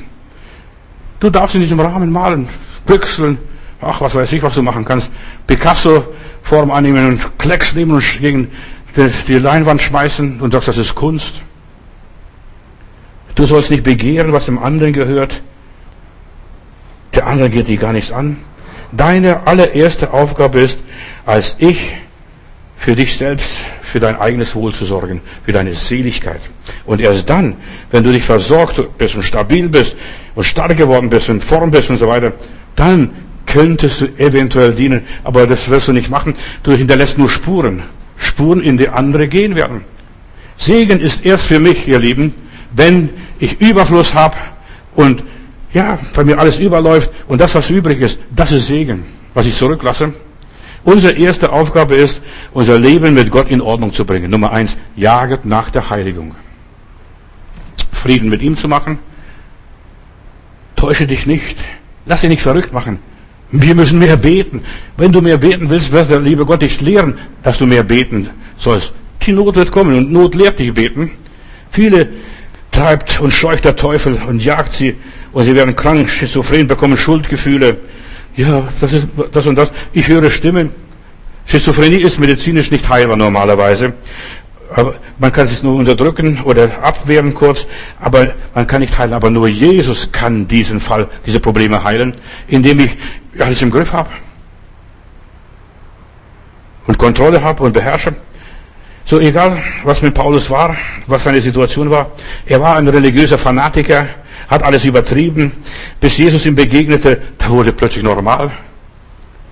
Du 1.20 1.32
darfst 1.32 1.56
in 1.56 1.62
diesem 1.62 1.80
Rahmen 1.80 2.12
malen, 2.12 2.48
büchseln, 2.86 3.40
ach, 3.82 4.00
was 4.02 4.14
weiß 4.14 4.32
ich, 4.34 4.44
was 4.44 4.54
du 4.54 4.62
machen 4.62 4.86
kannst. 4.86 5.10
Picasso-Form 5.48 6.70
annehmen 6.70 7.08
und 7.08 7.40
Klecks 7.40 7.74
nehmen 7.74 7.94
und 7.94 8.20
gegen 8.22 8.52
die 8.96 9.40
Leinwand 9.40 9.82
schmeißen 9.82 10.40
und 10.42 10.52
sagst, 10.52 10.68
das 10.68 10.78
ist 10.78 10.96
Kunst. 10.96 11.42
Du 13.36 13.46
sollst 13.46 13.70
nicht 13.70 13.84
begehren, 13.84 14.32
was 14.32 14.46
dem 14.46 14.58
anderen 14.58 14.94
gehört. 14.94 15.42
Der 17.14 17.28
andere 17.28 17.50
geht 17.50 17.68
dir 17.68 17.78
gar 17.78 17.94
nichts 17.94 18.12
an. 18.12 18.38
Deine 18.92 19.46
allererste 19.48 20.14
Aufgabe 20.14 20.62
ist, 20.62 20.80
als 21.26 21.56
ich 21.60 21.92
für 22.78 22.96
dich 22.96 23.18
selbst, 23.18 23.58
für 23.82 24.00
dein 24.00 24.18
eigenes 24.18 24.56
Wohl 24.56 24.74
zu 24.74 24.86
sorgen, 24.86 25.22
für 25.44 25.52
deine 25.52 25.74
Seligkeit. 25.74 26.42
Und 26.86 27.02
erst 27.02 27.30
dann, 27.30 27.56
wenn 27.92 28.04
du 28.04 28.12
dich 28.12 28.24
versorgt 28.24 28.98
bist 28.98 29.16
und 29.16 29.24
stabil 29.24 29.68
bist 29.70 29.96
und 30.36 30.44
stark 30.44 30.78
geworden 30.78 31.10
bist 31.10 31.30
und 31.30 31.44
Form 31.44 31.72
bist 31.72 31.90
und 31.90 31.98
so 31.98 32.08
weiter, 32.08 32.34
dann 32.76 33.12
könntest 33.46 34.02
du 34.02 34.06
eventuell 34.18 34.74
dienen. 34.74 35.06
Aber 35.24 35.48
das 35.48 35.70
wirst 35.70 35.88
du 35.88 35.94
nicht 35.94 36.10
machen. 36.10 36.36
Du 36.64 36.72
hinterlässt 36.74 37.18
nur 37.18 37.30
Spuren. 37.30 37.84
Spuren, 38.18 38.62
in 38.62 38.78
die 38.78 38.90
andere 38.90 39.28
gehen 39.28 39.56
werden. 39.56 39.82
Segen 40.58 41.00
ist 41.00 41.26
erst 41.26 41.46
für 41.46 41.60
mich, 41.60 41.88
ihr 41.88 42.00
Lieben, 42.00 42.34
wenn 42.72 43.10
ich 43.40 43.60
Überfluss 43.62 44.14
habe 44.14 44.36
und 44.96 45.24
ja, 45.74 46.00
bei 46.14 46.24
mir 46.24 46.40
alles 46.40 46.60
überläuft 46.60 47.12
und 47.28 47.42
das, 47.42 47.56
was 47.56 47.70
übrig 47.70 48.00
ist, 48.00 48.20
das 48.34 48.52
ist 48.54 48.68
Segen, 48.68 49.04
was 49.34 49.46
ich 49.46 49.56
zurücklasse. 49.56 50.14
Unsere 50.86 51.18
erste 51.18 51.52
Aufgabe 51.52 51.96
ist, 51.96 52.22
unser 52.54 52.78
Leben 52.78 53.16
mit 53.16 53.32
Gott 53.32 53.50
in 53.50 53.60
Ordnung 53.60 53.92
zu 53.92 54.06
bringen. 54.06 54.30
Nummer 54.30 54.52
eins, 54.52 54.78
jaget 54.96 55.44
nach 55.44 55.72
der 55.72 55.90
Heiligung. 55.90 56.36
Frieden 57.92 58.30
mit 58.30 58.42
ihm 58.42 58.56
zu 58.56 58.68
machen. 58.68 59.00
Täusche 60.76 61.08
dich 61.08 61.26
nicht. 61.26 61.58
Lass 62.06 62.22
dich 62.22 62.30
nicht 62.30 62.44
verrückt 62.44 62.72
machen. 62.72 63.00
Wir 63.62 63.76
müssen 63.76 64.00
mehr 64.00 64.18
beten. 64.18 64.64
Wenn 64.98 65.12
du 65.12 65.22
mehr 65.22 65.38
beten 65.38 65.70
willst, 65.70 65.92
wird 65.92 66.10
der 66.10 66.20
liebe 66.20 66.46
Gott 66.46 66.62
dich 66.62 66.82
lehren, 66.82 67.18
dass 67.44 67.58
du 67.58 67.66
mehr 67.66 67.84
beten 67.84 68.30
sollst. 68.58 68.94
Die 69.22 69.32
Not 69.32 69.56
wird 69.56 69.72
kommen 69.72 69.98
und 69.98 70.12
Not 70.12 70.36
lehrt 70.36 70.60
dich 70.60 70.74
beten. 70.74 71.12
Viele 71.72 72.10
treibt 72.72 73.22
und 73.22 73.32
scheucht 73.32 73.66
der 73.66 73.76
Teufel 73.76 74.20
und 74.28 74.44
jagt 74.44 74.74
sie 74.74 74.96
und 75.32 75.44
sie 75.44 75.56
werden 75.56 75.76
krank, 75.76 76.10
schizophren, 76.10 76.68
bekommen 76.68 76.98
Schuldgefühle. 76.98 77.78
Ja, 78.36 78.68
das 78.82 78.94
ist 78.94 79.08
das 79.32 79.48
und 79.48 79.56
das. 79.56 79.72
Ich 79.94 80.08
höre 80.08 80.30
Stimmen. 80.30 80.72
Schizophrenie 81.46 81.98
ist 81.98 82.20
medizinisch 82.20 82.72
nicht 82.72 82.90
heilbar 82.90 83.16
normalerweise. 83.16 83.94
Man 85.20 85.32
kann 85.32 85.46
es 85.46 85.64
nur 85.64 85.76
unterdrücken 85.76 86.42
oder 86.44 86.84
abwehren 86.84 87.34
kurz, 87.34 87.68
aber 88.02 88.34
man 88.54 88.66
kann 88.68 88.82
nicht 88.82 88.98
heilen. 88.98 89.14
Aber 89.14 89.30
nur 89.30 89.48
Jesus 89.48 90.12
kann 90.12 90.48
diesen 90.48 90.80
Fall, 90.80 91.08
diese 91.26 91.40
Probleme 91.40 91.84
heilen, 91.84 92.16
indem 92.48 92.80
ich 92.80 92.98
alles 93.40 93.62
im 93.62 93.70
Griff 93.72 93.94
habe 93.94 94.10
und 96.88 96.98
Kontrolle 96.98 97.42
habe 97.42 97.64
und 97.64 97.74
beherrsche. 97.74 98.14
So 99.06 99.20
egal, 99.20 99.62
was 99.84 100.02
mit 100.02 100.16
Paulus 100.16 100.50
war, 100.50 100.76
was 101.06 101.24
seine 101.24 101.40
Situation 101.40 101.92
war. 101.92 102.12
Er 102.48 102.60
war 102.60 102.78
ein 102.78 102.88
religiöser 102.88 103.38
Fanatiker, 103.38 104.08
hat 104.48 104.64
alles 104.64 104.84
übertrieben, 104.84 105.52
bis 106.00 106.18
Jesus 106.18 106.46
ihm 106.48 106.56
begegnete, 106.56 107.22
da 107.38 107.50
wurde 107.50 107.72
plötzlich 107.72 108.04
normal. 108.04 108.52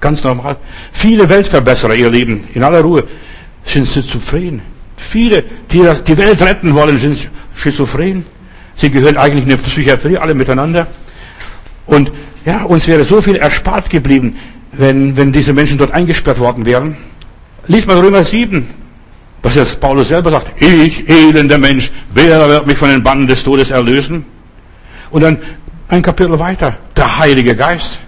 Ganz 0.01 0.23
normal. 0.23 0.57
Viele 0.91 1.29
Weltverbesserer, 1.29 1.93
ihr 1.93 2.09
Leben, 2.09 2.47
in 2.53 2.63
aller 2.63 2.81
Ruhe, 2.81 3.03
sind 3.63 3.87
sie 3.87 4.05
zufrieden. 4.05 4.72
Viele, 4.97 5.43
die 5.71 5.83
die 6.07 6.17
Welt 6.17 6.41
retten 6.41 6.73
wollen, 6.73 6.97
sind 6.97 7.29
schizophren. 7.55 8.25
Sie 8.75 8.89
gehören 8.89 9.17
eigentlich 9.17 9.43
in 9.43 9.49
der 9.49 9.57
Psychiatrie, 9.57 10.17
alle 10.17 10.33
miteinander. 10.33 10.87
Und 11.85 12.11
ja, 12.45 12.63
uns 12.63 12.87
wäre 12.87 13.03
so 13.03 13.21
viel 13.21 13.35
erspart 13.35 13.89
geblieben, 13.89 14.35
wenn, 14.71 15.15
wenn 15.15 15.31
diese 15.31 15.53
Menschen 15.53 15.77
dort 15.77 15.91
eingesperrt 15.91 16.39
worden 16.39 16.65
wären. 16.65 16.97
Lies 17.67 17.85
mal 17.85 17.97
Römer 17.97 18.23
7, 18.23 18.67
was 19.41 19.55
jetzt 19.55 19.79
Paulus 19.79 20.09
selber 20.09 20.31
sagt. 20.31 20.61
Ich, 20.61 21.07
elender 21.07 21.57
Mensch, 21.57 21.91
wer 22.13 22.47
wird 22.49 22.67
mich 22.67 22.77
von 22.77 22.89
den 22.89 23.03
Banden 23.03 23.27
des 23.27 23.43
Todes 23.43 23.71
erlösen? 23.71 24.25
Und 25.11 25.21
dann 25.21 25.37
ein 25.87 26.01
Kapitel 26.01 26.37
weiter, 26.39 26.77
der 26.95 27.19
Heilige 27.19 27.55
Geist. 27.55 27.99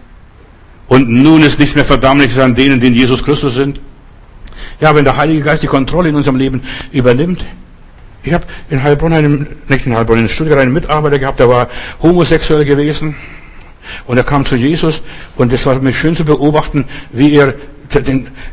Und 0.87 1.09
nun 1.09 1.43
ist 1.43 1.59
nichts 1.59 1.75
mehr 1.75 1.85
Verdammliches 1.85 2.39
an 2.39 2.55
denen, 2.55 2.79
die 2.79 2.87
in 2.87 2.95
Jesus 2.95 3.23
Christus 3.23 3.55
sind. 3.55 3.79
Ja, 4.79 4.93
wenn 4.95 5.05
der 5.05 5.17
Heilige 5.17 5.41
Geist 5.41 5.63
die 5.63 5.67
Kontrolle 5.67 6.09
in 6.09 6.15
unserem 6.15 6.35
Leben 6.37 6.61
übernimmt. 6.91 7.45
Ich 8.23 8.33
habe 8.33 8.45
in 8.69 8.81
Heilbronn 8.81 9.13
einen, 9.13 9.47
nicht 9.67 9.85
in 9.85 9.95
Heilbronn, 9.95 10.19
in 10.19 10.27
Stuttgart 10.27 10.59
einen 10.59 10.73
Mitarbeiter 10.73 11.19
gehabt, 11.19 11.39
der 11.39 11.47
war 11.47 11.69
homosexuell 12.01 12.65
gewesen. 12.65 13.15
Und 14.07 14.17
er 14.17 14.23
kam 14.23 14.45
zu 14.45 14.55
Jesus 14.55 15.03
und 15.35 15.53
es 15.53 15.65
war 15.67 15.75
mir 15.75 15.93
schön 15.93 16.15
zu 16.15 16.25
beobachten, 16.25 16.85
wie 17.11 17.35
er 17.35 17.53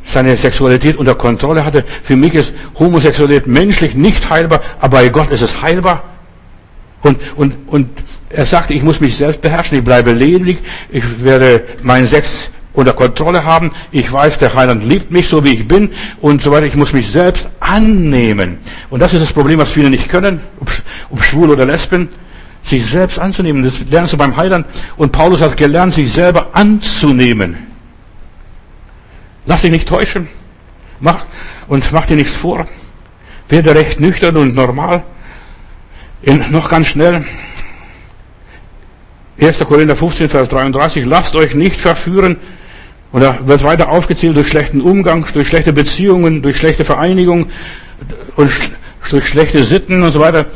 seine 0.04 0.36
Sexualität 0.36 0.96
unter 0.96 1.14
Kontrolle 1.14 1.64
hatte. 1.64 1.84
Für 2.02 2.16
mich 2.16 2.34
ist 2.34 2.52
Homosexualität 2.78 3.46
menschlich 3.46 3.94
nicht 3.94 4.28
heilbar, 4.28 4.60
aber 4.78 4.98
bei 4.98 5.08
Gott 5.08 5.30
ist 5.30 5.42
es 5.42 5.62
heilbar. 5.62 6.04
Und, 7.00 7.18
und, 7.36 7.54
und 7.66 7.88
er 8.28 8.46
sagte, 8.46 8.74
ich 8.74 8.82
muss 8.82 9.00
mich 9.00 9.16
selbst 9.16 9.40
beherrschen, 9.40 9.78
ich 9.78 9.84
bleibe 9.84 10.12
ledig, 10.12 10.58
ich 10.90 11.24
werde 11.24 11.64
meinen 11.82 12.06
Sex 12.06 12.50
unter 12.74 12.92
Kontrolle 12.92 13.44
haben. 13.44 13.72
Ich 13.90 14.10
weiß, 14.12 14.38
der 14.38 14.54
Heiland 14.54 14.84
liebt 14.84 15.10
mich 15.10 15.28
so, 15.28 15.44
wie 15.44 15.54
ich 15.54 15.68
bin 15.68 15.90
und 16.20 16.42
so 16.42 16.50
weiter. 16.50 16.66
Ich 16.66 16.74
muss 16.74 16.92
mich 16.92 17.10
selbst 17.10 17.48
annehmen. 17.60 18.58
Und 18.90 19.00
das 19.00 19.14
ist 19.14 19.22
das 19.22 19.32
Problem, 19.32 19.58
was 19.58 19.70
viele 19.70 19.90
nicht 19.90 20.08
können, 20.08 20.40
ob, 21.10 21.22
schwul 21.22 21.50
oder 21.50 21.66
lesben, 21.66 22.08
sich 22.62 22.84
selbst 22.86 23.18
anzunehmen. 23.18 23.62
Das 23.62 23.84
lernst 23.90 24.12
du 24.12 24.16
beim 24.16 24.36
Heiland. 24.36 24.66
Und 24.96 25.12
Paulus 25.12 25.40
hat 25.40 25.56
gelernt, 25.56 25.92
sich 25.92 26.12
selber 26.12 26.50
anzunehmen. 26.52 27.56
Lass 29.46 29.62
dich 29.62 29.72
nicht 29.72 29.88
täuschen. 29.88 30.28
Mach, 31.00 31.24
und 31.66 31.90
mach 31.92 32.06
dir 32.06 32.16
nichts 32.16 32.36
vor. 32.36 32.66
Werde 33.48 33.74
recht 33.74 33.98
nüchtern 33.98 34.36
und 34.36 34.54
normal. 34.54 35.02
In, 36.22 36.44
noch 36.52 36.68
ganz 36.68 36.86
schnell. 36.86 37.24
1. 39.40 39.58
Korinther 39.58 39.96
15, 39.96 40.28
Vers 40.28 40.48
33. 40.50 41.04
Lasst 41.04 41.34
euch 41.34 41.54
nicht 41.54 41.80
verführen 41.80 42.36
und 43.12 43.20
da 43.20 43.38
wird 43.44 43.62
weiter 43.62 43.90
aufgezählt 43.90 44.36
durch 44.36 44.48
schlechten 44.48 44.80
Umgang, 44.80 45.26
durch 45.32 45.48
schlechte 45.48 45.72
Beziehungen, 45.72 46.40
durch 46.40 46.56
schlechte 46.56 46.84
Vereinigung 46.84 47.50
und 48.36 48.50
durch 49.10 49.28
schlechte 49.28 49.62
Sitten 49.64 50.02
und 50.02 50.10
so 50.10 50.20
weiter. 50.20 50.46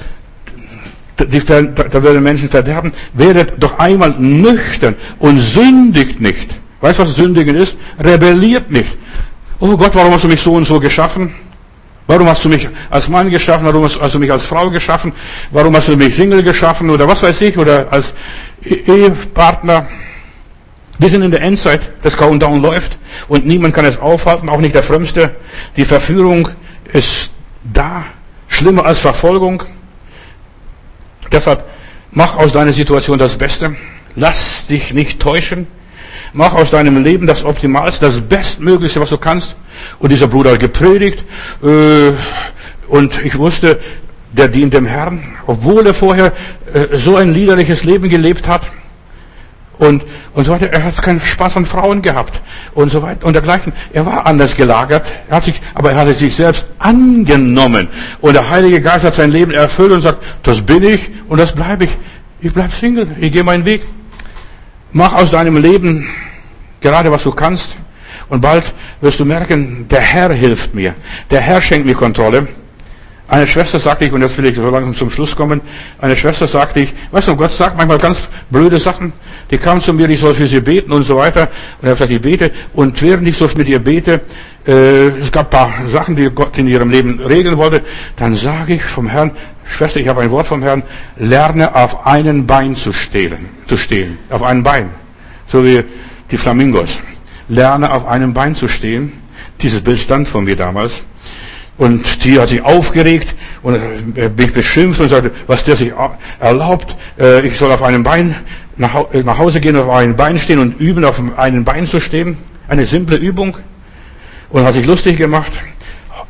Da 1.16 2.02
werden 2.02 2.22
Menschen 2.22 2.48
verderben. 2.48 2.92
Werdet 3.12 3.54
doch 3.58 3.78
einmal 3.78 4.10
nüchtern 4.18 4.96
und 5.18 5.38
sündigt 5.38 6.20
nicht. 6.20 6.48
Weißt 6.80 6.98
du, 6.98 7.04
was 7.04 7.14
Sündigen 7.14 7.56
ist? 7.56 7.76
Rebelliert 7.98 8.70
nicht. 8.70 8.96
Oh 9.58 9.76
Gott, 9.76 9.94
warum 9.94 10.12
hast 10.12 10.24
du 10.24 10.28
mich 10.28 10.40
so 10.40 10.54
und 10.54 10.66
so 10.66 10.78
geschaffen? 10.78 11.34
Warum 12.06 12.28
hast 12.28 12.44
du 12.44 12.48
mich 12.48 12.68
als 12.90 13.08
Mann 13.08 13.30
geschaffen? 13.30 13.66
Warum 13.66 13.84
hast 13.84 14.14
du 14.14 14.18
mich 14.18 14.30
als 14.30 14.44
Frau 14.44 14.70
geschaffen? 14.70 15.12
Warum 15.50 15.74
hast 15.74 15.88
du 15.88 15.96
mich 15.96 16.14
Single 16.14 16.42
geschaffen? 16.42 16.88
Oder 16.90 17.08
was 17.08 17.22
weiß 17.22 17.40
ich? 17.40 17.58
Oder 17.58 17.86
als 17.90 18.14
e-, 18.64 18.74
Ehepartner? 18.74 19.86
Wir 20.98 21.10
sind 21.10 21.22
in 21.22 21.30
der 21.30 21.42
Endzeit, 21.42 21.80
das 22.02 22.16
Countdown 22.16 22.62
läuft 22.62 22.96
und 23.28 23.46
niemand 23.46 23.74
kann 23.74 23.84
es 23.84 23.98
aufhalten, 23.98 24.48
auch 24.48 24.60
nicht 24.60 24.74
der 24.74 24.82
Frömmste. 24.82 25.34
Die 25.76 25.84
Verführung 25.84 26.48
ist 26.92 27.30
da, 27.62 28.04
schlimmer 28.48 28.86
als 28.86 29.00
Verfolgung. 29.00 29.62
Deshalb 31.30 31.64
mach 32.12 32.36
aus 32.36 32.52
deiner 32.52 32.72
Situation 32.72 33.18
das 33.18 33.36
Beste. 33.36 33.76
Lass 34.14 34.66
dich 34.66 34.94
nicht 34.94 35.20
täuschen. 35.20 35.66
Mach 36.32 36.54
aus 36.54 36.70
deinem 36.70 37.02
Leben 37.02 37.26
das 37.26 37.44
Optimalste, 37.44 38.06
das 38.06 38.20
Bestmöglichste, 38.22 39.00
was 39.00 39.10
du 39.10 39.18
kannst. 39.18 39.54
Und 39.98 40.10
dieser 40.10 40.28
Bruder 40.28 40.52
hat 40.52 40.60
gepredigt. 40.60 41.22
Äh, 41.62 42.12
und 42.88 43.22
ich 43.22 43.36
wusste, 43.36 43.80
der 44.32 44.48
dient 44.48 44.72
dem 44.72 44.86
Herrn, 44.86 45.36
obwohl 45.46 45.86
er 45.86 45.94
vorher 45.94 46.32
äh, 46.72 46.96
so 46.96 47.16
ein 47.16 47.34
liederliches 47.34 47.84
Leben 47.84 48.08
gelebt 48.08 48.48
hat 48.48 48.62
und, 49.78 50.04
und 50.34 50.44
so 50.44 50.52
weiter. 50.52 50.70
Er 50.72 50.84
hat 50.84 51.00
keinen 51.02 51.20
Spaß 51.20 51.56
an 51.56 51.66
Frauen 51.66 52.02
gehabt 52.02 52.40
und 52.74 52.90
so 52.90 53.02
weiter 53.02 53.26
und 53.26 53.32
dergleichen. 53.32 53.72
Er 53.92 54.06
war 54.06 54.26
anders 54.26 54.56
gelagert, 54.56 55.06
er 55.28 55.36
hat 55.36 55.44
sich, 55.44 55.60
aber 55.74 55.92
er 55.92 55.98
hatte 55.98 56.14
sich 56.14 56.34
selbst 56.34 56.66
angenommen. 56.78 57.88
Und 58.20 58.34
der 58.34 58.48
Heilige 58.48 58.80
Geist 58.80 59.04
hat 59.04 59.14
sein 59.14 59.30
Leben 59.30 59.52
erfüllt 59.52 59.92
und 59.92 60.00
sagt, 60.00 60.22
das 60.42 60.60
bin 60.62 60.82
ich 60.82 61.10
und 61.28 61.38
das 61.38 61.54
bleibe 61.54 61.84
ich. 61.84 61.90
Ich 62.40 62.52
bleib 62.52 62.72
Single, 62.72 63.08
ich 63.20 63.32
gehe 63.32 63.44
meinen 63.44 63.64
Weg. 63.64 63.82
Mach 64.92 65.14
aus 65.14 65.30
deinem 65.30 65.56
Leben 65.56 66.08
gerade 66.80 67.10
was 67.10 67.24
du 67.24 67.32
kannst 67.32 67.76
und 68.28 68.40
bald 68.40 68.72
wirst 69.00 69.20
du 69.20 69.24
merken, 69.24 69.86
der 69.88 70.00
Herr 70.00 70.32
hilft 70.32 70.74
mir. 70.74 70.94
Der 71.30 71.40
Herr 71.40 71.60
schenkt 71.60 71.86
mir 71.86 71.94
Kontrolle. 71.94 72.48
Eine 73.28 73.46
Schwester 73.48 73.80
sagte 73.80 74.04
ich, 74.04 74.12
und 74.12 74.22
jetzt 74.22 74.38
will 74.38 74.44
ich 74.46 74.54
so 74.54 74.70
langsam 74.70 74.94
zum 74.94 75.10
Schluss 75.10 75.34
kommen, 75.34 75.60
eine 76.00 76.16
Schwester 76.16 76.46
sagte 76.46 76.80
ich, 76.80 76.94
weißt 77.10 77.26
du, 77.26 77.34
Gott 77.34 77.50
sagt 77.50 77.76
manchmal 77.76 77.98
ganz 77.98 78.28
blöde 78.50 78.78
Sachen. 78.78 79.12
Die 79.50 79.58
kam 79.58 79.80
zu 79.80 79.92
mir, 79.92 80.08
ich 80.08 80.20
soll 80.20 80.34
für 80.34 80.46
sie 80.46 80.60
beten 80.60 80.92
und 80.92 81.02
so 81.02 81.16
weiter. 81.16 81.48
Und 81.80 81.88
er 81.88 81.90
hat 81.90 81.98
gesagt, 81.98 82.12
ich 82.12 82.20
bete. 82.20 82.52
Und 82.72 83.02
während 83.02 83.26
ich 83.26 83.36
so 83.36 83.48
mit 83.56 83.66
ihr 83.66 83.80
bete, 83.80 84.20
äh, 84.64 85.08
es 85.08 85.32
gab 85.32 85.50
paar 85.50 85.72
Sachen, 85.86 86.14
die 86.14 86.30
Gott 86.30 86.56
in 86.56 86.68
ihrem 86.68 86.88
Leben 86.88 87.18
regeln 87.18 87.56
wollte, 87.56 87.82
dann 88.14 88.36
sage 88.36 88.74
ich 88.74 88.82
vom 88.84 89.08
Herrn, 89.08 89.32
Schwester, 89.64 89.98
ich 89.98 90.06
habe 90.06 90.20
ein 90.20 90.30
Wort 90.30 90.46
vom 90.46 90.62
Herrn, 90.62 90.84
lerne 91.16 91.74
auf 91.74 92.06
einen 92.06 92.46
Bein 92.46 92.76
zu 92.76 92.92
stehen, 92.92 93.48
zu 93.66 93.76
stehen. 93.76 94.18
Auf 94.30 94.44
einem 94.44 94.62
Bein. 94.62 94.90
So 95.48 95.64
wie 95.64 95.82
die 96.30 96.36
Flamingos. 96.36 97.00
Lerne 97.48 97.92
auf 97.92 98.06
einem 98.06 98.32
Bein 98.32 98.54
zu 98.54 98.68
stehen. 98.68 99.12
Dieses 99.62 99.80
Bild 99.80 99.98
stand 99.98 100.28
von 100.28 100.44
mir 100.44 100.54
damals. 100.54 101.02
Und 101.78 102.24
die 102.24 102.40
hat 102.40 102.48
sich 102.48 102.62
aufgeregt 102.62 103.34
und 103.62 103.78
mich 104.36 104.52
beschimpft 104.52 105.00
und 105.00 105.08
sagte, 105.08 105.30
was 105.46 105.64
der 105.64 105.76
sich 105.76 105.92
erlaubt, 106.40 106.96
äh, 107.18 107.46
ich 107.46 107.58
soll 107.58 107.70
auf 107.70 107.82
einem 107.82 108.02
Bein 108.02 108.34
äh, 108.78 109.22
nach 109.22 109.38
Hause 109.38 109.60
gehen, 109.60 109.76
auf 109.76 109.90
einem 109.90 110.16
Bein 110.16 110.38
stehen 110.38 110.58
und 110.58 110.80
üben, 110.80 111.04
auf 111.04 111.20
einem 111.36 111.64
Bein 111.64 111.86
zu 111.86 112.00
stehen. 112.00 112.38
Eine 112.68 112.86
simple 112.86 113.16
Übung. 113.16 113.58
Und 114.48 114.64
hat 114.64 114.74
sich 114.74 114.86
lustig 114.86 115.18
gemacht. 115.18 115.52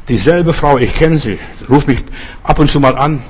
Dieselbe 0.08 0.52
Frau, 0.52 0.78
ich 0.78 0.94
kenne 0.94 1.18
sie, 1.18 1.38
ruft 1.68 1.88
mich 1.88 1.98
ab 2.42 2.58
und 2.58 2.70
zu 2.70 2.78
mal 2.78 2.96
an, 2.96 3.22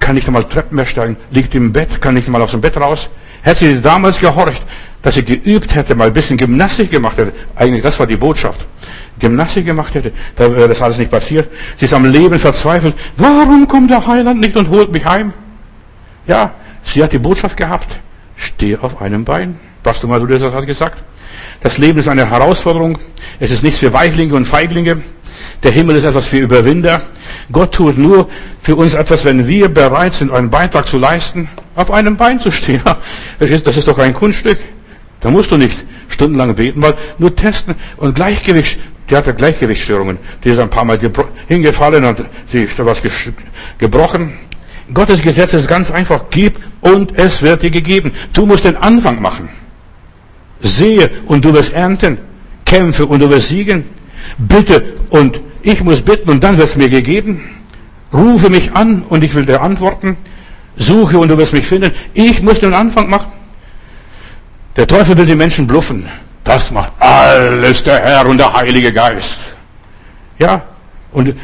kann 0.00 0.14
nicht 0.14 0.26
einmal 0.26 0.44
Treppen 0.44 0.76
mehr 0.76 0.86
steigen, 0.86 1.16
liegt 1.30 1.54
im 1.54 1.72
Bett, 1.72 2.00
kann 2.00 2.14
nicht 2.14 2.28
mal 2.28 2.40
aus 2.40 2.52
dem 2.52 2.60
Bett 2.62 2.76
raus. 2.78 3.10
Hätte 3.44 3.66
sie 3.66 3.80
damals 3.80 4.18
gehorcht, 4.18 4.62
dass 5.02 5.14
sie 5.14 5.24
geübt 5.24 5.74
hätte, 5.74 5.94
mal 5.94 6.08
ein 6.08 6.12
bisschen 6.12 6.36
Gymnastik 6.36 6.90
gemacht 6.90 7.18
hätte, 7.18 7.32
eigentlich 7.54 7.82
das 7.82 8.00
war 8.00 8.06
die 8.06 8.16
Botschaft, 8.16 8.66
Gymnastik 9.18 9.66
gemacht 9.66 9.94
hätte, 9.94 10.12
da 10.34 10.50
wäre 10.56 10.66
das 10.66 10.80
alles 10.80 10.98
nicht 10.98 11.10
passiert. 11.10 11.48
Sie 11.76 11.84
ist 11.84 11.92
am 11.92 12.06
Leben 12.06 12.38
verzweifelt. 12.38 12.94
Warum 13.16 13.68
kommt 13.68 13.90
der 13.90 14.06
Heiland 14.06 14.40
nicht 14.40 14.56
und 14.56 14.70
holt 14.70 14.90
mich 14.90 15.04
heim? 15.04 15.32
Ja, 16.26 16.52
sie 16.82 17.04
hat 17.04 17.12
die 17.12 17.18
Botschaft 17.18 17.56
gehabt. 17.56 17.88
steh 18.36 18.76
auf 18.76 19.00
einem 19.00 19.24
Bein. 19.24 19.58
Pastor 19.82 20.08
Maduro 20.10 20.52
hat 20.52 20.66
gesagt. 20.66 21.02
Das 21.60 21.78
Leben 21.78 21.98
ist 21.98 22.08
eine 22.08 22.30
Herausforderung. 22.30 22.98
Es 23.40 23.50
ist 23.50 23.62
nichts 23.62 23.80
für 23.80 23.92
Weichlinge 23.92 24.34
und 24.34 24.44
Feiglinge. 24.44 25.02
Der 25.62 25.72
Himmel 25.72 25.96
ist 25.96 26.04
etwas 26.04 26.26
für 26.26 26.38
Überwinder. 26.38 27.02
Gott 27.50 27.72
tut 27.72 27.98
nur 27.98 28.28
für 28.60 28.76
uns 28.76 28.94
etwas, 28.94 29.24
wenn 29.24 29.48
wir 29.48 29.68
bereit 29.68 30.14
sind, 30.14 30.32
einen 30.32 30.50
Beitrag 30.50 30.86
zu 30.86 30.98
leisten, 30.98 31.48
auf 31.74 31.90
einem 31.90 32.16
Bein 32.16 32.38
zu 32.38 32.50
stehen. 32.50 32.82
Das 33.38 33.50
ist 33.50 33.88
doch 33.88 33.98
ein 33.98 34.14
Kunststück. 34.14 34.58
Da 35.20 35.30
musst 35.30 35.50
du 35.50 35.56
nicht 35.56 35.76
stundenlang 36.08 36.54
beten, 36.54 36.82
weil 36.82 36.94
nur 37.18 37.34
testen 37.34 37.74
und 37.96 38.14
Gleichgewicht, 38.14 38.78
die 39.08 39.16
hatte 39.16 39.34
Gleichgewichtsstörungen. 39.34 40.18
Die 40.44 40.50
ist 40.50 40.58
ein 40.58 40.70
paar 40.70 40.84
Mal 40.84 40.98
hingefallen 41.48 42.04
und 42.04 42.24
sie 42.46 42.64
ist 42.64 42.78
was 42.78 43.02
gebrochen. 43.78 44.34
Gottes 44.92 45.22
Gesetz 45.22 45.54
ist 45.54 45.66
ganz 45.66 45.90
einfach. 45.90 46.24
Gib 46.30 46.58
und 46.82 47.18
es 47.18 47.40
wird 47.40 47.62
dir 47.62 47.70
gegeben. 47.70 48.12
Du 48.34 48.44
musst 48.44 48.64
den 48.64 48.76
Anfang 48.76 49.20
machen. 49.20 49.48
Sehe 50.60 51.10
und 51.26 51.44
du 51.44 51.52
wirst 51.52 51.72
ernten. 51.72 52.18
Kämpfe 52.64 53.06
und 53.06 53.20
du 53.20 53.30
wirst 53.30 53.48
siegen. 53.48 53.84
Bitte 54.38 54.94
und 55.10 55.40
ich 55.62 55.82
muss 55.82 56.02
bitten 56.02 56.30
und 56.30 56.42
dann 56.42 56.56
wird 56.56 56.68
es 56.68 56.76
mir 56.76 56.88
gegeben. 56.88 57.42
Rufe 58.12 58.48
mich 58.50 58.72
an 58.72 59.02
und 59.08 59.24
ich 59.24 59.34
will 59.34 59.44
dir 59.44 59.60
antworten. 59.60 60.16
Suche 60.76 61.18
und 61.18 61.28
du 61.28 61.38
wirst 61.38 61.52
mich 61.52 61.66
finden. 61.66 61.92
Ich 62.14 62.42
muss 62.42 62.60
den 62.60 62.74
Anfang 62.74 63.08
machen. 63.08 63.32
Der 64.76 64.86
Teufel 64.86 65.16
will 65.16 65.26
die 65.26 65.34
Menschen 65.34 65.66
bluffen. 65.66 66.08
Das 66.42 66.70
macht 66.70 66.92
alles 67.00 67.82
der 67.84 68.00
Herr 68.00 68.26
und 68.26 68.38
der 68.38 68.52
Heilige 68.52 68.92
Geist. 68.92 69.38
Ja, 70.38 70.62
und 71.12 71.34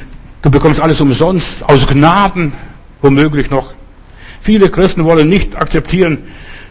du 0.42 0.50
bekommst 0.50 0.80
alles 0.80 1.00
umsonst, 1.00 1.62
aus 1.62 1.86
Gnaden, 1.86 2.52
womöglich 3.00 3.50
noch. 3.50 3.72
Viele 4.42 4.68
Christen 4.68 5.04
wollen 5.04 5.28
nicht 5.28 5.56
akzeptieren, 5.56 6.18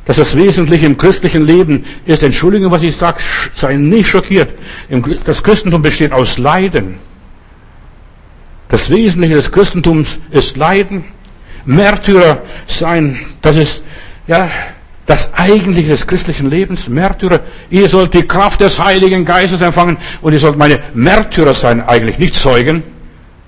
dass 0.10 0.18
das 0.18 0.36
Wesentliche 0.36 0.88
im 0.88 0.98
christlichen 0.98 1.46
Leben 1.46 1.86
ist, 2.08 2.24
Entschuldigung, 2.24 2.72
was 2.72 2.82
ich 2.82 2.96
sage, 2.96 3.20
sei 3.54 3.76
nicht 3.76 4.10
schockiert. 4.10 4.50
Das 5.24 5.44
Christentum 5.44 5.84
besteht 5.84 6.14
aus 6.14 6.40
Leiden. 6.40 6.96
Das 8.70 8.90
Wesentliche 8.90 9.36
des 9.36 9.52
Christentums 9.52 10.18
ist 10.32 10.58
Leiden. 10.58 11.04
Märtyrer 11.64 12.42
sein, 12.66 13.20
das 13.44 13.58
ist, 13.58 13.84
ja, 14.26 14.50
das 15.06 15.32
Eigentliche 15.36 15.90
des 15.90 16.08
christlichen 16.08 16.50
Lebens, 16.50 16.90
Märtyrer. 16.90 17.42
Ihr 17.70 17.88
sollt 17.88 18.16
die 18.16 18.24
Kraft 18.24 18.62
des 18.62 18.84
Heiligen 18.84 19.26
Geistes 19.26 19.62
empfangen 19.62 19.98
und 20.24 20.34
ihr 20.34 20.40
sollt 20.40 20.58
meine 20.58 20.82
Märtyrer 20.96 21.54
sein, 21.54 21.88
eigentlich 21.88 22.18
nicht 22.18 22.34
Zeugen. 22.34 22.82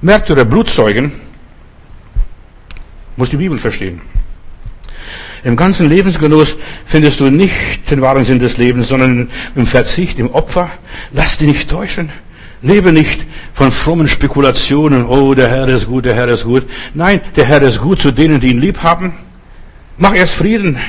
Märtyrer, 0.01 0.45
Blutzeugen. 0.45 1.11
Muss 3.15 3.31
die 3.31 3.38
Bibel 3.38 3.57
verstehen. 3.57 4.10
Im 5.43 5.55
ganzen 5.55 5.89
Lebensgenuss 5.89 6.57
findest 6.85 7.19
du 7.19 7.30
nicht 7.30 7.89
den 7.89 8.01
wahren 8.01 8.23
Sinn 8.26 8.39
des 8.39 8.57
Lebens, 8.57 8.88
sondern 8.88 9.30
im 9.55 9.65
Verzicht, 9.65 10.19
im 10.19 10.31
Opfer. 10.31 10.69
Lass 11.11 11.38
dich 11.38 11.47
nicht 11.47 11.69
täuschen. 11.69 12.09
Lebe 12.61 12.91
nicht 12.91 13.26
von 13.53 13.72
frommen 13.72 14.07
Spekulationen. 14.07 15.05
Oh, 15.05 15.34
der 15.34 15.49
Herr 15.49 15.68
ist 15.68 15.88
gut, 15.88 16.05
der 16.05 16.13
Herr 16.13 16.27
ist 16.27 16.43
gut. 16.43 16.68
Nein, 16.93 17.22
der 17.35 17.45
Herr 17.45 17.61
ist 17.63 17.81
gut 17.81 17.99
zu 17.99 18.11
denen, 18.11 18.39
die 18.39 18.49
ihn 18.49 18.61
lieb 18.61 18.84
haben. 18.84 19.13
Mach 19.97 20.13
erst 20.13 20.35
Frieden 20.35 20.80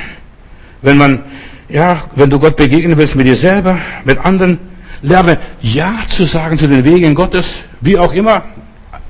wenn 0.83 0.97
man, 0.97 1.23
ja, 1.69 2.03
wenn 2.15 2.29
du 2.29 2.37
Gott 2.37 2.55
begegnen 2.55 2.95
willst 2.97 3.15
mit 3.15 3.25
dir 3.25 3.35
selber, 3.35 3.79
mit 4.03 4.23
anderen, 4.23 4.59
lerne 5.01 5.39
Ja 5.61 5.95
zu 6.07 6.25
sagen 6.25 6.57
zu 6.57 6.67
den 6.67 6.85
Wegen 6.85 7.15
Gottes, 7.15 7.55
wie 7.81 7.97
auch 7.97 8.13
immer. 8.13 8.43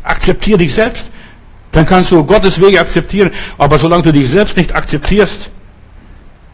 Akzeptiere 0.04 0.60
dich 0.60 0.74
selbst. 0.74 1.10
Dann 1.74 1.86
kannst 1.86 2.12
du 2.12 2.24
Gottes 2.24 2.62
Wege 2.62 2.80
akzeptieren. 2.80 3.32
Aber 3.58 3.78
solange 3.78 4.04
du 4.04 4.14
dich 4.14 4.30
selbst 4.30 4.56
nicht 4.56 4.74
akzeptierst, 4.74 5.50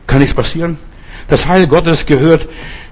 kann 0.07 0.19
nichts 0.19 0.33
passieren. 0.33 0.79
Das 1.27 1.47
Heil 1.47 1.67
Gottes 1.67 2.07
gehört 2.07 2.47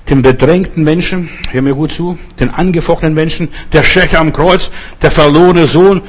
dem 0.09 0.21
bedrängten 0.21 0.83
Menschen, 0.83 1.29
hör 1.51 1.61
mir 1.61 1.73
gut 1.73 1.91
zu, 1.91 2.17
den 2.39 2.53
angefochtenen 2.53 3.13
Menschen, 3.13 3.49
der 3.73 3.83
Schächer 3.83 4.19
am 4.19 4.31
Kreuz, 4.31 4.69
der 5.01 5.09
verlorene 5.09 5.65
Sohn. 5.65 6.01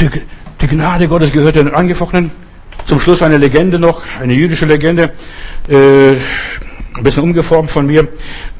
Die, 0.00 0.10
die 0.60 0.66
Gnade 0.66 1.06
Gottes 1.06 1.32
gehört 1.32 1.54
den 1.54 1.72
angefochtenen. 1.72 2.30
Zum 2.86 3.00
Schluss 3.00 3.22
eine 3.22 3.38
Legende 3.38 3.78
noch, 3.78 4.02
eine 4.20 4.32
jüdische 4.32 4.66
Legende, 4.66 5.12
äh, 5.68 6.12
ein 6.12 7.02
bisschen 7.02 7.22
umgeformt 7.22 7.70
von 7.70 7.86
mir. 7.86 8.08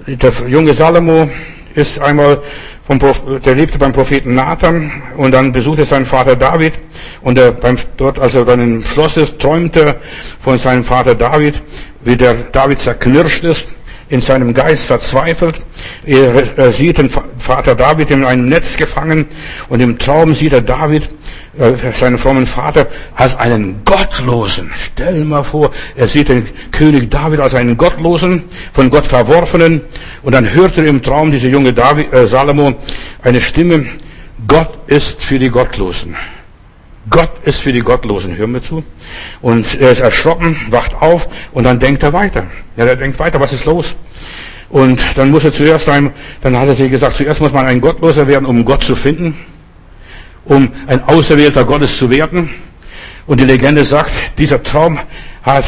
Der 0.07 0.33
junge 0.47 0.75
Salomo 0.75 1.29
ist 1.75 2.01
einmal 2.01 2.43
vom 2.89 2.99
der 3.45 3.55
lebte 3.55 3.77
beim 3.77 3.93
Propheten 3.93 4.35
Nathan 4.35 4.91
und 5.19 5.33
dann 5.33 5.53
besuchte 5.53 5.85
seinen 5.85 6.07
Vater 6.07 6.37
David 6.37 6.73
und 7.21 7.37
er 7.37 7.53
beim, 7.53 7.77
dort, 7.99 8.19
als 8.19 8.35
er 8.35 8.47
dann 8.47 8.61
im 8.61 8.83
Schloss 8.83 9.19
ist, 9.19 9.39
träumte 9.39 9.97
von 10.41 10.57
seinem 10.57 10.83
Vater 10.85 11.15
David, 11.15 11.61
wie 12.01 12.17
der 12.17 12.33
David 12.51 12.79
zerknirscht 12.79 13.45
ist 13.45 13.69
in 14.09 14.21
seinem 14.21 14.55
Geist 14.55 14.87
verzweifelt. 14.87 15.57
Er, 16.05 16.57
er 16.57 16.73
sieht 16.73 16.99
den 16.99 17.11
Vater 17.39 17.75
David 17.75 18.11
in 18.11 18.25
einem 18.25 18.49
Netz 18.49 18.77
gefangen 18.77 19.27
und 19.69 19.81
im 19.81 19.99
Traum 19.99 20.35
sieht 20.35 20.53
er 20.53 20.63
David, 20.63 21.11
äh, 21.59 21.73
seinen 21.93 22.19
frommen 22.19 22.47
Vater, 22.47 22.87
als 23.15 23.37
einen 23.37 23.85
Gottlosen. 23.85 24.71
Stell 24.75 25.25
mal 25.25 25.43
vor, 25.43 25.71
er 25.97 26.09
sieht 26.09 26.29
den 26.29 26.47
König 26.71 27.11
David 27.11 27.41
als 27.41 27.55
einen 27.55 27.77
Gottlosen, 27.77 28.45
von 28.73 28.91
Gott 28.91 29.07
verworfenen 29.07 29.83
und 30.23 30.35
dann 30.35 30.53
hört 30.53 30.79
er 30.79 30.87
im 30.87 31.03
Traum 31.03 31.31
dieser 31.31 31.49
junge 31.49 31.73
David, 31.73 32.13
äh, 32.13 32.27
Salomo 32.27 32.77
eine 33.23 33.41
Stimme, 33.41 33.87
Gott 34.47 34.79
ist 34.87 35.23
für 35.23 35.39
die 35.39 35.51
Gottlosen. 35.51 36.17
Gott 37.11 37.31
ist 37.45 37.61
für 37.61 37.73
die 37.73 37.81
Gottlosen, 37.81 38.37
hören 38.37 38.53
wir 38.55 38.63
zu. 38.63 38.85
Und 39.41 39.81
er 39.81 39.93
ist 39.93 40.01
erschrocken, 40.01 40.57
wacht 40.71 40.95
auf 41.01 41.29
und 41.53 41.65
dann 41.65 41.79
denkt 41.79 42.03
er 42.03 42.13
weiter. 42.13 42.47
Ja, 42.77 42.85
er 42.85 42.97
denkt 42.97 43.19
weiter, 43.19 43.41
was 43.41 43.53
ist 43.53 43.65
los? 43.65 43.95
Und 44.71 45.01
dann 45.17 45.31
muss 45.31 45.45
er 45.45 45.53
zuerst 45.53 45.89
ein, 45.89 46.13
dann 46.43 46.57
hat 46.57 46.69
er 46.69 46.75
sich 46.75 46.91
gesagt, 46.91 47.17
zuerst 47.17 47.41
muss 47.41 47.53
man 47.53 47.67
ein 47.67 47.81
Gottloser 47.81 48.27
werden, 48.27 48.45
um 48.45 48.65
Gott 48.65 48.83
zu 48.83 48.95
finden, 48.95 49.39
um 50.45 50.71
ein 50.87 51.03
Auserwählter 51.05 51.65
Gottes 51.65 51.97
zu 51.97 52.11
werden. 52.11 52.51
Und 53.27 53.41
die 53.41 53.45
Legende 53.45 53.85
sagt, 53.85 54.11
dieser 54.39 54.63
Traum 54.63 54.99
hat, 55.43 55.65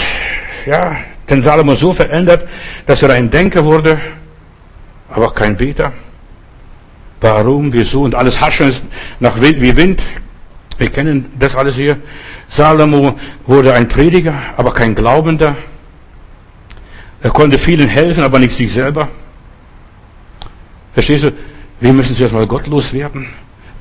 ja, 0.66 0.96
den 1.28 1.40
Salomo 1.40 1.74
so 1.74 1.92
verändert, 1.92 2.46
dass 2.86 3.02
er 3.02 3.10
ein 3.10 3.30
Denker 3.30 3.64
wurde, 3.64 3.98
aber 5.08 5.32
kein 5.32 5.56
Beter. 5.56 5.92
Warum, 7.20 7.72
wieso? 7.72 8.02
Und 8.02 8.14
alles 8.14 8.40
Haschen 8.40 8.68
ist 8.68 8.84
nach 9.18 9.40
Wind, 9.40 9.60
wie 9.60 9.76
Wind, 9.76 10.02
wir 10.80 10.88
kennen 10.88 11.26
das 11.38 11.54
alles 11.54 11.76
hier. 11.76 11.98
Salomo 12.48 13.18
wurde 13.46 13.74
ein 13.74 13.86
Prediger, 13.86 14.34
aber 14.56 14.72
kein 14.72 14.94
Glaubender. 14.94 15.54
Er 17.22 17.30
konnte 17.30 17.58
vielen 17.58 17.86
helfen, 17.86 18.24
aber 18.24 18.38
nicht 18.38 18.56
sich 18.56 18.72
selber. 18.72 19.08
Verstehst 20.94 21.24
du? 21.24 21.32
Wir 21.80 21.92
müssen 21.92 22.16
zuerst 22.16 22.32
mal 22.32 22.46
gottlos 22.46 22.94
werden. 22.94 23.26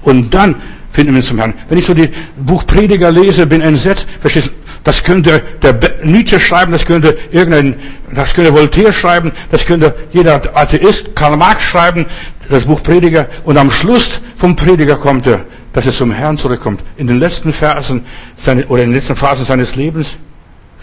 Und 0.02 0.34
dann 0.34 0.56
finden 0.92 1.14
wir 1.14 1.20
uns 1.20 1.28
zum 1.28 1.38
Herrn. 1.38 1.54
Wenn 1.70 1.78
ich 1.78 1.86
so 1.86 1.94
die 1.94 2.10
Buch 2.36 2.66
Prediger 2.66 3.12
lese, 3.12 3.46
bin 3.46 3.62
entsetzt. 3.62 4.06
Verstehst 4.20 4.48
du? 4.48 4.52
Das 4.84 5.02
könnte 5.02 5.42
der 5.62 5.80
Nietzsche 6.04 6.40
schreiben, 6.40 6.74
das 6.74 6.86
könnte 6.86 7.18
irgendein, 7.32 7.76
das 8.14 8.34
könnte 8.34 8.54
Voltaire 8.54 8.92
schreiben, 8.92 9.32
das 9.52 9.66
könnte 9.66 9.96
jeder 10.12 10.42
Atheist, 10.54 11.16
Karl 11.16 11.38
Marx 11.38 11.64
schreiben, 11.64 12.06
das 12.50 12.66
Buch 12.66 12.84
Prediger. 12.84 13.28
Und 13.46 13.58
am 13.58 13.72
Schluss 13.72 14.20
vom 14.38 14.56
Prediger 14.58 14.98
kommt 14.98 15.28
er, 15.28 15.46
dass 15.74 15.86
er 15.86 15.92
zum 15.92 16.12
Herrn 16.12 16.38
zurückkommt. 16.38 16.84
In 16.98 17.08
den 17.08 17.20
letzten 17.20 17.54
Versen 17.54 18.06
seine, 18.38 18.66
oder 18.68 18.84
in 18.84 18.90
den 18.90 18.96
letzten 18.96 19.16
Phasen 19.16 19.46
seines 19.46 19.76
Lebens. 19.76 20.18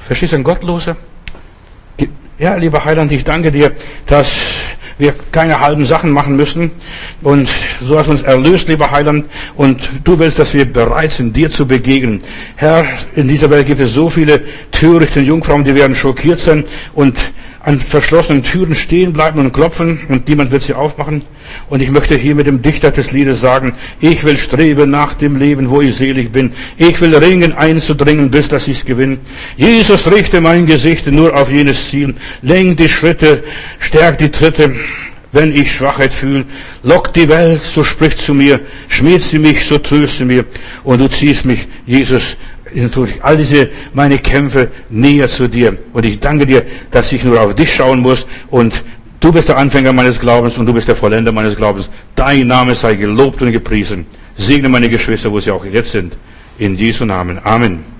Verstehst 0.04 0.32
du, 0.32 0.36
ein 0.36 0.44
Gottloser? 0.44 0.96
Ja, 2.38 2.54
lieber 2.56 2.84
Heiland, 2.84 3.10
ich 3.12 3.24
danke 3.24 3.50
dir, 3.50 3.72
dass 4.06 4.30
wir 4.98 5.14
keine 5.32 5.60
halben 5.60 5.84
Sachen 5.84 6.10
machen 6.10 6.36
müssen. 6.36 6.70
Und 7.22 7.48
so 7.82 7.98
hast 7.98 8.06
du 8.06 8.12
uns 8.12 8.22
erlöst, 8.22 8.68
lieber 8.68 8.90
Heiland. 8.90 9.26
Und 9.56 9.88
du 10.04 10.18
willst, 10.18 10.38
dass 10.38 10.54
wir 10.54 10.64
bereit 10.64 11.12
sind, 11.12 11.36
dir 11.36 11.50
zu 11.50 11.66
begegnen. 11.66 12.20
Herr, 12.56 12.86
in 13.14 13.28
dieser 13.28 13.50
Welt 13.50 13.66
gibt 13.66 13.80
es 13.80 13.92
so 13.92 14.08
viele 14.08 14.42
törichte 14.72 15.20
Jungfrauen, 15.20 15.64
die 15.64 15.74
werden 15.74 15.94
schockiert 15.94 16.38
sein 16.38 16.64
und 16.94 17.16
an 17.66 17.80
verschlossenen 17.80 18.44
Türen 18.44 18.76
stehen 18.76 19.12
bleiben 19.12 19.40
und 19.40 19.52
klopfen 19.52 19.98
und 20.08 20.28
niemand 20.28 20.52
wird 20.52 20.62
sie 20.62 20.74
aufmachen. 20.74 21.22
Und 21.68 21.82
ich 21.82 21.90
möchte 21.90 22.14
hier 22.14 22.36
mit 22.36 22.46
dem 22.46 22.62
Dichter 22.62 22.92
des 22.92 23.10
Liedes 23.10 23.40
sagen, 23.40 23.74
ich 23.98 24.22
will 24.22 24.36
streben 24.36 24.90
nach 24.90 25.14
dem 25.14 25.34
Leben, 25.34 25.68
wo 25.68 25.80
ich 25.80 25.96
selig 25.96 26.30
bin. 26.30 26.52
Ich 26.76 27.00
will 27.00 27.16
ringen 27.16 27.52
einzudringen, 27.52 28.30
bis 28.30 28.48
dass 28.48 28.68
ich's 28.68 28.84
gewinne. 28.84 29.18
Jesus 29.56 30.08
richte 30.08 30.40
mein 30.40 30.66
Gesicht 30.66 31.08
nur 31.08 31.36
auf 31.36 31.50
jenes 31.50 31.90
Ziel. 31.90 32.14
Lenk 32.40 32.76
die 32.76 32.88
Schritte, 32.88 33.42
stärk 33.80 34.18
die 34.18 34.30
Tritte. 34.30 34.72
Wenn 35.36 35.54
ich 35.54 35.70
Schwachheit 35.70 36.14
fühle, 36.14 36.46
lockt 36.82 37.14
die 37.14 37.28
Welt, 37.28 37.62
so 37.62 37.84
spricht 37.84 38.18
zu 38.18 38.32
mir, 38.32 38.58
schmiert 38.88 39.20
sie 39.20 39.38
mich, 39.38 39.66
so 39.66 39.76
tröste 39.76 40.24
mir, 40.24 40.46
und 40.82 40.98
du 40.98 41.08
ziehst 41.08 41.44
mich, 41.44 41.68
Jesus, 41.84 42.38
durch 42.94 43.22
all 43.22 43.36
diese 43.36 43.68
meine 43.92 44.18
Kämpfe 44.18 44.70
näher 44.88 45.28
zu 45.28 45.46
dir. 45.46 45.76
Und 45.92 46.06
ich 46.06 46.20
danke 46.20 46.46
dir, 46.46 46.64
dass 46.90 47.12
ich 47.12 47.22
nur 47.22 47.38
auf 47.38 47.54
dich 47.54 47.70
schauen 47.70 48.00
muss 48.00 48.26
und 48.50 48.82
du 49.20 49.30
bist 49.30 49.50
der 49.50 49.58
Anfänger 49.58 49.92
meines 49.92 50.18
Glaubens 50.18 50.56
und 50.56 50.64
du 50.64 50.72
bist 50.72 50.88
der 50.88 50.96
Vollender 50.96 51.32
meines 51.32 51.54
Glaubens. 51.54 51.90
Dein 52.14 52.46
Name 52.46 52.74
sei 52.74 52.94
gelobt 52.94 53.42
und 53.42 53.52
gepriesen. 53.52 54.06
Segne 54.38 54.70
meine 54.70 54.88
Geschwister, 54.88 55.30
wo 55.30 55.38
sie 55.38 55.50
auch 55.50 55.66
jetzt 55.66 55.90
sind. 55.90 56.16
In 56.58 56.78
Jesu 56.78 57.04
Namen. 57.04 57.38
Amen. 57.44 57.95